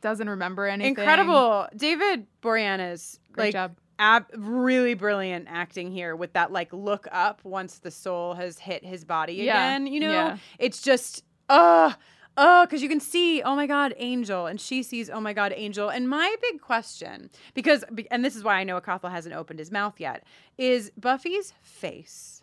doesn't 0.00 0.28
remember 0.28 0.66
anything. 0.66 0.90
Incredible, 0.90 1.66
David 1.76 2.26
Boreanaz. 2.42 3.18
Great 3.32 3.46
like, 3.46 3.52
job. 3.52 3.76
Ab- 3.98 4.26
really 4.36 4.94
brilliant 4.94 5.46
acting 5.48 5.90
here 5.90 6.14
with 6.14 6.32
that 6.34 6.52
like 6.52 6.72
look 6.72 7.08
up 7.10 7.40
once 7.44 7.78
the 7.78 7.90
soul 7.90 8.34
has 8.34 8.58
hit 8.58 8.84
his 8.84 9.04
body 9.04 9.34
Yeah, 9.34 9.42
again. 9.74 9.86
You 9.86 10.00
know, 10.00 10.10
yeah. 10.10 10.36
it's 10.58 10.82
just 10.82 11.24
uh 11.48 11.92
Oh, 12.38 12.66
because 12.66 12.82
you 12.82 12.88
can 12.90 13.00
see, 13.00 13.40
oh 13.40 13.56
my 13.56 13.66
God, 13.66 13.94
Angel, 13.96 14.44
and 14.46 14.60
she 14.60 14.82
sees, 14.82 15.08
oh 15.08 15.20
my 15.20 15.32
God, 15.32 15.54
Angel. 15.56 15.88
And 15.88 16.06
my 16.06 16.36
big 16.42 16.60
question, 16.60 17.30
because, 17.54 17.82
and 18.10 18.22
this 18.22 18.36
is 18.36 18.44
why 18.44 18.56
I 18.60 18.64
know 18.64 18.78
Acathla 18.78 19.10
hasn't 19.10 19.34
opened 19.34 19.58
his 19.58 19.70
mouth 19.72 19.98
yet, 19.98 20.22
is 20.58 20.92
Buffy's 20.98 21.54
face 21.62 22.42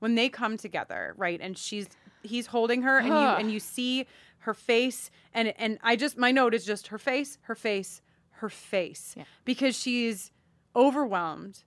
when 0.00 0.16
they 0.16 0.28
come 0.28 0.56
together, 0.56 1.14
right? 1.16 1.38
And 1.40 1.56
she's, 1.56 1.86
he's 2.24 2.46
holding 2.48 2.82
her, 2.82 2.98
and 2.98 3.06
you, 3.06 3.14
and 3.14 3.52
you 3.52 3.60
see 3.60 4.08
her 4.40 4.54
face, 4.54 5.08
and 5.32 5.54
and 5.56 5.78
I 5.84 5.94
just, 5.94 6.18
my 6.18 6.32
note 6.32 6.52
is 6.52 6.64
just 6.64 6.88
her 6.88 6.98
face, 6.98 7.38
her 7.42 7.54
face, 7.54 8.02
her 8.32 8.48
face, 8.48 9.14
because 9.44 9.78
she's 9.78 10.32
overwhelmed 10.78 11.64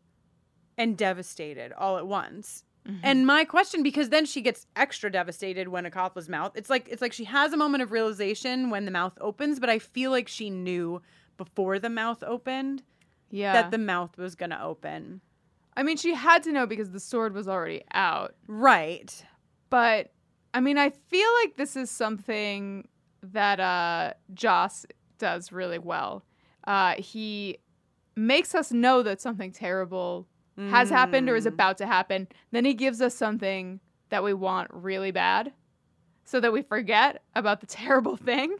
and 0.77 0.97
devastated 0.97 1.73
all 1.73 1.97
at 1.97 2.07
once. 2.07 2.63
And 3.03 3.27
my 3.27 3.45
question, 3.45 3.83
because 3.83 4.09
then 4.09 4.25
she 4.25 4.41
gets 4.41 4.65
extra 4.75 5.11
devastated 5.11 5.67
when 5.67 5.85
Acathla's 5.85 6.27
mouth. 6.27 6.53
It's 6.55 6.67
like 6.69 6.87
it's 6.89 6.99
like 7.01 7.13
she 7.13 7.25
has 7.25 7.53
a 7.53 7.57
moment 7.57 7.83
of 7.83 7.91
realization 7.91 8.71
when 8.71 8.85
the 8.85 8.91
mouth 8.91 9.15
opens, 9.21 9.59
but 9.59 9.69
I 9.69 9.77
feel 9.77 10.09
like 10.09 10.27
she 10.27 10.49
knew 10.49 10.99
before 11.37 11.77
the 11.77 11.91
mouth 11.91 12.23
opened 12.23 12.81
Yeah. 13.29 13.53
that 13.53 13.69
the 13.69 13.77
mouth 13.77 14.17
was 14.17 14.33
gonna 14.33 14.59
open. 14.63 15.21
I 15.77 15.83
mean, 15.83 15.95
she 15.95 16.15
had 16.15 16.41
to 16.43 16.51
know 16.51 16.65
because 16.65 16.89
the 16.89 16.99
sword 16.99 17.35
was 17.35 17.47
already 17.47 17.83
out. 17.93 18.33
Right. 18.47 19.23
But 19.69 20.11
I 20.55 20.59
mean, 20.59 20.79
I 20.79 20.89
feel 20.89 21.29
like 21.43 21.57
this 21.57 21.75
is 21.75 21.91
something 21.91 22.87
that 23.21 23.59
uh 23.59 24.13
Joss 24.33 24.87
does 25.19 25.51
really 25.51 25.77
well. 25.79 26.25
Uh 26.65 26.95
he 26.95 27.59
makes 28.15 28.53
us 28.55 28.71
know 28.71 29.03
that 29.03 29.21
something 29.21 29.51
terrible 29.51 30.27
has 30.69 30.89
happened 30.89 31.27
or 31.29 31.35
is 31.35 31.45
Mm. 31.45 31.53
about 31.53 31.77
to 31.79 31.87
happen. 31.87 32.27
Then 32.51 32.65
he 32.65 32.73
gives 32.75 33.01
us 33.01 33.15
something 33.15 33.79
that 34.09 34.23
we 34.23 34.33
want 34.33 34.69
really 34.71 35.09
bad 35.11 35.53
so 36.23 36.39
that 36.39 36.53
we 36.53 36.61
forget 36.61 37.23
about 37.35 37.61
the 37.61 37.65
terrible 37.81 38.15
thing 38.17 38.57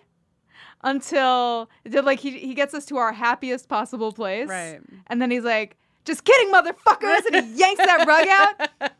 until 0.83 1.69
like 1.85 2.19
he 2.19 2.31
he 2.39 2.53
gets 2.53 2.73
us 2.73 2.85
to 2.87 2.97
our 2.97 3.13
happiest 3.13 3.69
possible 3.69 4.11
place. 4.11 4.47
Right. 4.49 4.79
And 5.07 5.21
then 5.21 5.29
he's 5.31 5.43
like, 5.43 5.77
"Just 6.05 6.23
kidding, 6.23 6.51
motherfuckers." 6.53 7.25
and 7.31 7.45
he 7.45 7.55
yanks 7.59 7.85
that 7.85 8.05
rug 8.07 8.27
out. 8.27 8.93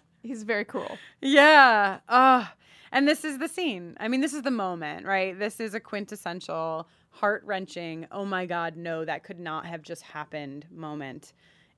He's 0.22 0.42
very 0.42 0.64
cool. 0.64 0.96
Yeah. 1.20 1.98
Uh, 2.08 2.46
and 2.92 3.06
this 3.06 3.24
is 3.26 3.38
the 3.38 3.46
scene. 3.48 3.94
I 4.00 4.08
mean, 4.08 4.22
this 4.22 4.32
is 4.32 4.40
the 4.40 4.50
moment, 4.50 5.04
right? 5.04 5.38
This 5.38 5.60
is 5.60 5.74
a 5.74 5.80
quintessential, 5.80 6.88
heart 7.14 7.42
wrenching, 7.46 8.06
oh 8.10 8.24
my 8.24 8.44
God, 8.44 8.76
no, 8.76 9.04
that 9.04 9.22
could 9.22 9.38
not 9.38 9.66
have 9.66 9.82
just 9.82 10.02
happened 10.02 10.66
moment 10.70 11.32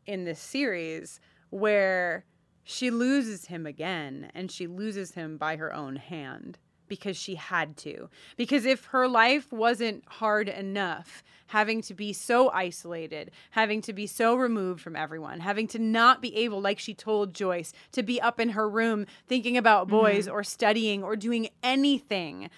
in 0.07 0.24
this 0.24 0.41
series 0.41 1.20
where 1.51 2.24
she 2.64 2.91
loses 2.91 3.45
him 3.45 3.66
again 3.66 4.30
and 4.34 4.51
she 4.51 4.66
loses 4.66 5.12
him 5.12 5.37
by 5.37 5.57
her 5.57 5.74
own 5.74 5.97
hand 5.97 6.59
because 6.89 7.16
she 7.16 7.34
had 7.37 7.76
to. 7.78 8.09
Because 8.37 8.64
if 8.64 8.87
her 8.87 9.09
life 9.09 9.53
wasn't 9.53 10.05
hard 10.07 10.49
enough, 10.49 11.22
having 11.51 11.80
to 11.80 11.95
be 11.95 12.12
so 12.12 12.51
isolated, 12.51 13.30
having 13.53 13.80
to 13.80 13.93
be 13.93 14.07
so 14.07 14.34
removed 14.34 14.80
from 14.80 14.97
everyone, 14.97 15.39
having 15.39 15.68
to 15.68 15.78
not 15.78 16.20
be 16.20 16.34
able, 16.37 16.61
like 16.61 16.78
she 16.78 16.93
told 16.93 17.32
Joyce, 17.34 17.72
to 17.93 18.03
be 18.03 18.20
up 18.20 18.41
in 18.41 18.49
her 18.51 18.68
room 18.68 19.07
thinking 19.28 19.57
about 19.57 19.87
boys 19.87 20.26
Mhm. 20.26 20.32
or 20.32 20.43
studying 20.43 21.05
or 21.05 21.14
doing 21.14 21.49
anything, 21.62 22.51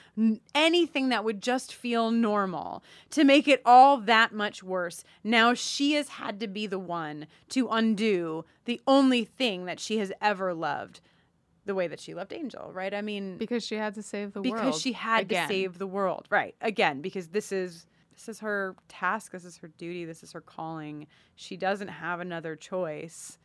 anything 0.55 1.11
that 1.11 1.23
would 1.23 1.43
just 1.43 1.75
feel 1.75 2.11
normal, 2.11 2.83
to 3.11 3.25
make 3.25 3.47
it 3.47 3.61
all 3.65 3.99
that 3.99 4.33
much 4.33 4.63
worse. 4.63 5.05
Now 5.23 5.53
she 5.53 5.93
has 5.93 6.09
had 6.09 6.41
to 6.41 6.47
be 6.49 6.67
the 6.67 6.79
one 6.79 7.27
to 7.51 7.69
undo 7.69 8.47
the 8.65 8.81
only 8.87 9.25
thing 9.25 9.67
that 9.67 9.81
she 9.81 9.99
has 9.99 10.13
ever 10.21 10.55
loved 10.55 11.01
the 11.69 11.75
way 11.77 11.87
that 11.87 12.01
she 12.01 12.15
loved 12.15 12.33
Angel, 12.33 12.71
right? 12.73 12.93
I 12.93 13.03
mean, 13.03 13.37
because 13.39 13.65
she 13.65 13.77
had 13.77 13.95
to 13.95 14.03
save 14.03 14.33
the 14.33 14.41
because 14.41 14.53
world. 14.59 14.67
Because 14.67 14.81
she 14.83 14.93
had 14.93 15.21
again. 15.23 15.47
to 15.47 15.55
save 15.55 15.79
the 15.79 15.87
world, 15.87 16.27
right? 16.31 16.57
Again, 16.61 17.01
because 17.01 17.29
this 17.29 17.53
is 17.53 17.87
this 18.17 18.29
is 18.29 18.41
her 18.41 18.75
task, 18.89 19.31
this 19.31 19.45
is 19.45 19.59
her 19.59 19.69
duty, 19.79 20.05
this 20.05 20.25
is 20.25 20.33
her 20.33 20.41
calling. 20.41 21.07
She 21.37 21.57
doesn't 21.57 21.87
have 21.89 22.19
another 22.19 22.57
choice, 22.57 23.39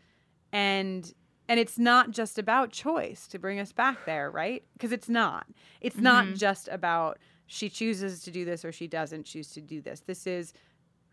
and 0.51 1.13
and 1.49 1.59
it's 1.59 1.77
not 1.77 2.11
just 2.11 2.39
about 2.39 2.71
choice 2.71 3.27
to 3.27 3.37
bring 3.37 3.59
us 3.59 3.71
back 3.73 4.05
there, 4.05 4.31
right? 4.31 4.63
Because 4.73 4.91
it's 4.93 5.09
not. 5.09 5.45
It's 5.81 5.97
not 5.97 6.25
Mhm. 6.25 6.37
just 6.37 6.69
about 6.69 7.19
she 7.45 7.69
chooses 7.69 8.23
to 8.23 8.31
do 8.31 8.45
this 8.45 8.63
or 8.63 8.71
she 8.71 8.87
doesn't 8.87 9.25
choose 9.25 9.49
to 9.49 9.61
do 9.61 9.81
this. 9.81 9.99
This 9.99 10.25
is 10.25 10.53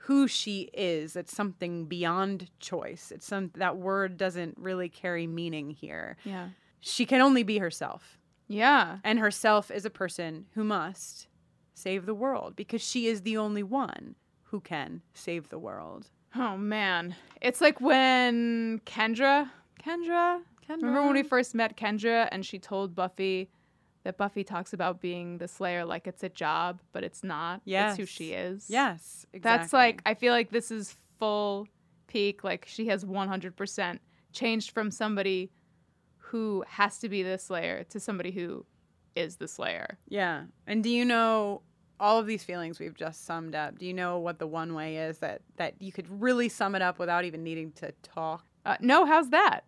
who 0.04 0.28
she 0.28 0.70
is. 0.72 1.16
It's 1.16 1.34
something 1.34 1.84
beyond 1.86 2.48
choice. 2.60 3.10
It's 3.10 3.26
some 3.26 3.50
that 3.56 3.76
word 3.76 4.16
doesn't 4.16 4.56
really 4.56 4.88
carry 4.88 5.26
meaning 5.26 5.70
here 5.70 6.16
Yeah. 6.24 6.50
She 6.80 7.06
can 7.06 7.20
only 7.20 7.42
be 7.42 7.58
herself. 7.58 8.18
Yeah. 8.48 8.98
And 9.04 9.18
herself 9.18 9.70
is 9.70 9.84
a 9.84 9.90
person 9.90 10.46
who 10.54 10.64
must 10.64 11.28
save 11.74 12.06
the 12.06 12.14
world 12.14 12.56
because 12.56 12.82
she 12.82 13.06
is 13.06 13.22
the 13.22 13.36
only 13.36 13.62
one 13.62 14.16
who 14.44 14.60
can 14.60 15.02
save 15.14 15.48
the 15.48 15.58
world. 15.58 16.08
Oh 16.34 16.56
man, 16.56 17.14
it's 17.40 17.60
like 17.60 17.80
when 17.80 18.80
Kendra, 18.86 19.50
Kendra, 19.82 20.40
Kendra. 20.68 20.82
Remember 20.82 21.02
when 21.02 21.14
we 21.14 21.22
first 21.22 21.54
met 21.54 21.76
Kendra 21.76 22.28
and 22.30 22.44
she 22.44 22.58
told 22.58 22.94
Buffy 22.94 23.50
that 24.04 24.16
Buffy 24.16 24.44
talks 24.44 24.72
about 24.72 25.00
being 25.00 25.38
the 25.38 25.48
Slayer 25.48 25.84
like 25.84 26.06
it's 26.06 26.22
a 26.22 26.28
job, 26.28 26.80
but 26.92 27.04
it's 27.04 27.22
not. 27.22 27.60
It's 27.66 27.96
who 27.96 28.06
she 28.06 28.32
is. 28.32 28.66
Yes, 28.68 29.26
That's 29.34 29.72
like 29.72 30.02
I 30.06 30.14
feel 30.14 30.32
like 30.32 30.50
this 30.50 30.70
is 30.70 30.96
full 31.18 31.66
peak. 32.06 32.44
Like 32.44 32.64
she 32.66 32.86
has 32.88 33.04
100% 33.04 33.98
changed 34.32 34.70
from 34.70 34.90
somebody 34.90 35.50
who 36.30 36.64
has 36.68 36.98
to 36.98 37.08
be 37.08 37.22
the 37.22 37.38
Slayer 37.38 37.84
to 37.84 37.98
somebody 37.98 38.30
who 38.30 38.64
is 39.16 39.36
the 39.36 39.48
Slayer. 39.48 39.98
Yeah. 40.08 40.44
And 40.66 40.82
do 40.82 40.88
you 40.88 41.04
know 41.04 41.62
all 41.98 42.18
of 42.18 42.26
these 42.26 42.44
feelings 42.44 42.78
we've 42.78 42.94
just 42.94 43.26
summed 43.26 43.56
up? 43.56 43.78
Do 43.78 43.86
you 43.86 43.92
know 43.94 44.18
what 44.18 44.38
the 44.38 44.46
one 44.46 44.74
way 44.74 44.98
is 44.98 45.18
that 45.18 45.42
that 45.56 45.74
you 45.80 45.90
could 45.90 46.06
really 46.20 46.48
sum 46.48 46.74
it 46.74 46.82
up 46.82 46.98
without 46.98 47.24
even 47.24 47.42
needing 47.42 47.72
to 47.72 47.92
talk? 48.02 48.44
Uh, 48.64 48.76
no, 48.80 49.04
how's 49.04 49.30
that? 49.30 49.64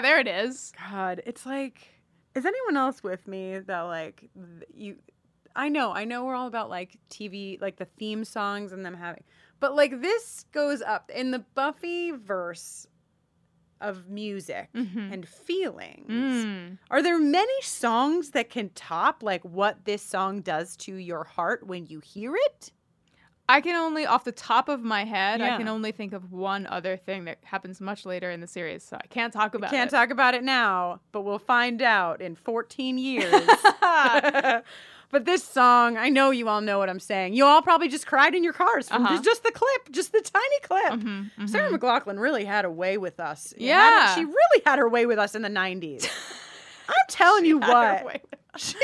Yeah, 0.00 0.08
there 0.08 0.20
it 0.20 0.28
is. 0.28 0.72
God, 0.90 1.22
it's 1.26 1.44
like, 1.46 1.86
is 2.34 2.44
anyone 2.46 2.76
else 2.76 3.02
with 3.02 3.26
me 3.26 3.58
that 3.58 3.80
like 3.82 4.28
you? 4.74 4.96
I 5.56 5.68
know, 5.68 5.92
I 5.92 6.04
know, 6.04 6.24
we're 6.24 6.34
all 6.36 6.46
about 6.46 6.70
like 6.70 6.96
TV, 7.10 7.60
like 7.60 7.76
the 7.76 7.84
theme 7.98 8.24
songs 8.24 8.72
and 8.72 8.84
them 8.86 8.94
having, 8.94 9.24
but 9.58 9.74
like 9.74 10.00
this 10.00 10.44
goes 10.52 10.80
up 10.80 11.10
in 11.14 11.32
the 11.32 11.40
Buffy 11.54 12.12
verse 12.12 12.86
of 13.80 14.08
music 14.08 14.68
Mhm. 14.74 15.12
and 15.12 15.26
feelings. 15.28 16.06
Mm. 16.08 16.78
Are 16.90 17.02
there 17.02 17.18
many 17.18 17.62
songs 17.62 18.30
that 18.30 18.50
can 18.50 18.68
top 18.70 19.22
like 19.22 19.42
what 19.42 19.86
this 19.86 20.02
song 20.02 20.42
does 20.42 20.76
to 20.78 20.94
your 20.94 21.24
heart 21.24 21.66
when 21.66 21.86
you 21.86 22.00
hear 22.00 22.36
it? 22.36 22.72
I 23.50 23.60
can 23.60 23.74
only, 23.74 24.06
off 24.06 24.22
the 24.24 24.32
top 24.32 24.68
of 24.68 24.82
my 24.82 25.04
head, 25.04 25.40
I 25.40 25.56
can 25.56 25.66
only 25.66 25.90
think 25.92 26.12
of 26.12 26.30
one 26.32 26.66
other 26.68 26.96
thing 26.96 27.24
that 27.24 27.38
happens 27.42 27.80
much 27.80 28.06
later 28.06 28.30
in 28.30 28.40
the 28.40 28.46
series, 28.46 28.82
so 28.84 28.96
I 28.96 29.06
can't 29.08 29.32
talk 29.32 29.54
about 29.54 29.70
Can't 29.70 29.88
it. 29.90 29.94
talk 29.94 30.10
about 30.10 30.34
it 30.34 30.44
now, 30.44 31.00
but 31.10 31.22
we'll 31.22 31.38
find 31.40 31.82
out 31.82 32.20
in 32.20 32.36
14 32.36 32.96
years. 32.96 33.32
but 35.10 35.24
this 35.24 35.42
song, 35.42 35.96
I 35.96 36.08
know 36.10 36.30
you 36.30 36.48
all 36.48 36.60
know 36.60 36.78
what 36.78 36.88
I'm 36.88 37.00
saying. 37.00 37.34
You 37.34 37.44
all 37.44 37.60
probably 37.62 37.88
just 37.88 38.06
cried 38.06 38.34
in 38.34 38.44
your 38.44 38.52
cars 38.52 38.88
from 38.88 39.04
Uh-huh. 39.04 39.20
just, 39.22 39.42
the 39.42 39.50
clip, 39.52 39.90
just 39.90 40.12
the 40.12 40.20
tiny 40.20 40.60
clip. 40.62 41.48
Sarah 41.48 41.70
McLachlan 41.70 42.20
really 42.20 42.44
had 42.44 42.64
a 42.64 42.70
way 42.70 42.98
with 42.98 43.18
us. 43.18 43.52
Yeah. 43.56 44.14
she 44.14 44.24
really 44.24 44.62
had 44.64 44.78
her 44.78 44.88
way 44.88 45.06
with 45.06 45.18
us 45.18 45.34
in 45.34 45.42
the 45.42 45.48
90s. 45.48 46.08
I'm 46.88 46.94
telling 47.08 47.44
you 47.44 47.60
had 47.60 47.98
her 48.00 48.04
what. 48.04 48.22
She 48.56 48.76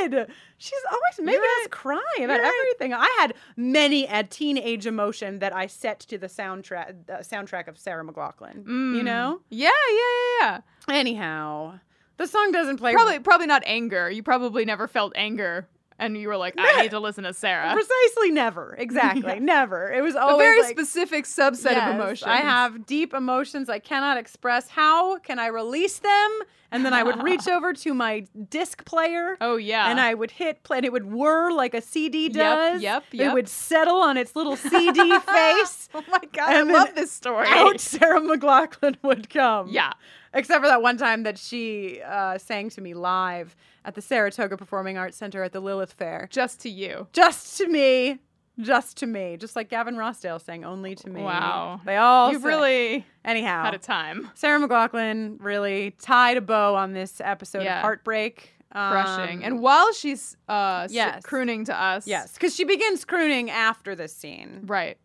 did. 0.00 0.28
She's 0.60 0.80
always 0.90 1.24
making 1.24 1.40
us 1.62 1.68
cry 1.70 2.02
about 2.18 2.40
right. 2.40 2.52
everything. 2.74 2.92
I 2.92 3.08
had 3.20 3.34
many 3.56 4.06
a 4.06 4.24
teenage 4.24 4.86
emotion 4.86 5.38
that 5.38 5.54
I 5.54 5.68
set 5.68 6.00
to 6.00 6.18
the 6.18 6.26
soundtrack 6.26 7.06
the 7.06 7.12
soundtrack 7.24 7.68
of 7.68 7.78
Sarah 7.78 8.04
McLachlan. 8.04 8.66
You 8.66 9.02
Mm. 9.02 9.04
know? 9.04 9.40
Yeah, 9.50 9.70
yeah, 9.90 10.40
yeah, 10.40 10.60
Anyhow, 10.88 11.78
the 12.16 12.26
song 12.26 12.50
doesn't 12.52 12.78
play 12.78 12.92
Probably, 12.92 13.20
probably 13.20 13.46
not 13.46 13.62
anger. 13.66 14.10
You 14.10 14.22
probably 14.24 14.64
never 14.64 14.88
felt 14.88 15.12
anger, 15.14 15.68
and 15.98 16.16
you 16.16 16.28
were 16.28 16.36
like, 16.36 16.54
I 16.56 16.82
need 16.82 16.90
to 16.92 17.00
listen 17.00 17.24
to 17.24 17.34
Sarah. 17.34 17.72
precisely 17.72 18.30
never. 18.30 18.74
Exactly, 18.78 19.40
never. 19.40 19.92
It 19.92 20.02
was 20.02 20.14
always 20.16 20.34
A 20.36 20.38
very 20.38 20.62
like, 20.62 20.70
specific 20.70 21.24
subset 21.24 21.72
Yes, 21.72 21.88
of 21.88 21.94
emotions. 21.96 22.28
I 22.28 22.36
have 22.36 22.86
deep 22.86 23.12
emotions 23.14 23.68
I 23.68 23.78
cannot 23.80 24.16
express. 24.18 24.68
How 24.68 25.18
can 25.18 25.38
I 25.38 25.46
release 25.48 25.98
them 25.98 26.38
and 26.70 26.84
then 26.84 26.92
I 26.92 27.02
would 27.02 27.22
reach 27.22 27.48
over 27.56 27.72
to 27.72 27.94
my 27.94 28.26
disc 28.50 28.84
player. 28.84 29.38
Oh 29.40 29.56
yeah. 29.56 29.90
And 29.90 29.98
I 29.98 30.12
would 30.12 30.30
hit 30.30 30.62
play, 30.64 30.76
and 30.78 30.84
it 30.86 30.92
would 30.92 31.10
whir 31.10 31.50
like 31.50 31.72
a 31.72 31.80
CD 31.80 32.24
Yep, 32.24 32.32
does. 32.34 32.82
yep, 32.82 33.04
It 33.12 33.32
would 33.32 33.48
settle 33.48 33.96
on 33.96 34.16
its 34.18 34.36
little 34.36 34.54
CD 34.56 35.18
face. 35.20 35.88
oh 35.94 36.04
my 36.10 36.20
god, 36.32 36.52
and 36.54 36.70
I 36.70 36.72
love 36.72 36.94
this 36.94 37.10
story. 37.10 37.46
Out 37.48 37.80
Sarah 37.80 38.20
McLachlan 38.20 38.96
would 39.02 39.30
come. 39.30 39.68
Yeah. 39.68 39.92
Except 40.34 40.62
for 40.62 40.68
that 40.68 40.82
one 40.82 40.96
time 40.98 41.22
that 41.22 41.38
she 41.38 42.00
uh, 42.06 42.36
sang 42.38 42.68
to 42.70 42.80
me 42.80 42.94
live 42.94 43.56
at 43.84 43.94
the 43.94 44.02
Saratoga 44.02 44.56
Performing 44.56 44.98
Arts 44.98 45.16
Center 45.16 45.42
at 45.42 45.52
the 45.52 45.60
Lilith 45.60 45.92
Fair. 45.94 46.28
Just 46.30 46.60
to 46.60 46.68
you. 46.70 47.06
Just 47.12 47.56
to 47.58 47.66
me. 47.68 48.18
Just 48.60 48.96
to 48.98 49.06
me. 49.06 49.36
Just 49.36 49.54
like 49.56 49.70
Gavin 49.70 49.94
Rossdale 49.94 50.40
sang 50.44 50.64
only 50.64 50.94
to 50.96 51.08
me. 51.08 51.22
Wow. 51.22 51.80
They 51.86 51.96
all 51.96 52.32
You've 52.32 52.44
really 52.44 53.06
anyhow 53.24 53.62
had 53.64 53.74
a 53.74 53.78
time. 53.78 54.30
Sarah 54.34 54.58
McLachlan 54.60 55.36
really 55.40 55.92
tied 55.92 56.36
a 56.36 56.40
bow 56.40 56.74
on 56.74 56.92
this 56.92 57.20
episode 57.24 57.62
Yeah. 57.62 57.76
of 57.78 57.82
Heartbreak. 57.82 58.54
Crushing. 58.72 59.38
Um, 59.38 59.44
and 59.44 59.60
while 59.62 59.92
she's 59.94 60.36
uh 60.48 60.88
Yes. 60.90 61.22
crooning 61.22 61.64
to 61.66 61.74
us. 61.82 62.06
yes, 62.06 62.34
because 62.34 62.54
she 62.54 62.64
begins 62.64 63.04
crooning 63.06 63.48
after 63.48 63.94
this 63.94 64.14
scene. 64.14 64.64
Right. 64.66 64.98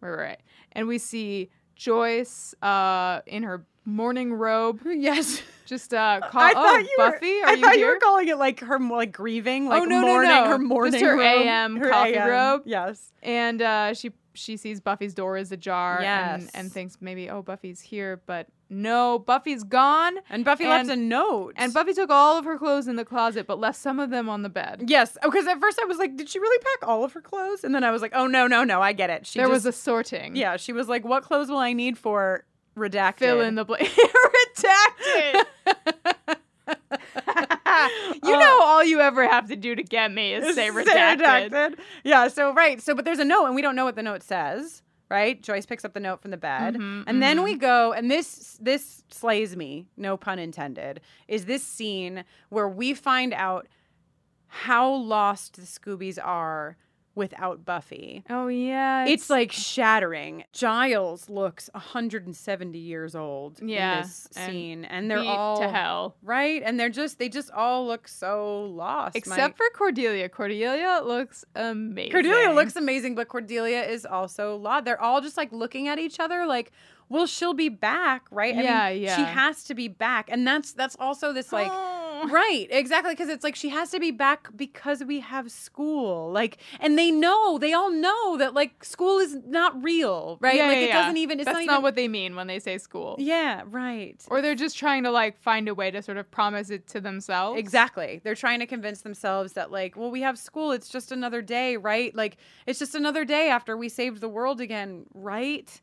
Right, 0.00 0.10
right. 0.18 0.40
And 0.72 0.88
we 0.88 0.98
see 0.98 1.50
Joyce 1.76 2.54
uh 2.62 3.20
in 3.26 3.42
her 3.44 3.64
morning 3.84 4.32
robe. 4.34 4.80
Yes. 4.94 5.42
Just 5.66 5.94
uh 5.94 6.20
call 6.30 6.42
I 6.42 6.50
oh, 6.50 6.54
thought 6.54 6.82
you 6.82 6.94
Buffy, 6.98 7.40
were, 7.40 7.44
are 7.44 7.48
I 7.48 7.52
you 7.54 7.60
thought 7.62 7.72
here? 7.74 7.86
you 7.86 7.92
were 7.94 7.98
calling 7.98 8.28
it 8.28 8.36
like 8.36 8.60
her 8.60 8.78
like 8.78 9.12
grieving, 9.12 9.66
like 9.66 9.80
oh 9.82 9.84
no, 9.86 10.02
mourning 10.02 10.28
no, 10.30 10.44
no. 10.44 10.50
her 10.50 10.58
morning 10.58 10.92
Just 10.92 11.04
her. 11.04 11.18
AM 11.20 11.80
coffee 11.80 12.14
AM. 12.16 12.28
robe. 12.28 12.62
Yes. 12.66 13.12
And 13.22 13.62
uh 13.62 13.94
she 13.94 14.12
she 14.34 14.56
sees 14.58 14.80
Buffy's 14.80 15.14
door 15.14 15.36
is 15.38 15.52
ajar 15.52 16.00
and, 16.02 16.42
Yes. 16.42 16.50
and 16.54 16.70
thinks 16.70 16.98
maybe, 17.00 17.30
oh, 17.30 17.40
Buffy's 17.40 17.80
here, 17.80 18.20
but 18.26 18.48
no, 18.68 19.18
Buffy's 19.20 19.62
gone. 19.62 20.16
And 20.28 20.44
Buffy 20.44 20.66
left 20.66 20.90
a 20.90 20.96
note. 20.96 21.54
And 21.56 21.72
Buffy 21.72 21.92
took 21.94 22.10
all 22.10 22.36
of 22.36 22.44
her 22.44 22.58
clothes 22.58 22.88
in 22.88 22.96
the 22.96 23.04
closet, 23.04 23.46
but 23.46 23.60
left 23.60 23.78
some 23.78 24.00
of 24.00 24.10
them 24.10 24.28
on 24.28 24.42
the 24.42 24.48
bed. 24.48 24.84
Yes, 24.88 25.16
because 25.22 25.46
at 25.46 25.60
first 25.60 25.78
I 25.80 25.84
was 25.84 25.98
like, 25.98 26.16
did 26.16 26.28
she 26.28 26.40
really 26.40 26.58
pack 26.58 26.88
all 26.88 27.04
of 27.04 27.12
her 27.12 27.20
clothes? 27.20 27.62
And 27.62 27.72
then 27.74 27.84
I 27.84 27.90
was 27.92 28.02
like, 28.02 28.12
oh 28.14 28.26
no, 28.26 28.46
no, 28.48 28.64
no, 28.64 28.82
I 28.82 28.92
get 28.92 29.08
it. 29.08 29.24
She 29.26 29.38
there 29.38 29.48
was 29.48 29.64
a 29.66 29.72
sorting. 29.72 30.34
yeah. 30.34 30.56
She 30.56 30.72
was 30.72 30.88
like, 30.88 31.04
what 31.04 31.22
clothes 31.22 31.48
will 31.48 31.58
I 31.58 31.72
need 31.72 31.96
for 31.96 32.44
redacted? 32.76 33.18
Fill 33.18 33.40
in 33.40 33.54
the 33.54 33.64
blank. 33.64 33.88
Redacted. 34.56 35.44
you 38.22 38.32
know, 38.32 38.60
all 38.62 38.84
you 38.84 39.00
ever 39.00 39.26
have 39.28 39.48
to 39.48 39.56
do 39.56 39.74
to 39.74 39.82
get 39.82 40.12
me 40.12 40.34
is 40.34 40.54
say 40.54 40.68
Say 40.70 40.74
redacted. 40.74 41.78
Yeah. 42.04 42.28
So 42.28 42.52
right. 42.54 42.80
So 42.80 42.94
but 42.94 43.04
there's 43.04 43.18
a 43.18 43.24
note, 43.24 43.46
and 43.46 43.54
we 43.54 43.62
don't 43.62 43.76
know 43.76 43.84
what 43.84 43.96
the 43.96 44.02
note 44.02 44.22
says. 44.22 44.82
Right. 45.10 45.40
Joyce 45.42 45.66
picks 45.66 45.84
up 45.84 45.92
the 45.92 46.00
note 46.00 46.22
from 46.22 46.30
the 46.30 46.36
bed, 46.36 46.74
Mhm, 46.74 47.04
and 47.06 47.22
then 47.22 47.38
mhm. 47.38 47.44
we 47.44 47.54
go, 47.56 47.92
and 47.92 48.10
this 48.10 48.58
this 48.60 49.04
slays 49.10 49.54
me. 49.56 49.86
No 49.96 50.16
pun 50.16 50.38
intended. 50.38 51.00
Is 51.28 51.44
this 51.44 51.62
scene 51.62 52.24
where 52.48 52.68
we 52.68 52.94
find 52.94 53.34
out 53.34 53.68
how 54.46 54.88
lost 54.92 55.56
the 55.56 55.62
Scoobies 55.62 56.18
are 56.22 56.76
without 57.14 57.64
Buffy? 57.64 58.24
Oh 58.28 58.48
yeah, 58.48 59.06
It's 59.06 59.30
like 59.30 59.52
shattering. 59.52 60.44
Giles 60.52 61.28
looks 61.28 61.70
170 61.72 62.78
years 62.78 63.14
old 63.14 63.60
Yeah, 63.62 63.96
in 63.98 64.02
this 64.02 64.28
and 64.36 64.52
scene, 64.52 64.84
and 64.84 65.10
they're 65.10 65.20
beat 65.20 65.28
all 65.28 65.60
to 65.60 65.68
hell. 65.68 66.16
right? 66.22 66.62
And 66.64 66.78
they're 66.78 66.88
just 66.88 67.18
they 67.18 67.28
just 67.28 67.50
all 67.50 67.86
look 67.86 68.08
so 68.08 68.64
lost. 68.64 69.16
Except 69.16 69.56
for 69.56 69.66
Cordelia. 69.74 70.28
Cordelia 70.28 71.00
looks 71.04 71.44
amazing. 71.54 72.12
Cordelia 72.12 72.50
looks 72.52 72.76
amazing, 72.76 73.14
but 73.14 73.28
Cordelia 73.28 73.82
is 73.82 74.04
also 74.04 74.56
lost. 74.56 74.84
They're 74.84 75.00
all 75.00 75.20
just 75.20 75.36
like 75.36 75.52
looking 75.52 75.88
at 75.88 75.98
each 75.98 76.20
other 76.20 76.46
like, 76.46 76.72
well, 77.08 77.26
she'll 77.26 77.54
be 77.54 77.68
back, 77.68 78.24
right? 78.30 78.54
Yeah, 78.54 78.90
She 78.90 78.98
yeah. 79.02 79.26
has 79.26 79.64
to 79.64 79.74
be 79.74 79.88
back. 79.88 80.28
And 80.30 80.46
that's 80.46 80.72
that's 80.72 80.96
also 80.98 81.32
this 81.32 81.52
like 81.52 81.68
oh. 81.72 82.03
Right, 82.34 82.66
exactly. 82.70 83.12
Because 83.12 83.28
it's 83.28 83.44
like 83.44 83.54
she 83.54 83.68
has 83.68 83.90
to 83.90 84.00
be 84.00 84.10
back 84.10 84.48
because 84.56 85.04
we 85.04 85.20
have 85.20 85.50
school. 85.50 86.30
Like, 86.32 86.58
and 86.80 86.98
they 86.98 87.10
know, 87.10 87.58
they 87.58 87.72
all 87.72 87.90
know 87.90 88.36
that 88.38 88.54
like 88.54 88.84
school 88.84 89.18
is 89.18 89.36
not 89.46 89.82
real, 89.82 90.38
right? 90.40 90.56
Yeah, 90.56 90.66
like 90.66 90.76
yeah, 90.76 90.82
it 90.82 90.88
yeah. 90.88 91.00
doesn't 91.02 91.16
even. 91.16 91.38
It's 91.40 91.46
That's 91.46 91.58
not, 91.58 91.66
not, 91.66 91.72
even, 91.74 91.82
what 91.82 91.94
they 91.94 92.08
mean 92.08 92.34
when 92.34 92.46
they 92.46 92.58
say 92.58 92.78
school. 92.78 93.16
Yeah, 93.18 93.62
right. 93.70 94.20
Or 94.28 94.42
they're 94.42 94.54
just 94.54 94.76
trying 94.76 95.04
to 95.04 95.10
like 95.10 95.38
find 95.40 95.68
a 95.68 95.74
way 95.74 95.90
to 95.90 96.02
sort 96.02 96.16
of 96.16 96.30
promise 96.30 96.70
it 96.70 96.86
to 96.88 97.00
themselves. 97.00 97.58
Exactly. 97.58 98.20
They're 98.24 98.34
trying 98.34 98.60
to 98.60 98.66
convince 98.66 99.02
themselves 99.02 99.52
that, 99.52 99.70
like, 99.70 99.96
well, 99.96 100.10
we 100.10 100.22
have 100.22 100.38
school. 100.38 100.72
It's 100.72 100.88
just 100.88 101.12
another 101.12 101.42
day, 101.42 101.76
right? 101.76 102.14
Like, 102.14 102.36
it's 102.66 102.78
just 102.78 102.94
another 102.94 103.24
day 103.24 103.48
after 103.48 103.76
we 103.76 103.88
saved 103.88 104.20
the 104.20 104.28
world 104.28 104.60
again, 104.60 105.06
right? 105.14 105.80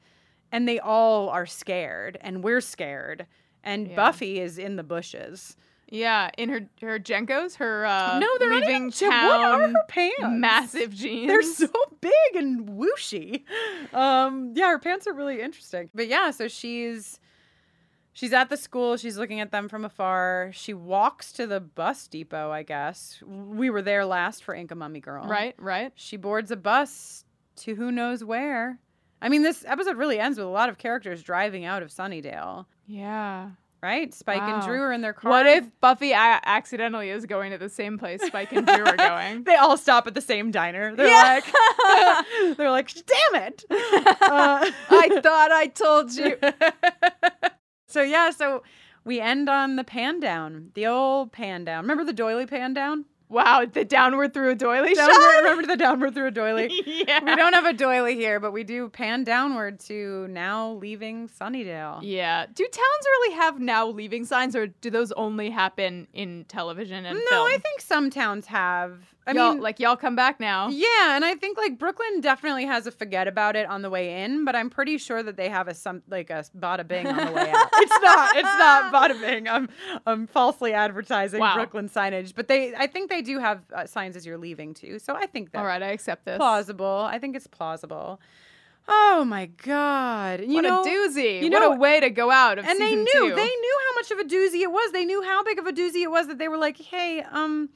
And 0.52 0.68
they 0.68 0.80
all 0.80 1.30
are 1.30 1.46
scared, 1.46 2.18
and 2.22 2.44
we're 2.44 2.62
scared. 2.62 3.26
And 3.64 3.90
Yeah. 3.90 3.96
Buffy 3.96 4.40
is 4.40 4.58
in 4.58 4.76
the 4.76 4.84
bushes. 4.84 5.56
Yeah, 5.92 6.30
in 6.38 6.48
her 6.48 6.62
her 6.80 7.00
JNCOs, 7.00 7.58
her 7.58 7.86
uh, 7.86 8.18
no, 8.18 8.28
they're 8.40 8.50
not 8.50 8.64
even 8.64 8.92
town. 8.92 9.28
What 9.28 9.42
are 9.42 9.68
her 9.68 9.84
pants? 9.90 10.16
Massive 10.30 10.94
jeans. 10.96 11.28
They're 11.28 11.44
so 11.44 11.68
big 12.00 12.36
and 12.36 12.70
whooshy. 12.70 13.44
Um, 13.94 14.54
yeah, 14.56 14.70
her 14.70 14.80
pants 14.80 15.06
are 15.06 15.14
really 15.14 15.42
interesting. 15.42 15.90
But 15.94 16.08
yeah, 16.08 16.32
so 16.32 16.48
she's 16.48 17.20
she's 18.14 18.32
at 18.32 18.50
the 18.50 18.56
school. 18.56 18.96
She's 18.96 19.18
looking 19.18 19.42
at 19.42 19.52
them 19.52 19.68
from 19.68 19.84
afar. 19.84 20.52
She 20.54 20.74
walks 20.74 21.34
to 21.34 21.46
the 21.46 21.60
bus 21.60 22.08
depot. 22.08 22.52
I 22.52 22.64
guess 22.64 23.22
we 23.28 23.70
were 23.70 23.82
there 23.82 24.06
last 24.06 24.46
for 24.46 24.56
Inca 24.56 24.76
Mummy 24.76 25.02
Girl. 25.02 25.26
Right, 25.28 25.56
right. 25.58 25.92
She 25.96 26.16
boards 26.16 26.52
a 26.52 26.56
bus 26.56 27.26
to 27.58 27.76
who 27.76 27.92
knows 27.92 28.24
where. 28.24 28.80
I 29.22 29.28
mean, 29.28 29.44
this 29.44 29.66
episode 29.68 29.98
really 29.98 30.20
ends 30.20 30.38
with 30.38 30.48
a 30.48 30.52
lot 30.52 30.70
of 30.70 30.78
characters 30.78 31.22
driving 31.22 31.66
out 31.66 31.84
of 31.84 31.90
Sunnydale. 31.90 32.66
Yeah. 32.88 33.50
Right? 33.84 34.14
Spike 34.14 34.44
and 34.44 34.62
Dru 34.64 34.80
are 34.80 34.92
in 34.94 35.02
their 35.02 35.14
car. 35.14 35.32
What 35.32 35.48
if 35.48 35.66
Buffy 35.82 36.12
a- 36.12 36.40
accidentally 36.46 37.10
is 37.10 37.26
going 37.26 37.52
to 37.52 37.58
the 37.58 37.68
same 37.70 37.98
place 37.98 38.22
Spike 38.24 38.52
and 38.54 38.66
Dru 38.68 38.86
are 38.86 38.96
going? 38.98 39.44
they 39.44 39.56
all 39.56 39.76
stop 39.76 40.06
at 40.06 40.14
the 40.14 40.22
same 40.22 40.52
diner? 40.52 40.96
They're 40.96 41.08
Yeah. 41.08 41.42
like, 41.44 42.58
they're 42.58 42.70
like, 42.70 42.94
damn 42.94 43.42
it! 43.44 43.64
Uh, 43.72 44.70
I 44.92 45.20
thought 45.24 45.52
I 45.52 45.66
told 45.74 46.14
you. 46.14 46.38
so 47.88 48.04
yeah, 48.04 48.30
so 48.30 48.62
we 49.04 49.20
end 49.20 49.50
on 49.50 49.78
the 49.78 49.84
pan 49.84 50.20
down, 50.20 50.70
the 50.76 50.86
old 50.86 51.32
pan 51.32 51.64
down. 51.66 51.84
Remember 51.84 52.04
the 52.04 52.14
doily 52.14 52.46
pan 52.46 52.74
down? 52.76 53.06
Wow, 53.32 53.66
the 53.66 53.86
downward 53.86 54.34
through 54.34 54.50
a 54.52 54.56
doily 54.56 54.94
Downward, 54.94 55.14
shot. 55.16 55.38
remember 55.38 55.66
the 55.66 55.78
downward 55.78 56.14
through 56.14 56.28
a 56.28 56.32
doily? 56.32 56.70
yeah. 56.86 57.24
We 57.24 57.36
don't 57.36 57.54
have 57.54 57.66
a 57.66 57.72
doily 57.74 58.16
here, 58.16 58.40
but 58.42 58.52
we 58.52 58.64
do 58.66 58.90
pan 58.90 59.24
downward 59.24 59.80
to 59.82 60.28
now 60.28 60.72
leaving 60.74 61.30
Sunnydale. 61.30 62.00
Yeah. 62.04 62.46
Do 62.54 62.64
towns 62.66 63.06
really 63.06 63.36
have 63.36 63.60
now 63.60 63.88
leaving 63.88 64.26
signs, 64.26 64.54
or 64.56 64.68
do 64.68 64.90
those 64.90 65.12
only 65.14 65.50
happen 65.50 66.08
in 66.14 66.44
television 66.50 67.06
and 67.06 67.18
No, 67.18 67.26
film? 67.30 67.48
I 67.48 67.58
think 67.58 67.80
some 67.82 68.10
towns 68.10 68.48
have. 68.48 69.00
I 69.28 69.34
Y'all- 69.34 69.54
mean, 69.54 69.62
like 69.62 69.80
y'all 69.80 69.96
come 69.96 70.16
back 70.16 70.40
now. 70.40 70.70
Yeah, 70.70 71.16
and 71.16 71.24
I 71.24 71.36
think 71.36 71.56
like 71.58 71.78
Brooklyn 71.78 72.22
definitely 72.22 72.66
has 72.66 72.88
a 72.88 72.92
forget 72.92 73.28
about 73.28 73.56
it 73.56 73.68
on 73.68 73.84
the 73.84 73.90
way 73.92 74.24
in, 74.24 74.46
but 74.46 74.56
I'm 74.56 74.70
pretty 74.70 74.98
sure 74.98 75.22
that 75.22 75.38
they 75.38 75.48
have 75.48 75.68
a 75.68 75.76
some 75.76 76.02
like 76.10 76.32
a 76.32 76.44
bada 76.58 76.88
bing 76.88 77.06
on 77.06 77.28
the 77.28 77.32
way 77.32 77.52
out. 77.52 77.70
it's 77.76 78.02
not. 78.02 78.36
It's 78.36 78.44
not 78.44 78.92
bada 78.92 79.20
bing. 79.22 79.48
I'm 79.48 79.70
I'm 80.08 80.26
falsely 80.26 80.74
advertising 80.74 81.40
Wow. 81.40 81.54
Brooklyn 81.54 81.88
signage, 81.88 82.34
but 82.36 82.48
they 82.48 82.74
I 82.74 82.88
think 82.88 83.12
they 83.12 83.22
do 83.22 83.38
have 83.38 83.62
uh, 83.76 83.86
signs 83.86 84.16
as 84.16 84.26
you're 84.26 84.40
leaving 84.40 84.74
too. 84.74 84.98
So 84.98 85.16
I 85.16 85.28
think 85.28 85.52
that's 85.52 85.62
All 85.62 85.68
right, 85.68 85.84
I 85.84 85.88
accept 85.92 86.26
this. 86.26 86.38
plausible. 86.38 87.08
I 87.08 87.20
think 87.20 87.36
it's 87.36 87.46
plausible. 87.48 88.20
Oh 88.88 89.24
my 89.24 89.46
god! 89.46 90.42
You 90.42 90.56
what 90.56 90.62
know, 90.64 90.82
a 90.82 90.86
doozy! 90.86 91.44
You 91.44 91.52
what 91.52 91.60
know, 91.60 91.74
a 91.74 91.78
way 91.78 92.00
to 92.00 92.10
go 92.10 92.32
out 92.32 92.58
of 92.58 92.66
and 92.66 92.80
they 92.80 92.96
knew 92.96 93.06
two. 93.14 93.36
they 93.36 93.46
knew 93.46 93.78
how 93.88 93.94
much 93.96 94.10
of 94.10 94.18
a 94.18 94.24
doozy 94.24 94.62
it 94.64 94.72
was. 94.72 94.92
They 94.92 95.06
knew 95.06 95.22
how 95.22 95.44
big 95.44 95.60
of 95.60 95.68
a 95.68 95.72
doozy 95.72 96.02
it 96.02 96.10
was 96.10 96.26
that 96.28 96.40
they 96.40 96.48
were 96.48 96.58
like, 96.58 96.78
hey, 96.78 97.24
um. 97.32 97.70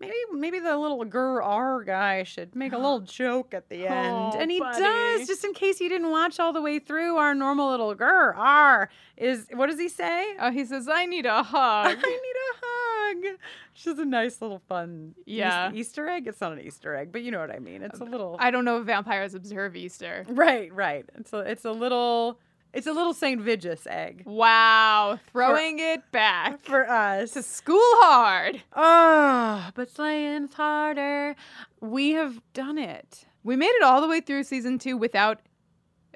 Maybe 0.00 0.14
maybe 0.32 0.58
the 0.60 0.76
little 0.78 1.04
Grr 1.04 1.42
Argh 1.44 1.84
guy 1.86 2.22
should 2.22 2.56
make 2.56 2.72
a 2.72 2.78
little 2.78 3.00
joke 3.20 3.52
at 3.52 3.68
the 3.68 3.86
end. 3.86 4.32
Oh, 4.34 4.38
and 4.38 4.50
he 4.50 4.58
buddy. 4.58 4.80
does, 4.80 5.26
just 5.26 5.44
in 5.44 5.52
case 5.52 5.78
you 5.80 5.90
didn't 5.90 6.10
watch 6.10 6.40
all 6.40 6.52
the 6.54 6.62
way 6.62 6.78
through, 6.78 7.16
our 7.16 7.34
normal 7.34 7.70
little 7.70 7.94
Grr 7.94 8.34
Argh 8.34 8.88
is 9.18 9.46
what 9.52 9.68
does 9.68 9.78
he 9.78 9.88
say? 9.90 10.34
Oh, 10.40 10.50
he 10.50 10.64
says, 10.64 10.88
"I 10.88 11.04
need 11.04 11.26
a 11.26 11.42
hug." 11.42 11.86
I 11.86 11.94
need 11.94 12.02
a 12.02 12.56
hug. 12.62 13.38
Which 13.74 13.86
is 13.86 13.98
a 13.98 14.04
nice 14.04 14.40
little 14.40 14.60
fun 14.68 15.14
Yeah. 15.26 15.70
Easter 15.72 16.08
egg. 16.08 16.26
It's 16.26 16.40
not 16.40 16.52
an 16.52 16.60
Easter 16.60 16.94
egg, 16.94 17.12
but 17.12 17.22
you 17.22 17.30
know 17.30 17.40
what 17.40 17.50
I 17.50 17.58
mean. 17.58 17.82
It's 17.82 18.00
a 18.00 18.04
um, 18.04 18.10
little 18.10 18.36
I 18.38 18.50
don't 18.50 18.64
know 18.64 18.80
if 18.80 18.86
vampires 18.86 19.34
observe 19.34 19.76
Easter. 19.76 20.24
Right, 20.28 20.72
right. 20.72 21.04
It's 21.16 21.32
a 21.32 21.38
it's 21.40 21.64
a 21.66 21.72
little 21.72 22.38
it's 22.72 22.86
a 22.86 22.92
little 22.92 23.14
Saint 23.14 23.40
Vigeous 23.40 23.86
egg. 23.86 24.22
Wow, 24.26 25.18
throwing 25.32 25.78
it 25.78 26.10
back 26.12 26.60
For 26.62 26.88
us. 26.88 27.32
to 27.32 27.42
school 27.42 27.78
hard. 27.82 28.62
Oh, 28.74 29.68
but 29.74 29.90
slaying's 29.90 30.54
harder. 30.54 31.34
We 31.80 32.10
have 32.12 32.40
done 32.52 32.78
it. 32.78 33.24
We 33.42 33.56
made 33.56 33.66
it 33.70 33.82
all 33.82 34.00
the 34.00 34.08
way 34.08 34.20
through 34.20 34.44
season 34.44 34.78
two 34.78 34.96
without 34.96 35.40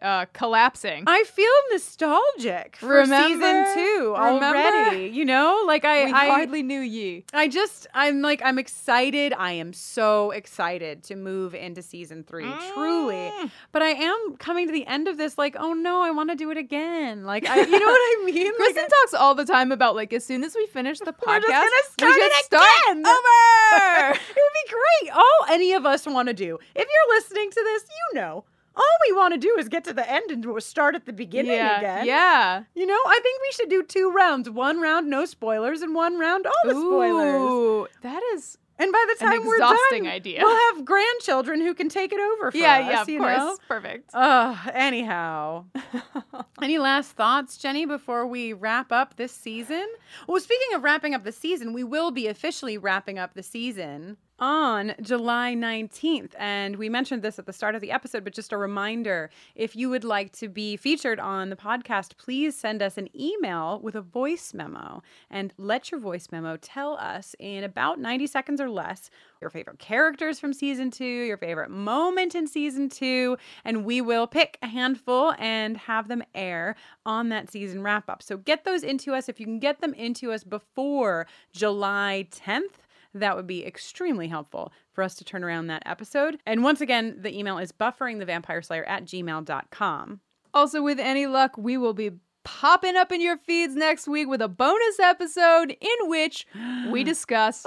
uh, 0.04 0.26
collapsing. 0.34 1.04
I 1.06 1.24
feel 1.24 1.50
nostalgic 1.72 2.76
for 2.76 2.88
Remember? 2.88 3.28
season 3.28 3.74
two 3.74 4.14
Remember? 4.16 4.58
already. 4.58 5.06
You 5.08 5.24
know, 5.24 5.62
like 5.66 5.84
I, 5.84 6.04
I 6.04 6.26
hardly 6.28 6.62
knew 6.62 6.80
ye. 6.80 7.24
I 7.32 7.48
just, 7.48 7.86
I'm 7.94 8.20
like, 8.20 8.42
I'm 8.44 8.58
excited. 8.58 9.32
I 9.36 9.52
am 9.52 9.72
so 9.72 10.30
excited 10.30 11.02
to 11.04 11.16
move 11.16 11.54
into 11.54 11.82
season 11.82 12.22
three, 12.22 12.50
truly. 12.74 13.14
Mm. 13.14 13.50
But 13.72 13.82
I 13.82 13.88
am 13.90 14.36
coming 14.38 14.66
to 14.66 14.72
the 14.72 14.86
end 14.86 15.08
of 15.08 15.16
this, 15.16 15.38
like, 15.38 15.56
oh 15.58 15.72
no, 15.72 16.02
I 16.02 16.10
want 16.10 16.30
to 16.30 16.36
do 16.36 16.50
it 16.50 16.58
again. 16.58 17.24
Like, 17.24 17.48
I, 17.48 17.60
you 17.62 17.70
know 17.70 17.78
what 17.86 18.20
I 18.20 18.22
mean? 18.26 18.52
Kristin 18.54 18.76
like, 18.76 18.88
talks 18.88 19.14
all 19.14 19.34
the 19.34 19.44
time 19.46 19.72
about 19.72 19.94
like 19.96 20.12
as 20.12 20.24
soon 20.24 20.44
as 20.44 20.54
we 20.54 20.66
finish 20.66 20.98
the 20.98 21.12
podcast, 21.12 21.48
We're 21.48 21.68
just 21.70 21.96
gonna 21.98 22.30
start 22.44 22.68
again. 22.90 23.06
over. 23.06 24.10
it 24.12 24.36
would 24.36 24.68
be 24.68 24.70
great. 24.70 25.16
All 25.16 25.46
any 25.48 25.72
of 25.72 25.86
us 25.86 26.06
want 26.06 26.28
to 26.28 26.34
do. 26.34 26.58
If 26.74 26.86
you're 26.88 27.16
listening 27.16 27.50
to 27.50 27.60
this, 27.64 27.84
you 28.12 28.20
know. 28.20 28.44
All 28.76 28.82
we 29.08 29.16
want 29.16 29.34
to 29.34 29.38
do 29.38 29.56
is 29.58 29.68
get 29.68 29.84
to 29.84 29.92
the 29.92 30.08
end 30.10 30.30
and 30.30 30.62
start 30.62 30.94
at 30.94 31.06
the 31.06 31.12
beginning 31.12 31.52
yeah, 31.52 31.78
again. 31.78 32.06
yeah. 32.06 32.62
You 32.74 32.86
know, 32.86 32.94
I 33.06 33.20
think 33.22 33.40
we 33.42 33.52
should 33.52 33.68
do 33.70 33.82
two 33.82 34.10
rounds. 34.10 34.50
One 34.50 34.80
round, 34.80 35.08
no 35.08 35.24
spoilers, 35.24 35.82
and 35.82 35.94
one 35.94 36.18
round, 36.18 36.46
all 36.46 36.52
the 36.64 36.70
spoilers. 36.72 37.40
Ooh, 37.40 37.86
that 38.02 38.22
is 38.34 38.58
And 38.78 38.90
by 38.90 39.04
the 39.08 39.24
time 39.24 39.44
we're 39.46 39.54
exhausting 39.56 40.04
done, 40.04 40.12
idea. 40.12 40.40
we'll 40.42 40.74
have 40.74 40.84
grandchildren 40.84 41.60
who 41.60 41.74
can 41.74 41.88
take 41.88 42.12
it 42.12 42.18
over 42.18 42.50
for 42.50 42.56
yeah, 42.56 42.78
us. 42.78 42.90
yeah, 42.90 43.02
of 43.02 43.08
you 43.08 43.18
course, 43.20 43.38
know? 43.38 43.56
perfect. 43.68 44.10
Uh, 44.12 44.56
anyhow, 44.72 45.66
any 46.62 46.78
last 46.78 47.12
thoughts, 47.12 47.56
Jenny, 47.56 47.86
before 47.86 48.26
we 48.26 48.52
wrap 48.52 48.90
up 48.90 49.16
this 49.16 49.32
season? 49.32 49.86
Well, 50.26 50.40
speaking 50.40 50.74
of 50.74 50.82
wrapping 50.82 51.14
up 51.14 51.22
the 51.22 51.32
season, 51.32 51.72
we 51.72 51.84
will 51.84 52.10
be 52.10 52.26
officially 52.26 52.76
wrapping 52.76 53.18
up 53.20 53.34
the 53.34 53.42
season 53.44 54.16
on 54.38 54.94
July 55.00 55.54
19th. 55.54 56.32
And 56.38 56.76
we 56.76 56.88
mentioned 56.88 57.22
this 57.22 57.38
at 57.38 57.46
the 57.46 57.52
start 57.52 57.74
of 57.74 57.80
the 57.80 57.90
episode, 57.90 58.24
but 58.24 58.34
just 58.34 58.52
a 58.52 58.56
reminder 58.56 59.30
if 59.54 59.76
you 59.76 59.88
would 59.90 60.04
like 60.04 60.32
to 60.32 60.48
be 60.48 60.76
featured 60.76 61.20
on 61.20 61.50
the 61.50 61.56
podcast, 61.56 62.16
please 62.16 62.56
send 62.56 62.82
us 62.82 62.98
an 62.98 63.08
email 63.18 63.80
with 63.82 63.94
a 63.94 64.00
voice 64.00 64.52
memo 64.52 65.02
and 65.30 65.52
let 65.58 65.90
your 65.90 66.00
voice 66.00 66.28
memo 66.32 66.56
tell 66.56 66.96
us 66.96 67.34
in 67.38 67.64
about 67.64 67.98
90 67.98 68.26
seconds 68.26 68.60
or 68.60 68.70
less 68.70 69.10
your 69.40 69.50
favorite 69.50 69.78
characters 69.78 70.40
from 70.40 70.52
season 70.52 70.90
two, 70.90 71.04
your 71.04 71.36
favorite 71.36 71.70
moment 71.70 72.34
in 72.34 72.46
season 72.46 72.88
two, 72.88 73.36
and 73.64 73.84
we 73.84 74.00
will 74.00 74.26
pick 74.26 74.58
a 74.62 74.66
handful 74.66 75.34
and 75.38 75.76
have 75.76 76.08
them 76.08 76.22
air 76.34 76.76
on 77.04 77.28
that 77.28 77.50
season 77.50 77.82
wrap 77.82 78.08
up. 78.08 78.22
So 78.22 78.38
get 78.38 78.64
those 78.64 78.82
into 78.82 79.14
us. 79.14 79.28
If 79.28 79.38
you 79.38 79.46
can 79.46 79.58
get 79.58 79.80
them 79.80 79.92
into 79.94 80.32
us 80.32 80.44
before 80.44 81.26
July 81.52 82.26
10th, 82.30 82.83
that 83.14 83.36
would 83.36 83.46
be 83.46 83.64
extremely 83.64 84.28
helpful 84.28 84.72
for 84.92 85.02
us 85.02 85.14
to 85.16 85.24
turn 85.24 85.42
around 85.44 85.68
that 85.68 85.82
episode. 85.86 86.38
And 86.46 86.62
once 86.62 86.80
again, 86.80 87.16
the 87.20 87.36
email 87.38 87.58
is 87.58 87.72
bufferingthevampireslayer 87.72 88.84
at 88.86 89.04
gmail.com. 89.04 90.20
Also, 90.52 90.82
with 90.82 90.98
any 91.00 91.26
luck, 91.26 91.56
we 91.56 91.76
will 91.76 91.94
be 91.94 92.12
popping 92.44 92.94
up 92.96 93.10
in 93.10 93.20
your 93.20 93.36
feeds 93.38 93.74
next 93.74 94.06
week 94.06 94.28
with 94.28 94.42
a 94.42 94.48
bonus 94.48 95.00
episode 95.00 95.70
in 95.80 96.08
which 96.08 96.46
we 96.90 97.02
discuss 97.12 97.66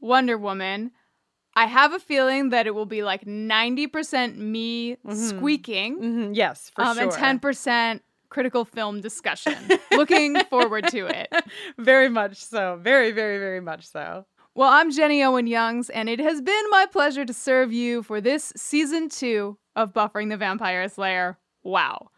Wonder 0.00 0.38
Woman. 0.38 0.90
I 1.54 1.66
have 1.66 1.92
a 1.92 1.98
feeling 1.98 2.50
that 2.50 2.66
it 2.66 2.74
will 2.74 2.86
be 2.86 3.02
like 3.02 3.24
90% 3.24 4.36
me 4.36 4.96
squeaking 5.12 5.98
Mhm, 6.00 6.36
Yes, 6.36 6.70
for 6.74 6.84
um, 6.84 6.96
sure. 6.96 7.04
and 7.04 7.40
10% 7.40 8.00
critical 8.28 8.64
film 8.64 9.00
discussion. 9.00 9.54
Looking 9.92 10.38
forward 10.44 10.86
to 10.88 11.06
it. 11.06 11.32
Very 11.78 12.08
much 12.08 12.36
so. 12.36 12.78
Very, 12.80 13.10
very, 13.10 13.38
very 13.38 13.60
much 13.60 13.86
so. 13.88 14.24
Well, 14.58 14.70
I'm 14.70 14.90
Jenny 14.90 15.22
Owen 15.22 15.46
Youngs, 15.46 15.88
and 15.88 16.08
it 16.08 16.18
has 16.18 16.42
been 16.42 16.64
my 16.70 16.84
pleasure 16.90 17.24
to 17.24 17.32
serve 17.32 17.72
you 17.72 18.02
for 18.02 18.20
this 18.20 18.52
season 18.56 19.08
two 19.08 19.56
of 19.76 19.92
Buffering 19.92 20.30
the 20.30 20.36
Vampire 20.36 20.88
Slayer. 20.88 21.38
Wow. 21.62 22.10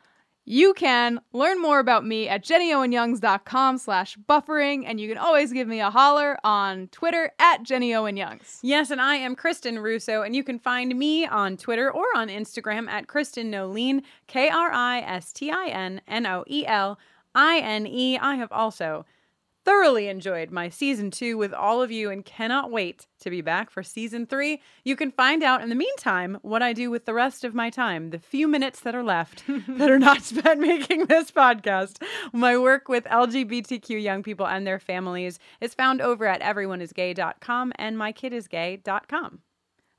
You 0.47 0.73
can 0.73 1.21
learn 1.35 1.61
more 1.61 1.81
about 1.81 2.07
me 2.07 2.31
at 2.31 2.43
jennyowenyoungs.com 2.43 3.77
slash 3.77 4.17
buffering, 4.27 4.85
and 4.87 4.99
you 4.99 5.07
can 5.07 5.19
always 5.19 5.53
give 5.53 5.69
me 5.69 5.81
a 5.81 5.91
holler 5.91 6.39
on 6.43 6.89
Twitter 6.89 7.31
at 7.39 7.63
Jenny 7.63 7.95
Owen 7.95 8.17
Youngs. 8.17 8.59
Yes, 8.63 8.91
and 8.91 9.03
I 9.03 9.17
am 9.17 9.37
Kristin 9.37 9.83
Russo, 9.83 10.23
and 10.23 10.35
you 10.35 10.43
can 10.43 10.59
find 10.59 10.99
me 10.99 11.27
on 11.27 11.59
Twitter 11.59 11.93
or 11.93 12.07
on 12.17 12.29
Instagram 12.29 12.89
at 12.89 13.07
Kristin 13.07 13.51
Noeline, 13.51 14.03
K 14.29 14.49
R 14.49 14.73
I 14.73 15.01
S 15.01 15.35
T 15.35 15.51
I 15.51 15.67
N 15.67 16.01
N 16.09 16.25
O 16.25 16.45
E 16.47 16.67
L 16.67 16.99
I 17.35 17.59
N 17.59 17.87
E. 17.87 18.17
I 18.17 18.37
have 18.37 18.51
also 18.51 19.05
thoroughly 19.71 20.09
enjoyed 20.09 20.51
my 20.51 20.69
season 20.69 21.13
two 21.13 21.39
with 21.39 21.55
all 21.55 21.81
of 21.81 21.93
you 21.93 22.11
and 22.11 22.25
cannot 22.25 22.73
wait 22.73 23.07
to 23.21 23.31
be 23.31 23.41
back 23.41 23.71
for 23.71 23.85
season 23.85 24.27
three. 24.27 24.61
You 24.83 24.97
can 24.97 25.13
find 25.13 25.45
out 25.45 25.63
in 25.63 25.69
the 25.69 25.77
meantime 25.77 26.39
what 26.43 26.61
I 26.61 26.73
do 26.73 26.91
with 26.91 27.05
the 27.05 27.15
rest 27.15 27.45
of 27.45 27.55
my 27.55 27.71
time, 27.71 28.11
the 28.11 28.19
few 28.19 28.49
minutes 28.49 28.81
that 28.81 28.97
are 28.97 29.05
left 29.05 29.45
that 29.69 29.89
are 29.89 30.01
not 30.01 30.23
spent 30.23 30.59
making 30.73 31.07
this 31.07 31.31
podcast. 31.31 32.03
My 32.33 32.59
work 32.59 32.89
with 32.89 33.05
LGBTQ 33.05 34.03
young 34.03 34.25
people 34.25 34.45
and 34.45 34.67
their 34.67 34.81
families 34.81 35.39
is 35.61 35.73
found 35.73 36.01
over 36.01 36.27
at 36.27 36.41
everyoneisgay.com 36.41 37.73
and 37.77 37.97
mykidisgay.com. 37.97 39.39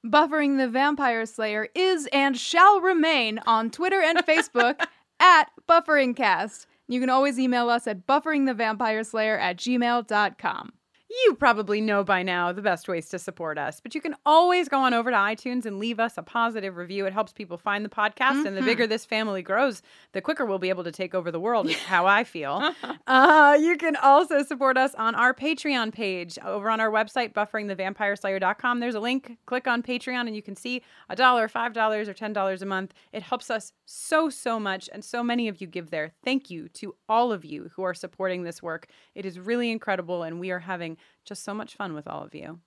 Buffering 0.06 0.58
the 0.58 0.68
Vampire 0.68 1.26
Slayer 1.26 1.70
is 1.74 2.10
and 2.12 2.38
shall 2.38 2.82
remain 2.82 3.40
on 3.46 3.72
Twitter 3.72 4.02
and 4.02 4.18
Facebook 4.18 4.86
at 5.22 5.46
BufferingCast. 5.70 6.66
You 6.92 7.00
can 7.00 7.10
always 7.10 7.40
email 7.40 7.70
us 7.70 7.88
at 7.88 8.06
bufferingthevampireslayer 8.06 9.40
at 9.40 9.56
gmail.com. 9.56 10.74
You 11.12 11.36
probably 11.36 11.82
know 11.82 12.06
by 12.06 12.24
now 12.24 12.54
the 12.54 12.62
best 12.62 12.88
ways 12.88 13.10
to 13.10 13.20
support 13.20 13.58
us, 13.58 13.82
but 13.82 13.94
you 13.94 14.00
can 14.00 14.16
always 14.26 14.70
go 14.70 14.80
on 14.80 14.94
over 14.94 15.12
to 15.12 15.18
iTunes 15.18 15.66
and 15.66 15.78
leave 15.78 16.00
us 16.00 16.18
a 16.18 16.24
positive 16.24 16.78
review. 16.78 17.06
It 17.06 17.12
helps 17.12 17.34
people 17.34 17.58
find 17.58 17.84
the 17.84 17.90
podcast, 17.90 18.46
and 18.46 18.56
the 18.56 18.62
bigger 18.62 18.88
this 18.88 19.04
family 19.04 19.42
grows, 19.42 19.82
the 20.14 20.22
quicker 20.22 20.46
we'll 20.46 20.58
be 20.58 20.70
able 20.70 20.86
to 20.86 20.92
take 20.92 21.14
over 21.14 21.30
the 21.30 21.40
world, 21.40 21.68
is 21.68 21.76
how 21.76 22.06
I 22.06 22.24
feel. 22.24 22.74
uh, 23.08 23.58
you 23.60 23.76
can 23.76 23.98
also 23.98 24.42
support 24.44 24.78
us 24.78 24.96
on 24.96 25.14
our 25.16 25.34
Patreon 25.34 25.92
page 25.92 26.40
over 26.46 26.70
on 26.70 26.80
our 26.80 26.90
website, 26.90 27.34
bufferingthevampireslayer.com. 27.34 28.80
There's 28.80 28.96
a 28.96 29.02
link. 29.02 29.38
Click 29.46 29.68
on 29.68 29.84
Patreon, 29.84 30.28
and 30.28 30.36
you 30.36 30.42
can 30.42 30.56
see 30.56 30.82
a 31.10 31.16
dollar, 31.16 31.50
five 31.50 31.74
dollars, 31.74 32.08
or 32.08 32.14
ten 32.14 32.32
dollars 32.32 32.62
a 32.62 32.66
month. 32.66 32.94
It 33.12 33.24
helps 33.24 33.52
us 33.52 33.74
so, 33.86 34.30
so 34.30 34.62
much, 34.62 34.90
and 34.94 35.04
so 35.04 35.24
many 35.24 35.50
of 35.50 35.60
you 35.60 35.68
give 35.68 35.90
there. 35.90 36.14
Thank 36.24 36.50
you 36.50 36.70
to 36.70 36.96
all 37.10 37.34
of 37.34 37.44
you 37.44 37.70
who 37.76 37.84
are 37.84 37.94
supporting 37.94 38.44
this 38.44 38.64
work. 38.64 38.88
It 39.14 39.26
is 39.26 39.40
really 39.40 39.72
incredible, 39.72 40.24
and 40.24 40.40
we 40.40 40.52
are 40.52 40.60
having 40.60 40.98
just 41.26 41.44
so 41.44 41.54
much 41.54 41.76
fun 41.76 41.94
with 41.94 42.08
all 42.08 42.24
of 42.24 42.34
you. 42.36 42.60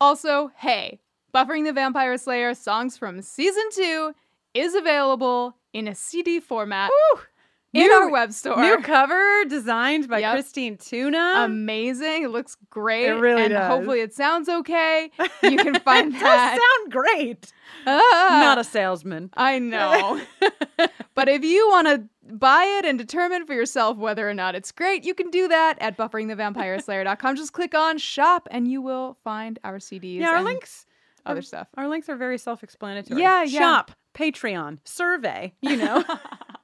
Also, 0.00 0.50
hey, 0.56 1.00
Buffering 1.34 1.64
the 1.64 1.72
Vampire 1.72 2.16
Slayer 2.16 2.54
songs 2.54 2.96
from 2.96 3.20
season 3.22 3.64
two 3.72 4.14
is 4.54 4.74
available 4.74 5.56
in 5.72 5.86
a 5.86 5.94
CD 5.94 6.40
format 6.40 6.90
in 7.80 7.86
New- 7.86 7.92
our 7.92 8.10
web 8.10 8.32
store. 8.32 8.56
New 8.60 8.78
cover 8.82 9.44
designed 9.48 10.08
by 10.08 10.18
Yep. 10.20 10.32
Christine 10.34 10.76
Tuna. 10.76 11.34
Amazing. 11.38 12.24
It 12.24 12.30
looks 12.30 12.56
great. 12.70 13.06
It 13.06 13.14
really 13.14 13.42
and 13.44 13.52
does. 13.52 13.66
hopefully 13.68 14.00
it 14.00 14.12
sounds 14.14 14.48
okay. 14.48 15.10
You 15.42 15.56
can 15.56 15.78
find 15.80 16.08
It 16.08 16.12
does 16.14 16.22
that. 16.22 16.58
sound 16.58 16.92
great. 16.92 17.52
Ah. 17.86 18.38
Not 18.42 18.58
a 18.58 18.64
salesman. 18.64 19.30
I 19.36 19.58
know. 19.58 20.20
but 21.14 21.28
if 21.28 21.44
you 21.44 21.68
want 21.68 21.86
to 21.88 22.04
buy 22.34 22.64
it 22.78 22.84
and 22.84 22.98
determine 22.98 23.46
for 23.46 23.54
yourself 23.54 23.96
whether 23.96 24.28
or 24.28 24.34
not 24.34 24.54
it's 24.54 24.72
great, 24.72 25.04
you 25.04 25.14
can 25.14 25.30
do 25.30 25.46
that 25.48 25.76
at 25.80 25.96
bufferingthevampireslayer.com. 25.96 27.36
Just 27.36 27.52
click 27.52 27.74
on 27.74 27.98
shop 27.98 28.48
and 28.50 28.66
you 28.68 28.82
will 28.82 29.14
find 29.22 29.58
our 29.64 29.76
CDs. 29.78 30.20
Yeah, 30.20 30.30
our 30.30 30.42
links, 30.42 30.86
other 31.24 31.38
our- 31.38 31.42
stuff. 31.42 31.68
Our 31.76 31.88
links 31.88 32.08
are 32.08 32.16
very 32.16 32.38
self-explanatory. 32.38 33.20
Yeah, 33.20 33.42
yeah. 33.44 33.58
Shop, 33.60 33.92
Patreon, 34.14 34.78
survey. 34.84 35.54
You 35.60 35.76
know. 35.76 36.04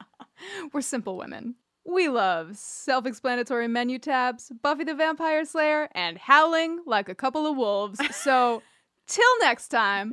We're 0.73 0.81
simple 0.81 1.17
women. 1.17 1.57
We 1.85 2.09
love 2.09 2.57
self 2.57 3.07
explanatory 3.07 3.67
menu 3.69 3.99
tabs, 3.99 4.53
Buffy 4.63 4.85
the 4.85 4.95
Vampire 4.95 5.45
Slayer, 5.45 5.89
and 5.95 6.17
howling 6.17 6.81
like 6.87 7.09
a 7.09 7.15
couple 7.15 7.47
of 7.47 7.57
wolves. 7.57 8.01
So, 8.15 8.63
till 9.07 9.39
next 9.41 9.69
time, 9.69 10.13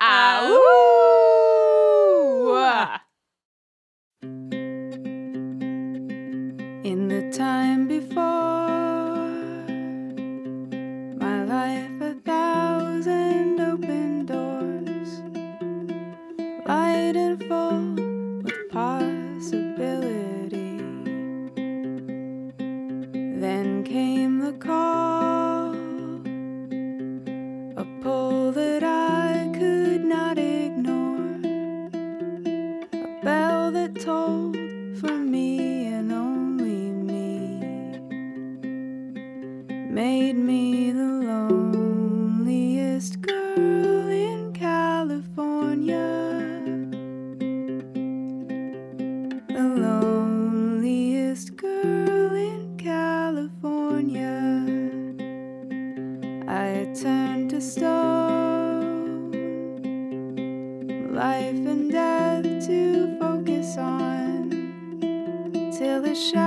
ow! 0.00 0.60
In 6.84 7.08
the 7.08 7.30
time 7.32 7.88
before 7.88 8.85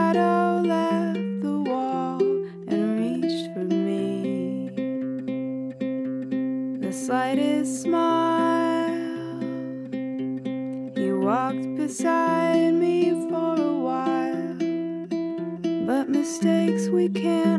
shadow 0.10 0.62
left 0.66 1.42
the 1.42 1.62
wall 1.70 2.20
and 2.68 3.00
reached 3.00 3.54
for 3.54 3.64
me. 3.64 4.70
The 6.80 6.92
slightest 6.92 7.84
smile, 7.84 8.90
he 10.96 11.12
walked 11.12 11.76
beside 11.76 12.74
me 12.74 13.12
for 13.30 13.54
a 13.62 13.74
while, 13.88 14.56
but 15.86 16.10
mistakes 16.10 16.88
we 16.88 17.10
can't 17.10 17.59